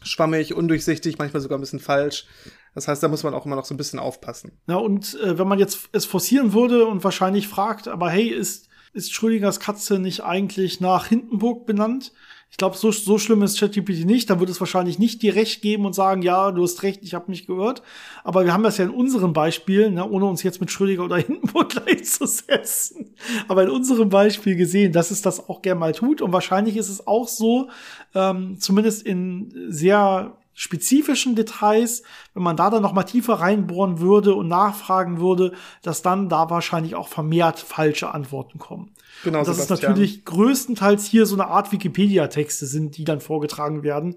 schwammig, 0.03 0.53
undurchsichtig, 0.53 1.17
manchmal 1.17 1.41
sogar 1.41 1.57
ein 1.57 1.61
bisschen 1.61 1.79
falsch. 1.79 2.25
Das 2.73 2.87
heißt, 2.87 3.01
da 3.01 3.07
muss 3.07 3.23
man 3.23 3.33
auch 3.33 3.45
immer 3.45 3.55
noch 3.55 3.65
so 3.65 3.73
ein 3.73 3.77
bisschen 3.77 3.99
aufpassen. 3.99 4.59
Ja, 4.67 4.75
und 4.75 5.19
äh, 5.21 5.37
wenn 5.37 5.47
man 5.47 5.59
jetzt 5.59 5.89
es 5.93 6.05
forcieren 6.05 6.53
würde 6.53 6.85
und 6.85 7.03
wahrscheinlich 7.03 7.47
fragt, 7.47 7.87
aber 7.87 8.09
hey, 8.09 8.27
ist, 8.27 8.67
ist 8.93 9.13
Schrödingers 9.13 9.59
Katze 9.59 9.99
nicht 9.99 10.23
eigentlich 10.23 10.81
nach 10.81 11.07
Hindenburg 11.07 11.65
benannt? 11.65 12.11
Ich 12.55 12.57
glaube, 12.57 12.77
so, 12.77 12.89
so 12.89 13.17
schlimm 13.17 13.43
ist 13.43 13.59
ChatGPT 13.59 14.05
nicht. 14.05 14.29
Da 14.29 14.39
würde 14.39 14.49
es 14.49 14.61
wahrscheinlich 14.61 14.97
nicht 14.97 15.21
dir 15.21 15.35
recht 15.35 15.61
geben 15.61 15.85
und 15.85 15.91
sagen, 15.91 16.21
ja, 16.21 16.53
du 16.53 16.63
hast 16.63 16.83
recht, 16.83 17.01
ich 17.03 17.13
habe 17.13 17.25
mich 17.27 17.47
gehört. 17.47 17.83
Aber 18.23 18.45
wir 18.45 18.53
haben 18.53 18.63
das 18.63 18.77
ja 18.77 18.85
in 18.85 18.91
unserem 18.91 19.33
Beispiel, 19.33 19.91
ne, 19.91 20.09
ohne 20.09 20.23
uns 20.23 20.41
jetzt 20.41 20.61
mit 20.61 20.71
Schrödinger 20.71 21.03
oder 21.03 21.17
Hindenburg 21.17 21.67
gleichzusetzen, 21.67 23.13
aber 23.49 23.63
in 23.63 23.69
unserem 23.69 24.07
Beispiel 24.07 24.55
gesehen, 24.55 24.93
dass 24.93 25.11
es 25.11 25.21
das 25.21 25.49
auch 25.49 25.63
gern 25.63 25.79
mal 25.79 25.91
tut. 25.91 26.21
Und 26.21 26.31
wahrscheinlich 26.31 26.77
ist 26.77 26.87
es 26.87 27.05
auch 27.05 27.27
so, 27.27 27.67
ähm, 28.13 28.57
zumindest 28.57 29.05
in 29.05 29.53
sehr 29.67 30.37
spezifischen 30.53 31.35
Details, 31.35 32.03
wenn 32.33 32.43
man 32.43 32.55
da 32.55 32.69
dann 32.69 32.83
noch 32.83 32.93
mal 32.93 33.03
tiefer 33.03 33.33
reinbohren 33.33 33.99
würde 33.99 34.33
und 34.33 34.47
nachfragen 34.47 35.19
würde, 35.19 35.51
dass 35.81 36.03
dann 36.03 36.29
da 36.29 36.49
wahrscheinlich 36.49 36.95
auch 36.95 37.09
vermehrt 37.09 37.59
falsche 37.59 38.13
Antworten 38.13 38.59
kommen. 38.59 38.94
Genau, 39.23 39.39
und 39.39 39.47
das 39.47 39.57
Sebastian. 39.57 39.77
ist 39.77 39.97
natürlich 39.97 40.25
größtenteils 40.25 41.05
hier 41.05 41.25
so 41.25 41.35
eine 41.35 41.47
Art 41.47 41.71
Wikipedia-Texte 41.71 42.65
sind, 42.65 42.97
die 42.97 43.05
dann 43.05 43.21
vorgetragen 43.21 43.83
werden, 43.83 44.15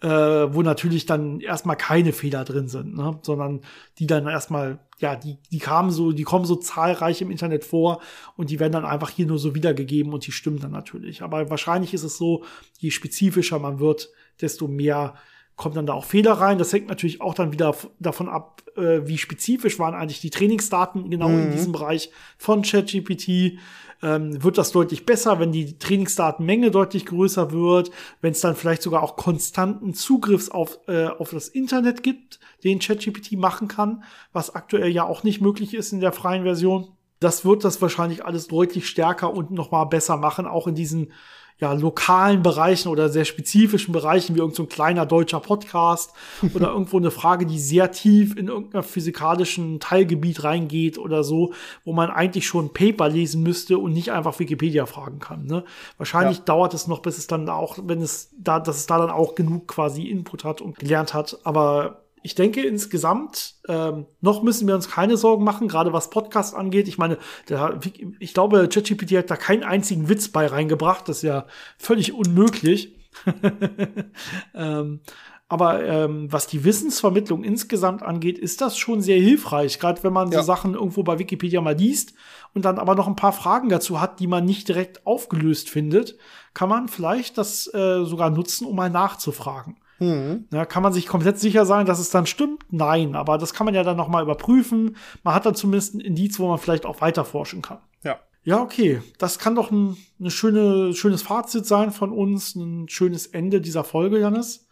äh, 0.00 0.08
wo 0.08 0.62
natürlich 0.62 1.06
dann 1.06 1.40
erstmal 1.40 1.76
keine 1.76 2.12
Fehler 2.12 2.44
drin 2.44 2.68
sind, 2.68 2.96
ne? 2.96 3.18
sondern 3.22 3.60
die 3.98 4.06
dann 4.06 4.26
erstmal, 4.26 4.78
ja, 4.98 5.16
die, 5.16 5.38
die 5.50 5.58
kamen 5.58 5.90
so, 5.90 6.12
die 6.12 6.22
kommen 6.22 6.44
so 6.44 6.56
zahlreich 6.56 7.22
im 7.22 7.30
Internet 7.30 7.64
vor 7.64 8.00
und 8.36 8.50
die 8.50 8.60
werden 8.60 8.72
dann 8.72 8.84
einfach 8.84 9.10
hier 9.10 9.26
nur 9.26 9.38
so 9.38 9.54
wiedergegeben 9.54 10.12
und 10.12 10.26
die 10.26 10.32
stimmen 10.32 10.60
dann 10.60 10.72
natürlich. 10.72 11.22
Aber 11.22 11.50
wahrscheinlich 11.50 11.94
ist 11.94 12.02
es 12.02 12.18
so, 12.18 12.44
je 12.78 12.90
spezifischer 12.90 13.58
man 13.58 13.78
wird, 13.78 14.10
desto 14.40 14.68
mehr 14.68 15.14
kommen 15.56 15.74
dann 15.74 15.86
da 15.86 15.94
auch 15.94 16.04
Fehler 16.04 16.34
rein. 16.34 16.58
Das 16.58 16.72
hängt 16.72 16.88
natürlich 16.88 17.22
auch 17.22 17.34
dann 17.34 17.52
wieder 17.52 17.74
davon 17.98 18.28
ab, 18.28 18.62
äh, 18.76 19.00
wie 19.06 19.18
spezifisch 19.18 19.78
waren 19.78 19.94
eigentlich 19.94 20.20
die 20.20 20.30
Trainingsdaten 20.30 21.08
genau 21.10 21.28
mhm. 21.28 21.44
in 21.44 21.52
diesem 21.52 21.72
Bereich 21.72 22.10
von 22.36 22.62
ChatGPT. 22.62 23.58
Ähm, 24.02 24.42
wird 24.42 24.58
das 24.58 24.72
deutlich 24.72 25.06
besser, 25.06 25.40
wenn 25.40 25.52
die 25.52 25.78
Trainingsdatenmenge 25.78 26.70
deutlich 26.70 27.06
größer 27.06 27.50
wird, 27.52 27.90
wenn 28.20 28.32
es 28.32 28.40
dann 28.40 28.54
vielleicht 28.54 28.82
sogar 28.82 29.02
auch 29.02 29.16
konstanten 29.16 29.94
Zugriffs 29.94 30.50
auf, 30.50 30.78
äh, 30.86 31.06
auf 31.06 31.30
das 31.30 31.48
Internet 31.48 32.02
gibt, 32.02 32.38
den 32.62 32.78
ChatGPT 32.78 33.32
machen 33.32 33.68
kann, 33.68 34.04
was 34.32 34.54
aktuell 34.54 34.90
ja 34.90 35.04
auch 35.04 35.22
nicht 35.22 35.40
möglich 35.40 35.74
ist 35.74 35.92
in 35.92 36.00
der 36.00 36.12
freien 36.12 36.42
Version. 36.42 36.88
Das 37.20 37.44
wird 37.46 37.64
das 37.64 37.80
wahrscheinlich 37.80 38.24
alles 38.24 38.46
deutlich 38.46 38.86
stärker 38.86 39.32
und 39.32 39.50
noch 39.50 39.70
mal 39.70 39.84
besser 39.84 40.18
machen, 40.18 40.46
auch 40.46 40.66
in 40.66 40.74
diesen 40.74 41.12
ja, 41.58 41.72
lokalen 41.72 42.42
Bereichen 42.42 42.88
oder 42.88 43.08
sehr 43.08 43.24
spezifischen 43.24 43.92
Bereichen, 43.92 44.34
wie 44.34 44.40
irgendein 44.40 44.56
so 44.56 44.66
kleiner 44.66 45.06
deutscher 45.06 45.40
Podcast 45.40 46.12
oder 46.54 46.68
irgendwo 46.68 46.98
eine 46.98 47.10
Frage, 47.10 47.46
die 47.46 47.58
sehr 47.58 47.90
tief 47.92 48.36
in 48.36 48.48
irgendeiner 48.48 48.82
physikalischen 48.82 49.80
Teilgebiet 49.80 50.44
reingeht 50.44 50.98
oder 50.98 51.24
so, 51.24 51.54
wo 51.84 51.92
man 51.92 52.10
eigentlich 52.10 52.46
schon 52.46 52.72
Paper 52.74 53.08
lesen 53.08 53.42
müsste 53.42 53.78
und 53.78 53.92
nicht 53.92 54.12
einfach 54.12 54.38
Wikipedia 54.38 54.84
fragen 54.86 55.18
kann. 55.18 55.46
Ne? 55.46 55.64
Wahrscheinlich 55.96 56.38
ja. 56.38 56.44
dauert 56.44 56.74
es 56.74 56.86
noch, 56.86 57.00
bis 57.00 57.16
es 57.16 57.26
dann 57.26 57.48
auch, 57.48 57.78
wenn 57.82 58.02
es 58.02 58.30
da, 58.38 58.60
dass 58.60 58.76
es 58.76 58.86
da 58.86 58.98
dann 58.98 59.10
auch 59.10 59.34
genug 59.34 59.66
quasi 59.68 60.02
Input 60.02 60.44
hat 60.44 60.60
und 60.60 60.78
gelernt 60.78 61.14
hat. 61.14 61.38
Aber 61.44 62.05
ich 62.26 62.34
denke 62.34 62.60
insgesamt, 62.60 63.54
ähm, 63.68 64.06
noch 64.20 64.42
müssen 64.42 64.66
wir 64.66 64.74
uns 64.74 64.90
keine 64.90 65.16
Sorgen 65.16 65.44
machen, 65.44 65.68
gerade 65.68 65.92
was 65.92 66.10
Podcast 66.10 66.56
angeht. 66.56 66.88
Ich 66.88 66.98
meine, 66.98 67.18
der, 67.48 67.78
ich 68.18 68.34
glaube, 68.34 68.68
ChatGPT 68.68 69.12
hat 69.12 69.30
da 69.30 69.36
keinen 69.36 69.62
einzigen 69.62 70.08
Witz 70.08 70.26
bei 70.26 70.48
reingebracht. 70.48 71.08
Das 71.08 71.18
ist 71.18 71.22
ja 71.22 71.46
völlig 71.78 72.14
unmöglich. 72.14 72.98
ähm, 74.56 75.02
aber 75.46 75.84
ähm, 75.84 76.26
was 76.32 76.48
die 76.48 76.64
Wissensvermittlung 76.64 77.44
insgesamt 77.44 78.02
angeht, 78.02 78.40
ist 78.40 78.60
das 78.60 78.76
schon 78.76 79.02
sehr 79.02 79.20
hilfreich. 79.20 79.78
Gerade 79.78 80.02
wenn 80.02 80.12
man 80.12 80.32
ja. 80.32 80.40
so 80.40 80.46
Sachen 80.46 80.74
irgendwo 80.74 81.04
bei 81.04 81.20
Wikipedia 81.20 81.60
mal 81.60 81.76
liest 81.76 82.12
und 82.54 82.64
dann 82.64 82.80
aber 82.80 82.96
noch 82.96 83.06
ein 83.06 83.14
paar 83.14 83.34
Fragen 83.34 83.68
dazu 83.68 84.00
hat, 84.00 84.18
die 84.18 84.26
man 84.26 84.44
nicht 84.44 84.66
direkt 84.66 85.06
aufgelöst 85.06 85.70
findet, 85.70 86.18
kann 86.54 86.68
man 86.68 86.88
vielleicht 86.88 87.38
das 87.38 87.72
äh, 87.72 88.04
sogar 88.04 88.30
nutzen, 88.30 88.66
um 88.66 88.74
mal 88.74 88.90
nachzufragen. 88.90 89.76
Mhm. 89.98 90.46
Ja, 90.52 90.64
kann 90.64 90.82
man 90.82 90.92
sich 90.92 91.06
komplett 91.06 91.38
sicher 91.38 91.64
sein, 91.64 91.86
dass 91.86 91.98
es 91.98 92.10
dann 92.10 92.26
stimmt? 92.26 92.64
Nein, 92.70 93.14
aber 93.14 93.38
das 93.38 93.54
kann 93.54 93.64
man 93.64 93.74
ja 93.74 93.82
dann 93.82 93.96
noch 93.96 94.08
mal 94.08 94.22
überprüfen. 94.22 94.96
Man 95.22 95.34
hat 95.34 95.46
dann 95.46 95.54
zumindest 95.54 95.94
ein 95.94 96.00
Indiz, 96.00 96.38
wo 96.38 96.48
man 96.48 96.58
vielleicht 96.58 96.86
auch 96.86 97.00
weiter 97.00 97.24
forschen 97.24 97.62
kann. 97.62 97.78
Ja. 98.02 98.20
Ja, 98.44 98.62
okay. 98.62 99.02
Das 99.18 99.38
kann 99.38 99.54
doch 99.54 99.70
ein 99.70 99.96
eine 100.18 100.30
schöne, 100.30 100.94
schönes 100.94 101.22
Fazit 101.22 101.66
sein 101.66 101.90
von 101.90 102.12
uns, 102.12 102.54
ein 102.54 102.88
schönes 102.88 103.26
Ende 103.26 103.60
dieser 103.60 103.84
Folge, 103.84 104.18
Janis. 104.18 104.66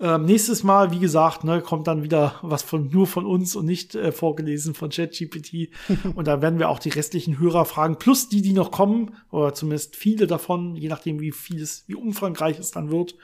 Ähm, 0.00 0.24
nächstes 0.24 0.64
Mal, 0.64 0.90
wie 0.90 0.98
gesagt, 0.98 1.44
ne, 1.44 1.60
kommt 1.60 1.86
dann 1.86 2.02
wieder 2.02 2.34
was 2.42 2.62
von 2.62 2.90
nur 2.90 3.06
von 3.06 3.24
uns 3.24 3.54
und 3.54 3.66
nicht 3.66 3.94
äh, 3.94 4.10
vorgelesen 4.10 4.74
von 4.74 4.90
ChatGPT. 4.90 5.68
und 6.16 6.26
da 6.26 6.42
werden 6.42 6.58
wir 6.58 6.70
auch 6.70 6.80
die 6.80 6.88
restlichen 6.88 7.38
Hörer 7.38 7.64
fragen, 7.64 7.98
plus 7.98 8.28
die, 8.28 8.42
die 8.42 8.52
noch 8.52 8.72
kommen, 8.72 9.14
oder 9.30 9.54
zumindest 9.54 9.94
viele 9.94 10.26
davon, 10.26 10.74
je 10.74 10.88
nachdem, 10.88 11.20
wie 11.20 11.30
vieles, 11.30 11.84
wie 11.86 11.94
umfangreich 11.94 12.58
es 12.58 12.72
dann 12.72 12.90
wird, 12.90 13.14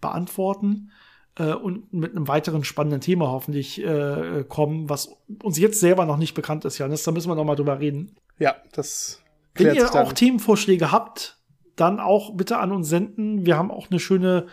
beantworten 0.00 0.90
äh, 1.36 1.52
und 1.52 1.92
mit 1.92 2.14
einem 2.14 2.28
weiteren 2.28 2.64
spannenden 2.64 3.00
Thema 3.00 3.28
hoffentlich 3.28 3.82
äh, 3.82 4.44
kommen, 4.48 4.88
was 4.88 5.16
uns 5.42 5.58
jetzt 5.58 5.80
selber 5.80 6.04
noch 6.04 6.18
nicht 6.18 6.34
bekannt 6.34 6.64
ist, 6.64 6.78
Janis. 6.78 7.02
Da 7.02 7.12
müssen 7.12 7.30
wir 7.30 7.34
noch 7.34 7.44
mal 7.44 7.56
drüber 7.56 7.80
reden. 7.80 8.16
Ja, 8.38 8.56
das. 8.72 9.22
Wenn 9.54 9.74
ihr 9.74 9.92
auch 9.94 10.12
Themenvorschläge 10.12 10.92
habt, 10.92 11.38
dann 11.74 12.00
auch 12.00 12.34
bitte 12.34 12.58
an 12.58 12.72
uns 12.72 12.88
senden. 12.88 13.46
Wir 13.46 13.56
haben 13.56 13.70
auch 13.70 13.90
eine 13.90 14.00
schöne 14.00 14.46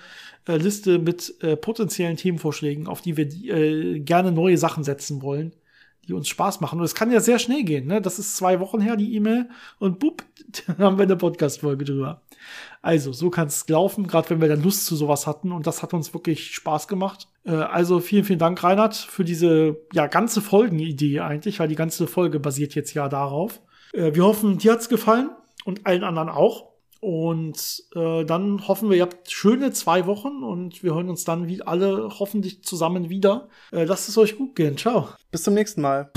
äh, 0.47 0.57
Liste 0.57 0.99
mit 0.99 1.41
äh, 1.41 1.55
potenziellen 1.55 2.17
Themenvorschlägen, 2.17 2.87
auf 2.87 3.01
die 3.01 3.17
wir 3.17 3.25
äh, 3.25 3.99
gerne 3.99 4.31
neue 4.31 4.57
Sachen 4.57 4.83
setzen 4.83 5.21
wollen, 5.21 5.53
die 6.07 6.13
uns 6.13 6.27
Spaß 6.27 6.61
machen. 6.61 6.79
Und 6.79 6.85
es 6.85 6.95
kann 6.95 7.11
ja 7.11 7.19
sehr 7.19 7.39
schnell 7.39 7.63
gehen. 7.63 7.87
Ne? 7.87 8.01
Das 8.01 8.19
ist 8.19 8.37
zwei 8.37 8.59
Wochen 8.59 8.81
her, 8.81 8.95
die 8.95 9.15
E-Mail. 9.15 9.49
Und 9.79 9.99
bupp, 9.99 10.23
haben 10.77 10.97
wir 10.97 11.03
eine 11.03 11.15
Podcast-Folge 11.15 11.85
drüber. 11.85 12.21
Also, 12.81 13.13
so 13.13 13.29
kann 13.29 13.47
es 13.47 13.67
laufen, 13.67 14.07
gerade 14.07 14.29
wenn 14.29 14.41
wir 14.41 14.47
dann 14.47 14.61
Lust 14.61 14.85
zu 14.85 14.95
sowas 14.95 15.27
hatten. 15.27 15.51
Und 15.51 15.67
das 15.67 15.81
hat 15.81 15.93
uns 15.93 16.13
wirklich 16.13 16.53
Spaß 16.55 16.87
gemacht. 16.87 17.27
Äh, 17.45 17.51
also 17.51 17.99
vielen, 17.99 18.23
vielen 18.23 18.39
Dank, 18.39 18.63
Reinhard, 18.63 18.95
für 18.95 19.23
diese 19.23 19.77
ja 19.93 20.07
ganze 20.07 20.41
Folgenidee 20.41 21.19
eigentlich, 21.19 21.59
weil 21.59 21.67
die 21.67 21.75
ganze 21.75 22.07
Folge 22.07 22.39
basiert 22.39 22.75
jetzt 22.75 22.93
ja 22.93 23.09
darauf. 23.09 23.61
Äh, 23.93 24.13
wir 24.13 24.25
hoffen, 24.25 24.57
dir 24.57 24.73
hat's 24.73 24.89
gefallen 24.89 25.29
und 25.65 25.85
allen 25.85 26.03
anderen 26.03 26.29
auch. 26.29 26.75
Und 27.01 27.83
äh, 27.95 28.25
dann 28.25 28.67
hoffen 28.67 28.89
wir, 28.89 28.97
ihr 28.97 29.03
habt 29.03 29.29
schöne 29.29 29.71
zwei 29.71 30.07
Wochen 30.07 30.43
und 30.43 30.81
wir 30.81 30.95
hören 30.95 31.09
uns 31.09 31.23
dann 31.23 31.47
wie 31.47 31.61
alle 31.61 32.09
hoffentlich 32.17 32.63
zusammen 32.63 33.09
wieder. 33.09 33.47
Äh, 33.71 33.83
lasst 33.83 34.09
es 34.09 34.17
euch 34.17 34.37
gut 34.37 34.55
gehen. 34.55 34.77
Ciao. 34.77 35.09
Bis 35.29 35.43
zum 35.43 35.53
nächsten 35.53 35.81
Mal. 35.81 36.09